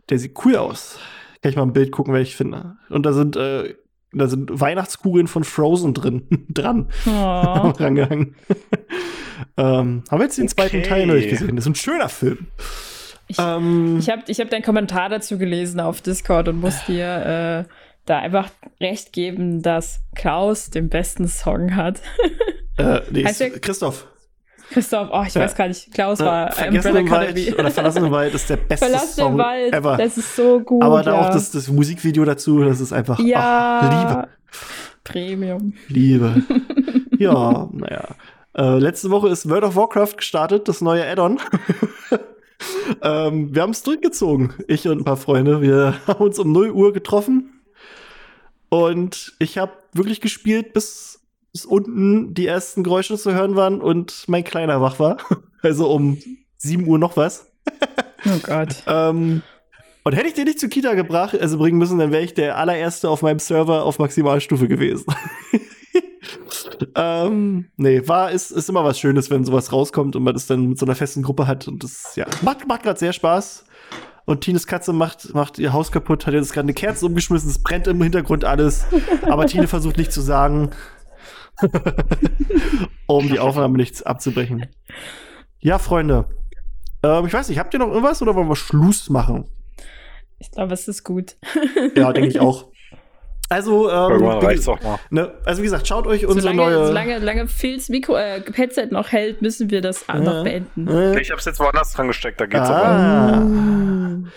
Der 0.10 0.20
sieht 0.20 0.34
cool 0.44 0.58
aus. 0.58 1.00
Kann 1.42 1.52
ich 1.52 1.56
mal 1.56 1.64
ein 1.64 1.72
Bild 1.72 1.94
gucken, 1.94 2.14
wenn 2.14 2.22
ich 2.22 2.36
finde. 2.36 2.76
Und 2.90 3.06
da 3.06 3.14
sind, 3.14 3.38
äh, 3.38 3.76
da 4.12 4.28
sind 4.28 4.50
Weihnachtskugeln 4.60 5.28
von 5.28 5.46
Frozen 5.46 5.94
drin, 5.94 6.28
dran, 6.50 6.90
Oh. 7.08 7.10
rangehangen. 7.80 8.36
ähm, 9.58 10.04
haben 10.12 10.20
wir 10.20 10.24
jetzt 10.26 10.38
den 10.38 10.50
zweiten 10.50 10.80
Okay. 10.80 10.90
Teil 10.90 11.08
noch 11.08 11.14
nicht 11.14 11.30
gesehen. 11.30 11.56
Das 11.56 11.64
ist 11.66 11.70
ein 11.72 11.76
schöner 11.76 12.10
Film. 12.10 12.48
Ich- 13.28 13.38
ähm, 13.40 13.98
Ich 14.00 14.10
habe 14.10 14.24
ich 14.28 14.40
hab 14.40 14.50
deinen 14.50 14.64
Kommentar 14.64 15.10
dazu 15.10 15.38
gelesen 15.38 15.80
auf 15.80 16.02
Discord 16.02 16.48
und 16.50 16.60
muss 16.60 16.86
dir 16.86 17.66
äh, 17.68 17.72
da 18.06 18.20
einfach 18.20 18.50
recht 18.82 19.14
geben, 19.14 19.62
dass 19.62 20.02
Klaus 20.16 20.70
den 20.70 20.90
besten 20.90 21.28
Song 21.28 21.76
hat. 21.76 22.02
äh, 22.78 23.00
nee, 23.12 23.24
heißt 23.26 23.42
ist 23.42 23.62
Christoph. 23.62 24.08
Christoph, 24.72 25.10
oh, 25.12 25.24
ich 25.28 25.34
Ja. 25.36 25.42
weiß 25.42 25.56
gar 25.56 25.68
nicht. 25.68 25.94
Klaus 25.94 26.20
Äh, 26.20 26.26
war 26.26 26.52
Vergessen 26.52 26.98
Umbrella 26.98 27.26
im 27.26 27.36
Wald 27.36 27.60
oder 27.60 27.72
Verlassen 27.72 28.06
im 28.06 28.12
Wald 28.12 28.34
ist 28.34 28.50
der 28.50 28.58
beste 28.70 28.86
Verlass 28.88 29.16
Song 29.16 29.34
den 29.34 29.38
Wald, 29.38 29.74
ever. 29.74 29.98
das 29.98 30.18
ist 30.18 30.36
so 30.36 30.60
gut. 30.62 30.82
Aber 30.84 31.04
da 31.04 31.14
ja. 31.16 31.22
auch 31.22 31.30
das, 31.34 31.52
das 31.52 31.68
Musikvideo 31.70 32.26
dazu, 32.26 32.64
das 32.64 32.82
ist 32.82 32.92
einfach 32.92 33.20
ach, 33.20 33.24
ja, 33.24 34.28
Premium. 35.04 35.74
Liebe. 35.88 36.44
Liebe. 36.48 37.04
ja, 37.24 37.70
naja. 37.72 38.08
Äh, 38.56 38.78
letzte 38.80 39.10
Woche 39.10 39.30
ist 39.30 39.50
World 39.50 39.64
of 39.64 39.76
Warcraft 39.76 40.16
gestartet, 40.18 40.68
das 40.68 40.82
neue 40.82 41.06
Add-on. 41.08 41.40
Ähm, 43.02 43.54
wir 43.54 43.62
haben 43.62 43.72
es 43.72 43.84
durchgezogen, 43.84 44.54
ich 44.68 44.88
und 44.88 45.00
ein 45.00 45.04
paar 45.04 45.18
Freunde. 45.18 45.62
Wir 45.62 45.96
haben 46.08 46.24
uns 46.24 46.40
um 46.40 46.52
0 46.52 46.72
Uhr 46.72 46.94
getroffen 46.94 47.62
und 48.70 49.34
ich 49.40 49.58
habe 49.58 49.74
wirklich 49.94 50.22
gespielt, 50.22 50.74
bis, 50.74 51.22
bis 51.52 51.66
unten 51.66 52.34
die 52.34 52.48
ersten 52.48 52.84
Geräusche 52.84 53.18
zu 53.18 53.34
hören 53.34 53.56
waren 53.56 53.82
und 53.82 54.26
mein 54.28 54.44
Kleiner 54.44 54.82
wach 54.82 55.00
war. 55.00 55.18
Also 55.62 55.90
um 55.90 56.18
7 56.58 56.86
Uhr 56.86 57.00
noch 57.00 57.16
was. 57.16 57.50
Oh 58.26 58.40
Gott. 58.44 58.76
Ähm, 58.88 59.44
und 60.04 60.14
hätte 60.14 60.28
ich 60.28 60.34
den 60.34 60.44
nicht 60.44 60.60
zur 60.60 60.68
Kita 60.68 60.94
gebracht, 60.96 61.40
also 61.40 61.58
bringen 61.58 61.78
müssen, 61.78 61.98
dann 61.98 62.12
wäre 62.12 62.24
ich 62.24 62.34
der 62.34 62.58
allererste 62.58 63.10
auf 63.10 63.22
meinem 63.22 63.40
Server 63.40 63.86
auf 63.86 64.00
Maximalstufe 64.00 64.68
gewesen. 64.68 65.06
Ähm, 66.96 67.66
nee, 67.78 68.08
war, 68.08 68.32
ist, 68.32 68.52
ist 68.52 68.70
immer 68.70 68.84
was 68.84 69.00
Schönes, 69.00 69.30
wenn 69.30 69.44
sowas 69.44 69.72
rauskommt 69.72 70.16
und 70.16 70.24
man 70.24 70.34
das 70.34 70.48
dann 70.48 70.70
mit 70.70 70.80
so 70.80 70.86
einer 70.86 70.96
festen 70.96 71.24
Gruppe 71.24 71.48
hat. 71.48 71.68
Und 71.68 71.84
das, 71.84 72.16
ja, 72.16 72.26
macht, 72.42 72.68
macht 72.68 72.84
gerade 72.84 73.00
sehr 73.00 73.14
Spaß. 73.14 73.66
Und 74.26 74.42
Tines 74.42 74.68
Katze 74.68 74.94
macht, 74.94 75.34
macht 75.34 75.60
ihr 75.60 75.74
Haus 75.74 75.92
kaputt, 75.92 76.26
hat 76.26 76.34
jetzt 76.34 76.54
gerade 76.54 76.66
eine 76.66 76.74
Kerze 76.74 77.06
umgeschmissen, 77.06 77.50
es 77.50 77.62
brennt 77.62 77.88
im 77.88 78.02
Hintergrund 78.02 78.46
alles. 78.46 78.86
Aber 79.24 79.46
Tine 79.46 79.68
versucht 79.68 79.98
nicht 79.98 80.14
zu 80.14 80.22
sagen, 80.22 80.72
um 83.06 83.28
die 83.28 83.40
Aufnahme 83.40 83.78
nichts 83.78 84.02
abzubrechen. 84.02 84.68
Ja, 85.60 85.78
Freunde. 85.78 86.28
Ähm, 87.04 87.26
ich 87.26 87.34
weiß 87.34 87.50
nicht, 87.50 87.60
habt 87.60 87.74
ihr 87.74 87.80
noch 87.80 87.90
irgendwas 87.90 88.22
oder 88.22 88.34
wollen 88.36 88.48
wir 88.48 88.56
Schluss 88.56 89.10
machen? 89.10 89.46
Ich 90.40 90.52
glaube, 90.52 90.74
es 90.74 90.88
ist 90.88 91.04
gut. 91.04 91.36
Ja, 91.96 92.12
denke 92.12 92.30
ich 92.30 92.40
auch. 92.40 92.73
Also, 93.50 93.90
ähm, 93.92 94.22
wie, 94.22 94.46
reicht's 94.46 94.68
auch 94.68 94.82
mal. 94.82 94.98
ne, 95.12 95.32
also 95.46 95.62
wie 95.62 95.66
gesagt, 95.66 95.88
schaut 95.88 96.08
euch 96.08 96.26
unsere 96.26 96.54
Solange, 96.54 96.62
neue. 96.76 96.88
solange, 96.88 97.20
solange 97.20 97.48
Phils 97.48 97.90
Mikro, 97.90 98.16
äh, 98.16 98.42
Headset 98.54 98.88
noch 98.92 99.12
hält, 99.12 99.42
müssen 99.42 99.70
wir 99.70 99.82
das 99.82 100.08
auch 100.10 100.16
noch 100.16 100.44
beenden. 100.44 100.88
Äh, 100.88 101.20
Ich 101.20 101.30
hab's 101.32 101.46
jetzt 101.46 101.60
woanders 101.60 101.94
dran 101.94 102.08
gesteckt, 102.08 102.42
da 102.42 102.46
geht's 102.46 102.70
aber. 102.70 102.86
ah. 102.86 103.40
Mm. 103.42 104.28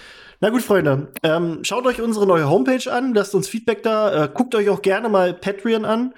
Na 0.41 0.51
gut, 0.51 0.61
Freunde, 0.63 1.09
ähm, 1.23 1.61
schaut 1.63 1.87
euch 1.87 2.03
unsere 2.03 2.27
neue 2.27 2.51
Homepage 2.51 2.93
an, 2.93 3.15
lasst 3.15 3.35
uns 3.35 3.49
Feedback 3.49 3.83
da, 3.83 4.25
äh, 4.25 4.29
guckt 4.33 4.55
euch 4.55 4.69
auch 4.69 4.83
gerne 4.83 5.09
mal 5.09 5.33
Patreon 5.33 5.87
an. 5.87 6.13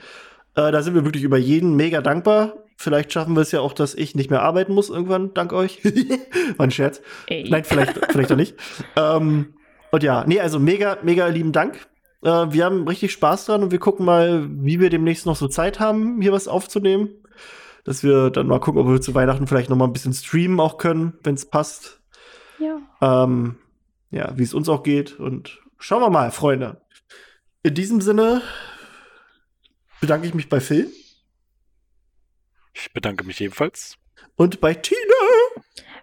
Äh, 0.56 0.73
da 0.73 0.82
sind 0.82 0.94
wir 0.97 1.05
wirklich 1.05 1.23
über 1.23 1.39
jeden 1.39 1.77
mega 1.77 2.01
dankbar. 2.01 2.55
Vielleicht 2.77 3.12
schaffen 3.12 3.35
wir 3.36 3.43
es 3.43 3.52
ja 3.52 3.60
auch, 3.60 3.73
dass 3.73 3.94
ich 3.94 4.16
nicht 4.16 4.31
mehr 4.31 4.43
arbeiten 4.43 4.73
muss 4.74 4.89
irgendwann, 4.90 5.35
dank 5.35 5.52
euch. 5.52 5.85
War 6.56 6.66
ein 6.66 6.70
Scherz. 6.73 7.01
Ey. 7.28 7.48
Nein, 7.48 7.62
vielleicht, 7.65 7.94
vielleicht 8.10 8.32
auch 8.32 8.36
nicht. 8.36 8.56
Ähm, 8.97 9.55
und 9.93 10.02
ja, 10.02 10.24
nee, 10.27 10.40
also 10.40 10.59
mega, 10.59 10.98
mega 11.02 11.27
lieben 11.28 11.52
Dank. 11.52 11.86
Äh, 12.22 12.52
wir 12.52 12.64
haben 12.64 12.86
richtig 12.88 13.12
Spaß 13.12 13.46
dran 13.46 13.62
und 13.62 13.70
wir 13.70 13.78
gucken 13.78 14.04
mal, 14.04 14.46
wie 14.50 14.80
wir 14.80 14.90
demnächst 14.90 15.26
noch 15.26 15.36
so 15.36 15.48
Zeit 15.48 15.80
haben, 15.80 16.20
hier 16.20 16.32
was 16.32 16.48
aufzunehmen. 16.48 17.10
Dass 17.84 18.02
wir 18.02 18.30
dann 18.30 18.46
mal 18.48 18.60
gucken, 18.60 18.80
ob 18.82 18.88
wir 18.88 19.00
zu 19.00 19.14
Weihnachten 19.14 19.46
vielleicht 19.46 19.70
noch 19.70 19.76
mal 19.76 19.86
ein 19.86 19.92
bisschen 19.92 20.12
streamen 20.12 20.60
auch 20.60 20.76
können, 20.78 21.18
wenn 21.22 21.34
es 21.34 21.46
passt. 21.48 22.00
Ja. 22.58 22.78
Ähm, 23.00 23.56
ja, 24.10 24.36
wie 24.36 24.42
es 24.42 24.52
uns 24.54 24.68
auch 24.68 24.82
geht. 24.82 25.18
Und 25.18 25.60
schauen 25.78 26.02
wir 26.02 26.10
mal, 26.10 26.30
Freunde. 26.30 26.82
In 27.62 27.74
diesem 27.74 28.00
Sinne 28.00 28.42
bedanke 30.00 30.26
ich 30.26 30.34
mich 30.34 30.48
bei 30.48 30.60
Phil 30.60 30.90
Ich 32.74 32.92
bedanke 32.92 33.24
mich 33.24 33.40
ebenfalls. 33.40 33.96
und 34.36 34.60
bei 34.60 34.74
Tina. 34.74 34.98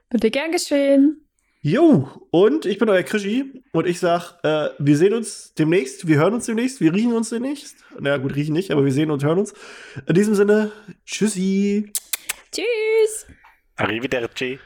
Bitte 0.09 0.31
gern 0.31 0.51
geschehen. 0.51 1.24
Jo, 1.67 2.07
und 2.29 2.67
ich 2.67 2.77
bin 2.77 2.89
euer 2.89 3.01
Krischi 3.01 3.63
und 3.71 3.87
ich 3.87 3.99
sag, 3.99 4.37
äh, 4.43 4.69
wir 4.77 4.97
sehen 4.97 5.15
uns 5.15 5.55
demnächst, 5.55 6.07
wir 6.07 6.17
hören 6.17 6.35
uns 6.35 6.45
demnächst, 6.45 6.79
wir 6.79 6.93
riechen 6.93 7.13
uns 7.13 7.29
demnächst. 7.29 7.77
Na 7.95 8.01
naja, 8.01 8.17
gut, 8.17 8.35
riechen 8.35 8.53
nicht, 8.53 8.69
aber 8.69 8.85
wir 8.85 8.91
sehen 8.91 9.09
und 9.09 9.23
hören 9.23 9.39
uns. 9.39 9.55
In 10.05 10.13
diesem 10.13 10.35
Sinne, 10.35 10.71
tschüssi. 11.07 11.91
Tschüss. 12.51 13.25
Arrivederci. 13.77 14.59